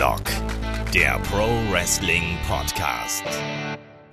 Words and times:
Headlock, 0.00 0.22
der 0.94 1.18
Pro 1.30 1.46
Wrestling 1.70 2.38
Podcast. 2.48 3.22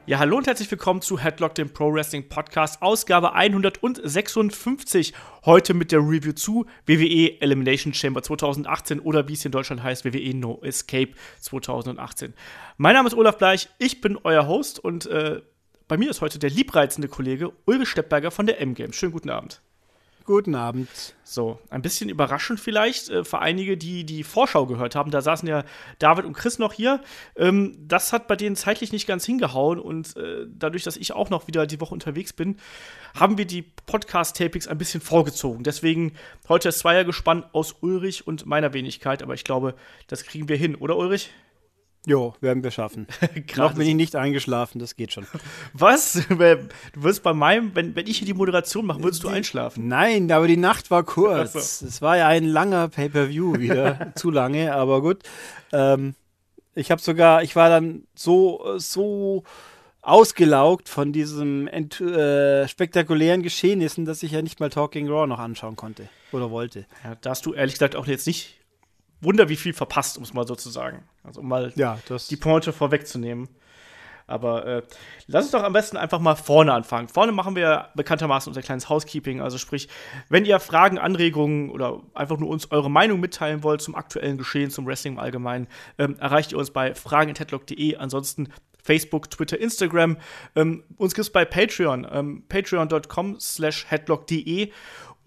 Ja, 0.06 0.20
hallo 0.20 0.36
und 0.36 0.46
herzlich 0.46 0.70
willkommen 0.70 1.02
zu 1.02 1.18
Headlock, 1.18 1.56
dem 1.56 1.72
Pro 1.72 1.94
Wrestling 1.94 2.28
Podcast, 2.28 2.82
Ausgabe 2.82 3.32
156. 3.36 5.14
Heute 5.46 5.74
mit 5.74 5.94
der 5.94 6.00
Review 6.00 6.34
zu 6.34 6.66
WWE 6.88 7.40
Elimination 7.40 7.94
Chamber 7.94 8.22
2018 8.22 9.00
oder 9.00 9.30
wie 9.30 9.34
es 9.34 9.46
in 9.46 9.54
Deutschland 9.54 9.82
heißt, 9.82 10.04
WWE 10.04 10.36
No 10.36 10.60
Escape 10.62 11.14
2018. 11.40 12.34
Mein 12.76 12.94
Name 12.94 13.08
ist 13.08 13.16
Olaf 13.16 13.38
Bleich, 13.38 13.70
ich 13.78 14.02
bin 14.02 14.20
euer 14.26 14.46
Host 14.46 14.80
und 14.80 15.06
äh, 15.06 15.42
bei 15.88 15.96
mir 15.96 16.10
ist 16.10 16.20
heute 16.20 16.38
der 16.38 16.50
liebreizende 16.50 17.08
Kollege 17.08 17.54
Ulrich 17.64 17.88
Steppberger 17.88 18.32
von 18.32 18.46
der 18.46 18.60
M-Games. 18.60 18.98
Schönen 18.98 19.14
guten 19.14 19.30
Abend. 19.30 19.62
Guten 20.28 20.56
Abend. 20.56 20.90
So, 21.24 21.58
ein 21.70 21.82
bisschen 21.82 22.10
überraschend 22.10 22.60
vielleicht 22.60 23.10
äh, 23.10 23.24
für 23.24 23.40
einige, 23.40 23.78
die 23.78 24.04
die 24.04 24.26
Vorschau 24.26 24.66
gehört 24.66 24.94
haben. 24.94 25.10
Da 25.10 25.22
saßen 25.22 25.48
ja 25.48 25.64
David 26.00 26.26
und 26.26 26.34
Chris 26.34 26.60
noch 26.60 26.74
hier. 26.74 27.02
Ähm, 27.38 27.78
das 27.88 28.12
hat 28.12 28.28
bei 28.28 28.36
denen 28.36 28.58
zeitlich 28.58 28.92
nicht 28.92 29.08
ganz 29.08 29.26
hingehauen 29.26 29.80
und 29.80 30.18
äh, 30.18 30.46
dadurch, 30.50 30.84
dass 30.84 30.98
ich 30.98 31.14
auch 31.14 31.30
noch 31.30 31.48
wieder 31.48 31.66
die 31.66 31.80
Woche 31.80 31.94
unterwegs 31.94 32.34
bin, 32.34 32.58
haben 33.16 33.38
wir 33.38 33.46
die 33.46 33.62
Podcast-Tapings 33.62 34.68
ein 34.68 34.78
bisschen 34.78 35.00
vorgezogen. 35.00 35.64
Deswegen 35.64 36.12
heute 36.50 36.68
das 36.68 36.80
Zweiergespann 36.80 37.46
aus 37.54 37.78
Ulrich 37.80 38.28
und 38.28 38.46
meiner 38.46 38.74
Wenigkeit, 38.74 39.24
aber 39.24 39.34
ich 39.34 39.46
glaube, 39.46 39.76
das 40.08 40.26
kriegen 40.26 40.50
wir 40.50 40.58
hin, 40.58 40.76
oder 40.76 40.98
Ulrich? 40.98 41.30
Jo, 42.08 42.34
werden 42.40 42.64
wir 42.64 42.72
schaffen. 42.72 43.06
Noch 43.58 43.74
bin 43.74 43.86
ich 43.86 43.94
nicht 43.94 44.16
eingeschlafen, 44.16 44.80
das 44.80 44.96
geht 44.96 45.12
schon. 45.12 45.28
Was? 45.74 46.14
Du 46.14 47.04
wirst 47.04 47.22
bei 47.22 47.34
meinem, 47.34 47.76
wenn, 47.76 47.98
wenn 47.98 48.08
ich 48.08 48.20
hier 48.20 48.26
die 48.26 48.34
Moderation 48.34 48.86
mache, 48.86 49.04
würdest 49.04 49.26
du 49.26 49.28
einschlafen? 49.28 49.90
Nein, 49.90 50.32
aber 50.32 50.48
die 50.48 50.56
Nacht 50.56 50.90
war 50.90 51.04
kurz. 51.04 51.80
So. 51.80 51.86
Es 51.86 52.02
war 52.02 52.16
ja 52.16 52.30
ein 52.30 52.46
langer 52.46 52.88
Pay-Per-View 52.88 53.60
wieder. 53.60 54.14
Zu 54.16 54.32
lange, 54.32 54.74
aber 54.74 55.02
gut. 55.02 55.24
Ähm, 55.74 56.16
ich 56.76 56.92
habe 56.92 57.02
sogar, 57.02 57.44
ich 57.44 57.58
war 57.58 57.70
dann 57.70 58.04
so, 58.16 58.78
so 58.78 59.44
ausgelaugt 60.02 60.88
von 60.88 61.12
diesem 61.12 61.68
äh, 61.68 62.70
spektakulären 62.70 63.44
Geschehnissen, 63.44 64.06
dass 64.06 64.24
ich 64.24 64.32
ja 64.32 64.42
nicht 64.42 64.62
mal 64.62 64.70
Talking 64.70 65.10
Raw 65.10 65.28
noch 65.28 65.40
anschauen 65.40 65.76
konnte 65.76 66.08
oder 66.32 66.52
wollte. 66.52 66.86
Ja, 67.04 67.16
da 67.20 67.32
hast 67.32 67.46
du 67.46 67.54
ehrlich 67.54 67.74
gesagt 67.74 67.98
auch 67.98 68.08
jetzt 68.08 68.28
nicht 68.28 68.57
Wunder, 69.22 69.50
wie 69.50 69.56
viel 69.56 69.74
verpasst, 69.74 70.18
um 70.18 70.24
es 70.24 70.34
mal 70.34 70.48
so 70.48 70.56
zu 70.56 70.70
sagen. 70.70 71.04
Also 71.24 71.42
um 71.42 71.48
mal 71.48 71.72
ja, 71.76 72.00
die 72.30 72.36
Pointe 72.36 72.74
vorwegzunehmen. 72.74 73.50
Aber 74.30 74.66
äh, 74.66 74.82
lass 75.28 75.46
uns 75.46 75.52
doch 75.52 75.64
am 75.64 75.72
besten 75.72 75.96
einfach 75.96 76.20
mal 76.20 76.36
vorne 76.36 76.74
anfangen. 76.74 77.08
Vorne 77.08 77.32
machen 77.32 77.56
wir 77.56 77.88
bekanntermaßen 77.96 78.50
unser 78.50 78.62
kleines 78.62 78.90
Housekeeping. 78.90 79.40
Also 79.40 79.58
sprich, 79.58 79.88
wenn 80.28 80.44
ihr 80.44 80.60
Fragen, 80.60 81.00
Anregungen 81.00 81.70
oder 81.70 82.02
einfach 82.14 82.38
nur 82.38 82.50
uns 82.50 82.70
eure 82.72 82.92
Meinung 82.92 83.22
mitteilen 83.22 83.64
wollt 83.64 83.82
zum 83.82 83.96
aktuellen 83.96 84.38
Geschehen, 84.38 84.70
zum 84.70 84.86
Wrestling 84.86 85.14
im 85.14 85.20
Allgemeinen, 85.20 85.68
ähm, 85.98 86.18
erreicht 86.20 86.52
ihr 86.52 86.58
uns 86.58 86.72
bei 86.72 86.94
fragen.headlock.de. 86.94 87.96
Ansonsten 87.96 88.50
Facebook, 88.84 89.30
Twitter, 89.30 89.60
Instagram. 89.60 90.18
Ähm, 90.56 90.84
uns 90.98 91.14
gibt 91.14 91.24
es 91.24 91.32
bei 91.32 91.46
Patreon, 91.46 92.06
ähm, 92.12 92.44
patreon.com 92.50 93.40
slash 93.40 93.86
headlock.de 93.90 94.72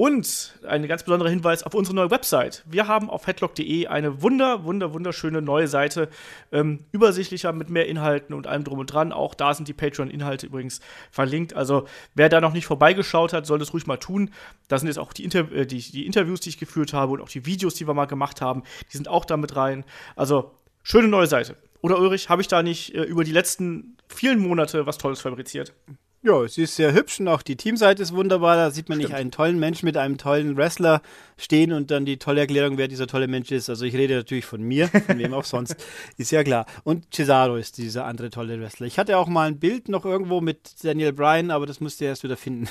und 0.01 0.59
ein 0.67 0.89
ganz 0.89 1.03
besonderer 1.03 1.29
Hinweis 1.29 1.63
auf 1.63 1.75
unsere 1.75 1.95
neue 1.95 2.11
Website. 2.11 2.65
Wir 2.67 2.89
haben 2.89 3.11
auf 3.11 3.27
headlock.de 3.27 3.87
eine 3.87 4.23
wunder, 4.23 4.65
wunder, 4.65 4.95
wunderschöne 4.95 5.43
neue 5.43 5.69
Seite. 5.69 6.09
Ähm, 6.53 6.87
übersichtlicher 6.91 7.53
mit 7.53 7.69
mehr 7.69 7.87
Inhalten 7.87 8.35
und 8.35 8.47
allem 8.47 8.65
drum 8.65 8.79
und 8.79 8.87
dran. 8.87 9.13
Auch 9.13 9.35
da 9.35 9.53
sind 9.53 9.69
die 9.69 9.75
Patreon-Inhalte 9.75 10.47
übrigens 10.47 10.81
verlinkt. 11.11 11.53
Also 11.53 11.87
wer 12.15 12.31
da 12.31 12.41
noch 12.41 12.55
nicht 12.55 12.65
vorbeigeschaut 12.65 13.35
hat, 13.35 13.45
soll 13.45 13.59
das 13.59 13.75
ruhig 13.75 13.87
mal 13.87 13.99
tun. 13.99 14.31
Da 14.69 14.79
sind 14.79 14.89
jetzt 14.89 14.97
auch 14.99 15.13
die, 15.13 15.23
Inter 15.23 15.53
äh, 15.53 15.67
die, 15.67 15.81
die 15.83 16.07
Interviews, 16.07 16.41
die 16.41 16.49
ich 16.49 16.59
geführt 16.59 16.95
habe 16.95 17.13
und 17.13 17.21
auch 17.21 17.29
die 17.29 17.45
Videos, 17.45 17.75
die 17.75 17.87
wir 17.87 17.93
mal 17.93 18.07
gemacht 18.07 18.41
haben. 18.41 18.63
Die 18.91 18.97
sind 18.97 19.07
auch 19.07 19.27
da 19.27 19.37
mit 19.37 19.55
rein. 19.55 19.85
Also 20.17 20.53
schöne 20.83 21.09
neue 21.09 21.27
Seite. 21.27 21.57
Oder 21.83 21.99
Ulrich, 21.99 22.31
habe 22.31 22.41
ich 22.41 22.49
da 22.49 22.63
nicht 22.63 22.95
äh, 22.95 23.03
über 23.03 23.23
die 23.23 23.33
letzten 23.33 23.99
vielen 24.09 24.39
Monate 24.39 24.87
was 24.87 24.97
Tolles 24.97 25.21
fabriziert? 25.21 25.75
Ja, 26.23 26.47
sie 26.47 26.65
ist 26.65 26.77
sehr 26.77 26.93
hübsch 26.93 27.19
und 27.19 27.29
auch 27.29 27.41
die 27.41 27.57
Teamseite 27.57 28.03
ist 28.03 28.15
wunderbar. 28.15 28.55
Da 28.55 28.71
sieht 28.71 28.91
man 28.91 28.99
Stimmt. 28.99 29.13
nicht 29.13 29.19
einen 29.19 29.31
tollen 29.31 29.59
Mensch 29.59 29.83
mit 29.83 29.97
einem 29.97 30.19
tollen 30.19 30.55
Wrestler 30.55 31.01
stehen 31.39 31.73
und 31.73 31.91
dann 31.91 32.05
die 32.05 32.19
tolle 32.19 32.43
Erklärung, 32.43 32.77
wer 32.77 32.89
dieser 32.89 33.07
tolle 33.07 33.27
Mensch 33.27 33.51
ist. 33.51 33.71
Also 33.71 33.87
ich 33.87 33.95
rede 33.95 34.17
natürlich 34.17 34.45
von 34.45 34.61
mir, 34.61 34.89
von 34.89 35.17
wem 35.19 35.33
auch 35.33 35.45
sonst, 35.45 35.77
ist 36.19 36.31
ja 36.31 36.45
klar. 36.45 36.67
Und 36.85 37.15
Cesaro 37.15 37.57
ist 37.57 37.79
dieser 37.79 38.05
andere 38.05 38.29
tolle 38.29 38.61
Wrestler. 38.61 38.87
Ich 38.87 38.99
hatte 38.99 39.17
auch 39.17 39.29
mal 39.29 39.49
ein 39.49 39.59
Bild 39.59 39.89
noch 39.89 40.05
irgendwo 40.05 40.43
mit 40.43 40.85
Daniel 40.85 41.15
Bryan, 41.15 41.51
aber 41.51 41.65
das 41.65 41.81
musste 41.81 42.05
ihr 42.05 42.11
erst 42.11 42.23
wieder 42.23 42.37
finden. 42.37 42.69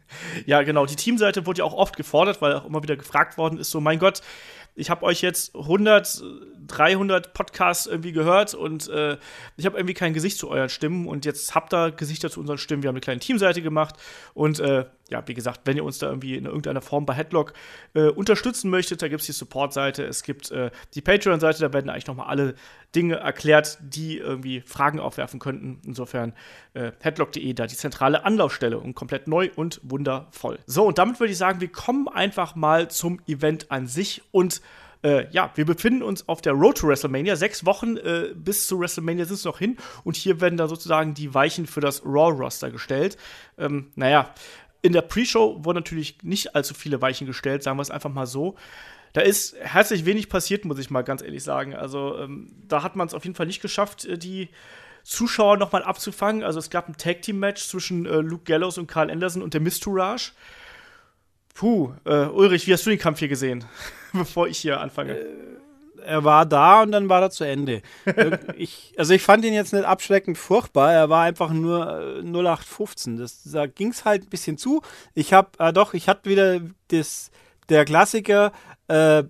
ja, 0.46 0.62
genau. 0.62 0.86
Die 0.86 0.94
Teamseite 0.94 1.44
wurde 1.44 1.58
ja 1.58 1.64
auch 1.64 1.74
oft 1.74 1.96
gefordert, 1.96 2.40
weil 2.40 2.54
auch 2.54 2.66
immer 2.66 2.84
wieder 2.84 2.94
gefragt 2.94 3.36
worden 3.36 3.58
ist, 3.58 3.72
so 3.72 3.80
mein 3.80 3.98
Gott, 3.98 4.22
ich 4.74 4.90
habe 4.90 5.04
euch 5.04 5.20
jetzt 5.20 5.54
100, 5.54 6.22
300 6.66 7.34
Podcasts 7.34 7.86
irgendwie 7.86 8.12
gehört 8.12 8.54
und 8.54 8.88
äh, 8.88 9.18
ich 9.56 9.66
habe 9.66 9.76
irgendwie 9.76 9.94
kein 9.94 10.14
Gesicht 10.14 10.38
zu 10.38 10.48
euren 10.48 10.68
Stimmen 10.68 11.06
und 11.06 11.24
jetzt 11.24 11.54
habt 11.54 11.74
ihr 11.74 11.90
Gesichter 11.90 12.30
zu 12.30 12.40
unseren 12.40 12.58
Stimmen. 12.58 12.82
Wir 12.82 12.88
haben 12.88 12.96
eine 12.96 13.00
kleine 13.00 13.20
Teamseite 13.20 13.62
gemacht 13.62 13.96
und 14.34 14.60
äh, 14.60 14.86
ja, 15.10 15.22
wie 15.26 15.34
gesagt, 15.34 15.60
wenn 15.64 15.76
ihr 15.76 15.84
uns 15.84 15.98
da 15.98 16.08
irgendwie 16.08 16.36
in 16.36 16.46
irgendeiner 16.46 16.80
Form 16.80 17.06
bei 17.06 17.14
Headlock 17.14 17.52
äh, 17.94 18.08
unterstützen 18.08 18.70
möchtet, 18.70 19.02
da 19.02 19.08
gibt 19.08 19.20
es 19.20 19.26
die 19.26 19.32
Support-Seite, 19.32 20.04
es 20.04 20.22
gibt 20.22 20.50
äh, 20.50 20.70
die 20.94 21.00
Patreon-Seite, 21.00 21.60
da 21.60 21.72
werden 21.72 21.90
eigentlich 21.90 22.06
nochmal 22.06 22.28
alle 22.28 22.54
Dinge 22.94 23.16
erklärt, 23.16 23.78
die 23.80 24.18
irgendwie 24.18 24.60
Fragen 24.60 25.00
aufwerfen 25.00 25.40
könnten. 25.40 25.80
Insofern 25.84 26.32
äh, 26.74 26.92
headlock.de, 27.00 27.52
da 27.54 27.66
die 27.66 27.76
zentrale 27.76 28.24
Anlaufstelle 28.24 28.78
und 28.78 28.94
komplett 28.94 29.28
neu 29.28 29.50
und 29.54 29.80
wundervoll. 29.82 30.58
So, 30.66 30.86
und 30.86 30.98
damit 30.98 31.20
würde 31.20 31.32
ich 31.32 31.38
sagen, 31.38 31.60
wir 31.60 31.70
kommen 31.70 32.08
einfach 32.08 32.54
mal 32.54 32.88
zum 32.88 33.20
Event 33.26 33.70
an 33.70 33.86
sich 33.86 34.22
und 34.30 34.62
äh, 35.02 35.28
ja, 35.30 35.50
wir 35.54 35.64
befinden 35.64 36.02
uns 36.02 36.28
auf 36.28 36.40
der 36.40 36.52
Road 36.52 36.78
to 36.78 36.86
WrestleMania. 36.86 37.36
Sechs 37.36 37.66
Wochen 37.66 37.96
äh, 37.96 38.32
bis 38.34 38.66
zu 38.66 38.78
WrestleMania 38.78 39.24
sind 39.24 39.34
es 39.34 39.44
noch 39.44 39.58
hin. 39.58 39.76
Und 40.04 40.16
hier 40.16 40.40
werden 40.40 40.56
da 40.56 40.68
sozusagen 40.68 41.14
die 41.14 41.34
Weichen 41.34 41.66
für 41.66 41.80
das 41.80 42.02
Raw-Roster 42.04 42.70
gestellt. 42.70 43.16
Ähm, 43.58 43.90
naja, 43.96 44.32
in 44.82 44.92
der 44.92 45.02
Pre-Show 45.02 45.64
wurden 45.64 45.76
natürlich 45.76 46.18
nicht 46.22 46.54
allzu 46.54 46.74
viele 46.74 47.00
Weichen 47.00 47.26
gestellt, 47.26 47.62
sagen 47.62 47.78
wir 47.78 47.82
es 47.82 47.90
einfach 47.90 48.12
mal 48.12 48.26
so. 48.26 48.56
Da 49.12 49.20
ist 49.20 49.54
herzlich 49.60 50.04
wenig 50.04 50.28
passiert, 50.28 50.64
muss 50.64 50.78
ich 50.78 50.90
mal 50.90 51.02
ganz 51.02 51.22
ehrlich 51.22 51.44
sagen. 51.44 51.74
Also 51.74 52.18
ähm, 52.18 52.52
da 52.66 52.82
hat 52.82 52.96
man 52.96 53.06
es 53.06 53.14
auf 53.14 53.24
jeden 53.24 53.36
Fall 53.36 53.46
nicht 53.46 53.62
geschafft, 53.62 54.04
äh, 54.04 54.18
die 54.18 54.48
Zuschauer 55.04 55.56
nochmal 55.56 55.84
abzufangen. 55.84 56.42
Also 56.42 56.58
es 56.58 56.70
gab 56.70 56.88
ein 56.88 56.96
Tag-Team-Match 56.96 57.66
zwischen 57.66 58.06
äh, 58.06 58.16
Luke 58.16 58.44
Gallows 58.44 58.78
und 58.78 58.86
Carl 58.86 59.10
Anderson 59.10 59.42
und 59.42 59.54
der 59.54 59.60
Mistourage. 59.60 60.32
Puh, 61.54 61.92
äh, 62.04 62.26
Ulrich, 62.26 62.66
wie 62.66 62.72
hast 62.72 62.86
du 62.86 62.90
den 62.90 62.98
Kampf 62.98 63.18
hier 63.18 63.28
gesehen, 63.28 63.64
bevor 64.12 64.48
ich 64.48 64.58
hier 64.58 64.80
anfange? 64.80 65.18
Äh, 65.18 65.26
er 66.04 66.24
war 66.24 66.46
da 66.46 66.82
und 66.82 66.92
dann 66.92 67.08
war 67.08 67.22
er 67.22 67.30
zu 67.30 67.44
Ende. 67.44 67.82
ich, 68.56 68.94
also 68.96 69.14
ich 69.14 69.22
fand 69.22 69.44
ihn 69.44 69.54
jetzt 69.54 69.72
nicht 69.72 69.84
abschreckend 69.84 70.38
furchtbar, 70.38 70.92
er 70.92 71.08
war 71.08 71.24
einfach 71.24 71.50
nur 71.52 72.18
äh, 72.18 72.22
0815. 72.22 73.16
Das, 73.16 73.42
da 73.44 73.66
ging 73.66 73.90
es 73.90 74.04
halt 74.04 74.24
ein 74.24 74.30
bisschen 74.30 74.58
zu. 74.58 74.82
Ich 75.14 75.32
habe, 75.32 75.50
äh, 75.58 75.72
doch, 75.72 75.94
ich 75.94 76.08
hatte 76.08 76.28
wieder 76.28 76.60
das, 76.88 77.30
der 77.68 77.84
Klassiker, 77.84 78.52
äh, 78.88 79.24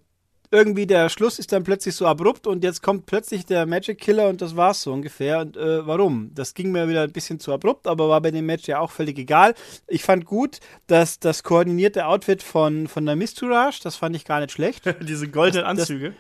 irgendwie 0.53 0.87
der 0.87 1.09
Schluss 1.09 1.38
ist 1.38 1.50
dann 1.50 1.65
plötzlich 1.65 1.97
so 1.97 2.06
abrupt 2.06 2.47
und 2.47 2.62
jetzt 2.62 2.82
kommt 2.82 3.06
plötzlich 3.06 3.47
der 3.47 3.65
Magic 3.65 3.99
Killer 3.99 4.28
und 4.28 4.43
das 4.43 4.55
war's 4.55 4.82
so 4.82 4.93
ungefähr. 4.93 5.41
Und 5.41 5.56
äh, 5.56 5.84
warum? 5.87 6.31
Das 6.34 6.53
ging 6.53 6.71
mir 6.71 6.88
wieder 6.88 7.03
ein 7.03 7.12
bisschen 7.12 7.41
zu 7.41 7.53
abrupt, 7.53 7.87
aber 7.87 8.11
war 8.11 8.21
bei 8.21 8.31
dem 8.31 8.44
Match 8.44 8.69
ja 8.69 8.78
auch 8.78 8.91
völlig 8.91 9.19
egal. 9.19 9.55
Ich 9.88 10.05
fand 10.05 10.27
gut, 10.27 10.61
dass 10.87 11.19
das 11.19 11.43
koordinierte 11.43 12.06
Outfit 12.06 12.43
von, 12.43 12.87
von 12.87 13.06
der 13.06 13.16
Mistourage, 13.16 13.81
das 13.82 13.97
fand 13.97 14.15
ich 14.15 14.27
gar 14.27 14.41
nicht 14.41 14.53
schlecht. 14.53 14.84
Diese 15.00 15.27
goldenen 15.28 15.65
Anzüge. 15.65 16.11
Das, 16.11 16.19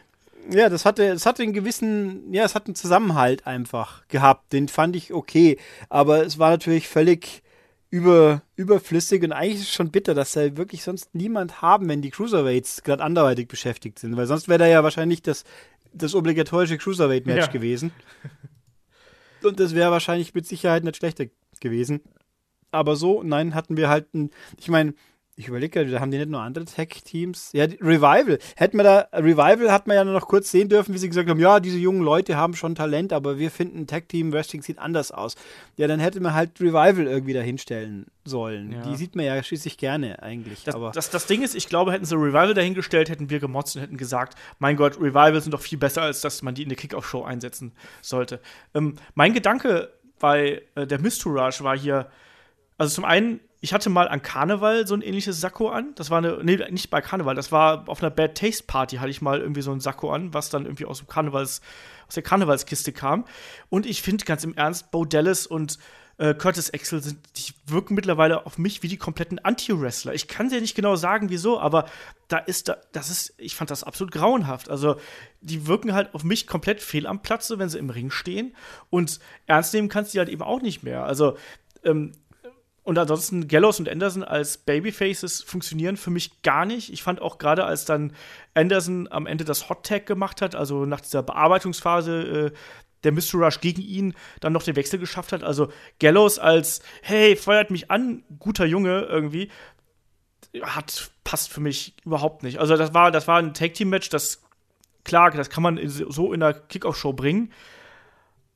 ja, 0.50 0.68
das 0.68 0.84
hatte, 0.84 1.04
es 1.04 1.26
hatte 1.26 1.42
einen 1.42 1.52
gewissen, 1.52 2.32
ja, 2.32 2.44
es 2.44 2.54
hat 2.54 2.66
einen 2.66 2.74
Zusammenhalt 2.74 3.46
einfach 3.46 4.06
gehabt. 4.08 4.52
Den 4.52 4.68
fand 4.68 4.96
ich 4.96 5.12
okay. 5.12 5.58
Aber 5.88 6.24
es 6.24 6.38
war 6.38 6.50
natürlich 6.50 6.88
völlig 6.88 7.42
über, 7.90 8.42
überflüssig 8.56 9.22
und 9.22 9.32
eigentlich 9.32 9.56
ist 9.56 9.68
es 9.68 9.72
schon 9.72 9.90
bitter, 9.90 10.14
dass 10.14 10.32
da 10.32 10.56
wirklich 10.56 10.82
sonst 10.82 11.14
niemand 11.14 11.60
haben, 11.60 11.88
wenn 11.88 12.00
die 12.00 12.10
Cruiserweights 12.10 12.82
gerade 12.82 13.02
anderweitig 13.02 13.48
beschäftigt 13.48 13.98
sind. 13.98 14.16
Weil 14.16 14.26
sonst 14.26 14.48
wäre 14.48 14.60
da 14.60 14.66
ja 14.66 14.82
wahrscheinlich 14.82 15.22
das, 15.22 15.44
das 15.92 16.14
obligatorische 16.14 16.78
Cruiserweight-Match 16.78 17.46
ja. 17.46 17.52
gewesen. 17.52 17.92
Und 19.42 19.60
das 19.60 19.74
wäre 19.74 19.90
wahrscheinlich 19.90 20.34
mit 20.34 20.46
Sicherheit 20.46 20.84
nicht 20.84 20.96
schlechter 20.96 21.26
gewesen. 21.60 22.00
Aber 22.70 22.96
so, 22.96 23.22
nein, 23.22 23.54
hatten 23.54 23.76
wir 23.76 23.88
halt 23.88 24.14
ein, 24.14 24.30
ich 24.58 24.68
meine, 24.68 24.94
ich 25.34 25.48
überlege 25.48 25.86
da 25.86 26.00
haben 26.00 26.10
die 26.10 26.18
nicht 26.18 26.28
nur 26.28 26.42
andere 26.42 26.66
Tech-Teams? 26.66 27.50
Ja, 27.54 27.64
Revival. 27.64 28.38
Hätten 28.54 28.76
wir 28.76 28.84
da, 28.84 29.08
Revival 29.14 29.72
hat 29.72 29.86
man 29.86 29.96
ja 29.96 30.04
nur 30.04 30.12
noch 30.12 30.28
kurz 30.28 30.50
sehen 30.50 30.68
dürfen, 30.68 30.94
wie 30.94 30.98
sie 30.98 31.08
gesagt 31.08 31.28
haben, 31.28 31.40
ja, 31.40 31.58
diese 31.58 31.78
jungen 31.78 32.02
Leute 32.02 32.36
haben 32.36 32.54
schon 32.54 32.74
Talent, 32.74 33.14
aber 33.14 33.38
wir 33.38 33.50
finden 33.50 33.86
Tech-Team-Wrestling 33.86 34.60
sieht 34.60 34.78
anders 34.78 35.10
aus. 35.10 35.36
Ja, 35.76 35.86
dann 35.86 36.00
hätte 36.00 36.20
man 36.20 36.34
halt 36.34 36.60
Revival 36.60 37.06
irgendwie 37.06 37.32
da 37.32 37.40
hinstellen 37.40 38.06
sollen. 38.24 38.72
Ja. 38.72 38.82
Die 38.82 38.94
sieht 38.96 39.16
man 39.16 39.24
ja 39.24 39.42
schließlich 39.42 39.78
gerne 39.78 40.22
eigentlich. 40.22 40.64
Das, 40.64 40.74
aber 40.74 40.90
das, 40.92 41.08
das 41.08 41.26
Ding 41.26 41.42
ist, 41.42 41.54
ich 41.54 41.66
glaube, 41.66 41.92
hätten 41.92 42.04
sie 42.04 42.14
Revival 42.14 42.52
dahingestellt, 42.52 43.08
hätten 43.08 43.30
wir 43.30 43.40
gemotzt 43.40 43.74
und 43.74 43.82
hätten 43.82 43.96
gesagt, 43.96 44.34
mein 44.58 44.76
Gott, 44.76 44.98
Revival 44.98 45.40
sind 45.40 45.52
doch 45.52 45.62
viel 45.62 45.78
besser, 45.78 46.02
als 46.02 46.20
dass 46.20 46.42
man 46.42 46.54
die 46.54 46.62
in 46.62 46.68
eine 46.68 46.76
Kickoff-Show 46.76 47.22
einsetzen 47.22 47.72
sollte. 48.02 48.40
Ähm, 48.74 48.96
mein 49.14 49.32
Gedanke 49.32 49.92
bei 50.18 50.62
äh, 50.74 50.86
der 50.86 51.00
Mistourage 51.00 51.64
war 51.64 51.76
hier, 51.76 52.10
also 52.76 52.94
zum 52.94 53.06
einen 53.06 53.40
ich 53.62 53.72
hatte 53.72 53.90
mal 53.90 54.08
an 54.08 54.22
Karneval 54.22 54.88
so 54.88 54.94
ein 54.94 55.02
ähnliches 55.02 55.40
Sakko 55.40 55.68
an. 55.68 55.94
Das 55.94 56.10
war 56.10 56.18
eine, 56.18 56.42
nee, 56.42 56.58
nicht 56.70 56.90
bei 56.90 57.00
Karneval, 57.00 57.36
das 57.36 57.52
war 57.52 57.88
auf 57.88 58.02
einer 58.02 58.10
Bad 58.10 58.36
Taste 58.36 58.64
Party 58.64 58.96
hatte 58.96 59.10
ich 59.10 59.22
mal 59.22 59.40
irgendwie 59.40 59.62
so 59.62 59.70
ein 59.70 59.78
Sakko 59.78 60.12
an, 60.12 60.34
was 60.34 60.50
dann 60.50 60.64
irgendwie 60.64 60.84
aus 60.84 60.98
dem 60.98 61.06
Karnevals, 61.06 61.60
aus 62.08 62.14
der 62.14 62.24
Karnevalskiste 62.24 62.92
kam. 62.92 63.24
Und 63.68 63.86
ich 63.86 64.02
finde 64.02 64.24
ganz 64.24 64.42
im 64.42 64.54
Ernst, 64.54 64.90
Bo 64.90 65.04
Dallas 65.04 65.46
und 65.46 65.78
äh, 66.18 66.34
Curtis 66.34 66.74
Axel 66.74 67.04
sind, 67.04 67.20
die 67.36 67.52
wirken 67.72 67.94
mittlerweile 67.94 68.46
auf 68.46 68.58
mich 68.58 68.82
wie 68.82 68.88
die 68.88 68.96
kompletten 68.96 69.38
Anti-Wrestler. 69.38 70.12
Ich 70.12 70.26
kann 70.26 70.48
dir 70.48 70.60
nicht 70.60 70.74
genau 70.74 70.96
sagen, 70.96 71.30
wieso, 71.30 71.60
aber 71.60 71.88
da 72.26 72.38
ist 72.38 72.68
da, 72.68 72.78
das 72.90 73.10
ist, 73.10 73.32
ich 73.38 73.54
fand 73.54 73.70
das 73.70 73.84
absolut 73.84 74.12
grauenhaft. 74.12 74.70
Also, 74.70 74.96
die 75.40 75.68
wirken 75.68 75.92
halt 75.92 76.14
auf 76.14 76.24
mich 76.24 76.48
komplett 76.48 76.80
fehl 76.80 77.06
am 77.06 77.22
Platze, 77.22 77.60
wenn 77.60 77.68
sie 77.68 77.78
im 77.78 77.90
Ring 77.90 78.10
stehen. 78.10 78.56
Und 78.90 79.20
ernst 79.46 79.72
nehmen 79.72 79.88
kannst 79.88 80.12
du 80.12 80.16
die 80.16 80.18
halt 80.18 80.30
eben 80.30 80.42
auch 80.42 80.60
nicht 80.60 80.82
mehr. 80.82 81.04
Also, 81.04 81.36
ähm, 81.84 82.12
und 82.84 82.98
ansonsten 82.98 83.46
Gallows 83.46 83.78
und 83.78 83.88
Anderson 83.88 84.24
als 84.24 84.58
Babyfaces 84.58 85.42
funktionieren 85.42 85.96
für 85.96 86.10
mich 86.10 86.42
gar 86.42 86.64
nicht. 86.64 86.92
Ich 86.92 87.02
fand 87.02 87.22
auch 87.22 87.38
gerade, 87.38 87.64
als 87.64 87.84
dann 87.84 88.12
Anderson 88.54 89.06
am 89.10 89.26
Ende 89.26 89.44
das 89.44 89.68
Hot 89.68 89.86
Tag 89.86 90.06
gemacht 90.06 90.42
hat, 90.42 90.56
also 90.56 90.84
nach 90.84 91.00
dieser 91.00 91.22
Bearbeitungsphase, 91.22 92.22
äh, 92.22 92.52
der 93.04 93.12
Mystery 93.12 93.44
Rush 93.44 93.60
gegen 93.60 93.82
ihn 93.82 94.14
dann 94.40 94.52
noch 94.52 94.62
den 94.62 94.76
Wechsel 94.76 94.98
geschafft 94.98 95.32
hat. 95.32 95.42
Also 95.42 95.72
Gallows 95.98 96.38
als, 96.38 96.82
hey, 97.02 97.36
feuert 97.36 97.70
mich 97.70 97.90
an, 97.90 98.24
guter 98.38 98.64
Junge 98.64 99.02
irgendwie, 99.02 99.50
hat, 100.62 101.10
passt 101.24 101.50
für 101.50 101.60
mich 101.60 101.96
überhaupt 102.04 102.42
nicht. 102.42 102.58
Also 102.58 102.76
das 102.76 102.94
war, 102.94 103.10
das 103.10 103.28
war 103.28 103.38
ein 103.38 103.54
Tag-Team-Match, 103.54 104.08
das, 104.08 104.42
klar, 105.04 105.30
das 105.30 105.50
kann 105.50 105.62
man 105.62 105.80
so 105.86 106.32
in 106.32 106.40
der 106.40 106.54
Kickoff-Show 106.54 107.12
bringen. 107.12 107.52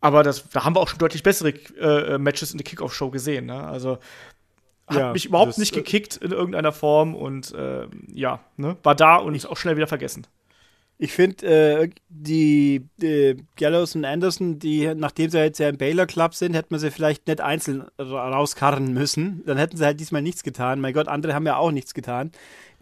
Aber 0.01 0.23
das, 0.23 0.49
da 0.51 0.65
haben 0.65 0.77
wir 0.77 0.81
auch 0.81 0.89
schon 0.89 0.99
deutlich 0.99 1.23
bessere 1.23 1.51
äh, 1.51 2.19
Matches 2.19 2.53
in 2.53 2.59
der 2.59 2.65
Kickoff-Show 2.65 3.11
gesehen. 3.11 3.47
Ne? 3.47 3.63
Also 3.65 3.99
hat 4.87 4.97
ja, 4.97 5.13
mich 5.13 5.27
überhaupt 5.27 5.51
das, 5.51 5.59
nicht 5.59 5.73
äh, 5.73 5.79
gekickt 5.79 6.17
in 6.17 6.31
irgendeiner 6.31 6.73
Form 6.73 7.15
und 7.15 7.53
äh, 7.55 7.89
ja, 8.13 8.41
ne? 8.57 8.77
war 8.83 8.95
da 8.95 9.17
und 9.17 9.35
ist 9.35 9.47
auch 9.47 9.57
schnell 9.57 9.77
wieder 9.77 9.89
vergessen. 9.89 10.27
Ich 10.99 11.13
finde, 11.13 11.47
äh, 11.47 11.91
die, 12.09 12.89
die 12.97 13.45
Gallows 13.57 13.97
und 13.97 14.07
Anderson, 14.07 14.59
die, 14.59 14.95
nachdem 14.95 15.29
sie 15.29 15.39
jetzt 15.39 15.59
ja 15.59 15.69
im 15.69 15.77
Baylor 15.77 16.07
Club 16.07 16.35
sind, 16.35 16.55
hätte 16.55 16.69
man 16.71 16.81
sie 16.81 16.91
vielleicht 16.91 17.27
nicht 17.27 17.41
einzeln 17.41 17.85
rauskarren 17.99 18.95
müssen. 18.95 19.43
Dann 19.45 19.59
hätten 19.59 19.77
sie 19.77 19.85
halt 19.85 20.01
diesmal 20.01 20.23
nichts 20.23 20.43
getan. 20.43 20.81
Mein 20.81 20.95
Gott, 20.95 21.09
andere 21.09 21.35
haben 21.35 21.45
ja 21.45 21.57
auch 21.57 21.71
nichts 21.71 21.93
getan. 21.93 22.33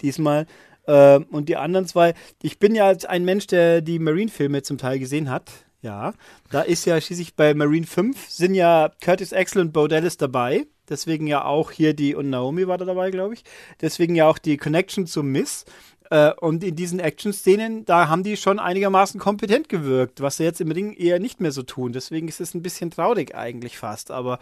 Diesmal. 0.00 0.46
Äh, 0.86 1.20
und 1.30 1.48
die 1.48 1.56
anderen 1.56 1.86
zwei, 1.86 2.14
ich 2.40 2.60
bin 2.60 2.76
ja 2.76 2.86
als 2.86 3.04
ein 3.04 3.24
Mensch, 3.24 3.48
der 3.48 3.80
die 3.80 3.98
Marine-Filme 3.98 4.62
zum 4.62 4.78
Teil 4.78 5.00
gesehen 5.00 5.28
hat. 5.28 5.50
Ja, 5.84 6.14
da 6.50 6.62
ist 6.62 6.86
ja 6.86 6.98
schließlich 6.98 7.34
bei 7.34 7.52
Marine 7.52 7.86
5 7.86 8.30
sind 8.30 8.54
ja 8.54 8.90
Curtis 9.02 9.34
Axel 9.34 9.60
und 9.60 9.74
Bo 9.74 9.86
Dallas 9.86 10.16
dabei. 10.16 10.66
Deswegen 10.88 11.26
ja 11.26 11.44
auch 11.44 11.70
hier 11.70 11.92
die, 11.92 12.14
und 12.14 12.30
Naomi 12.30 12.66
war 12.66 12.78
da 12.78 12.86
dabei, 12.86 13.10
glaube 13.10 13.34
ich. 13.34 13.44
Deswegen 13.82 14.14
ja 14.14 14.26
auch 14.26 14.38
die 14.38 14.56
Connection 14.56 15.06
zu 15.06 15.22
Miss. 15.22 15.66
Äh, 16.08 16.32
und 16.40 16.64
in 16.64 16.74
diesen 16.74 17.00
Action-Szenen, 17.00 17.84
da 17.84 18.08
haben 18.08 18.22
die 18.22 18.38
schon 18.38 18.58
einigermaßen 18.58 19.20
kompetent 19.20 19.68
gewirkt, 19.68 20.22
was 20.22 20.38
sie 20.38 20.44
jetzt 20.44 20.62
im 20.62 20.70
Ring 20.70 20.94
eher 20.94 21.20
nicht 21.20 21.42
mehr 21.42 21.52
so 21.52 21.62
tun. 21.62 21.92
Deswegen 21.92 22.28
ist 22.28 22.40
es 22.40 22.54
ein 22.54 22.62
bisschen 22.62 22.90
traurig 22.90 23.34
eigentlich 23.34 23.76
fast. 23.76 24.10
Aber 24.10 24.38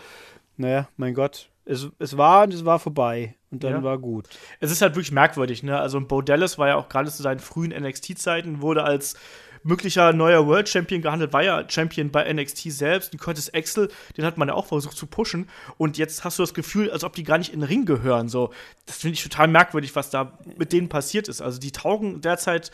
naja, 0.57 0.89
mein 0.97 1.13
Gott, 1.13 1.51
es, 1.65 1.89
es 1.99 2.17
war 2.17 2.45
und 2.45 2.55
es 2.55 2.65
war 2.65 2.79
vorbei. 2.79 3.35
Und 3.51 3.65
dann 3.65 3.73
ja. 3.73 3.83
war 3.83 3.99
gut. 3.99 4.29
Es 4.61 4.71
ist 4.71 4.81
halt 4.81 4.95
wirklich 4.95 5.13
merkwürdig, 5.13 5.65
ne? 5.65 5.79
Also 5.79 6.01
Bo 6.01 6.23
Dallas 6.23 6.57
war 6.57 6.69
ja 6.69 6.77
auch 6.77 6.89
gerade 6.89 7.11
zu 7.11 7.21
seinen 7.21 7.41
frühen 7.41 7.73
NXT-Zeiten, 7.73 8.63
wurde 8.63 8.85
als 8.85 9.17
möglicher 9.63 10.13
neuer 10.13 10.47
World 10.47 10.69
Champion 10.69 11.03
gehandelt, 11.03 11.33
war 11.33 11.43
ja 11.43 11.65
Champion 11.69 12.11
bei 12.11 12.33
NXT 12.33 12.73
selbst. 12.73 13.13
Und 13.13 13.19
Curtis 13.21 13.53
Axel, 13.53 13.89
den 14.17 14.25
hat 14.25 14.39
man 14.39 14.49
ja 14.49 14.55
auch 14.55 14.67
versucht 14.67 14.97
zu 14.97 15.07
pushen. 15.07 15.49
Und 15.79 15.99
jetzt 15.99 16.25
hast 16.25 16.39
du 16.39 16.43
das 16.43 16.55
Gefühl, 16.55 16.91
als 16.91 17.05
ob 17.05 17.15
die 17.15 17.25
gar 17.25 17.39
nicht 17.39 17.53
in 17.53 17.61
den 17.61 17.69
Ring 17.69 17.85
gehören. 17.85 18.29
So, 18.29 18.51
das 18.87 18.99
finde 18.99 19.15
ich 19.15 19.23
total 19.23 19.49
merkwürdig, 19.49 19.95
was 19.97 20.11
da 20.11 20.39
mit 20.57 20.73
denen 20.73 20.89
passiert 20.89 21.29
ist. 21.29 21.41
Also 21.41 21.59
die 21.59 21.73
taugen 21.73 22.21
derzeit 22.21 22.71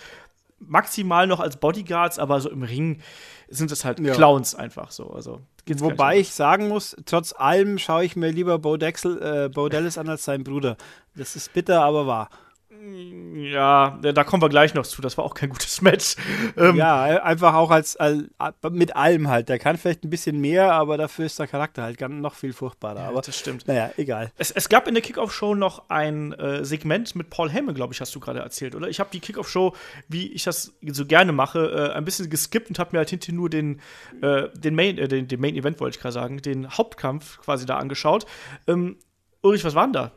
maximal 0.61 1.27
noch 1.27 1.41
als 1.41 1.57
Bodyguards, 1.57 2.19
aber 2.19 2.41
so 2.41 2.51
im 2.51 2.63
Ring 2.63 3.01
sind 3.49 3.71
es 3.71 3.85
halt 3.85 4.01
ja. 4.01 4.15
Clowns 4.15 4.55
einfach 4.55 4.91
so. 4.91 5.11
Also 5.11 5.41
Wobei 5.77 6.19
ich 6.19 6.31
sagen 6.31 6.69
muss, 6.69 6.97
trotz 7.05 7.35
allem 7.35 7.79
schaue 7.79 8.05
ich 8.05 8.17
mir 8.17 8.31
lieber 8.31 8.59
Bo, 8.59 8.77
Dexel, 8.77 9.21
äh, 9.23 9.49
Bo 9.49 9.69
Dallas 9.69 9.99
an 9.99 10.09
als 10.09 10.25
seinen 10.25 10.45
Bruder. 10.45 10.77
Das 11.15 11.37
ist 11.37 11.53
bitter, 11.53 11.83
aber 11.83 12.07
wahr. 12.07 12.31
Ja, 12.81 13.99
da 14.01 14.25
kommen 14.25 14.43
wir 14.43 14.49
gleich 14.49 14.75
noch 14.75 14.87
zu. 14.87 15.03
Das 15.03 15.19
war 15.19 15.25
auch 15.25 15.35
kein 15.35 15.49
gutes 15.49 15.83
Match. 15.83 16.17
Ähm, 16.57 16.77
ja, 16.77 17.23
einfach 17.23 17.55
auch 17.55 17.71
als, 17.71 17.97
als, 17.97 18.25
mit 18.71 18.95
allem 18.95 19.29
halt. 19.29 19.49
Der 19.49 19.59
kann 19.59 19.77
vielleicht 19.77 20.05
ein 20.05 20.11
bisschen 20.11 20.41
mehr, 20.41 20.73
aber 20.73 20.97
dafür 20.97 21.27
ist 21.27 21.39
der 21.39 21.47
Charakter 21.47 21.83
halt 21.83 22.01
noch 22.01 22.35
viel 22.35 22.53
furchtbarer. 22.53 23.01
Ja, 23.01 23.09
aber 23.09 23.21
das 23.21 23.39
stimmt. 23.39 23.67
Naja, 23.67 23.91
egal. 23.97 24.33
Es, 24.39 24.51
es 24.51 24.69
gab 24.69 24.87
in 24.87 24.95
der 24.95 25.03
Kickoff-Show 25.03 25.55
noch 25.55 25.89
ein 25.89 26.33
äh, 26.35 26.65
Segment 26.65 27.17
mit 27.17 27.31
Paul 27.31 27.51
Heyman, 27.51 27.75
glaube 27.75 27.95
ich, 27.95 28.01
hast 28.01 28.15
du 28.15 28.21
gerade 28.21 28.41
erzählt, 28.41 28.75
oder? 28.75 28.89
Ich 28.89 29.01
habe 29.01 29.11
die 29.13 29.21
Kickoff-Show, 29.21 29.75
wie 30.09 30.33
ich 30.33 30.45
das 30.45 30.75
so 30.87 31.07
gerne 31.07 31.33
mache, 31.33 31.91
äh, 31.93 31.97
ein 31.97 32.05
bisschen 32.05 32.31
geskippt 32.31 32.69
und 32.69 32.79
habe 32.79 32.91
mir 32.93 32.99
halt 32.99 33.11
hinterher 33.11 33.35
nur 33.35 33.51
den, 33.51 33.81
äh, 34.23 34.49
den, 34.55 34.75
Main, 34.75 34.99
äh, 34.99 35.09
den, 35.09 35.27
den 35.27 35.41
Main 35.41 35.57
Event, 35.57 35.81
wollte 35.81 35.97
ich 35.97 36.03
gerade 36.03 36.13
sagen, 36.13 36.43
den 36.43 36.71
Hauptkampf 36.71 37.41
quasi 37.41 37.67
da 37.67 37.79
angeschaut. 37.79 38.27
Ähm, 38.67 38.99
Ulrich, 39.43 39.65
was 39.65 39.75
waren 39.75 39.93
da? 39.93 40.13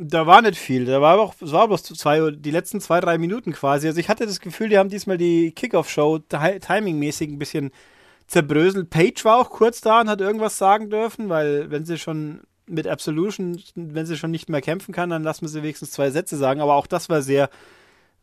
Da 0.00 0.28
war 0.28 0.42
nicht 0.42 0.56
viel. 0.58 0.84
Da 0.84 1.00
war 1.00 1.18
auch, 1.18 1.34
es 1.40 1.50
war 1.50 1.66
bloß 1.66 1.82
zwei, 1.82 2.30
die 2.30 2.52
letzten 2.52 2.80
zwei, 2.80 3.00
drei 3.00 3.18
Minuten 3.18 3.52
quasi. 3.52 3.88
Also 3.88 3.98
ich 3.98 4.08
hatte 4.08 4.26
das 4.26 4.38
Gefühl, 4.38 4.68
die 4.68 4.78
haben 4.78 4.88
diesmal 4.88 5.18
die 5.18 5.50
Kickoff-Show 5.50 6.20
timingmäßig 6.20 7.28
ein 7.30 7.38
bisschen 7.38 7.72
zerbröselt. 8.28 8.90
Page 8.90 9.24
war 9.24 9.38
auch 9.38 9.50
kurz 9.50 9.80
da 9.80 10.00
und 10.00 10.08
hat 10.08 10.20
irgendwas 10.20 10.56
sagen 10.56 10.88
dürfen, 10.88 11.28
weil 11.28 11.72
wenn 11.72 11.84
sie 11.84 11.98
schon 11.98 12.42
mit 12.66 12.86
Absolution, 12.86 13.60
wenn 13.74 14.06
sie 14.06 14.16
schon 14.16 14.30
nicht 14.30 14.48
mehr 14.48 14.60
kämpfen 14.60 14.94
kann, 14.94 15.10
dann 15.10 15.24
lassen 15.24 15.42
wir 15.42 15.48
sie 15.48 15.62
wenigstens 15.64 15.90
zwei 15.90 16.10
Sätze 16.10 16.36
sagen. 16.36 16.60
Aber 16.60 16.76
auch 16.76 16.86
das 16.86 17.08
war 17.08 17.20
sehr 17.20 17.50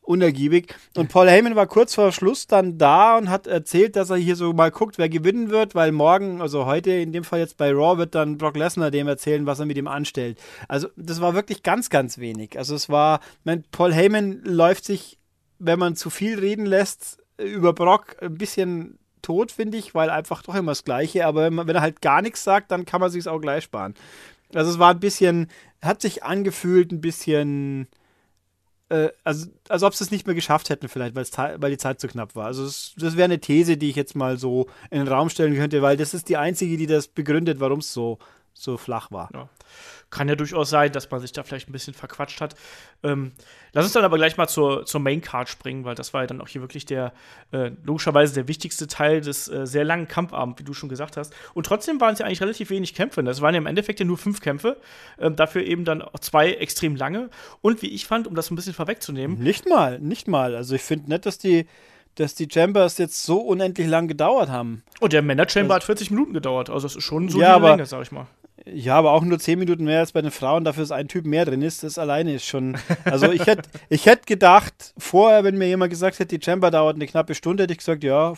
unergiebig. 0.06 0.74
Und 0.96 1.10
Paul 1.10 1.30
Heyman 1.30 1.56
war 1.56 1.68
kurz 1.68 1.96
vor 1.96 2.12
Schluss 2.12 2.48
dann 2.48 2.78
da 2.78 3.18
und 3.18 3.30
hat 3.30 3.48
erzählt, 3.48 3.96
dass 3.96 4.10
er 4.10 4.18
hier 4.18 4.36
so 4.36 4.54
mal 4.54 4.72
guckt, 4.72 4.98
wer 4.98 5.10
gewinnen 5.10 5.50
wird, 5.50 5.75
weil 5.75 5.92
morgen, 5.92 6.42
also 6.42 6.66
heute 6.66 6.92
in 6.92 7.12
dem 7.12 7.24
Fall 7.24 7.40
jetzt 7.40 7.57
bei 7.57 7.72
Raw, 7.72 7.98
wird 7.98 8.16
dann 8.16 8.38
Brock 8.38 8.56
Lesnar 8.56 8.92
dem 8.92 9.07
erzählen, 9.07 9.46
was 9.46 9.60
er 9.60 9.66
mit 9.66 9.78
ihm 9.78 9.88
anstellt. 9.88 10.40
Also 10.68 10.88
das 10.96 11.22
war 11.22 11.34
wirklich 11.34 11.63
ganz, 11.63 11.90
ganz 11.90 12.18
wenig. 12.18 12.57
Also 12.57 12.75
es 12.75 12.90
war, 12.90 13.19
mein, 13.44 13.63
Paul 13.72 13.94
Heyman 13.94 14.42
läuft 14.44 14.86
sich, 14.86 15.18
wenn 15.60 15.80
man 15.80 15.96
zu 15.96 16.10
viel 16.10 16.40
reden 16.40 16.66
lässt, 16.66 17.18
über 17.38 17.74
Brock 17.74 18.18
ein 18.22 18.38
bisschen 18.38 19.00
tot, 19.22 19.52
finde 19.52 19.78
ich, 19.78 19.96
weil 19.96 20.10
einfach 20.10 20.44
doch 20.44 20.56
immer 20.56 20.72
das 20.72 20.84
Gleiche. 20.84 21.25
Aber 21.25 21.44
wenn, 21.44 21.56
man, 21.56 21.68
wenn 21.68 21.75
er 21.75 21.81
halt 21.81 22.02
gar 22.02 22.22
nichts 22.22 22.44
sagt, 22.44 22.72
dann 22.72 22.86
kann 22.86 23.02
man 23.02 23.10
sich 23.10 23.28
auch 23.28 23.40
gleich 23.40 23.63
sparen. 23.63 23.96
Also 24.54 24.72
es 24.72 24.80
war 24.80 24.92
ein 24.92 25.00
bisschen, 25.00 25.50
hat 25.81 26.02
sich 26.02 26.24
angefühlt, 26.24 26.92
ein 26.92 27.02
bisschen 27.02 27.88
äh, 28.89 29.09
also 29.23 29.47
als 29.69 29.83
ob 29.83 29.95
sie 29.95 30.04
es 30.04 30.11
nicht 30.11 30.25
mehr 30.25 30.35
geschafft 30.35 30.69
hätten, 30.69 30.87
vielleicht, 30.87 31.15
weil 31.15 31.71
die 31.71 31.77
Zeit 31.77 31.99
zu 31.99 32.07
knapp 32.07 32.35
war. 32.35 32.45
Also 32.45 32.65
das, 32.65 32.94
das 32.97 33.15
wäre 33.15 33.25
eine 33.25 33.39
These, 33.39 33.77
die 33.77 33.89
ich 33.89 33.95
jetzt 33.95 34.15
mal 34.15 34.37
so 34.37 34.68
in 34.92 34.99
den 34.99 35.07
Raum 35.07 35.30
stellen 35.30 35.56
könnte, 35.56 35.81
weil 35.81 35.97
das 35.97 36.13
ist 36.13 36.30
die 36.30 36.37
einzige, 36.37 36.77
die 36.77 36.87
das 36.87 37.07
begründet, 37.07 37.59
warum 37.59 37.80
es 37.80 37.94
so, 37.94 38.19
so 38.54 38.77
flach 38.77 39.11
war. 39.11 39.30
Ja 39.33 39.49
kann 40.16 40.30
ja 40.30 40.36
durchaus 40.36 40.69
sein, 40.69 40.92
dass 40.94 41.12
man 41.12 41.19
sich 41.19 41.34
da 41.34 41.44
vielleicht 41.44 41.68
ein 41.68 41.74
bisschen 41.74 41.94
verquatscht 41.94 42.40
hat. 42.40 42.56
Ähm, 43.04 43.34
lass 43.74 43.84
uns 43.84 43.94
dann 43.94 44.06
aber 44.06 44.16
gleich 44.16 44.38
mal 44.38 44.48
zur, 44.48 44.86
zur 44.86 45.02
Main 45.02 45.22
Card 45.22 45.50
springen, 45.50 45.84
weil 45.84 45.94
das 45.94 46.14
war 46.14 46.22
ja 46.22 46.28
dann 46.28 46.40
auch 46.40 46.48
hier 46.48 46.62
wirklich 46.62 46.86
der, 46.86 47.12
äh, 47.52 47.72
logischerweise 47.84 48.34
der 48.34 48.48
wichtigste 48.48 48.88
Teil 48.88 49.19
des 49.19 49.50
äh, 49.50 49.68
sehr 49.68 49.84
langen 49.84 50.07
Kampfabends, 50.07 50.60
wie 50.60 50.64
du 50.64 50.74
schon 50.74 50.88
gesagt 50.88 51.18
hast. 51.18 51.34
Und 51.54 51.66
trotzdem 51.66 52.00
waren 52.00 52.14
es 52.14 52.19
ja 52.19 52.26
eigentlich 52.26 52.42
relativ 52.42 52.69
wenig 52.69 52.95
Kämpfe. 52.95 53.22
Das 53.24 53.42
waren 53.42 53.54
ja 53.54 53.60
im 53.60 53.68
Endeffekt 53.68 54.00
ja 54.00 54.06
nur 54.06 54.18
fünf 54.18 54.40
Kämpfe, 54.40 54.78
äh, 55.18 55.30
dafür 55.30 55.64
eben 55.64 55.84
dann 55.84 56.02
auch 56.02 56.19
zwei 56.19 56.54
extrem 56.54 56.95
lange. 56.95 57.30
Und 57.62 57.81
wie 57.81 57.90
ich 57.90 58.07
fand, 58.07 58.26
um 58.26 58.36
das 58.36 58.50
ein 58.50 58.56
bisschen 58.56 58.74
vorwegzunehmen. 58.74 59.38
Nicht 59.40 59.68
mal, 59.68 60.00
nicht 60.00 60.30
mal. 60.30 60.56
Also 60.56 60.76
ich 60.76 60.81
finde 60.81 61.10
nicht, 61.10 61.26
dass 61.26 61.38
die 61.38 61.68
dass 62.18 62.34
die 62.34 62.48
Chambers 62.50 62.98
jetzt 62.98 63.26
so 63.26 63.40
unendlich 63.40 63.88
lang 63.88 64.07
gedauert 64.07 64.48
haben. 64.48 64.84
Und 65.02 65.04
oh, 65.04 65.07
der 65.10 65.22
Männer-Chamber 65.22 65.74
also, 65.74 65.81
hat 65.81 65.84
40 65.84 66.12
Minuten 66.12 66.31
gedauert. 66.31 66.69
Also 66.69 66.86
das 66.86 66.95
ist 66.95 67.04
schon 67.04 67.28
so 67.28 67.42
ja, 67.42 67.57
eine 67.57 67.68
Länge, 67.68 67.86
sag 67.86 68.04
ich 68.04 68.12
mal. 68.14 68.28
Ja, 68.68 68.95
aber 68.95 69.12
auch 69.12 69.24
nur 69.24 69.38
10 69.38 69.60
Minuten 69.60 69.84
mehr 69.84 70.00
als 70.00 70.12
bei 70.12 70.22
den 70.24 70.31
Frauen, 70.31 70.64
dafür 70.64 70.84
ist 70.84 70.92
ein 70.92 71.07
Typ 71.07 71.26
mehr 71.26 71.45
drin 71.45 71.62
ist, 71.62 71.84
das 71.84 72.00
alleine 72.00 72.34
ist 72.34 72.45
schon. 72.45 72.78
Also 73.04 73.31
ich 73.31 73.45
hätte 73.45 73.69
ich 73.90 74.07
hätt 74.07 74.26
gedacht, 74.26 74.94
vorher, 74.98 75.44
wenn 75.44 75.57
mir 75.57 75.68
jemand 75.68 75.92
gesagt 75.92 76.18
hätte, 76.18 76.38
die 76.38 76.44
Chamber 76.44 76.72
dauert 76.72 76.95
eine 76.95 77.06
knappe 77.06 77.36
Stunde, 77.36 77.64
hätte 77.64 77.74
ich 77.74 77.80
gesagt, 77.80 78.04
ja, 78.04 78.34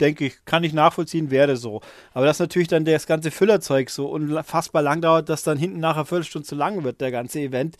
denke 0.00 0.26
ich, 0.26 0.44
kann 0.44 0.64
ich 0.64 0.72
nachvollziehen, 0.72 1.30
wäre 1.30 1.56
so. 1.56 1.82
Aber 2.12 2.26
dass 2.26 2.40
natürlich 2.40 2.66
dann 2.66 2.84
das 2.84 3.06
ganze 3.06 3.30
Füllerzeug 3.30 3.90
so 3.90 4.08
unfassbar 4.08 4.82
lang 4.82 5.00
dauert, 5.00 5.28
dass 5.28 5.44
dann 5.44 5.56
hinten 5.56 5.78
nachher 5.78 6.04
Viertelstunde 6.04 6.46
zu 6.46 6.56
lang 6.56 6.82
wird, 6.82 7.00
der 7.00 7.12
ganze 7.12 7.40
Event. 7.40 7.76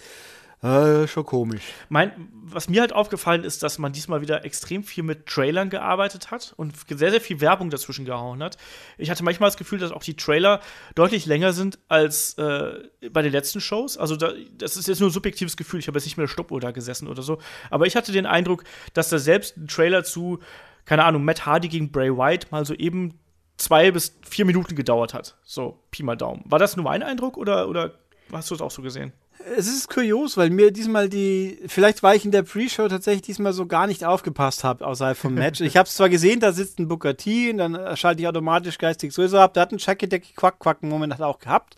Äh, 0.64 1.06
schon 1.08 1.26
komisch. 1.26 1.62
Mein, 1.90 2.30
was 2.32 2.70
mir 2.70 2.80
halt 2.80 2.94
aufgefallen 2.94 3.44
ist, 3.44 3.62
dass 3.62 3.78
man 3.78 3.92
diesmal 3.92 4.22
wieder 4.22 4.46
extrem 4.46 4.82
viel 4.82 5.04
mit 5.04 5.26
Trailern 5.26 5.68
gearbeitet 5.68 6.30
hat 6.30 6.54
und 6.56 6.72
sehr, 6.88 7.10
sehr 7.10 7.20
viel 7.20 7.42
Werbung 7.42 7.68
dazwischen 7.68 8.06
gehauen 8.06 8.42
hat. 8.42 8.56
Ich 8.96 9.10
hatte 9.10 9.24
manchmal 9.24 9.48
das 9.48 9.58
Gefühl, 9.58 9.78
dass 9.78 9.92
auch 9.92 10.02
die 10.02 10.16
Trailer 10.16 10.60
deutlich 10.94 11.26
länger 11.26 11.52
sind 11.52 11.78
als 11.88 12.38
äh, 12.38 12.80
bei 13.10 13.20
den 13.20 13.32
letzten 13.32 13.60
Shows. 13.60 13.98
Also, 13.98 14.16
da, 14.16 14.32
das 14.56 14.78
ist 14.78 14.88
jetzt 14.88 15.00
nur 15.00 15.10
ein 15.10 15.12
subjektives 15.12 15.58
Gefühl. 15.58 15.80
Ich 15.80 15.86
habe 15.86 15.98
jetzt 15.98 16.06
nicht 16.06 16.16
mehr 16.16 16.28
Stoppuhr 16.28 16.60
da 16.60 16.70
gesessen 16.70 17.08
oder 17.08 17.20
so. 17.20 17.40
Aber 17.68 17.84
ich 17.86 17.94
hatte 17.94 18.12
den 18.12 18.24
Eindruck, 18.24 18.64
dass 18.94 19.10
da 19.10 19.18
selbst 19.18 19.58
ein 19.58 19.68
Trailer 19.68 20.02
zu, 20.02 20.38
keine 20.86 21.04
Ahnung, 21.04 21.26
Matt 21.26 21.44
Hardy 21.44 21.68
gegen 21.68 21.92
Bray 21.92 22.16
White 22.16 22.46
mal 22.52 22.64
so 22.64 22.72
eben 22.72 23.18
zwei 23.58 23.90
bis 23.90 24.18
vier 24.26 24.46
Minuten 24.46 24.76
gedauert 24.76 25.12
hat. 25.12 25.36
So, 25.42 25.84
Pi 25.90 26.02
mal 26.02 26.16
Daumen. 26.16 26.42
War 26.46 26.58
das 26.58 26.74
nur 26.74 26.84
mein 26.84 27.02
Eindruck 27.02 27.36
oder, 27.36 27.68
oder 27.68 27.98
hast 28.32 28.50
du 28.50 28.54
es 28.54 28.62
auch 28.62 28.70
so 28.70 28.80
gesehen? 28.80 29.12
Es 29.56 29.66
ist 29.66 29.90
kurios, 29.90 30.36
weil 30.36 30.50
mir 30.50 30.70
diesmal 30.70 31.08
die, 31.08 31.58
vielleicht 31.66 32.02
weil 32.02 32.16
ich 32.16 32.24
in 32.24 32.30
der 32.30 32.42
Pre-Show 32.42 32.88
tatsächlich 32.88 33.22
diesmal 33.22 33.52
so 33.52 33.66
gar 33.66 33.86
nicht 33.86 34.04
aufgepasst 34.04 34.64
habe, 34.64 34.86
außerhalb 34.86 35.16
vom 35.16 35.34
Match. 35.34 35.60
ich 35.60 35.76
habe 35.76 35.86
es 35.86 35.94
zwar 35.94 36.08
gesehen, 36.08 36.40
da 36.40 36.52
sitzt 36.52 36.78
ein 36.78 36.88
Booker 36.88 37.16
T 37.16 37.50
und 37.50 37.58
dann 37.58 37.96
schalte 37.96 38.22
ich 38.22 38.28
automatisch 38.28 38.78
geistig 38.78 39.12
sowieso 39.12 39.38
ab. 39.38 39.52
Der 39.54 39.62
hat 39.62 39.70
einen 39.70 39.78
Check-Deck 39.78 40.34
quack 40.36 40.58
quack 40.58 40.82
Moment 40.82 41.12
hat 41.12 41.20
auch 41.20 41.38
gehabt. 41.38 41.76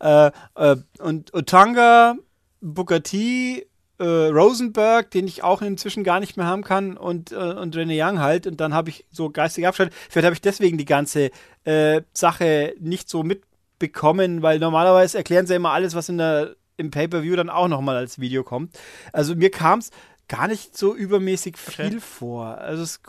Äh, 0.00 0.30
äh, 0.54 0.76
und 0.98 1.34
Otanga, 1.34 2.16
Booker 2.60 3.02
T, 3.02 3.66
äh, 3.98 4.04
Rosenberg, 4.04 5.10
den 5.10 5.26
ich 5.26 5.42
auch 5.42 5.62
inzwischen 5.62 6.04
gar 6.04 6.20
nicht 6.20 6.36
mehr 6.36 6.46
haben 6.46 6.64
kann, 6.64 6.96
und, 6.96 7.32
äh, 7.32 7.36
und 7.36 7.76
Rene 7.76 7.94
Young 7.96 8.20
halt. 8.20 8.46
Und 8.46 8.60
dann 8.60 8.74
habe 8.74 8.90
ich 8.90 9.06
so 9.10 9.30
geistig 9.30 9.66
abgeschaltet. 9.66 9.94
Vielleicht 10.08 10.26
habe 10.26 10.34
ich 10.34 10.40
deswegen 10.40 10.78
die 10.78 10.84
ganze 10.84 11.30
äh, 11.64 12.02
Sache 12.12 12.74
nicht 12.80 13.08
so 13.08 13.22
mitbekommen, 13.22 14.42
weil 14.42 14.58
normalerweise 14.58 15.18
erklären 15.18 15.46
sie 15.46 15.54
immer 15.54 15.70
alles, 15.70 15.94
was 15.94 16.08
in 16.08 16.18
der 16.18 16.56
im 16.76 16.90
Pay-Per-View 16.90 17.36
dann 17.36 17.50
auch 17.50 17.68
nochmal 17.68 17.96
als 17.96 18.18
Video 18.18 18.42
kommt. 18.42 18.76
Also 19.12 19.34
mir 19.34 19.50
kam 19.50 19.78
es 19.78 19.90
gar 20.28 20.48
nicht 20.48 20.76
so 20.76 20.94
übermäßig 20.94 21.56
viel 21.56 21.86
okay. 21.86 22.00
vor. 22.00 22.58
Also 22.58 22.82
es 22.82 23.00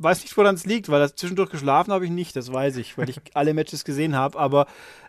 weiß 0.00 0.22
nicht, 0.22 0.36
woran 0.36 0.54
es 0.54 0.64
liegt, 0.64 0.88
weil 0.88 1.00
das 1.00 1.14
zwischendurch 1.14 1.50
geschlafen 1.50 1.92
habe 1.92 2.04
ich 2.04 2.10
nicht, 2.10 2.34
das 2.36 2.52
weiß 2.52 2.76
ich, 2.76 2.96
weil 2.96 3.10
ich 3.10 3.20
alle 3.34 3.54
Matches 3.54 3.84
gesehen 3.84 4.16
habe, 4.16 4.38
aber 4.38 4.66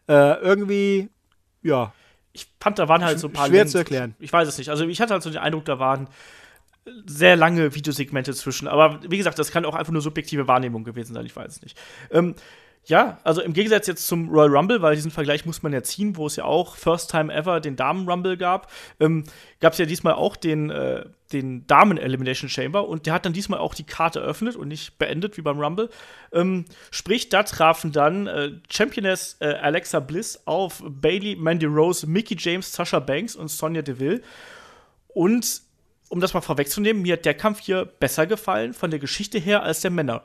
äh, 0.07 0.39
irgendwie, 0.41 1.09
ja. 1.61 1.93
Ich 2.33 2.47
fand, 2.61 2.79
da 2.79 2.87
waren 2.87 3.03
halt 3.03 3.19
so 3.19 3.27
ein 3.27 3.33
paar. 3.33 3.47
Schwer 3.47 3.59
Links. 3.59 3.73
zu 3.73 3.77
erklären. 3.77 4.15
Ich 4.17 4.31
weiß 4.31 4.47
es 4.47 4.57
nicht. 4.57 4.69
Also 4.69 4.87
ich 4.87 5.01
hatte 5.01 5.11
halt 5.13 5.21
so 5.21 5.29
den 5.29 5.39
Eindruck, 5.39 5.65
da 5.65 5.79
waren 5.79 6.07
sehr 7.05 7.35
lange 7.35 7.75
Videosegmente 7.75 8.33
zwischen. 8.33 8.69
Aber 8.69 8.99
wie 9.07 9.17
gesagt, 9.17 9.37
das 9.37 9.51
kann 9.51 9.65
auch 9.65 9.75
einfach 9.75 9.91
nur 9.91 10.01
subjektive 10.01 10.47
Wahrnehmung 10.47 10.85
gewesen 10.85 11.13
sein, 11.13 11.25
ich 11.25 11.35
weiß 11.35 11.57
es 11.57 11.61
nicht. 11.61 11.77
Ähm, 12.09 12.35
ja, 12.85 13.19
also 13.23 13.41
im 13.41 13.53
Gegensatz 13.53 13.85
jetzt 13.85 14.07
zum 14.07 14.29
Royal 14.29 14.55
Rumble, 14.55 14.81
weil 14.81 14.95
diesen 14.95 15.11
Vergleich 15.11 15.45
muss 15.45 15.61
man 15.61 15.71
ja 15.71 15.83
ziehen, 15.83 16.17
wo 16.17 16.25
es 16.25 16.35
ja 16.35 16.45
auch 16.45 16.75
First 16.75 17.11
Time 17.11 17.31
Ever 17.31 17.59
den 17.59 17.75
Damen 17.75 18.09
Rumble 18.09 18.37
gab, 18.37 18.71
ähm, 18.99 19.23
gab 19.59 19.73
es 19.73 19.79
ja 19.79 19.85
diesmal 19.85 20.13
auch 20.13 20.35
den, 20.35 20.71
äh, 20.71 21.05
den 21.31 21.67
Damen 21.67 21.97
Elimination 21.97 22.49
Chamber 22.49 22.87
und 22.87 23.05
der 23.05 23.13
hat 23.13 23.25
dann 23.25 23.33
diesmal 23.33 23.59
auch 23.59 23.75
die 23.75 23.83
Karte 23.83 24.19
eröffnet 24.21 24.55
und 24.55 24.67
nicht 24.67 24.97
beendet 24.97 25.37
wie 25.37 25.41
beim 25.41 25.59
Rumble. 25.59 25.89
Ähm, 26.33 26.65
sprich, 26.89 27.29
da 27.29 27.43
trafen 27.43 27.91
dann 27.91 28.25
äh, 28.25 28.51
Championess 28.69 29.37
äh, 29.41 29.45
Alexa 29.45 29.99
Bliss 29.99 30.41
auf 30.45 30.83
Bailey, 30.83 31.35
Mandy 31.35 31.67
Rose, 31.67 32.07
Mickey 32.07 32.35
James, 32.37 32.73
Sasha 32.73 32.99
Banks 32.99 33.35
und 33.35 33.49
Sonya 33.49 33.83
Deville. 33.83 34.21
Und 35.07 35.61
um 36.09 36.19
das 36.19 36.33
mal 36.33 36.41
vorwegzunehmen, 36.41 37.03
mir 37.03 37.13
hat 37.13 37.25
der 37.25 37.35
Kampf 37.35 37.59
hier 37.59 37.85
besser 37.85 38.25
gefallen 38.25 38.73
von 38.73 38.89
der 38.89 38.99
Geschichte 38.99 39.37
her 39.37 39.61
als 39.61 39.81
der 39.81 39.91
Männer 39.91 40.23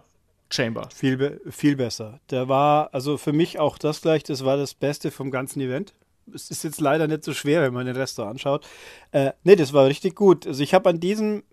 Chamber. 0.50 0.88
Viel, 0.94 1.40
viel 1.50 1.76
besser. 1.76 2.20
Der 2.30 2.48
war, 2.48 2.92
also 2.92 3.16
für 3.16 3.32
mich 3.32 3.58
auch 3.58 3.78
das 3.78 4.00
gleich, 4.00 4.22
das 4.22 4.44
war 4.44 4.56
das 4.56 4.74
Beste 4.74 5.10
vom 5.10 5.30
ganzen 5.30 5.60
Event. 5.60 5.94
Es 6.32 6.50
ist 6.50 6.64
jetzt 6.64 6.80
leider 6.80 7.06
nicht 7.06 7.24
so 7.24 7.34
schwer, 7.34 7.62
wenn 7.62 7.74
man 7.74 7.86
den 7.86 7.96
Rest 7.96 8.16
so 8.16 8.24
anschaut. 8.24 8.66
Äh, 9.12 9.32
ne, 9.44 9.56
das 9.56 9.72
war 9.72 9.86
richtig 9.86 10.16
gut. 10.16 10.46
Also 10.46 10.62
ich 10.62 10.74
habe 10.74 10.88
an 10.88 11.00
diesem, 11.00 11.44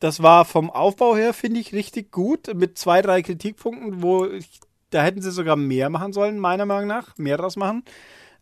das 0.00 0.22
war 0.22 0.44
vom 0.44 0.70
Aufbau 0.70 1.16
her, 1.16 1.32
finde 1.34 1.60
ich, 1.60 1.72
richtig 1.72 2.12
gut, 2.12 2.52
mit 2.54 2.78
zwei, 2.78 3.02
drei 3.02 3.22
Kritikpunkten, 3.22 4.02
wo 4.02 4.26
ich, 4.26 4.60
da 4.90 5.02
hätten 5.02 5.22
sie 5.22 5.30
sogar 5.30 5.56
mehr 5.56 5.90
machen 5.90 6.12
sollen, 6.12 6.38
meiner 6.38 6.66
Meinung 6.66 6.88
nach, 6.88 7.16
mehr 7.18 7.36
draus 7.36 7.56
machen. 7.56 7.84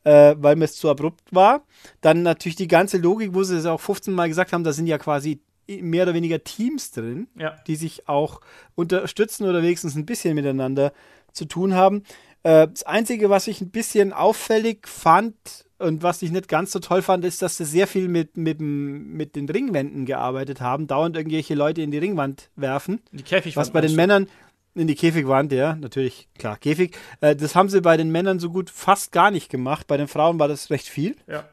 Äh, 0.02 0.34
weil 0.38 0.56
mir 0.56 0.64
es 0.64 0.76
zu 0.76 0.88
abrupt 0.88 1.20
war. 1.30 1.66
Dann 2.00 2.22
natürlich 2.22 2.56
die 2.56 2.68
ganze 2.68 2.96
Logik, 2.96 3.34
wo 3.34 3.42
sie 3.42 3.58
es 3.58 3.66
auch 3.66 3.80
15 3.80 4.14
Mal 4.14 4.28
gesagt 4.28 4.54
haben, 4.54 4.64
da 4.64 4.72
sind 4.72 4.86
ja 4.86 4.96
quasi 4.96 5.42
mehr 5.68 6.04
oder 6.04 6.14
weniger 6.14 6.42
Teams 6.42 6.90
drin, 6.90 7.28
ja. 7.38 7.56
die 7.66 7.76
sich 7.76 8.08
auch 8.08 8.40
unterstützen 8.74 9.48
oder 9.48 9.62
wenigstens 9.62 9.94
ein 9.94 10.06
bisschen 10.06 10.34
miteinander 10.34 10.92
zu 11.32 11.44
tun 11.44 11.74
haben. 11.74 12.02
Äh, 12.42 12.68
das 12.68 12.82
Einzige, 12.84 13.30
was 13.30 13.46
ich 13.46 13.60
ein 13.60 13.70
bisschen 13.70 14.12
auffällig 14.12 14.88
fand 14.88 15.34
und 15.78 16.02
was 16.02 16.22
ich 16.22 16.30
nicht 16.30 16.48
ganz 16.48 16.72
so 16.72 16.78
toll 16.78 17.02
fand, 17.02 17.24
ist, 17.24 17.42
dass 17.42 17.56
sie 17.56 17.64
sehr 17.64 17.86
viel 17.86 18.08
mit, 18.08 18.36
mit, 18.36 18.60
mit 18.60 19.36
den 19.36 19.48
Ringwänden 19.48 20.06
gearbeitet 20.06 20.60
haben, 20.60 20.86
dauernd 20.86 21.16
irgendwelche 21.16 21.54
Leute 21.54 21.82
in 21.82 21.90
die 21.90 21.98
Ringwand 21.98 22.50
werfen. 22.56 23.00
Die 23.12 23.22
Käfigwand. 23.22 23.56
Was 23.56 23.72
bei 23.72 23.80
den 23.80 23.96
Männern 23.96 24.28
in 24.74 24.86
die 24.86 24.94
Käfigwand, 24.94 25.52
ja, 25.52 25.74
natürlich, 25.74 26.28
klar, 26.38 26.56
Käfig. 26.56 26.96
Äh, 27.20 27.34
das 27.36 27.54
haben 27.54 27.68
sie 27.68 27.80
bei 27.80 27.96
den 27.96 28.10
Männern 28.10 28.38
so 28.38 28.50
gut 28.50 28.70
fast 28.70 29.12
gar 29.12 29.30
nicht 29.30 29.50
gemacht. 29.50 29.86
Bei 29.86 29.96
den 29.96 30.08
Frauen 30.08 30.38
war 30.38 30.48
das 30.48 30.70
recht 30.70 30.88
viel. 30.88 31.16
Ja. 31.26 31.44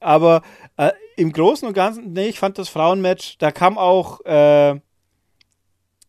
Aber 0.00 0.42
äh, 0.76 0.92
im 1.16 1.32
Großen 1.32 1.66
und 1.66 1.74
Ganzen, 1.74 2.12
nee, 2.12 2.28
ich 2.28 2.38
fand 2.38 2.58
das 2.58 2.68
Frauenmatch, 2.68 3.38
da 3.38 3.50
kam 3.50 3.78
auch, 3.78 4.24
äh, 4.24 4.80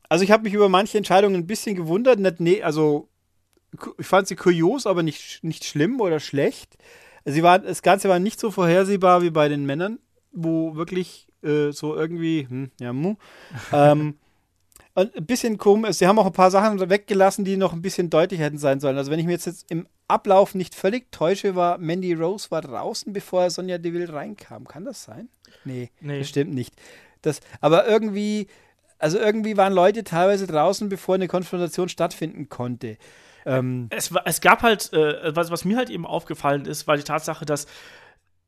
also 0.07 0.23
ich 0.23 0.31
habe 0.31 0.43
mich 0.43 0.53
über 0.53 0.69
manche 0.69 0.97
Entscheidungen 0.97 1.35
ein 1.35 1.47
bisschen 1.47 1.75
gewundert. 1.75 2.19
Nicht, 2.19 2.39
nee, 2.39 2.63
also 2.63 3.09
ich 3.97 4.05
fand 4.05 4.27
sie 4.27 4.35
kurios, 4.35 4.87
aber 4.87 5.03
nicht, 5.03 5.43
nicht 5.43 5.65
schlimm 5.65 6.01
oder 6.01 6.19
schlecht. 6.19 6.77
Sie 7.25 7.43
war, 7.43 7.59
das 7.59 7.81
Ganze 7.81 8.09
war 8.09 8.19
nicht 8.19 8.39
so 8.39 8.51
vorhersehbar 8.51 9.21
wie 9.21 9.29
bei 9.29 9.49
den 9.49 9.65
Männern, 9.65 9.99
wo 10.31 10.75
wirklich 10.75 11.27
äh, 11.43 11.71
so 11.71 11.95
irgendwie, 11.95 12.47
hm, 12.49 12.71
ja, 12.79 12.93
mu. 12.93 13.15
ähm, 13.73 14.15
ein 14.95 15.25
bisschen 15.25 15.57
komisch. 15.57 15.97
Sie 15.97 16.07
haben 16.07 16.19
auch 16.19 16.25
ein 16.25 16.33
paar 16.33 16.51
Sachen 16.51 16.79
weggelassen, 16.89 17.45
die 17.45 17.57
noch 17.57 17.73
ein 17.73 17.81
bisschen 17.81 18.09
deutlicher 18.09 18.43
hätten 18.43 18.57
sein 18.57 18.79
sollen. 18.79 18.97
Also 18.97 19.11
wenn 19.11 19.19
ich 19.19 19.25
mir 19.25 19.33
jetzt, 19.33 19.45
jetzt 19.45 19.69
im 19.71 19.87
Ablauf 20.09 20.55
nicht 20.55 20.75
völlig 20.75 21.11
täusche, 21.11 21.55
war 21.55 21.77
Mandy 21.77 22.13
Rose 22.13 22.49
war 22.51 22.61
draußen, 22.61 23.13
bevor 23.13 23.49
Sonja 23.49 23.77
Deville 23.77 24.11
reinkam. 24.11 24.67
Kann 24.67 24.85
das 24.85 25.03
sein? 25.03 25.29
Nee, 25.65 25.91
nee. 26.01 26.19
bestimmt 26.19 26.53
nicht. 26.53 26.73
Das, 27.21 27.41
aber 27.61 27.87
irgendwie, 27.87 28.47
also 28.97 29.19
irgendwie 29.19 29.57
waren 29.57 29.73
Leute 29.73 30.03
teilweise 30.03 30.47
draußen, 30.47 30.89
bevor 30.89 31.15
eine 31.15 31.27
Konfrontation 31.27 31.89
stattfinden 31.89 32.49
konnte. 32.49 32.97
Ähm, 33.45 33.87
es, 33.89 34.11
es, 34.25 34.41
gab 34.41 34.63
halt, 34.63 34.91
äh, 34.93 35.35
was, 35.35 35.51
was 35.51 35.65
mir 35.65 35.77
halt 35.77 35.89
eben 35.89 36.05
aufgefallen 36.05 36.65
ist, 36.65 36.87
war 36.87 36.97
die 36.97 37.03
Tatsache, 37.03 37.45
dass 37.45 37.67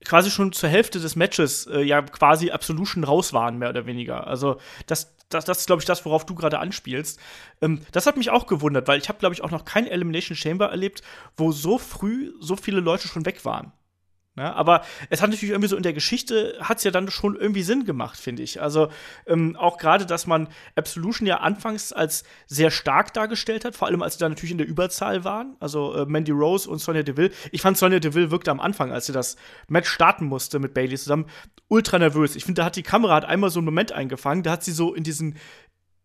quasi 0.06 0.32
schon 0.32 0.52
zur 0.52 0.70
Hälfte 0.70 1.00
des 1.00 1.16
Matches 1.16 1.68
äh, 1.68 1.82
ja 1.82 2.02
quasi 2.02 2.52
Absolution 2.52 3.04
raus 3.04 3.34
waren, 3.34 3.58
mehr 3.58 3.70
oder 3.70 3.86
weniger. 3.86 4.28
Also 4.28 4.58
das, 4.88 5.16
das, 5.30 5.46
das 5.46 5.60
ist, 5.60 5.68
glaube 5.68 5.82
ich, 5.82 5.86
das, 5.86 6.06
worauf 6.06 6.26
du 6.26 6.36
gerade 6.36 6.60
anspielst. 6.60 7.20
Ähm, 7.62 7.82
das 7.92 8.06
hat 8.06 8.18
mich 8.18 8.30
auch 8.30 8.48
gewundert, 8.48 8.88
weil 8.88 9.00
ich 9.00 9.10
habe, 9.10 9.20
glaube 9.20 9.34
ich, 9.34 9.44
auch 9.44 9.52
noch 9.52 9.66
kein 9.66 9.88
Elimination 9.88 10.36
Chamber 10.36 10.70
erlebt, 10.70 11.02
wo 11.38 11.52
so 11.52 11.78
früh 11.78 12.34
so 12.40 12.56
viele 12.56 12.80
Leute 12.80 13.08
schon 13.08 13.26
weg 13.26 13.46
waren. 13.46 13.72
Ja, 14.38 14.54
aber 14.54 14.86
es 15.10 15.22
hat 15.22 15.30
natürlich 15.30 15.52
irgendwie 15.52 15.68
so 15.68 15.76
in 15.76 15.84
der 15.84 15.92
Geschichte, 15.92 16.58
hat 16.62 16.78
es 16.78 16.86
ja 16.86 16.92
dann 16.92 17.12
schon 17.12 17.36
irgendwie 17.36 17.64
Sinn 17.64 17.84
gemacht, 17.84 18.18
finde 18.18 18.44
ich. 18.44 18.62
Also 18.62 18.88
ähm, 19.28 19.58
auch 19.58 19.78
gerade, 19.78 20.06
dass 20.06 20.26
man 20.26 20.48
Absolution 20.78 21.28
ja 21.28 21.42
anfangs 21.42 21.92
als 21.92 22.24
sehr 22.48 22.72
stark 22.72 23.14
dargestellt 23.14 23.66
hat, 23.66 23.76
vor 23.76 23.90
allem 23.90 24.02
als 24.02 24.14
sie 24.14 24.20
da 24.20 24.30
natürlich 24.30 24.52
in 24.52 24.58
der 24.58 24.68
Überzahl 24.68 25.26
waren. 25.26 25.58
Also 25.60 25.94
äh, 25.96 26.06
Mandy 26.06 26.32
Rose 26.32 26.70
und 26.70 26.80
Sonja 26.80 27.04
Deville. 27.04 27.32
Ich 27.52 27.62
fand, 27.62 27.78
Sonja 27.78 28.00
Deville 28.00 28.32
wirkte 28.32 28.52
am 28.52 28.62
Anfang, 28.62 28.94
als 28.94 29.08
sie 29.08 29.14
das 29.14 29.36
Match 29.68 29.90
starten 29.90 30.28
musste 30.28 30.60
mit 30.60 30.74
Bailey 30.74 30.98
zusammen, 30.98 31.26
ultra 31.68 32.00
nervös. 32.00 32.38
Ich 32.38 32.46
finde, 32.46 32.62
da 32.62 32.66
hat 32.66 32.78
die 32.78 32.84
Kamera 32.84 33.16
hat 33.16 33.26
einmal 33.26 33.50
so 33.50 33.60
einen 33.60 33.66
Moment 33.66 33.92
eingefangen, 33.92 34.44
da 34.44 34.52
hat 34.52 34.64
sie 34.64 34.72
so 34.72 34.94
in 34.94 35.04
diesen 35.04 35.36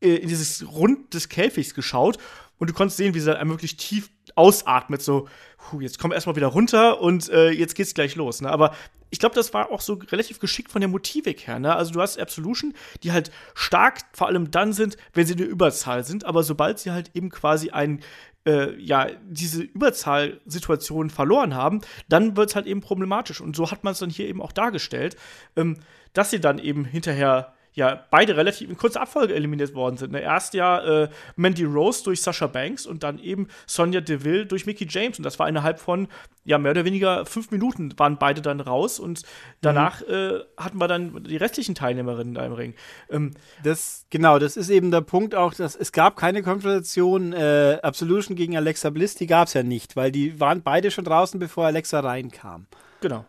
äh, 0.01 0.17
in 0.17 0.29
dieses 0.29 0.67
Rund 0.67 1.15
des 1.15 1.29
Käfigs 1.29 1.75
geschaut 1.75 2.19
und 2.59 2.71
du 2.71 2.75
konntest 2.75 2.97
sehen, 2.97 3.15
wie 3.15 3.21
sie 3.21 3.33
dann 3.33 3.49
wirklich 3.49 3.77
tief 3.77 4.11
ausatmet, 4.37 5.03
so, 5.03 5.29
puh, 5.59 5.81
jetzt 5.81 5.99
komm 5.99 6.13
erstmal 6.13 6.37
wieder 6.37 6.47
runter 6.47 7.01
und 7.01 7.29
äh, 7.31 7.51
jetzt 7.51 7.75
geht's 7.75 7.95
gleich 7.95 8.15
los. 8.15 8.41
Ne? 8.41 8.51
Aber 8.51 8.75
ich 9.11 9.19
glaube, 9.19 9.35
das 9.35 9.53
war 9.55 9.71
auch 9.71 9.81
so 9.81 9.95
relativ 9.95 10.39
geschickt 10.39 10.71
von 10.71 10.81
der 10.81 10.89
Motivik 10.89 11.47
her. 11.47 11.59
Ne? 11.59 11.75
Also 11.75 11.93
du 11.93 12.01
hast 12.01 12.19
Absolution, 12.19 12.75
die 13.03 13.13
halt 13.13 13.31
stark 13.55 14.01
vor 14.13 14.29
allem 14.29 14.51
dann 14.51 14.73
sind, 14.73 14.97
wenn 15.15 15.27
sie 15.27 15.33
in 15.33 15.39
der 15.39 15.49
Überzahl 15.49 16.05
sind, 16.05 16.25
aber 16.25 16.43
sobald 16.43 16.79
sie 16.79 16.91
halt 16.91 17.11
eben 17.15 17.31
quasi 17.31 17.71
ein 17.71 18.01
äh, 18.47 18.79
ja, 18.81 19.09
diese 19.25 19.63
Überzahlsituation 19.63 21.11
verloren 21.11 21.55
haben, 21.55 21.81
dann 22.09 22.37
wird 22.37 22.51
es 22.51 22.57
halt 22.57 22.67
eben 22.67 22.81
problematisch. 22.81 23.41
Und 23.41 23.57
so 23.57 23.71
hat 23.71 23.85
man 23.85 23.93
es 23.93 23.99
dann 23.99 24.11
hier 24.11 24.29
eben 24.29 24.41
auch 24.41 24.53
dargestellt, 24.53 25.17
ähm, 25.57 25.79
dass 26.13 26.31
sie 26.31 26.41
dann 26.41 26.59
eben 26.59 26.85
hinterher 26.85 27.56
ja 27.77 28.05
beide 28.11 28.37
relativ 28.37 28.69
in 28.69 28.77
kurzer 28.77 29.03
Abfolge 29.03 29.35
eliminiert 29.35 29.75
worden 29.75 29.99
sind. 29.99 30.11
Ne? 30.13 30.21
Erst 30.21 30.55
ja 30.55 31.03
äh, 31.03 31.09
Mandy 31.37 31.65
Rose 31.65 32.03
durch 32.03 32.23
Sasha 32.23 32.47
Banks 32.47 32.87
und 32.87 33.03
dann 33.03 33.19
eben 33.19 33.49
Sonja 33.67 34.01
Deville 34.01 34.47
durch 34.47 34.65
Mickey 34.65 34.87
James. 34.89 35.19
Und 35.19 35.25
das 35.25 35.39
war 35.39 35.47
innerhalb 35.47 35.79
von, 35.79 36.09
ja, 36.45 36.57
mehr 36.57 36.71
oder 36.71 36.87
weniger 36.87 37.27
fünf 37.27 37.51
Minuten 37.51 37.93
waren 37.99 38.17
beide 38.17 38.41
dann 38.41 38.61
raus 38.61 38.99
und 38.99 39.23
danach 39.61 40.01
mhm. 40.01 40.15
äh, 40.15 40.41
hatten 40.57 40.79
wir 40.79 40.89
dann 40.89 41.23
die 41.25 41.37
restlichen 41.37 41.75
Teilnehmerinnen 41.75 42.35
da 42.35 42.47
im 42.47 42.55
Ring. 42.55 42.75
Ähm, 43.11 43.33
das, 43.63 44.07
genau, 44.09 44.39
das 44.39 44.57
ist 44.57 44.71
eben 44.71 44.91
der 44.91 45.03
Punkt 45.03 45.35
auch, 45.35 45.53
dass 45.53 45.77
es 45.77 45.93
gab 45.93 46.17
keine 46.17 46.43
Konfrontation 46.43 47.35
äh, 47.35 47.79
Absolution 47.83 48.37
gegen 48.37 48.57
Alexa 48.57 48.89
Bliss, 48.89 49.17
die 49.17 49.27
gab 49.27 49.49
es 49.49 49.55
ja 49.55 49.63
nicht, 49.63 49.97
weil 49.97 50.11
die 50.11 50.41
waren 50.41 50.63
beide 50.63 50.91
schon 50.91 51.05
draußen, 51.05 51.39
bevor 51.39 51.67
Alexa 51.67 52.01
reinkam. 52.01 52.67
Genau. 53.03 53.27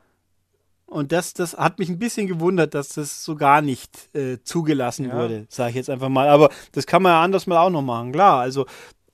Und 0.87 1.11
das, 1.11 1.33
das 1.33 1.55
hat 1.55 1.79
mich 1.79 1.89
ein 1.89 1.99
bisschen 1.99 2.27
gewundert, 2.27 2.73
dass 2.73 2.89
das 2.89 3.23
so 3.23 3.35
gar 3.35 3.61
nicht 3.61 4.09
äh, 4.15 4.37
zugelassen 4.43 5.09
ja. 5.09 5.15
wurde, 5.15 5.45
sage 5.49 5.71
ich 5.71 5.75
jetzt 5.75 5.89
einfach 5.89 6.09
mal. 6.09 6.29
Aber 6.29 6.49
das 6.71 6.87
kann 6.87 7.03
man 7.03 7.11
ja 7.11 7.21
anders 7.21 7.45
mal 7.45 7.59
auch 7.59 7.69
noch 7.69 7.81
machen, 7.81 8.13
klar. 8.13 8.39
Also 8.39 8.65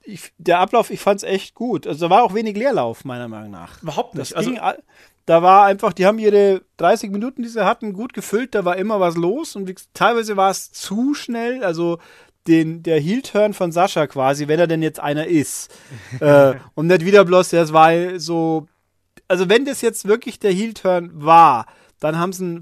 ich, 0.03 0.31
der 0.37 0.59
Ablauf, 0.59 0.91
ich 0.91 0.99
fand 0.99 1.17
es 1.17 1.23
echt 1.23 1.55
gut. 1.55 1.87
Also 1.87 2.05
da 2.05 2.09
war 2.09 2.23
auch 2.23 2.35
wenig 2.35 2.55
Leerlauf, 2.55 3.05
meiner 3.05 3.27
Meinung 3.27 3.51
nach. 3.51 3.81
Überhaupt 3.81 4.13
nicht. 4.13 4.35
Das 4.35 4.45
ging, 4.45 4.59
also, 4.59 4.81
da 5.25 5.41
war 5.41 5.65
einfach, 5.65 5.93
die 5.93 6.05
haben 6.05 6.19
ihre 6.19 6.61
30 6.77 7.09
Minuten, 7.11 7.41
die 7.41 7.49
sie 7.49 7.65
hatten, 7.65 7.93
gut 7.93 8.13
gefüllt, 8.13 8.53
da 8.53 8.65
war 8.65 8.77
immer 8.77 8.99
was 8.99 9.15
los 9.15 9.55
und 9.55 9.73
teilweise 9.93 10.37
war 10.37 10.51
es 10.51 10.71
zu 10.71 11.13
schnell, 11.13 11.63
also 11.63 11.97
den, 12.47 12.83
der 12.83 12.99
Heel-Turn 12.99 13.53
von 13.53 13.71
Sascha 13.71 14.05
quasi, 14.07 14.49
wenn 14.49 14.59
er 14.59 14.67
denn 14.67 14.83
jetzt 14.83 14.99
einer 14.99 15.27
ist. 15.27 15.73
äh, 16.19 16.53
und 16.75 16.87
nicht 16.87 17.05
wieder 17.05 17.23
bloß, 17.23 17.49
das 17.49 17.71
war 17.71 18.19
so 18.19 18.67
also 19.27 19.49
wenn 19.49 19.65
das 19.65 19.81
jetzt 19.81 20.07
wirklich 20.07 20.39
der 20.39 20.51
Heel-Turn 20.51 21.11
war, 21.13 21.65
dann 21.99 22.17
haben 22.17 22.33
sie 22.33 22.59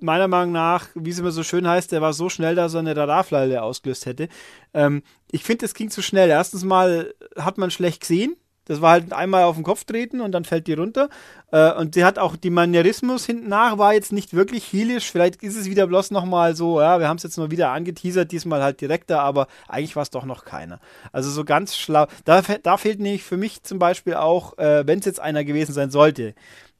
meiner 0.00 0.28
Meinung 0.28 0.52
nach, 0.52 0.88
wie 0.94 1.10
es 1.10 1.18
immer 1.18 1.30
so 1.30 1.42
schön 1.42 1.66
heißt, 1.66 1.92
der 1.92 2.02
war 2.02 2.12
so 2.12 2.28
schnell, 2.28 2.54
dass 2.54 2.74
er 2.74 2.80
eine 2.80 2.96
Radarflalle 2.96 3.62
ausgelöst 3.62 4.06
hätte. 4.06 4.28
Ähm, 4.74 5.02
ich 5.30 5.44
finde, 5.44 5.64
das 5.64 5.74
ging 5.74 5.90
zu 5.90 6.02
schnell. 6.02 6.28
Erstens 6.28 6.64
mal 6.64 7.14
hat 7.36 7.58
man 7.58 7.70
schlecht 7.70 8.00
gesehen. 8.00 8.36
Das 8.66 8.80
war 8.80 8.92
halt 8.92 9.12
einmal 9.12 9.44
auf 9.44 9.56
den 9.56 9.64
Kopf 9.64 9.84
treten 9.84 10.20
und 10.20 10.32
dann 10.32 10.44
fällt 10.44 10.66
die 10.66 10.74
runter. 10.74 11.08
Äh, 11.50 11.72
und 11.72 11.94
sie 11.94 12.04
hat 12.04 12.18
auch 12.18 12.36
die 12.36 12.50
Manierismus 12.50 13.26
hinten 13.26 13.48
nach, 13.48 13.78
war 13.78 13.94
jetzt 13.94 14.12
nicht 14.12 14.34
wirklich 14.34 14.72
heelisch. 14.72 15.10
Vielleicht 15.10 15.42
ist 15.42 15.56
es 15.56 15.66
wieder 15.66 15.86
bloß 15.86 16.10
nochmal 16.12 16.54
so, 16.54 16.80
ja, 16.80 17.00
wir 17.00 17.08
haben 17.08 17.16
es 17.16 17.24
jetzt 17.24 17.38
nur 17.38 17.50
wieder 17.50 17.70
angeteasert, 17.70 18.30
diesmal 18.30 18.62
halt 18.62 18.80
direkter, 18.80 19.20
aber 19.20 19.48
eigentlich 19.68 19.96
war 19.96 20.02
es 20.02 20.10
doch 20.10 20.24
noch 20.24 20.44
keiner. 20.44 20.80
Also 21.12 21.30
so 21.30 21.44
ganz 21.44 21.76
schlau. 21.76 22.06
Da, 22.24 22.42
da 22.62 22.76
fehlt 22.76 23.00
nämlich 23.00 23.24
für 23.24 23.36
mich 23.36 23.62
zum 23.62 23.78
Beispiel 23.78 24.14
auch, 24.14 24.56
äh, 24.58 24.86
wenn 24.86 25.00
es 25.00 25.06
jetzt 25.06 25.20
einer 25.20 25.44
gewesen 25.44 25.72
sein 25.72 25.90
sollte, 25.90 26.34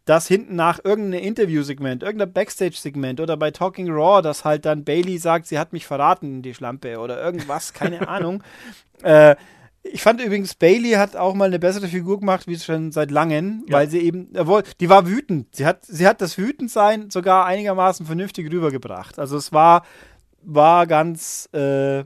dass 0.05 0.27
hinten 0.27 0.57
nach 0.57 0.81
irgendein 0.85 1.23
Interviewsegment, 1.23 2.03
irgendein 2.03 2.33
Backstage-Segment 2.33 3.21
oder 3.21 3.37
bei 3.37 3.51
Talking 3.51 3.89
Raw, 3.91 4.21
dass 4.21 4.45
halt 4.45 4.65
dann 4.65 4.85
Bailey 4.85 5.19
sagt, 5.19 5.47
sie 5.47 5.59
hat 5.59 5.73
mich 5.73 5.87
verraten, 5.87 6.43
die 6.43 6.55
Schlampe 6.55 6.99
oder 6.99 7.23
irgendwas, 7.23 7.73
keine 7.73 8.09
Ahnung. 8.09 8.43
Äh, 9.03 9.37
ich 9.83 10.03
fand 10.03 10.21
übrigens, 10.21 10.55
Bailey 10.55 10.93
hat 10.93 11.17
auch 11.17 11.35
mal 11.35 11.47
eine 11.47 11.59
bessere 11.59 11.89
Figur 11.89 12.21
gemacht, 12.21 12.47
wie 12.47 12.59
schon 12.59 12.93
seit 12.93 13.11
langem, 13.11 13.65
ja. 13.69 13.75
weil 13.75 13.91
sie 13.91 14.01
eben, 14.01 14.33
obwohl, 14.37 14.63
die 14.81 14.89
war 14.89 15.07
wütend. 15.07 15.55
Sie 15.55 15.67
hat, 15.67 15.85
sie 15.85 16.07
hat 16.07 16.21
das 16.21 16.39
Wütendsein 16.39 17.11
sogar 17.11 17.47
einigermaßen 17.47 18.07
vernünftig 18.07 18.51
rübergebracht. 18.53 19.19
Also 19.19 19.37
es 19.37 19.53
war, 19.53 19.85
war 20.43 20.87
ganz 20.87 21.49
äh, 21.53 22.05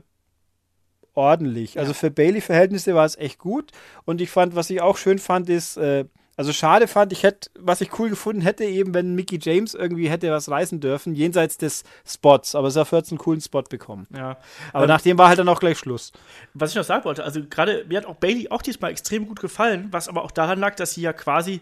ordentlich. 1.13 1.75
Ja. 1.75 1.81
Also 1.81 1.93
für 1.93 2.09
Bailey-Verhältnisse 2.09 2.95
war 2.95 3.05
es 3.05 3.15
echt 3.15 3.37
gut. 3.37 3.71
Und 4.05 4.21
ich 4.21 4.31
fand, 4.31 4.55
was 4.55 4.69
ich 4.69 4.81
auch 4.81 4.97
schön 4.97 5.19
fand, 5.19 5.49
ist, 5.49 5.77
äh, 5.77 6.05
also 6.37 6.53
schade 6.53 6.87
fand, 6.87 7.11
ich 7.11 7.23
hätte, 7.23 7.49
was 7.57 7.81
ich 7.81 7.97
cool 7.97 8.09
gefunden 8.09 8.41
hätte, 8.41 8.63
eben, 8.63 8.93
wenn 8.93 9.15
Mickey 9.15 9.39
James 9.41 9.73
irgendwie 9.73 10.07
hätte 10.07 10.31
was 10.31 10.49
reißen 10.49 10.79
dürfen, 10.79 11.15
jenseits 11.15 11.57
des 11.57 11.83
Spots. 12.05 12.53
Aber 12.53 12.67
es 12.67 12.75
hat 12.75 12.91
jetzt 12.91 13.11
einen 13.11 13.17
coolen 13.17 13.41
Spot 13.41 13.63
bekommen. 13.63 14.05
Ja. 14.15 14.37
Aber 14.71 14.83
ähm, 14.83 14.87
nach 14.87 15.01
dem 15.01 15.17
war 15.17 15.29
halt 15.29 15.39
dann 15.39 15.49
auch 15.49 15.59
gleich 15.59 15.79
Schluss. 15.79 16.11
Was 16.53 16.69
ich 16.69 16.75
noch 16.75 16.83
sagen 16.83 17.03
wollte, 17.05 17.23
also 17.23 17.41
gerade 17.49 17.85
mir 17.89 17.97
hat 17.97 18.05
auch 18.05 18.15
Bailey 18.15 18.49
auch 18.51 18.61
diesmal 18.61 18.91
extrem 18.91 19.27
gut 19.27 19.39
gefallen, 19.39 19.87
was 19.89 20.07
aber 20.07 20.23
auch 20.23 20.31
daran 20.31 20.59
lag, 20.59 20.75
dass 20.75 20.93
sie 20.93 21.01
ja 21.01 21.11
quasi 21.11 21.59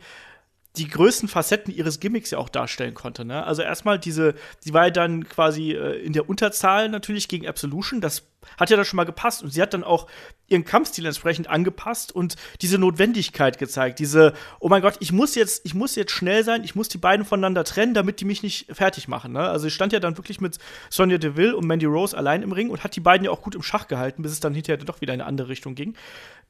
die 0.75 0.89
größten 0.89 1.29
Facetten 1.29 1.73
ihres 1.73 2.01
Gimmicks 2.01 2.31
ja 2.31 2.37
auch 2.37 2.49
darstellen 2.49 2.95
konnte. 2.95 3.23
Ne? 3.23 3.45
Also 3.45 3.61
erstmal 3.61 3.97
diese, 3.97 4.35
sie 4.59 4.73
war 4.73 4.85
ja 4.85 4.91
dann 4.91 5.29
quasi 5.29 5.71
äh, 5.71 6.03
in 6.03 6.11
der 6.11 6.29
Unterzahl 6.29 6.89
natürlich 6.89 7.29
gegen 7.29 7.47
Absolution. 7.47 8.01
Das 8.01 8.23
hat 8.57 8.69
ja 8.69 8.77
da 8.77 8.85
schon 8.85 8.97
mal 8.97 9.05
gepasst 9.05 9.43
und 9.43 9.51
sie 9.51 9.61
hat 9.61 9.73
dann 9.73 9.83
auch 9.83 10.07
ihren 10.47 10.63
Kampfstil 10.63 11.05
entsprechend 11.05 11.47
angepasst 11.47 12.11
und 12.11 12.35
diese 12.61 12.77
Notwendigkeit 12.77 13.57
gezeigt. 13.57 13.99
Diese, 13.99 14.33
oh 14.59 14.69
mein 14.69 14.81
Gott, 14.81 14.97
ich 14.99 15.11
muss 15.11 15.35
jetzt, 15.35 15.65
ich 15.65 15.73
muss 15.73 15.95
jetzt 15.95 16.11
schnell 16.11 16.43
sein, 16.43 16.63
ich 16.63 16.75
muss 16.75 16.87
die 16.87 16.97
beiden 16.97 17.25
voneinander 17.25 17.63
trennen, 17.63 17.93
damit 17.93 18.21
die 18.21 18.25
mich 18.25 18.43
nicht 18.43 18.67
fertig 18.71 19.07
machen. 19.07 19.33
Ne? 19.33 19.41
Also 19.41 19.63
sie 19.63 19.71
stand 19.71 19.93
ja 19.93 19.99
dann 19.99 20.17
wirklich 20.17 20.41
mit 20.41 20.59
Sonja 20.89 21.17
Deville 21.17 21.55
und 21.55 21.65
Mandy 21.65 21.85
Rose 21.85 22.15
allein 22.15 22.43
im 22.43 22.51
Ring 22.51 22.69
und 22.69 22.83
hat 22.83 22.95
die 22.95 22.99
beiden 22.99 23.25
ja 23.25 23.31
auch 23.31 23.41
gut 23.41 23.55
im 23.55 23.63
Schach 23.63 23.87
gehalten, 23.87 24.21
bis 24.21 24.31
es 24.31 24.39
dann 24.39 24.53
hinterher 24.53 24.83
doch 24.83 25.01
wieder 25.01 25.13
in 25.13 25.21
eine 25.21 25.27
andere 25.27 25.49
Richtung 25.49 25.73
ging. 25.73 25.95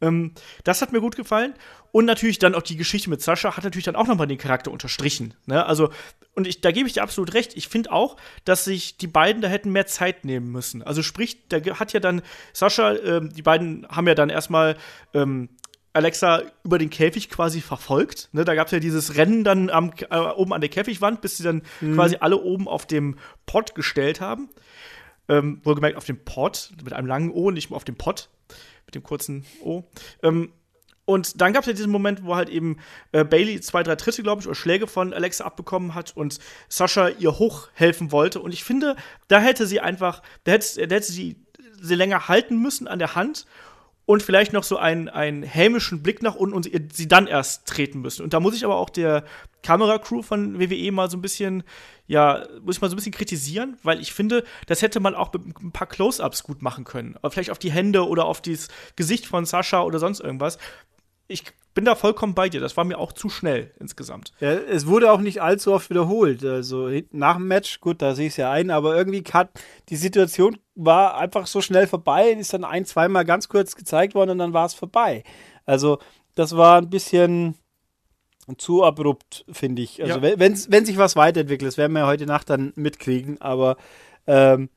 Ähm, 0.01 0.33
das 0.63 0.81
hat 0.81 0.91
mir 0.91 0.99
gut 0.99 1.15
gefallen. 1.15 1.53
Und 1.91 2.03
natürlich 2.03 2.39
dann 2.39 2.55
auch 2.55 2.61
die 2.61 2.75
Geschichte 2.75 3.09
mit 3.09 3.21
Sascha 3.21 3.55
hat 3.55 3.63
natürlich 3.63 3.85
dann 3.85 3.95
auch 3.95 4.07
nochmal 4.07 4.27
den 4.27 4.37
Charakter 4.37 4.69
unterstrichen. 4.69 5.33
Ne? 5.45 5.65
Also, 5.65 5.91
und 6.33 6.45
ich, 6.45 6.59
da 6.59 6.71
gebe 6.71 6.87
ich 6.87 6.93
dir 6.93 7.03
absolut 7.03 7.33
recht. 7.33 7.55
Ich 7.55 7.69
finde 7.69 7.93
auch, 7.93 8.17
dass 8.43 8.65
sich 8.65 8.97
die 8.97 9.07
beiden 9.07 9.41
da 9.41 9.47
hätten 9.47 9.71
mehr 9.71 9.85
Zeit 9.85 10.25
nehmen 10.25 10.51
müssen. 10.51 10.83
Also 10.83 11.01
sprich, 11.01 11.47
da 11.47 11.57
hat 11.79 11.84
ja 11.93 11.99
dann 11.99 12.21
Sascha, 12.53 12.95
ähm, 12.95 13.31
die 13.33 13.41
beiden 13.41 13.87
haben 13.89 14.07
ja 14.07 14.15
dann 14.15 14.29
erstmal 14.29 14.77
ähm, 15.13 15.49
Alexa 15.95 16.41
über 16.63 16.77
den 16.77 16.89
Käfig 16.89 17.29
quasi 17.29 17.61
verfolgt. 17.61 18.29
Ne, 18.33 18.43
da 18.43 18.53
gab 18.53 18.67
es 18.67 18.71
ja 18.71 18.79
dieses 18.79 19.15
Rennen 19.15 19.43
dann 19.43 19.69
am, 19.69 19.93
äh, 20.09 20.17
oben 20.17 20.53
an 20.53 20.61
der 20.61 20.69
Käfigwand, 20.69 21.21
bis 21.21 21.37
sie 21.37 21.43
dann 21.43 21.61
mhm. 21.79 21.95
quasi 21.95 22.17
alle 22.19 22.41
oben 22.41 22.67
auf 22.67 22.85
dem 22.85 23.17
Pod 23.45 23.75
gestellt 23.75 24.19
haben. 24.19 24.49
Ähm, 25.27 25.61
wohlgemerkt 25.63 25.97
auf 25.97 26.05
dem 26.05 26.23
Pod, 26.23 26.71
mit 26.83 26.93
einem 26.93 27.07
langen 27.07 27.31
O, 27.31 27.49
nicht 27.49 27.69
mehr 27.69 27.77
auf 27.77 27.85
dem 27.85 27.95
Pod, 27.95 28.29
mit 28.85 28.93
dem 28.93 29.03
kurzen 29.03 29.45
O. 29.63 29.83
Ähm, 30.21 30.51
und 31.05 31.39
dann 31.39 31.53
gab 31.53 31.61
es 31.61 31.67
ja 31.67 31.73
diesen 31.73 31.91
Moment, 31.91 32.23
wo 32.25 32.35
halt 32.35 32.49
eben 32.49 32.77
äh, 33.11 33.23
Bailey 33.23 33.61
zwei, 33.61 33.83
drei 33.83 33.95
Tritte, 33.95 34.23
glaube 34.23 34.41
ich, 34.41 34.47
oder 34.47 34.55
Schläge 34.55 34.87
von 34.87 35.13
Alexa 35.13 35.45
abbekommen 35.45 35.95
hat 35.95 36.17
und 36.17 36.39
Sascha 36.67 37.09
ihr 37.09 37.37
hochhelfen 37.37 38.11
wollte. 38.11 38.41
Und 38.41 38.53
ich 38.53 38.63
finde, 38.63 38.95
da 39.27 39.39
hätte 39.39 39.67
sie 39.67 39.79
einfach, 39.79 40.23
da 40.43 40.53
hätte, 40.53 40.87
da 40.87 40.95
hätte 40.95 41.11
sie 41.11 41.44
sie 41.81 41.95
länger 41.95 42.27
halten 42.27 42.61
müssen 42.61 42.87
an 42.87 42.99
der 42.99 43.15
Hand 43.15 43.45
und 44.05 44.21
vielleicht 44.21 44.53
noch 44.53 44.63
so 44.63 44.77
einen, 44.77 45.09
einen 45.09 45.43
hämischen 45.43 46.03
Blick 46.03 46.21
nach 46.21 46.35
unten 46.35 46.55
und 46.55 46.69
sie 46.93 47.07
dann 47.07 47.27
erst 47.27 47.67
treten 47.67 48.01
müssen. 48.01 48.23
Und 48.23 48.33
da 48.33 48.39
muss 48.39 48.55
ich 48.55 48.63
aber 48.63 48.75
auch 48.75 48.89
der 48.89 49.23
Kameracrew 49.63 50.21
von 50.21 50.59
WWE 50.59 50.91
mal 50.91 51.09
so 51.09 51.17
ein 51.17 51.21
bisschen, 51.21 51.63
ja, 52.05 52.45
muss 52.61 52.75
ich 52.75 52.81
mal 52.81 52.89
so 52.89 52.93
ein 52.93 52.97
bisschen 52.97 53.13
kritisieren, 53.13 53.77
weil 53.81 53.99
ich 53.99 54.13
finde, 54.13 54.43
das 54.67 54.83
hätte 54.83 54.99
man 54.99 55.15
auch 55.15 55.33
mit 55.33 55.59
ein 55.59 55.71
paar 55.71 55.87
Close-Ups 55.87 56.43
gut 56.43 56.61
machen 56.61 56.83
können. 56.83 57.15
Aber 57.17 57.31
vielleicht 57.31 57.49
auf 57.49 57.57
die 57.57 57.71
Hände 57.71 58.07
oder 58.07 58.25
auf 58.25 58.41
das 58.41 58.67
Gesicht 58.95 59.25
von 59.25 59.45
Sascha 59.45 59.81
oder 59.81 59.97
sonst 59.97 60.19
irgendwas 60.19 60.59
ich 61.27 61.43
bin 61.75 61.85
da 61.85 61.93
vollkommen 61.93 62.33
bei 62.33 62.49
dir. 62.49 62.61
Das 62.61 62.75
war 62.77 62.85
mir 62.85 62.97
auch 62.97 63.11
zu 63.11 63.29
schnell 63.29 63.71
insgesamt. 63.79 64.31
Ja, 64.39 64.53
es 64.53 64.87
wurde 64.87 65.11
auch 65.11 65.19
nicht 65.19 65.41
allzu 65.41 65.73
oft 65.73 65.89
wiederholt. 65.89 66.43
Also 66.43 66.89
nach 67.11 67.35
dem 67.35 67.47
Match, 67.47 67.81
gut, 67.81 68.01
da 68.01 68.15
sehe 68.15 68.27
ich 68.27 68.33
es 68.33 68.37
ja 68.37 68.49
ein, 68.49 68.71
aber 68.71 68.95
irgendwie 68.95 69.23
hat 69.31 69.49
die 69.89 69.97
Situation 69.97 70.57
war 70.73 71.17
einfach 71.17 71.47
so 71.47 71.61
schnell 71.61 71.85
vorbei, 71.85 72.31
ist 72.31 72.53
dann 72.53 72.63
ein, 72.63 72.85
zweimal 72.85 73.25
ganz 73.25 73.49
kurz 73.49 73.75
gezeigt 73.75 74.15
worden 74.15 74.31
und 74.31 74.37
dann 74.39 74.53
war 74.53 74.65
es 74.65 74.73
vorbei. 74.73 75.23
Also 75.65 75.99
das 76.33 76.55
war 76.57 76.77
ein 76.77 76.89
bisschen 76.89 77.55
zu 78.57 78.83
abrupt, 78.83 79.45
finde 79.51 79.81
ich. 79.81 80.01
Also 80.01 80.19
ja. 80.19 80.39
wenn, 80.39 80.57
wenn 80.69 80.85
sich 80.85 80.97
was 80.97 81.15
weiterentwickelt, 81.15 81.67
das 81.67 81.77
werden 81.77 81.93
wir 81.93 82.01
ja 82.01 82.07
heute 82.07 82.25
Nacht 82.25 82.49
dann 82.49 82.71
mitkriegen, 82.75 83.41
aber 83.41 83.75
ähm, 84.27 84.69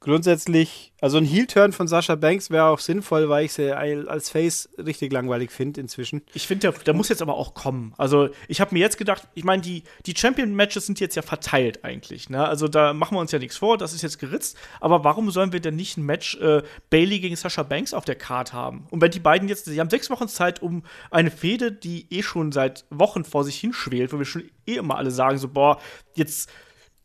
grundsätzlich, 0.00 0.92
also 1.02 1.18
ein 1.18 1.26
Heel-Turn 1.26 1.72
von 1.72 1.86
Sascha 1.86 2.14
Banks 2.14 2.50
wäre 2.50 2.64
auch 2.64 2.78
sinnvoll, 2.78 3.28
weil 3.28 3.44
ich 3.44 3.52
sie 3.52 3.76
als 3.76 4.30
Face 4.30 4.68
richtig 4.78 5.12
langweilig 5.12 5.50
finde 5.50 5.80
inzwischen. 5.80 6.22
Ich 6.32 6.46
finde, 6.46 6.72
der, 6.72 6.82
der, 6.82 6.94
muss 6.94 7.10
jetzt 7.10 7.20
aber 7.20 7.34
auch 7.34 7.52
kommen. 7.52 7.92
Also, 7.98 8.30
ich 8.48 8.62
habe 8.62 8.74
mir 8.74 8.80
jetzt 8.80 8.96
gedacht, 8.96 9.28
ich 9.34 9.44
meine, 9.44 9.60
die, 9.60 9.84
die 10.06 10.14
Champion-Matches 10.16 10.86
sind 10.86 11.00
jetzt 11.00 11.16
ja 11.16 11.22
verteilt 11.22 11.84
eigentlich. 11.84 12.30
Ne? 12.30 12.46
Also, 12.46 12.66
da 12.66 12.94
machen 12.94 13.14
wir 13.14 13.20
uns 13.20 13.30
ja 13.30 13.38
nichts 13.38 13.58
vor, 13.58 13.76
das 13.76 13.92
ist 13.92 14.00
jetzt 14.00 14.18
geritzt. 14.18 14.56
Aber 14.80 15.04
warum 15.04 15.30
sollen 15.30 15.52
wir 15.52 15.60
denn 15.60 15.76
nicht 15.76 15.98
ein 15.98 16.04
Match 16.04 16.36
äh, 16.36 16.62
Bailey 16.88 17.20
gegen 17.20 17.36
Sascha 17.36 17.62
Banks 17.62 17.92
auf 17.92 18.06
der 18.06 18.16
Card 18.16 18.54
haben? 18.54 18.86
Und 18.90 19.02
wenn 19.02 19.10
die 19.10 19.20
beiden 19.20 19.48
jetzt, 19.48 19.66
sie 19.66 19.80
haben 19.80 19.90
sechs 19.90 20.08
Wochen 20.08 20.28
Zeit, 20.28 20.62
um 20.62 20.82
eine 21.10 21.30
Fehde, 21.30 21.72
die 21.72 22.06
eh 22.10 22.22
schon 22.22 22.52
seit 22.52 22.86
Wochen 22.88 23.24
vor 23.24 23.44
sich 23.44 23.58
hinschwelt, 23.58 24.14
wo 24.14 24.18
wir 24.18 24.24
schon 24.24 24.44
eh 24.66 24.76
immer 24.76 24.96
alle 24.96 25.10
sagen, 25.10 25.36
so, 25.36 25.48
boah, 25.48 25.78
jetzt 26.14 26.50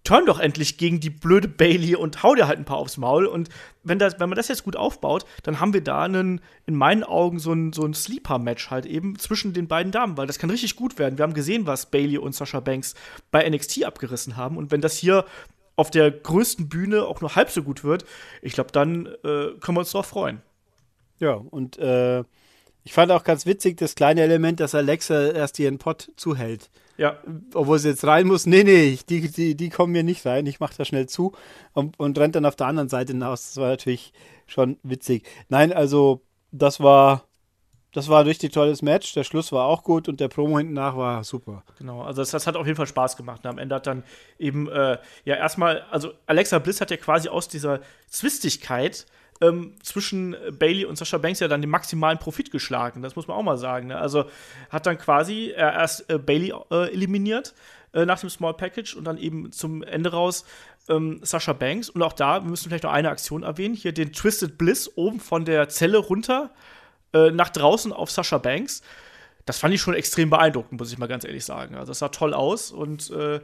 turn 0.05 0.25
doch 0.25 0.39
endlich 0.39 0.77
gegen 0.77 1.01
die 1.01 1.09
blöde 1.09 1.49
Bailey 1.49 1.95
und 1.95 2.23
hau 2.23 2.35
dir 2.35 2.47
halt 2.47 2.59
ein 2.59 2.65
paar 2.65 2.77
aufs 2.77 2.97
Maul. 2.97 3.25
Und 3.25 3.49
wenn, 3.83 3.99
das, 3.99 4.19
wenn 4.19 4.29
man 4.29 4.37
das 4.37 4.47
jetzt 4.47 4.63
gut 4.63 4.77
aufbaut, 4.77 5.25
dann 5.43 5.59
haben 5.59 5.73
wir 5.73 5.83
da 5.83 6.03
einen, 6.03 6.39
in 6.65 6.75
meinen 6.75 7.03
Augen 7.03 7.39
so 7.39 7.51
ein, 7.51 7.73
so 7.73 7.83
ein 7.83 7.93
Sleeper-Match 7.93 8.69
halt 8.69 8.85
eben 8.85 9.19
zwischen 9.19 9.53
den 9.53 9.67
beiden 9.67 9.91
Damen, 9.91 10.15
weil 10.15 10.27
das 10.27 10.39
kann 10.39 10.49
richtig 10.49 10.75
gut 10.75 10.97
werden. 10.97 11.17
Wir 11.17 11.23
haben 11.23 11.33
gesehen, 11.33 11.65
was 11.65 11.91
Bailey 11.91 12.17
und 12.17 12.33
Sasha 12.33 12.61
Banks 12.61 12.95
bei 13.31 13.47
NXT 13.49 13.83
abgerissen 13.83 14.37
haben. 14.37 14.57
Und 14.57 14.71
wenn 14.71 14.81
das 14.81 14.95
hier 14.95 15.25
auf 15.75 15.91
der 15.91 16.11
größten 16.11 16.69
Bühne 16.69 17.03
auch 17.03 17.19
nur 17.19 17.35
halb 17.35 17.49
so 17.49 17.63
gut 17.63 17.83
wird, 17.83 18.05
ich 18.41 18.53
glaube, 18.53 18.71
dann 18.71 19.07
äh, 19.07 19.57
können 19.59 19.75
wir 19.75 19.79
uns 19.79 19.91
darauf 19.91 20.07
freuen. 20.07 20.41
Ja, 21.19 21.33
und 21.33 21.77
äh, 21.79 22.23
ich 22.83 22.93
fand 22.93 23.11
auch 23.11 23.23
ganz 23.23 23.47
witzig 23.47 23.77
das 23.77 23.95
kleine 23.95 24.21
Element, 24.21 24.59
dass 24.59 24.75
Alexa 24.75 25.31
erst 25.31 25.57
ihren 25.57 25.79
Pott 25.79 26.11
zuhält. 26.15 26.69
Ja. 26.97 27.17
Obwohl 27.53 27.79
sie 27.79 27.89
jetzt 27.89 28.05
rein 28.05 28.27
muss. 28.27 28.45
Nee, 28.45 28.63
nee, 28.63 28.97
die, 29.09 29.29
die, 29.29 29.55
die 29.55 29.69
kommen 29.69 29.91
mir 29.91 30.03
nicht 30.03 30.25
rein. 30.25 30.45
Ich 30.45 30.59
mache 30.59 30.75
da 30.77 30.85
schnell 30.85 31.07
zu 31.07 31.33
und, 31.73 31.99
und 31.99 32.17
rennt 32.17 32.35
dann 32.35 32.45
auf 32.45 32.55
der 32.55 32.67
anderen 32.67 32.89
Seite 32.89 33.13
hinaus. 33.13 33.47
Das 33.47 33.57
war 33.57 33.69
natürlich 33.69 34.13
schon 34.47 34.77
witzig. 34.83 35.27
Nein, 35.49 35.73
also 35.73 36.21
das 36.51 36.79
war, 36.79 37.25
das 37.91 38.09
war 38.09 38.21
ein 38.21 38.27
richtig 38.27 38.53
tolles 38.53 38.81
Match. 38.81 39.13
Der 39.13 39.23
Schluss 39.23 39.51
war 39.51 39.65
auch 39.65 39.83
gut 39.83 40.07
und 40.07 40.19
der 40.19 40.27
Promo 40.27 40.57
hinten 40.57 40.73
nach 40.73 40.95
war 40.95 41.23
super. 41.23 41.63
Genau, 41.77 42.01
also 42.01 42.21
das, 42.21 42.31
das 42.31 42.47
hat 42.47 42.55
auf 42.55 42.65
jeden 42.65 42.77
Fall 42.77 42.87
Spaß 42.87 43.17
gemacht. 43.17 43.41
Und 43.43 43.49
am 43.49 43.57
Ende 43.57 43.75
hat 43.75 43.87
dann 43.87 44.03
eben, 44.39 44.69
äh, 44.69 44.97
ja, 45.25 45.35
erstmal, 45.35 45.81
also 45.91 46.11
Alexa 46.25 46.59
Bliss 46.59 46.81
hat 46.81 46.91
ja 46.91 46.97
quasi 46.97 47.29
aus 47.29 47.47
dieser 47.47 47.81
Zwistigkeit 48.07 49.05
ähm, 49.41 49.75
zwischen 49.81 50.35
Bailey 50.57 50.85
und 50.85 50.97
Sascha 50.97 51.17
Banks 51.17 51.39
ja 51.39 51.47
dann 51.47 51.61
den 51.61 51.69
maximalen 51.69 52.19
Profit 52.19 52.51
geschlagen. 52.51 53.01
Das 53.01 53.15
muss 53.15 53.27
man 53.27 53.37
auch 53.37 53.43
mal 53.43 53.57
sagen. 53.57 53.87
Ne? 53.87 53.97
Also 53.97 54.25
hat 54.69 54.85
dann 54.85 54.97
quasi 54.97 55.49
äh, 55.49 55.59
erst 55.59 56.09
äh, 56.09 56.17
Bailey 56.17 56.53
äh, 56.71 56.93
eliminiert 56.93 57.53
äh, 57.93 58.05
nach 58.05 58.19
dem 58.19 58.29
Small 58.29 58.53
Package 58.53 58.95
und 58.95 59.05
dann 59.05 59.17
eben 59.17 59.51
zum 59.51 59.83
Ende 59.83 60.11
raus 60.11 60.45
ähm, 60.87 61.19
Sascha 61.23 61.53
Banks. 61.53 61.89
Und 61.89 62.01
auch 62.01 62.13
da, 62.13 62.43
wir 62.43 62.49
müssen 62.49 62.69
vielleicht 62.69 62.83
noch 62.83 62.93
eine 62.93 63.09
Aktion 63.09 63.43
erwähnen: 63.43 63.75
hier 63.75 63.93
den 63.93 64.13
Twisted 64.13 64.57
Bliss 64.57 64.91
oben 64.95 65.19
von 65.19 65.45
der 65.45 65.67
Zelle 65.69 65.97
runter 65.97 66.51
äh, 67.13 67.31
nach 67.31 67.49
draußen 67.49 67.91
auf 67.91 68.11
Sascha 68.11 68.37
Banks. 68.37 68.81
Das 69.45 69.59
fand 69.59 69.73
ich 69.73 69.81
schon 69.81 69.93
extrem 69.93 70.29
beeindruckend, 70.29 70.79
muss 70.79 70.91
ich 70.91 70.97
mal 70.97 71.07
ganz 71.07 71.23
ehrlich 71.23 71.45
sagen. 71.45 71.75
Also, 71.75 71.91
das 71.91 71.99
sah 71.99 72.09
toll 72.09 72.33
aus 72.33 72.71
und 72.71 73.11
äh, 73.11 73.41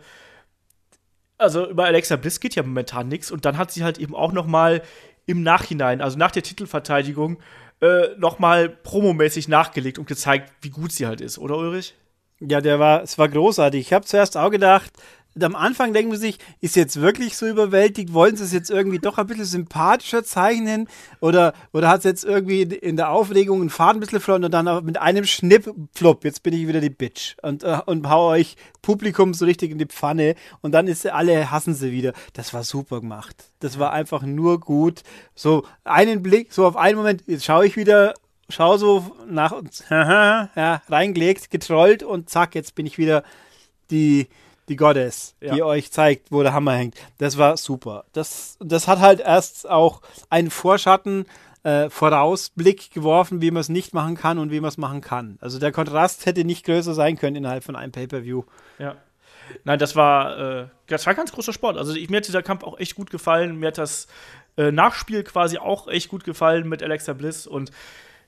also 1.38 1.68
über 1.68 1.86
Alexa 1.86 2.18
Bliss 2.18 2.40
geht 2.40 2.56
ja 2.56 2.62
momentan 2.62 3.08
nichts 3.08 3.32
und 3.32 3.46
dann 3.46 3.58
hat 3.58 3.72
sie 3.72 3.84
halt 3.84 3.98
eben 3.98 4.16
auch 4.16 4.32
noch 4.32 4.46
mal 4.46 4.84
im 5.32 5.44
Nachhinein, 5.44 6.02
also 6.02 6.18
nach 6.18 6.32
der 6.32 6.44
Titelverteidigung, 6.44 7.40
äh, 7.82 8.10
nochmal 8.18 8.70
promomäßig 8.70 9.48
nachgelegt 9.48 9.98
und 9.98 10.08
gezeigt, 10.08 10.52
wie 10.62 10.70
gut 10.70 10.92
sie 10.92 11.08
halt 11.08 11.22
ist, 11.22 11.40
oder 11.40 11.58
Ulrich? 11.58 11.96
Ja, 12.40 12.62
der 12.62 12.80
war, 12.80 13.04
es 13.04 13.18
war 13.18 13.30
großartig. 13.30 13.82
Ich 13.82 13.94
habe 13.94 14.06
zuerst 14.06 14.36
auch 14.38 14.50
gedacht, 14.50 14.92
am 15.40 15.56
Anfang 15.56 15.94
denken 15.94 16.12
wir 16.12 16.18
sich, 16.18 16.38
ist 16.60 16.76
jetzt 16.76 17.00
wirklich 17.00 17.38
so 17.38 17.48
überwältigt? 17.48 18.14
Wollen 18.14 18.36
sie 18.36 18.44
es 18.44 18.52
jetzt 18.52 18.70
irgendwie 18.70 19.00
doch 19.00 19.18
ein 19.18 19.28
bisschen 19.28 19.46
sympathischer 19.46 20.24
zeichnen? 20.24 20.88
Oder, 21.20 21.54
oder 21.72 21.90
hat 21.90 22.00
es 22.00 22.04
jetzt 22.04 22.26
irgendwie 22.26 22.64
in 22.64 22.98
der 22.98 23.10
Aufregung 23.10 23.62
einen 23.62 23.70
Faden 23.70 23.98
ein 23.98 24.00
bisschen 24.02 24.20
verloren 24.20 24.46
und 24.46 24.52
dann 24.52 24.86
mit 24.86 25.00
einem 25.00 25.26
Schnipp, 25.26 25.74
flupp, 25.94 26.26
jetzt 26.26 26.44
bin 26.44 26.54
ich 26.54 26.68
wieder 26.68 26.82
die 26.82 26.90
Bitch 26.90 27.36
und, 27.42 27.64
äh, 27.64 27.80
und 27.86 28.10
hau 28.10 28.30
euch 28.30 28.56
Publikum 28.82 29.34
so 29.34 29.46
richtig 29.46 29.72
in 29.72 29.78
die 29.78 29.86
Pfanne 29.86 30.36
und 30.62 30.74
dann 30.74 30.88
ist 30.88 31.08
alle 31.08 31.52
hassen 31.52 31.74
sie 31.74 31.92
wieder. 31.92 32.14
Das 32.34 32.54
war 32.54 32.64
super 32.64 33.00
gemacht. 33.00 33.52
Das 33.60 33.80
war 33.80 33.94
einfach 33.94 34.24
nur 34.24 34.60
gut. 34.60 35.04
So 35.36 35.64
einen 35.84 36.22
Blick, 36.22 36.52
so 36.52 36.66
auf 36.66 36.76
einen 36.76 36.98
Moment, 36.98 37.24
jetzt 37.28 37.46
schaue 37.46 37.66
ich 37.66 37.78
wieder 37.78 38.14
schau 38.52 38.78
so 38.78 39.16
nach 39.28 39.54
uns, 39.54 39.84
ja, 39.90 40.82
reingelegt, 40.90 41.50
getrollt 41.50 42.04
und 42.04 42.30
zack, 42.30 42.54
jetzt 42.56 42.76
bin 42.76 42.86
ich 42.86 42.98
wieder 42.98 43.24
die, 43.90 44.28
die 44.70 44.76
Goddess, 44.76 45.36
ja. 45.42 45.54
die 45.54 45.64
euch 45.64 45.92
zeigt, 45.92 46.32
wo 46.32 46.44
der 46.44 46.54
Hammer 46.54 46.74
hängt. 46.74 46.96
Das 47.18 47.38
war 47.38 47.58
super. 47.58 48.06
Das, 48.14 48.58
das 48.60 48.88
hat 48.88 49.00
halt 49.00 49.20
erst 49.20 49.70
auch 49.70 50.02
einen 50.30 50.50
Vorschatten, 50.50 51.26
äh, 51.64 51.90
Vorausblick 51.90 52.92
geworfen, 52.92 53.42
wie 53.42 53.52
man 53.52 53.62
es 53.62 53.70
nicht 53.70 53.94
machen 53.94 54.16
kann 54.16 54.40
und 54.40 54.52
wie 54.52 54.60
man 54.60 54.70
es 54.70 54.78
machen 54.78 55.02
kann. 55.02 55.38
Also 55.42 55.60
der 55.60 55.72
Kontrast 55.72 56.26
hätte 56.26 56.44
nicht 56.44 56.66
größer 56.66 56.94
sein 56.94 57.18
können 57.18 57.36
innerhalb 57.36 57.64
von 57.64 57.76
einem 57.76 57.92
Pay-Per-View. 57.92 58.44
Ja. 58.80 58.96
Nein, 59.64 59.80
das 59.80 59.96
war, 59.96 60.40
äh, 60.40 60.68
das 60.88 61.06
war 61.06 61.14
ganz 61.14 61.32
großer 61.32 61.54
Sport. 61.54 61.78
Also 61.78 61.94
ich, 61.94 62.10
mir 62.10 62.18
hat 62.18 62.28
dieser 62.28 62.42
Kampf 62.42 62.64
auch 62.64 62.80
echt 62.80 62.96
gut 62.96 63.10
gefallen. 63.10 63.58
Mir 63.58 63.68
hat 63.68 63.78
das 63.78 64.08
äh, 64.58 64.72
Nachspiel 64.72 65.24
quasi 65.24 65.58
auch 65.58 65.88
echt 65.88 66.10
gut 66.10 66.24
gefallen 66.24 66.68
mit 66.68 66.82
Alexa 66.82 67.14
Bliss 67.14 67.48
und 67.48 67.72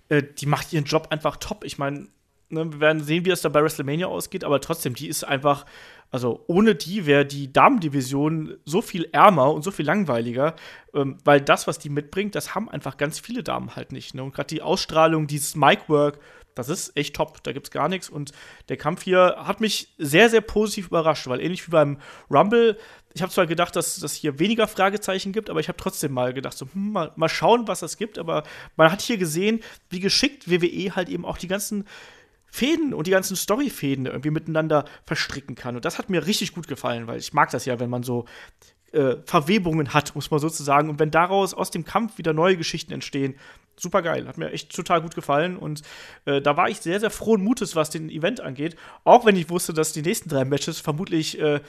äh, 0.09 0.23
die 0.23 0.45
macht 0.45 0.73
ihren 0.73 0.85
Job 0.85 1.07
einfach 1.09 1.37
top. 1.37 1.63
Ich 1.63 1.77
meine, 1.77 2.07
ne, 2.53 2.71
wir 2.71 2.79
werden 2.79 3.03
sehen, 3.03 3.25
wie 3.25 3.31
es 3.31 3.41
da 3.41 3.49
bei 3.49 3.61
WrestleMania 3.61 4.07
ausgeht, 4.07 4.43
aber 4.43 4.61
trotzdem, 4.61 4.93
die 4.93 5.07
ist 5.07 5.23
einfach 5.23 5.65
also 6.13 6.43
ohne 6.45 6.75
die 6.75 7.07
wäre 7.07 7.25
die 7.25 7.51
Damendivision 7.51 8.57
so 8.65 8.83
viel 8.83 9.09
ärmer 9.13 9.51
und 9.51 9.63
so 9.63 9.71
viel 9.71 9.87
langweiliger, 9.87 10.55
ähm, 10.93 11.17
weil 11.25 11.41
das, 11.41 11.65
was 11.65 11.79
die 11.79 11.89
mitbringt, 11.89 12.35
das 12.35 12.53
haben 12.53 12.69
einfach 12.69 12.97
ganz 12.97 13.19
viele 13.19 13.41
Damen 13.41 13.75
halt 13.75 13.91
nicht. 13.91 14.13
Ne? 14.13 14.21
Und 14.21 14.31
gerade 14.31 14.45
die 14.45 14.61
Ausstrahlung, 14.61 15.25
dieses 15.25 15.55
Mic-Work, 15.55 16.19
das 16.53 16.69
ist 16.69 16.95
echt 16.95 17.15
top. 17.15 17.43
Da 17.43 17.51
gibt's 17.51 17.71
gar 17.71 17.89
nichts. 17.89 18.11
Und 18.11 18.31
der 18.69 18.77
Kampf 18.77 19.01
hier 19.01 19.37
hat 19.39 19.59
mich 19.59 19.87
sehr, 19.97 20.29
sehr 20.29 20.41
positiv 20.41 20.89
überrascht, 20.89 21.25
weil 21.25 21.41
ähnlich 21.41 21.65
wie 21.65 21.71
beim 21.71 21.97
Rumble, 22.29 22.77
ich 23.15 23.23
habe 23.23 23.31
zwar 23.31 23.47
gedacht, 23.47 23.75
dass 23.75 23.97
es 23.97 24.13
hier 24.13 24.37
weniger 24.37 24.67
Fragezeichen 24.67 25.31
gibt, 25.31 25.49
aber 25.49 25.61
ich 25.61 25.67
habe 25.67 25.77
trotzdem 25.77 26.11
mal 26.11 26.31
gedacht, 26.31 26.55
so, 26.55 26.67
hm, 26.73 26.91
mal, 26.91 27.11
mal 27.15 27.27
schauen, 27.27 27.67
was 27.67 27.79
das 27.79 27.97
gibt. 27.97 28.19
Aber 28.19 28.43
man 28.75 28.91
hat 28.91 29.01
hier 29.01 29.17
gesehen, 29.17 29.61
wie 29.89 29.99
geschickt 29.99 30.47
WWE 30.47 30.95
halt 30.95 31.09
eben 31.09 31.25
auch 31.25 31.39
die 31.39 31.47
ganzen 31.47 31.87
Fäden 32.53 32.93
und 32.93 33.07
die 33.07 33.11
ganzen 33.11 33.35
Storyfäden 33.35 34.05
irgendwie 34.05 34.29
miteinander 34.29 34.85
verstricken 35.07 35.55
kann. 35.55 35.75
Und 35.75 35.85
das 35.85 35.97
hat 35.97 36.11
mir 36.11 36.27
richtig 36.27 36.53
gut 36.53 36.67
gefallen, 36.67 37.07
weil 37.07 37.17
ich 37.17 37.33
mag 37.33 37.49
das 37.49 37.65
ja, 37.65 37.79
wenn 37.79 37.89
man 37.89 38.03
so 38.03 38.25
äh, 38.91 39.15
Verwebungen 39.25 39.95
hat, 39.95 40.13
muss 40.13 40.29
man 40.29 40.39
sozusagen. 40.39 40.87
Und 40.87 40.99
wenn 40.99 41.09
daraus 41.09 41.55
aus 41.55 41.71
dem 41.71 41.83
Kampf 41.83 42.19
wieder 42.19 42.31
neue 42.31 42.55
Geschichten 42.55 42.93
entstehen, 42.93 43.33
super 43.75 44.03
geil. 44.03 44.27
Hat 44.27 44.37
mir 44.37 44.51
echt 44.51 44.71
total 44.71 45.01
gut 45.01 45.15
gefallen. 45.15 45.57
Und 45.57 45.81
äh, 46.25 46.43
da 46.43 46.55
war 46.55 46.69
ich 46.69 46.77
sehr, 46.77 46.99
sehr 46.99 47.09
frohen 47.09 47.43
Mutes, 47.43 47.75
was 47.75 47.89
den 47.89 48.11
Event 48.11 48.39
angeht. 48.39 48.75
Auch 49.03 49.25
wenn 49.25 49.35
ich 49.35 49.49
wusste, 49.49 49.73
dass 49.73 49.91
die 49.91 50.03
nächsten 50.03 50.29
drei 50.29 50.45
Matches 50.45 50.79
vermutlich 50.79 51.41
äh, 51.41 51.59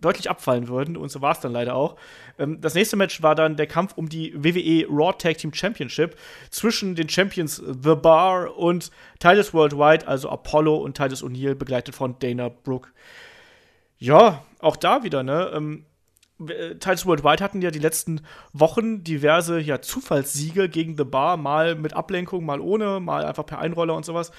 deutlich 0.00 0.28
abfallen 0.30 0.68
würden. 0.68 0.96
Und 0.96 1.10
so 1.10 1.22
war 1.22 1.32
es 1.32 1.40
dann 1.40 1.52
leider 1.52 1.74
auch. 1.74 1.96
Ähm, 2.38 2.60
das 2.60 2.74
nächste 2.74 2.96
Match 2.96 3.22
war 3.22 3.34
dann 3.34 3.56
der 3.56 3.66
Kampf 3.66 3.94
um 3.96 4.08
die 4.08 4.32
WWE 4.34 4.86
Raw 4.88 5.12
Tag 5.16 5.38
Team 5.38 5.52
Championship 5.52 6.16
zwischen 6.50 6.94
den 6.94 7.08
Champions 7.08 7.56
The 7.56 7.94
Bar 7.94 8.56
und 8.56 8.90
Titus 9.18 9.54
Worldwide, 9.54 10.06
also 10.06 10.30
Apollo 10.30 10.76
und 10.76 10.96
Titus 10.96 11.24
O'Neill, 11.24 11.54
begleitet 11.54 11.94
von 11.94 12.18
Dana 12.18 12.48
Brooke. 12.48 12.90
Ja, 13.98 14.44
auch 14.60 14.76
da 14.76 15.02
wieder, 15.02 15.22
ne? 15.22 15.50
Ähm, 15.54 15.86
äh, 16.46 16.74
Titus 16.74 17.06
Worldwide 17.06 17.42
hatten 17.42 17.62
ja 17.62 17.70
die 17.70 17.78
letzten 17.78 18.20
Wochen 18.52 19.02
diverse 19.02 19.58
ja, 19.58 19.80
Zufallssiege 19.80 20.68
gegen 20.68 20.96
The 20.96 21.04
Bar, 21.04 21.38
mal 21.38 21.74
mit 21.74 21.94
Ablenkung, 21.94 22.44
mal 22.44 22.60
ohne, 22.60 23.00
mal 23.00 23.24
einfach 23.24 23.46
per 23.46 23.58
Einroller 23.58 23.94
und 23.94 24.04
sowas. 24.04 24.32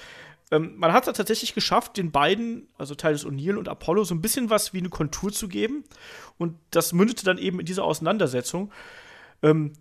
Ähm, 0.50 0.74
man 0.76 0.92
hat 0.92 1.06
es 1.06 1.16
tatsächlich 1.16 1.54
geschafft, 1.54 1.96
den 1.96 2.10
beiden, 2.10 2.68
also 2.78 2.94
Titus 2.94 3.26
O'Neill 3.26 3.56
und 3.56 3.68
Apollo, 3.68 4.04
so 4.04 4.14
ein 4.14 4.22
bisschen 4.22 4.50
was 4.50 4.72
wie 4.72 4.78
eine 4.78 4.88
Kontur 4.88 5.32
zu 5.32 5.48
geben. 5.48 5.84
Und 6.38 6.56
das 6.70 6.92
mündete 6.92 7.24
dann 7.24 7.38
eben 7.38 7.60
in 7.60 7.66
dieser 7.66 7.84
Auseinandersetzung. 7.84 8.72
Ähm, 9.42 9.74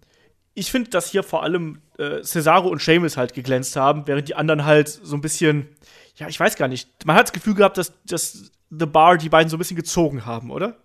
ich 0.54 0.72
finde, 0.72 0.90
dass 0.90 1.12
hier 1.12 1.24
vor 1.24 1.44
allem 1.44 1.82
äh, 2.00 2.22
Cesaro 2.24 2.68
und 2.68 2.82
Seamus 2.82 3.16
halt 3.16 3.34
geglänzt 3.34 3.76
haben, 3.76 4.08
während 4.08 4.28
die 4.28 4.36
anderen 4.36 4.66
halt 4.66 4.90
so 4.90 5.16
ein 5.16 5.22
bisschen, 5.22 5.70
ja, 6.16 6.28
ich 6.28 6.40
weiß 6.40 6.56
gar 6.56 6.68
nicht. 6.68 7.06
Man 7.06 7.16
hat 7.16 7.28
das 7.28 7.34
Gefühl 7.34 7.54
gehabt, 7.54 7.78
dass, 7.78 7.94
dass 8.06 8.52
The 8.70 8.86
Bar 8.88 9.18
die 9.18 9.30
beiden 9.30 9.50
so 9.50 9.56
ein 9.56 9.60
bisschen 9.60 9.78
gezogen 9.78 10.26
haben, 10.26 10.52
oder? 10.52 10.78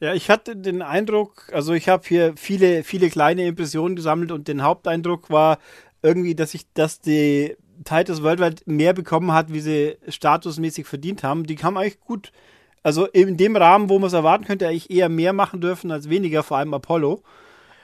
Ja, 0.00 0.14
ich 0.14 0.30
hatte 0.30 0.56
den 0.56 0.82
Eindruck, 0.82 1.50
also 1.52 1.72
ich 1.72 1.88
habe 1.88 2.06
hier 2.06 2.34
viele, 2.36 2.84
viele 2.84 3.08
kleine 3.08 3.46
Impressionen 3.46 3.96
gesammelt 3.96 4.30
und 4.30 4.46
den 4.46 4.62
Haupteindruck 4.62 5.30
war 5.30 5.58
irgendwie, 6.02 6.34
dass 6.34 6.54
ich, 6.54 6.72
dass 6.72 7.00
die 7.00 7.56
Titles 7.84 8.22
Worldwide 8.22 8.62
mehr 8.66 8.92
bekommen 8.92 9.32
hat, 9.32 9.52
wie 9.52 9.60
sie 9.60 9.96
statusmäßig 10.08 10.86
verdient 10.86 11.22
haben. 11.22 11.44
Die 11.44 11.56
haben 11.56 11.76
eigentlich 11.76 12.00
gut, 12.00 12.32
also 12.82 13.06
in 13.06 13.36
dem 13.36 13.56
Rahmen, 13.56 13.88
wo 13.88 13.98
man 13.98 14.08
es 14.08 14.12
erwarten 14.12 14.44
könnte, 14.44 14.68
eigentlich 14.68 14.90
eher 14.90 15.08
mehr 15.08 15.32
machen 15.32 15.60
dürfen 15.60 15.90
als 15.90 16.08
weniger, 16.08 16.42
vor 16.42 16.58
allem 16.58 16.74
Apollo. 16.74 17.22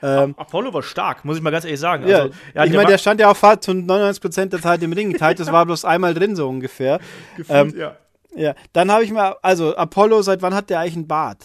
Ähm, 0.02 0.35
Apollo 0.37 0.74
war 0.74 0.83
stark, 0.83 1.24
muss 1.24 1.37
ich 1.38 1.42
mal 1.42 1.50
ganz 1.50 1.64
ehrlich 1.64 1.80
sagen. 1.80 2.07
Ja, 2.07 2.22
also, 2.22 2.35
ja 2.54 2.64
ich 2.64 2.72
meine, 2.72 2.88
der 2.88 2.98
stand 2.98 3.20
ja 3.20 3.30
auch 3.30 3.37
fast 3.37 3.62
zu 3.62 3.72
99% 3.72 4.46
der 4.46 4.61
Zeit 4.61 4.83
im 4.83 4.92
Ring. 4.92 5.16
Titus 5.16 5.50
war 5.50 5.64
bloß 5.64 5.85
einmal 5.85 6.12
drin, 6.12 6.37
so 6.37 6.48
ungefähr. 6.48 7.00
Gefühlt, 7.37 7.72
ähm, 7.74 7.78
ja. 7.78 7.96
Ja, 8.37 8.54
dann 8.72 8.90
habe 8.90 9.04
ich 9.04 9.12
mal, 9.12 9.37
also 9.42 9.76
Apollo, 9.76 10.22
seit 10.22 10.42
wann 10.42 10.54
hat 10.54 10.68
der 10.68 10.80
eigentlich 10.80 10.96
einen 10.96 11.09
Bart? 11.09 11.38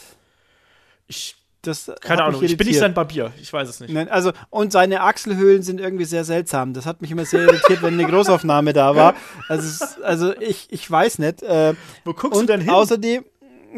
Ich 1.07 1.35
das 1.61 1.91
Keine 2.01 2.23
Ahnung, 2.23 2.41
ich 2.41 2.55
bin 2.55 2.67
nicht 2.67 2.79
sein 2.79 2.93
Barbier, 2.93 3.31
ich 3.41 3.51
weiß 3.51 3.67
es 3.67 3.79
nicht. 3.79 3.93
Nein, 3.93 4.07
also, 4.09 4.31
und 4.49 4.71
seine 4.71 5.01
Achselhöhlen 5.01 5.61
sind 5.61 5.81
irgendwie 5.81 6.05
sehr 6.05 6.23
seltsam. 6.23 6.73
Das 6.73 6.85
hat 6.85 7.01
mich 7.01 7.11
immer 7.11 7.25
sehr 7.25 7.41
irritiert, 7.41 7.81
wenn 7.81 7.93
eine 7.95 8.05
Großaufnahme 8.05 8.73
da 8.73 8.95
war. 8.95 9.15
Also, 9.47 9.85
also 10.03 10.39
ich, 10.39 10.67
ich 10.69 10.89
weiß 10.89 11.19
nicht. 11.19 11.41
Äh, 11.41 11.73
Wo 12.05 12.13
guckst 12.13 12.41
du 12.41 12.45
denn 12.45 12.61
hin? 12.61 12.69
Außerdem, 12.69 13.25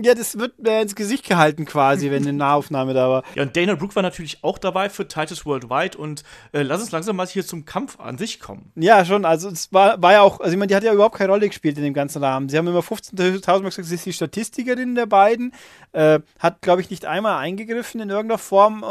ja, 0.02 0.14
das 0.14 0.38
wird 0.38 0.60
mir 0.60 0.82
ins 0.82 0.96
Gesicht 0.96 1.28
gehalten 1.28 1.66
quasi, 1.66 2.12
wenn 2.12 2.24
eine 2.24 2.34
Nahaufnahme 2.38 2.94
da 2.94 3.10
war. 3.10 3.24
Ja, 3.36 3.44
und 3.44 3.56
Dana 3.56 3.76
Brooke 3.76 3.96
war 3.96 4.04
natürlich 4.04 4.44
auch 4.44 4.58
dabei 4.58 4.90
für 4.90 5.08
Titus 5.08 5.46
Worldwide 5.46 5.98
und 5.98 6.24
äh, 6.54 6.62
lass 6.62 6.82
uns 6.82 6.92
langsam 6.92 7.16
mal 7.16 7.28
hier 7.28 7.46
zum 7.46 7.66
Kampf 7.66 8.00
an 8.00 8.18
sich 8.18 8.40
kommen. 8.40 8.72
Ja, 8.76 9.04
schon. 9.06 9.26
Also 9.26 9.50
es 9.50 9.72
war, 9.74 10.02
war 10.02 10.14
ja 10.14 10.22
auch, 10.22 10.40
also 10.40 10.52
ich 10.52 10.58
meine, 10.58 10.68
die 10.68 10.76
hat 10.76 10.84
ja 10.84 10.94
überhaupt 10.94 11.16
keine 11.16 11.32
Rolle 11.32 11.48
gespielt 11.48 11.78
in 11.78 11.84
dem 11.84 11.94
ganzen 11.94 12.24
Rahmen. 12.24 12.50
Sie 12.50 12.58
haben 12.58 12.68
immer 12.68 12.80
15.000 12.80 13.46
Mal 13.46 13.70
gesagt, 13.70 13.88
sie 13.88 13.96
ist 13.96 14.06
die 14.06 14.14
Statistikerin 14.14 14.96
der 14.96 15.06
beiden. 15.06 15.54
Äh, 15.92 16.20
hat, 16.40 16.62
glaube 16.62 16.82
ich, 16.82 16.90
nicht 16.90 17.06
einmal 17.06 17.38
eingegriffen 17.38 18.02
in 18.02 18.10
irgendeiner 18.10 18.38
Form, 18.38 18.84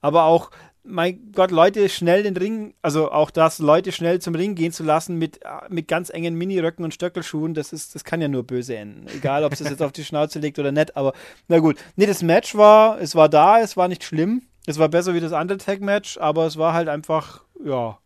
aber 0.00 0.24
auch 0.24 0.50
mein 0.84 1.32
Gott, 1.32 1.50
Leute 1.50 1.88
schnell 1.88 2.22
den 2.22 2.36
Ring, 2.36 2.74
also 2.82 3.10
auch 3.10 3.30
das, 3.30 3.58
Leute 3.58 3.90
schnell 3.90 4.20
zum 4.20 4.34
Ring 4.34 4.54
gehen 4.54 4.72
zu 4.72 4.84
lassen 4.84 5.18
mit, 5.18 5.40
mit 5.68 5.88
ganz 5.88 6.10
engen 6.10 6.34
Miniröcken 6.34 6.84
und 6.84 6.92
Stöckelschuhen, 6.92 7.54
das 7.54 7.72
ist, 7.72 7.94
das 7.94 8.04
kann 8.04 8.20
ja 8.20 8.28
nur 8.28 8.44
böse 8.44 8.76
enden. 8.76 9.06
Egal, 9.14 9.44
ob 9.44 9.52
es 9.52 9.60
jetzt 9.60 9.82
auf 9.82 9.92
die 9.92 10.04
Schnauze 10.04 10.38
legt 10.38 10.58
oder 10.58 10.72
nicht, 10.72 10.96
aber 10.96 11.14
na 11.48 11.58
gut. 11.58 11.76
Nee, 11.96 12.06
das 12.06 12.22
Match 12.22 12.54
war, 12.54 13.00
es 13.00 13.14
war 13.14 13.28
da, 13.28 13.60
es 13.60 13.76
war 13.76 13.88
nicht 13.88 14.04
schlimm. 14.04 14.42
Es 14.66 14.78
war 14.78 14.88
besser 14.88 15.14
wie 15.14 15.20
das 15.20 15.32
Undertag-Match, 15.32 16.18
aber 16.18 16.46
es 16.46 16.56
war 16.56 16.72
halt 16.72 16.88
einfach, 16.88 17.42
ja, 17.62 17.98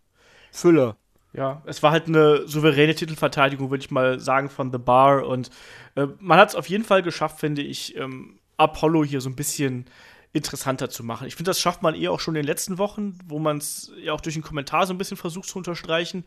Fülle. 0.51 0.97
Ja, 1.33 1.63
es 1.67 1.83
war 1.83 1.93
halt 1.93 2.09
eine 2.09 2.49
souveräne 2.49 2.95
Titelverteidigung, 2.95 3.71
würde 3.71 3.85
ich 3.85 3.91
mal 3.91 4.19
sagen, 4.19 4.49
von 4.49 4.73
The 4.73 4.79
Bar. 4.79 5.27
Und 5.27 5.51
äh, 5.95 6.07
man 6.19 6.39
hat 6.39 6.49
es 6.49 6.55
auf 6.55 6.69
jeden 6.69 6.85
Fall 6.85 7.03
geschafft, 7.03 7.39
finde 7.39 7.63
ich, 7.63 7.97
ähm, 7.97 8.39
Apollo 8.57 9.05
hier 9.05 9.21
so 9.21 9.29
ein 9.29 9.37
bisschen 9.37 9.87
interessanter 10.33 10.91
zu 10.91 11.05
machen. 11.05 11.27
Ich 11.27 11.37
finde, 11.37 11.51
das 11.51 11.61
schafft 11.61 11.83
man 11.83 11.95
eher 11.95 12.13
auch 12.13 12.21
schon 12.21 12.35
in 12.35 12.43
den 12.43 12.47
letzten 12.47 12.79
Wochen, 12.79 13.19
wo 13.25 13.39
man 13.39 13.59
es 13.59 13.93
ja 14.01 14.13
auch 14.13 14.21
durch 14.21 14.35
den 14.35 14.43
Kommentar 14.43 14.87
so 14.87 14.95
ein 14.95 14.99
bisschen 14.99 15.17
versucht 15.17 15.49
zu 15.49 15.59
unterstreichen. 15.59 16.25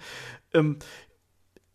Ähm, 0.54 0.80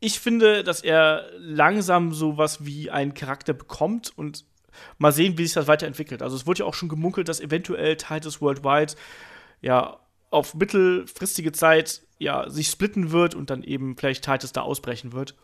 ich 0.01 0.21
finde, 0.21 0.63
dass 0.63 0.83
er 0.83 1.27
langsam 1.39 2.13
sowas 2.13 2.65
wie 2.65 2.91
einen 2.91 3.15
Charakter 3.15 3.53
bekommt 3.53 4.13
und 4.17 4.45
mal 4.99 5.13
sehen, 5.13 5.39
wie 5.39 5.45
sich 5.45 5.55
das 5.55 5.69
weiterentwickelt. 5.69 6.23
Also 6.23 6.37
es 6.37 6.47
wurde 6.47 6.61
ja 6.61 6.67
auch 6.67 6.75
schon 6.75 6.89
gemunkelt, 6.89 7.29
dass 7.29 7.41
eventuell 7.41 7.97
Titus 7.97 8.41
Worldwide 8.41 8.95
ja 9.63 9.99
auf 10.31 10.55
mittelfristige 10.55 11.53
Zeit 11.53 12.03
ja 12.19 12.51
sich 12.51 12.69
splitten 12.69 13.11
wird 13.11 13.35
und 13.35 13.51
dann 13.51 13.63
eben 13.63 13.97
vielleicht 13.97 14.25
Titus 14.25 14.53
da 14.53 14.63
ausbrechen 14.63 15.13
wird. 15.13 15.35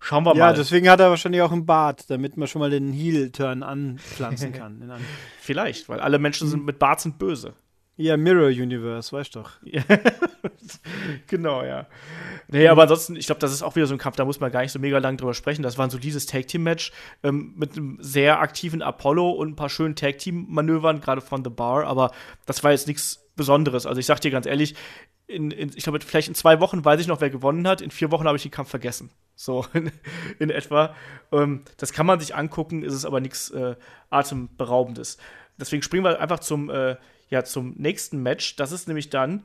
Schauen 0.00 0.24
wir 0.24 0.34
ja, 0.34 0.46
mal. 0.46 0.50
Ja, 0.50 0.52
deswegen 0.54 0.88
hat 0.88 1.00
er 1.00 1.10
wahrscheinlich 1.10 1.42
auch 1.42 1.52
einen 1.52 1.66
Bart, 1.66 2.08
damit 2.08 2.36
man 2.36 2.48
schon 2.48 2.60
mal 2.60 2.70
den 2.70 2.92
Heel-Turn 2.92 3.62
anpflanzen 3.62 4.52
kann. 4.54 4.90
Vielleicht, 5.40 5.88
weil 5.88 6.00
alle 6.00 6.18
Menschen 6.18 6.48
sind 6.48 6.64
mit 6.64 6.78
Bart 6.78 7.00
sind 7.00 7.18
böse. 7.18 7.54
Ja, 8.00 8.16
Mirror 8.16 8.48
Universe, 8.48 9.12
weißt 9.12 9.36
doch. 9.36 9.50
genau, 11.26 11.62
ja. 11.62 11.86
Nee, 12.48 12.66
aber 12.66 12.82
ansonsten, 12.82 13.14
ich 13.14 13.26
glaube, 13.26 13.40
das 13.40 13.52
ist 13.52 13.62
auch 13.62 13.76
wieder 13.76 13.86
so 13.86 13.94
ein 13.94 13.98
Kampf, 13.98 14.16
da 14.16 14.24
muss 14.24 14.40
man 14.40 14.50
gar 14.50 14.62
nicht 14.62 14.72
so 14.72 14.78
mega 14.78 14.96
lang 14.96 15.18
drüber 15.18 15.34
sprechen. 15.34 15.62
Das 15.62 15.76
war 15.76 15.86
ein 15.86 15.90
solides 15.90 16.24
Tag-Team-Match 16.24 16.92
ähm, 17.22 17.52
mit 17.58 17.76
einem 17.76 17.98
sehr 18.00 18.40
aktiven 18.40 18.80
Apollo 18.80 19.32
und 19.32 19.50
ein 19.50 19.56
paar 19.56 19.68
schönen 19.68 19.96
Tag-Team-Manövern, 19.96 21.02
gerade 21.02 21.20
von 21.20 21.44
The 21.44 21.50
Bar, 21.50 21.84
aber 21.84 22.10
das 22.46 22.64
war 22.64 22.70
jetzt 22.70 22.88
nichts 22.88 23.28
Besonderes. 23.36 23.84
Also 23.84 24.00
ich 24.00 24.06
sag 24.06 24.20
dir 24.20 24.30
ganz 24.30 24.46
ehrlich, 24.46 24.76
in, 25.30 25.50
in, 25.50 25.70
ich 25.74 25.84
glaube, 25.84 26.00
vielleicht 26.00 26.28
in 26.28 26.34
zwei 26.34 26.60
Wochen 26.60 26.84
weiß 26.84 27.00
ich 27.00 27.06
noch, 27.06 27.20
wer 27.20 27.30
gewonnen 27.30 27.66
hat. 27.66 27.80
In 27.80 27.90
vier 27.90 28.10
Wochen 28.10 28.26
habe 28.26 28.36
ich 28.36 28.42
den 28.42 28.50
Kampf 28.50 28.70
vergessen. 28.70 29.10
So 29.34 29.64
in, 29.72 29.92
in 30.38 30.50
etwa. 30.50 30.94
Ähm, 31.32 31.62
das 31.76 31.92
kann 31.92 32.06
man 32.06 32.20
sich 32.20 32.34
angucken, 32.34 32.82
ist 32.82 32.94
es 32.94 33.04
aber 33.04 33.20
nichts 33.20 33.50
äh, 33.50 33.76
Atemberaubendes. 34.10 35.18
Deswegen 35.58 35.82
springen 35.82 36.04
wir 36.04 36.20
einfach 36.20 36.40
zum, 36.40 36.70
äh, 36.70 36.96
ja, 37.28 37.44
zum 37.44 37.74
nächsten 37.76 38.22
Match. 38.22 38.56
Das 38.56 38.72
ist 38.72 38.88
nämlich 38.88 39.10
dann 39.10 39.44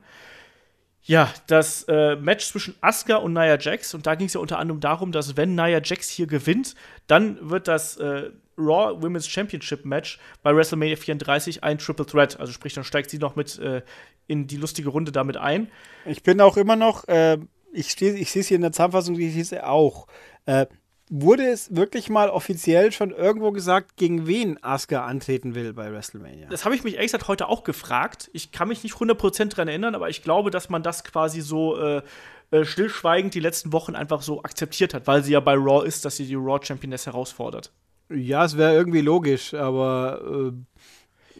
ja, 1.06 1.32
das 1.46 1.84
äh, 1.84 2.16
Match 2.16 2.46
zwischen 2.46 2.74
Asuka 2.80 3.16
und 3.16 3.32
Nia 3.32 3.56
Jax. 3.58 3.94
Und 3.94 4.06
da 4.06 4.16
ging 4.16 4.26
es 4.26 4.34
ja 4.34 4.40
unter 4.40 4.58
anderem 4.58 4.80
darum, 4.80 5.12
dass 5.12 5.36
wenn 5.36 5.54
Nia 5.54 5.80
Jax 5.82 6.08
hier 6.08 6.26
gewinnt, 6.26 6.74
dann 7.06 7.48
wird 7.48 7.68
das 7.68 7.96
äh, 7.98 8.30
Raw 8.58 9.02
Women's 9.02 9.28
Championship 9.28 9.84
Match 9.84 10.18
bei 10.42 10.54
WrestleMania 10.54 10.96
34 10.96 11.62
ein 11.64 11.78
Triple 11.78 12.06
Threat. 12.06 12.38
Also 12.40 12.52
sprich, 12.52 12.74
dann 12.74 12.84
steigt 12.84 13.10
sie 13.10 13.18
noch 13.18 13.36
mit 13.36 13.58
äh, 13.58 13.82
in 14.26 14.46
die 14.46 14.56
lustige 14.56 14.88
Runde 14.88 15.12
damit 15.12 15.36
ein. 15.36 15.68
Ich 16.04 16.22
bin 16.22 16.40
auch 16.40 16.56
immer 16.56 16.76
noch, 16.76 17.06
äh, 17.08 17.38
ich, 17.72 18.00
ich 18.00 18.30
sehe 18.30 18.40
es 18.40 18.48
hier 18.48 18.56
in 18.56 18.62
der 18.62 18.72
Zusammenfassung, 18.72 19.18
ich 19.18 19.32
sehe 19.32 19.42
es 19.42 19.52
auch. 19.64 20.06
Äh, 20.46 20.66
wurde 21.08 21.46
es 21.46 21.76
wirklich 21.76 22.08
mal 22.08 22.30
offiziell 22.30 22.90
schon 22.90 23.10
irgendwo 23.10 23.52
gesagt, 23.52 23.96
gegen 23.96 24.26
wen 24.26 24.62
Asuka 24.62 25.04
antreten 25.04 25.54
will 25.54 25.72
bei 25.72 25.92
WrestleMania? 25.92 26.48
Das 26.48 26.64
habe 26.64 26.74
ich 26.74 26.82
mich 26.82 26.94
ehrlich 26.94 27.12
gesagt 27.12 27.28
heute 27.28 27.48
auch 27.48 27.62
gefragt. 27.62 28.28
Ich 28.32 28.50
kann 28.50 28.68
mich 28.68 28.82
nicht 28.82 28.96
100% 28.96 29.50
dran 29.50 29.68
erinnern, 29.68 29.94
aber 29.94 30.08
ich 30.08 30.22
glaube, 30.22 30.50
dass 30.50 30.68
man 30.68 30.82
das 30.82 31.04
quasi 31.04 31.42
so 31.42 31.78
äh, 31.78 32.02
äh, 32.50 32.64
stillschweigend 32.64 33.34
die 33.34 33.40
letzten 33.40 33.72
Wochen 33.72 33.94
einfach 33.94 34.22
so 34.22 34.42
akzeptiert 34.42 34.94
hat, 34.94 35.06
weil 35.06 35.22
sie 35.22 35.32
ja 35.32 35.40
bei 35.40 35.54
Raw 35.54 35.86
ist, 35.86 36.04
dass 36.04 36.16
sie 36.16 36.26
die 36.26 36.34
Raw 36.34 36.58
Championess 36.64 37.06
herausfordert. 37.06 37.72
Ja, 38.08 38.44
es 38.44 38.56
wäre 38.56 38.74
irgendwie 38.74 39.00
logisch, 39.00 39.54
aber 39.54 40.52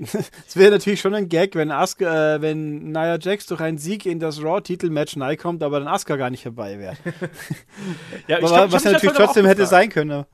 äh, 0.01 0.05
es 0.47 0.57
wäre 0.57 0.73
natürlich 0.73 1.01
schon 1.01 1.15
ein 1.15 1.29
Gag, 1.29 1.55
wenn 1.55 1.71
Asuka, 1.71 2.37
äh, 2.37 2.43
wenn 2.43 2.91
Nia 2.91 3.19
Jax 3.19 3.47
durch 3.47 3.61
einen 3.61 3.79
Sieg 3.79 4.05
in 4.07 4.21
das 4.21 4.43
Raw-Titelmatch 4.43 5.17
kommt, 5.39 5.63
aber 5.63 5.79
dann 5.79 5.89
Asuka 5.89 6.17
gar 6.17 6.31
nicht 6.31 6.45
dabei 6.45 6.79
wäre. 6.79 6.97
ja, 8.29 8.39
aber, 8.39 8.49
glaub, 8.49 8.73
was 8.73 8.85
natürlich 8.85 9.17
trotzdem 9.17 9.47
hätte 9.47 9.67
sein 9.67 9.89
können. 9.89 10.25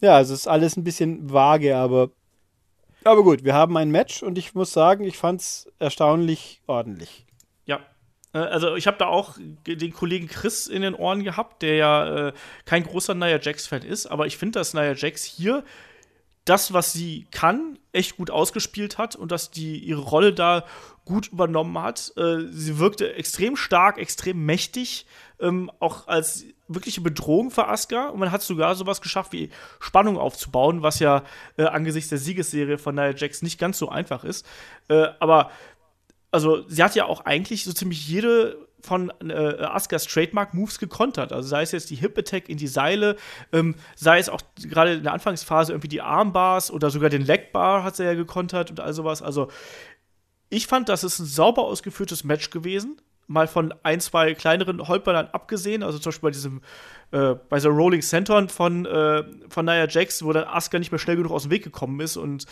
Ja, 0.00 0.16
also 0.16 0.34
es 0.34 0.40
ist 0.40 0.46
alles 0.46 0.76
ein 0.76 0.84
bisschen 0.84 1.32
vage, 1.32 1.76
aber 1.76 2.10
aber 3.06 3.22
gut, 3.22 3.44
wir 3.44 3.54
haben 3.54 3.76
ein 3.76 3.92
Match 3.92 4.24
und 4.24 4.36
ich 4.36 4.54
muss 4.54 4.72
sagen, 4.72 5.04
ich 5.04 5.16
fand 5.16 5.40
es 5.40 5.70
erstaunlich 5.78 6.60
ordentlich. 6.66 7.25
Äh, 8.36 8.40
also 8.40 8.76
ich 8.76 8.86
habe 8.86 8.98
da 8.98 9.06
auch 9.06 9.36
den 9.66 9.92
Kollegen 9.92 10.28
Chris 10.28 10.66
in 10.66 10.82
den 10.82 10.94
Ohren 10.94 11.24
gehabt, 11.24 11.62
der 11.62 11.76
ja 11.76 12.28
äh, 12.28 12.32
kein 12.64 12.84
großer 12.84 13.14
Nia 13.14 13.40
Jax-Fan 13.40 13.82
ist, 13.82 14.06
aber 14.06 14.26
ich 14.26 14.36
finde, 14.36 14.58
dass 14.58 14.74
Nia 14.74 14.92
Jax 14.92 15.24
hier 15.24 15.64
das, 16.44 16.72
was 16.72 16.92
sie 16.92 17.26
kann, 17.32 17.76
echt 17.92 18.16
gut 18.16 18.30
ausgespielt 18.30 18.98
hat 18.98 19.16
und 19.16 19.32
dass 19.32 19.50
die 19.50 19.78
ihre 19.78 20.02
Rolle 20.02 20.32
da 20.32 20.64
gut 21.04 21.28
übernommen 21.28 21.76
hat. 21.78 22.12
Äh, 22.16 22.46
sie 22.50 22.78
wirkte 22.78 23.14
extrem 23.14 23.56
stark, 23.56 23.98
extrem 23.98 24.44
mächtig, 24.44 25.06
ähm, 25.40 25.72
auch 25.80 26.06
als 26.06 26.44
wirkliche 26.68 27.00
Bedrohung 27.00 27.50
für 27.50 27.66
Asuka. 27.66 28.08
Und 28.10 28.20
man 28.20 28.30
hat 28.30 28.42
sogar 28.42 28.76
sowas 28.76 29.00
geschafft, 29.00 29.32
wie 29.32 29.50
Spannung 29.80 30.18
aufzubauen, 30.18 30.82
was 30.82 31.00
ja 31.00 31.24
äh, 31.56 31.64
angesichts 31.64 32.10
der 32.10 32.18
Siegesserie 32.18 32.78
von 32.78 32.94
Nia 32.94 33.12
Jax 33.14 33.42
nicht 33.42 33.58
ganz 33.58 33.78
so 33.78 33.88
einfach 33.88 34.22
ist. 34.22 34.46
Äh, 34.88 35.08
aber 35.18 35.50
also 36.30 36.68
sie 36.68 36.82
hat 36.82 36.94
ja 36.94 37.06
auch 37.06 37.20
eigentlich 37.24 37.64
so 37.64 37.72
ziemlich 37.72 38.08
jede 38.08 38.66
von 38.80 39.12
äh, 39.20 39.62
Askas 39.62 40.06
Trademark-Moves 40.06 40.78
gekontert. 40.78 41.32
Also 41.32 41.48
sei 41.48 41.62
es 41.62 41.72
jetzt 41.72 41.90
die 41.90 41.96
Hip-Attack 41.96 42.48
in 42.48 42.56
die 42.56 42.68
Seile, 42.68 43.16
ähm, 43.52 43.74
sei 43.96 44.18
es 44.18 44.28
auch 44.28 44.40
gerade 44.62 44.94
in 44.94 45.02
der 45.02 45.12
Anfangsphase 45.12 45.72
irgendwie 45.72 45.88
die 45.88 46.02
Armbars 46.02 46.70
oder 46.70 46.90
sogar 46.90 47.10
den 47.10 47.22
Leg-Bar 47.22 47.82
hat 47.82 47.96
sie 47.96 48.04
ja 48.04 48.14
gekontert 48.14 48.70
und 48.70 48.80
all 48.80 48.92
sowas. 48.92 49.22
Also 49.22 49.48
ich 50.48 50.66
fand, 50.66 50.88
das 50.88 51.04
ist 51.04 51.18
ein 51.18 51.26
sauber 51.26 51.64
ausgeführtes 51.64 52.22
Match 52.22 52.50
gewesen. 52.50 53.00
Mal 53.28 53.48
von 53.48 53.74
ein, 53.82 54.00
zwei 54.00 54.34
kleineren 54.34 54.86
Holpern 54.86 55.28
abgesehen, 55.32 55.82
also 55.82 55.98
zum 55.98 56.10
Beispiel 56.10 56.28
bei 56.28 56.32
diesem, 56.32 56.60
äh, 57.10 57.34
bei 57.48 57.58
so 57.58 57.70
Rolling 57.70 58.02
Centern 58.02 58.48
von, 58.48 58.86
äh, 58.86 59.24
von 59.48 59.64
Nia 59.64 59.88
Jax, 59.88 60.24
wo 60.24 60.32
dann 60.32 60.44
Asuka 60.44 60.78
nicht 60.78 60.92
mehr 60.92 60.98
schnell 60.98 61.16
genug 61.16 61.32
aus 61.32 61.42
dem 61.42 61.50
Weg 61.50 61.64
gekommen 61.64 61.98
ist 62.00 62.16
und 62.16 62.46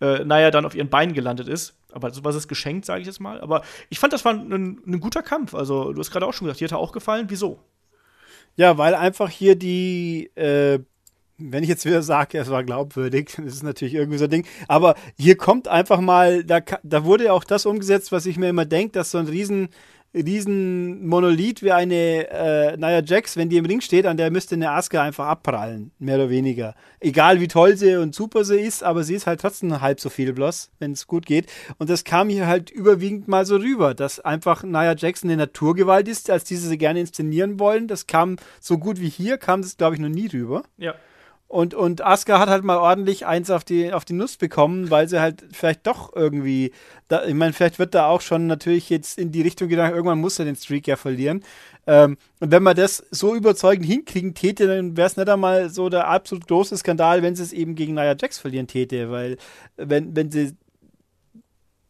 äh, 0.00 0.24
Nia 0.24 0.50
dann 0.50 0.64
auf 0.64 0.74
ihren 0.74 0.88
Beinen 0.88 1.14
gelandet 1.14 1.48
ist. 1.48 1.74
Aber 1.92 2.10
sowas 2.10 2.36
ist 2.36 2.48
geschenkt, 2.48 2.84
sage 2.84 3.00
ich 3.00 3.06
jetzt 3.06 3.20
mal. 3.20 3.40
Aber 3.40 3.62
ich 3.88 3.98
fand, 3.98 4.12
das 4.12 4.24
war 4.24 4.34
ein, 4.34 4.80
ein 4.86 5.00
guter 5.00 5.22
Kampf. 5.22 5.54
Also, 5.54 5.92
du 5.92 5.98
hast 5.98 6.10
gerade 6.10 6.26
auch 6.26 6.32
schon 6.32 6.46
gesagt, 6.46 6.60
dir 6.60 6.66
hat 6.66 6.72
er 6.72 6.78
auch 6.78 6.92
gefallen. 6.92 7.26
Wieso? 7.28 7.58
Ja, 8.56 8.78
weil 8.78 8.94
einfach 8.94 9.30
hier 9.30 9.56
die, 9.56 10.30
äh, 10.36 10.80
wenn 11.38 11.62
ich 11.62 11.68
jetzt 11.68 11.84
wieder 11.84 12.02
sage, 12.02 12.38
es 12.38 12.50
war 12.50 12.64
glaubwürdig, 12.64 13.32
das 13.36 13.54
ist 13.54 13.62
natürlich 13.62 13.94
irgendwie 13.94 14.18
so 14.18 14.24
ein 14.24 14.30
Ding. 14.30 14.46
Aber 14.68 14.94
hier 15.16 15.36
kommt 15.36 15.68
einfach 15.68 16.00
mal, 16.00 16.44
da, 16.44 16.60
da 16.82 17.04
wurde 17.04 17.32
auch 17.32 17.44
das 17.44 17.66
umgesetzt, 17.66 18.12
was 18.12 18.26
ich 18.26 18.36
mir 18.36 18.48
immer 18.48 18.66
denke, 18.66 18.92
dass 18.92 19.10
so 19.10 19.18
ein 19.18 19.28
riesen 19.28 19.68
riesen 20.14 21.06
Monolith 21.06 21.62
wie 21.62 21.72
eine 21.72 22.28
äh, 22.30 22.76
Nia 22.76 23.02
Jax, 23.02 23.36
wenn 23.36 23.48
die 23.48 23.56
im 23.56 23.66
Ring 23.66 23.80
steht, 23.80 24.06
an 24.06 24.16
der 24.16 24.30
müsste 24.30 24.56
eine 24.56 24.70
Asuka 24.70 25.02
einfach 25.02 25.26
abprallen, 25.26 25.92
mehr 25.98 26.16
oder 26.16 26.30
weniger. 26.30 26.74
Egal 26.98 27.40
wie 27.40 27.48
toll 27.48 27.76
sie 27.76 27.96
und 27.96 28.14
super 28.14 28.44
sie 28.44 28.60
ist, 28.60 28.82
aber 28.82 29.04
sie 29.04 29.14
ist 29.14 29.26
halt 29.26 29.40
trotzdem 29.40 29.80
halb 29.80 30.00
so 30.00 30.10
viel 30.10 30.32
bloß, 30.32 30.70
wenn 30.78 30.92
es 30.92 31.06
gut 31.06 31.26
geht. 31.26 31.46
Und 31.78 31.90
das 31.90 32.04
kam 32.04 32.28
hier 32.28 32.46
halt 32.46 32.70
überwiegend 32.70 33.28
mal 33.28 33.46
so 33.46 33.56
rüber, 33.56 33.94
dass 33.94 34.20
einfach 34.20 34.64
Nia 34.64 34.94
Jax 34.96 35.22
eine 35.22 35.36
Naturgewalt 35.36 36.08
ist, 36.08 36.30
als 36.30 36.44
diese 36.44 36.68
sie 36.68 36.78
gerne 36.78 37.00
inszenieren 37.00 37.60
wollen. 37.60 37.86
Das 37.86 38.06
kam 38.06 38.36
so 38.60 38.78
gut 38.78 39.00
wie 39.00 39.08
hier, 39.08 39.38
kam 39.38 39.62
das 39.62 39.76
glaube 39.76 39.94
ich 39.94 40.00
noch 40.00 40.08
nie 40.08 40.26
rüber. 40.26 40.64
Ja. 40.76 40.94
Und, 41.50 41.74
und 41.74 42.00
Asuka 42.00 42.38
hat 42.38 42.48
halt 42.48 42.62
mal 42.62 42.76
ordentlich 42.76 43.26
eins 43.26 43.50
auf 43.50 43.64
die, 43.64 43.92
auf 43.92 44.04
die 44.04 44.12
Nuss 44.12 44.36
bekommen, 44.36 44.88
weil 44.88 45.08
sie 45.08 45.20
halt 45.20 45.44
vielleicht 45.50 45.84
doch 45.84 46.14
irgendwie, 46.14 46.70
da, 47.08 47.24
ich 47.24 47.34
meine, 47.34 47.52
vielleicht 47.52 47.80
wird 47.80 47.92
da 47.92 48.06
auch 48.06 48.20
schon 48.20 48.46
natürlich 48.46 48.88
jetzt 48.88 49.18
in 49.18 49.32
die 49.32 49.42
Richtung 49.42 49.68
gedacht, 49.68 49.90
irgendwann 49.90 50.20
muss 50.20 50.38
er 50.38 50.44
den 50.44 50.54
Streak 50.54 50.86
ja 50.86 50.94
verlieren. 50.94 51.42
Ähm, 51.88 52.18
und 52.38 52.52
wenn 52.52 52.62
man 52.62 52.76
das 52.76 53.04
so 53.10 53.34
überzeugend 53.34 53.84
hinkriegen 53.84 54.32
täte, 54.34 54.68
dann 54.68 54.96
wäre 54.96 55.08
es 55.08 55.16
nicht 55.16 55.28
einmal 55.28 55.70
so 55.70 55.88
der 55.88 56.06
absolut 56.06 56.46
große 56.46 56.76
Skandal, 56.76 57.24
wenn 57.24 57.34
sie 57.34 57.42
es 57.42 57.52
eben 57.52 57.74
gegen 57.74 57.94
Nia 57.94 58.14
Jax 58.16 58.38
verlieren 58.38 58.68
täte, 58.68 59.10
weil 59.10 59.36
wenn, 59.76 60.14
wenn 60.14 60.30
sie, 60.30 60.56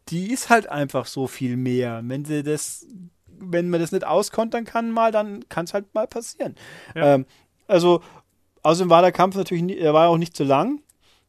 die 0.08 0.32
ist 0.32 0.48
halt 0.48 0.70
einfach 0.70 1.04
so 1.04 1.26
viel 1.26 1.58
mehr. 1.58 2.00
Wenn 2.02 2.24
sie 2.24 2.42
das, 2.42 2.86
wenn 3.26 3.68
man 3.68 3.80
das 3.80 3.92
nicht 3.92 4.06
auskontern 4.06 4.64
kann 4.64 4.90
mal, 4.90 5.12
dann 5.12 5.46
kann 5.50 5.66
es 5.66 5.74
halt 5.74 5.92
mal 5.92 6.06
passieren. 6.06 6.54
Ja. 6.94 7.16
Ähm, 7.16 7.26
also, 7.66 8.00
Außerdem 8.62 8.90
war 8.90 9.02
der 9.02 9.12
Kampf 9.12 9.36
natürlich, 9.36 9.62
nie, 9.62 9.76
er 9.76 9.94
war 9.94 10.08
auch 10.08 10.18
nicht 10.18 10.36
zu 10.36 10.44
lang. 10.44 10.82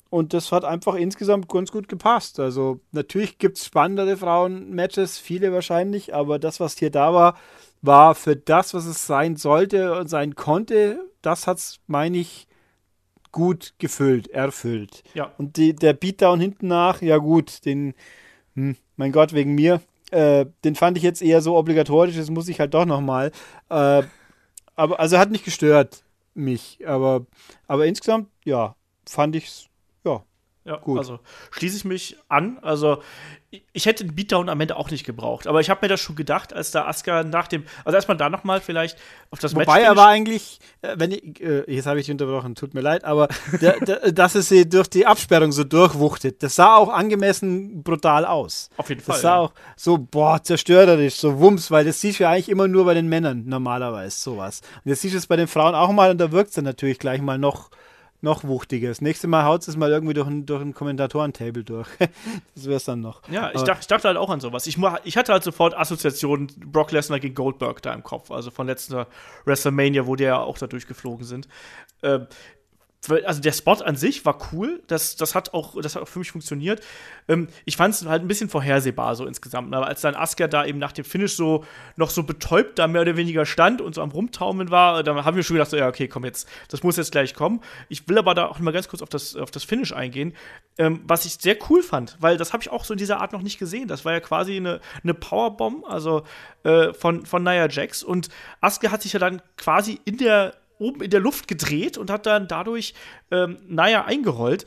Und 0.10 0.34
das 0.34 0.52
hat 0.52 0.65
einfach 0.65 0.96
insgesamt 0.96 1.48
ganz 1.48 1.72
gut 1.72 1.88
gepasst. 1.88 2.39
Also 2.41 2.82
natürlich 2.91 3.38
gibt 3.38 3.58
es 3.58 3.65
spannendere 3.65 4.17
Frauen-Matches, 4.17 5.17
viele 5.17 5.54
wahrscheinlich, 5.54 6.13
aber 6.13 6.38
das, 6.38 6.60
was 6.60 6.78
hier 6.78 6.91
da 6.91 7.13
war, 7.13 7.38
war 7.82 8.13
für 8.13 8.36
das, 8.36 8.74
was 8.74 8.86
es 8.86 9.08
sein 9.08 9.38
sollte 9.38 9.98
und 9.98 10.10
sein 10.10 10.36
konnte, 10.36 11.00
das 11.22 11.48
hat 11.48 11.60
es, 11.60 11.80
meine 11.88 12.17
ich, 12.17 12.48
gut 13.32 13.74
gefüllt, 13.78 14.28
erfüllt. 14.28 15.04
Ja. 15.13 15.32
Und 15.38 15.56
die, 15.56 15.74
der 15.74 15.94
Beatdown 15.94 16.41
hinten 16.41 16.67
nach, 16.67 17.02
ja 17.02 17.17
gut, 17.17 17.65
den, 17.65 17.94
hm, 18.56 18.76
mein 18.98 19.13
Gott, 19.13 19.32
wegen 19.32 19.56
mir, 19.56 19.80
äh, 20.12 20.46
den 20.65 20.76
fand 20.76 20.98
ich 20.98 21.04
jetzt 21.04 21.22
eher 21.22 21.41
so 21.41 21.56
obligatorisch, 21.56 22.17
das 22.17 22.30
muss 22.30 22.50
ich 22.50 22.60
halt 22.60 22.74
doch 22.74 22.86
nochmal. 22.86 23.32
Äh, 23.70 24.04
aber 24.76 25.00
also 25.00 25.17
hat 25.17 25.32
nicht 25.32 25.46
gestört 25.46 26.04
mich. 26.34 26.86
Aber, 26.88 27.26
aber 27.67 27.86
insgesamt, 27.86 28.30
ja, 28.46 28.76
fand 29.08 29.36
ich's, 29.36 29.65
ja, 29.65 29.71
ja, 30.63 30.78
gut. 30.78 31.00
Also 31.00 31.19
schließe 31.52 31.78
ich 31.78 31.86
mich 31.86 32.17
an. 32.30 32.60
Also 32.62 33.02
ich 33.74 33.86
hätte 33.86 34.06
den 34.06 34.15
Beatdown 34.15 34.47
am 34.47 34.62
Ende 34.62 34.78
auch 34.78 34.91
nicht 34.91 35.06
gebraucht. 35.06 35.47
Aber 35.47 35.60
ich 35.60 35.69
habe 35.69 35.80
mir 35.82 35.89
das 35.89 36.00
schon 36.00 36.15
gedacht, 36.15 36.54
als 36.54 36.69
da 36.69 36.86
Asuka 36.86 37.24
nach 37.24 37.47
dem, 37.47 37.65
also 37.84 37.95
erstmal 37.95 38.15
da 38.15 38.30
nochmal 38.30 38.62
vielleicht 38.62 38.97
auf 39.32 39.39
das 39.39 39.54
Wobei 39.54 39.62
Match. 39.62 39.69
Wobei 39.69 39.82
er 39.82 39.95
war 39.97 40.08
eigentlich, 40.08 40.60
äh, 40.84 40.95
wenn 40.97 41.12
ich, 41.12 41.41
äh, 41.41 41.63
jetzt 41.67 41.88
habe 41.88 42.00
ich 42.00 42.06
dich 42.06 42.12
unterbrochen, 42.12 42.54
tut 42.54 42.76
mir 42.76 42.82
leid, 42.82 43.04
aber 43.04 43.28
der, 43.60 43.80
der, 43.80 44.12
dass 44.13 44.36
es 44.36 44.50
sie 44.50 44.69
durch 44.69 44.88
die 44.88 45.08
Absperrung 45.08 45.52
so 45.52 45.63
durchwuchtet, 45.63 46.43
das 46.43 46.56
sah 46.56 46.76
auch 46.76 46.89
angemessen 46.89 47.82
brutal 47.82 48.26
aus. 48.26 48.69
Auf 48.78 48.89
jeden 48.89 49.02
Fall. 49.02 49.13
Das 49.13 49.21
sah 49.24 49.36
ja. 49.36 49.39
auch 49.39 49.54
so, 49.76 49.97
boah, 49.97 50.41
zerstörerisch, 50.43 51.15
so 51.15 51.39
Wumms, 51.39 51.71
weil 51.71 51.86
das 51.86 52.00
siehst 52.00 52.19
du 52.19 52.24
ja 52.24 52.30
eigentlich 52.30 52.50
immer 52.50 52.67
nur 52.67 52.86
bei 52.86 52.93
den 52.93 53.08
Männern 53.08 53.45
normalerweise, 53.47 54.17
sowas. 54.17 54.62
Und 54.86 54.89
jetzt 54.89 55.02
siehst 55.02 55.15
du 55.15 55.17
es 55.17 55.28
bei 55.28 55.36
den 55.36 55.47
Frauen 55.47 55.74
auch 55.74 55.91
mal 55.91 56.12
und 56.12 56.19
da 56.19 56.32
wirkt 56.32 56.50
es 56.50 56.56
dann 56.56 56.65
natürlich 56.65 57.00
gleich 57.00 57.21
mal 57.21 57.39
noch 57.39 57.71
noch 58.22 58.44
wuchtiger. 58.44 58.90
Das 58.90 59.02
nächste 59.02 59.28
Mal 59.28 59.46
haut 59.46 59.68
es 59.68 59.76
mal 59.76 59.90
irgendwie 59.90 60.14
durch 60.14 60.28
ein, 60.28 60.46
durch 60.46 60.62
ein 60.62 60.74
Kommentatoren-Table 60.74 61.64
durch. 61.64 61.88
das 62.56 62.66
wäre 62.66 62.78
es 62.78 62.86
dann 62.86 63.02
noch. 63.02 63.22
Ja, 63.30 63.52
ich, 63.54 63.64
dachte, 63.64 63.82
ich 63.82 63.88
dachte 63.88 64.08
halt 64.08 64.18
auch 64.18 64.30
an 64.30 64.40
sowas. 64.40 64.68
Ich, 64.68 64.78
ich 65.04 65.18
hatte 65.18 65.34
halt 65.34 65.44
sofort 65.44 65.76
Assoziationen 65.76 66.48
Brock 66.66 66.92
Lesnar 66.92 67.20
gegen 67.20 67.36
Goldberg 67.36 67.82
da 67.82 67.94
im 67.94 68.04
Kopf. 68.04 68.32
Also 68.32 68.52
von 68.52 68.68
letzter 68.68 69.08
WrestleMania, 69.46 70.06
wo 70.06 70.16
die 70.16 70.26
ja 70.26 70.40
auch 70.40 70.58
da 70.58 70.68
durchgeflogen 70.68 71.26
sind. 71.26 71.48
Ähm, 72.04 72.28
also 73.10 73.42
der 73.42 73.52
Spot 73.52 73.74
an 73.74 73.96
sich 73.96 74.26
war 74.26 74.38
cool, 74.52 74.84
das, 74.86 75.16
das, 75.16 75.34
hat, 75.34 75.56
auch, 75.56 75.80
das 75.82 75.96
hat 75.96 76.04
auch 76.04 76.08
für 76.08 76.20
mich 76.20 76.32
funktioniert. 76.32 76.82
Ähm, 77.28 77.48
ich 77.66 77.76
fand 77.76 77.96
es 77.96 78.06
halt 78.06 78.22
ein 78.22 78.28
bisschen 78.28 78.48
vorhersehbar 78.48 79.16
so 79.16 79.26
insgesamt. 79.26 79.74
Aber 79.74 79.88
als 79.88 80.02
dann 80.02 80.16
Asuka 80.16 80.48
da 80.48 80.66
eben 80.66 80.78
nach 80.78 80.92
dem 80.92 81.04
Finish 81.04 81.36
so 81.36 81.66
noch 81.96 82.12
so 82.12 82.22
betäubt 82.22 82.78
da 82.78 82.88
mehr 82.88 83.02
oder 83.02 83.18
weniger 83.18 83.48
stand 83.48 83.82
und 83.82 83.96
so 83.96 84.04
am 84.04 84.12
Rumtaumeln 84.12 84.70
war, 84.70 85.02
dann 85.02 85.26
haben 85.26 85.36
wir 85.36 85.42
schon 85.42 85.56
gedacht, 85.56 85.72
so, 85.72 85.78
ja, 85.78 85.88
okay, 85.88 86.08
komm 86.08 86.26
jetzt, 86.26 86.48
das 86.70 86.84
muss 86.84 86.98
jetzt 86.98 87.12
gleich 87.12 87.34
kommen. 87.34 87.62
Ich 87.90 88.08
will 88.08 88.20
aber 88.20 88.36
da 88.36 88.46
auch 88.46 88.60
mal 88.60 88.72
ganz 88.72 88.88
kurz 88.88 89.02
auf 89.02 89.10
das, 89.10 89.36
auf 89.36 89.50
das 89.50 89.64
Finish 89.64 89.94
eingehen, 89.94 90.34
ähm, 90.78 91.02
was 91.06 91.26
ich 91.26 91.34
sehr 91.34 91.58
cool 91.70 91.82
fand, 91.82 92.18
weil 92.20 92.38
das 92.38 92.54
habe 92.54 92.62
ich 92.62 92.70
auch 92.70 92.86
so 92.86 92.94
in 92.94 93.00
dieser 93.00 93.20
Art 93.20 93.34
noch 93.34 93.42
nicht 93.42 93.58
gesehen. 93.58 93.88
Das 93.88 94.06
war 94.06 94.14
ja 94.14 94.20
quasi 94.20 94.58
eine, 94.58 94.80
eine 95.02 95.16
Powerbomb, 95.16 95.86
also 95.90 96.24
äh, 96.64 96.94
von, 96.94 97.26
von 97.26 97.44
Nia 97.44 97.68
Jax 97.68 98.04
und 98.04 98.30
Asuka 98.60 98.92
hat 98.92 99.02
sich 99.02 99.14
ja 99.14 99.20
dann 99.20 99.42
quasi 99.58 100.00
in 100.06 100.18
der 100.18 100.54
oben 100.82 101.02
in 101.02 101.10
der 101.10 101.20
Luft 101.20 101.48
gedreht 101.48 101.98
und 101.98 102.10
hat 102.10 102.26
dann 102.26 102.48
dadurch 102.48 102.94
ähm, 103.32 103.58
Naya 103.67 104.06
eingerollt. 104.06 104.65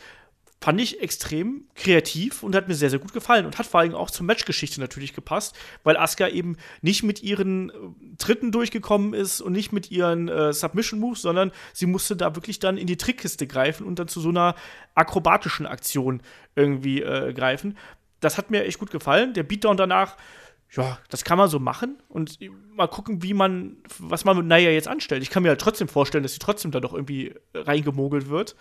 Fand 0.61 0.81
ich 0.81 1.03
extrem 1.03 1.69
kreativ 1.75 2.43
und 2.43 2.55
hat 2.55 2.69
mir 2.69 2.75
sehr, 2.75 2.89
sehr 2.89 2.99
gut 2.99 3.13
gefallen 3.13 3.45
und 3.45 3.59
hat 3.59 3.67
vor 3.67 3.81
allem 3.81 3.95
auch 3.95 4.11
zur 4.11 4.25
Matchgeschichte 4.25 4.81
natürlich 4.81 5.13
gepasst, 5.13 5.55
weil 5.83 5.99
Asuka 5.99 6.29
eben 6.29 6.57
nicht 6.81 7.03
mit 7.03 7.23
ihren 7.23 7.69
äh, 7.69 7.75
Tritten 8.17 8.51
durchgekommen 8.51 9.13
ist 9.13 9.43
und 9.43 9.53
nicht 9.53 9.73
mit 9.73 9.91
ihren 9.91 10.29
äh, 10.29 10.55
Submission-Moves, 10.55 11.21
sondern 11.21 11.53
sie 11.75 11.85
musste 11.85 12.17
da 12.17 12.35
wirklich 12.35 12.61
dann 12.61 12.79
in 12.79 12.87
die 12.87 12.97
Trickkiste 12.97 13.47
greifen 13.47 13.87
und 13.87 13.99
dann 13.99 14.09
zu 14.09 14.23
so 14.23 14.31
einer 14.31 14.55
akrobatischen 14.95 15.67
Aktion 15.67 16.23
irgendwie 16.55 17.03
äh, 17.03 17.35
greifen. 17.35 17.77
Das 18.21 18.39
hat 18.39 18.51
mir 18.51 18.65
echt 18.65 18.79
gut 18.79 18.91
gefallen. 18.91 19.35
Der 19.35 19.43
Beatdown 19.43 19.77
danach 19.77 20.17
ja, 20.77 20.99
das 21.09 21.25
kann 21.25 21.39
man 21.39 21.49
so 21.49 21.59
machen 21.59 21.97
und 22.09 22.39
mal 22.75 22.89
gucken, 22.89 23.23
wie 23.23 23.35
man, 23.35 23.77
was 23.99 24.25
man 24.25 24.37
mit 24.37 24.47
Naya 24.47 24.71
jetzt 24.71 24.89
anstellt. 24.89 25.23
Ich 25.23 25.31
kann 25.31 25.43
mir 25.43 25.51
halt 25.51 25.61
trotzdem 25.61 25.89
vorstellen, 25.89 26.23
dass 26.23 26.33
sie 26.33 26.39
trotzdem 26.39 26.71
da 26.71 26.81
doch 26.81 26.95
irgendwie 26.95 27.35
reingemogelt 27.55 28.29
wird. 28.29 28.57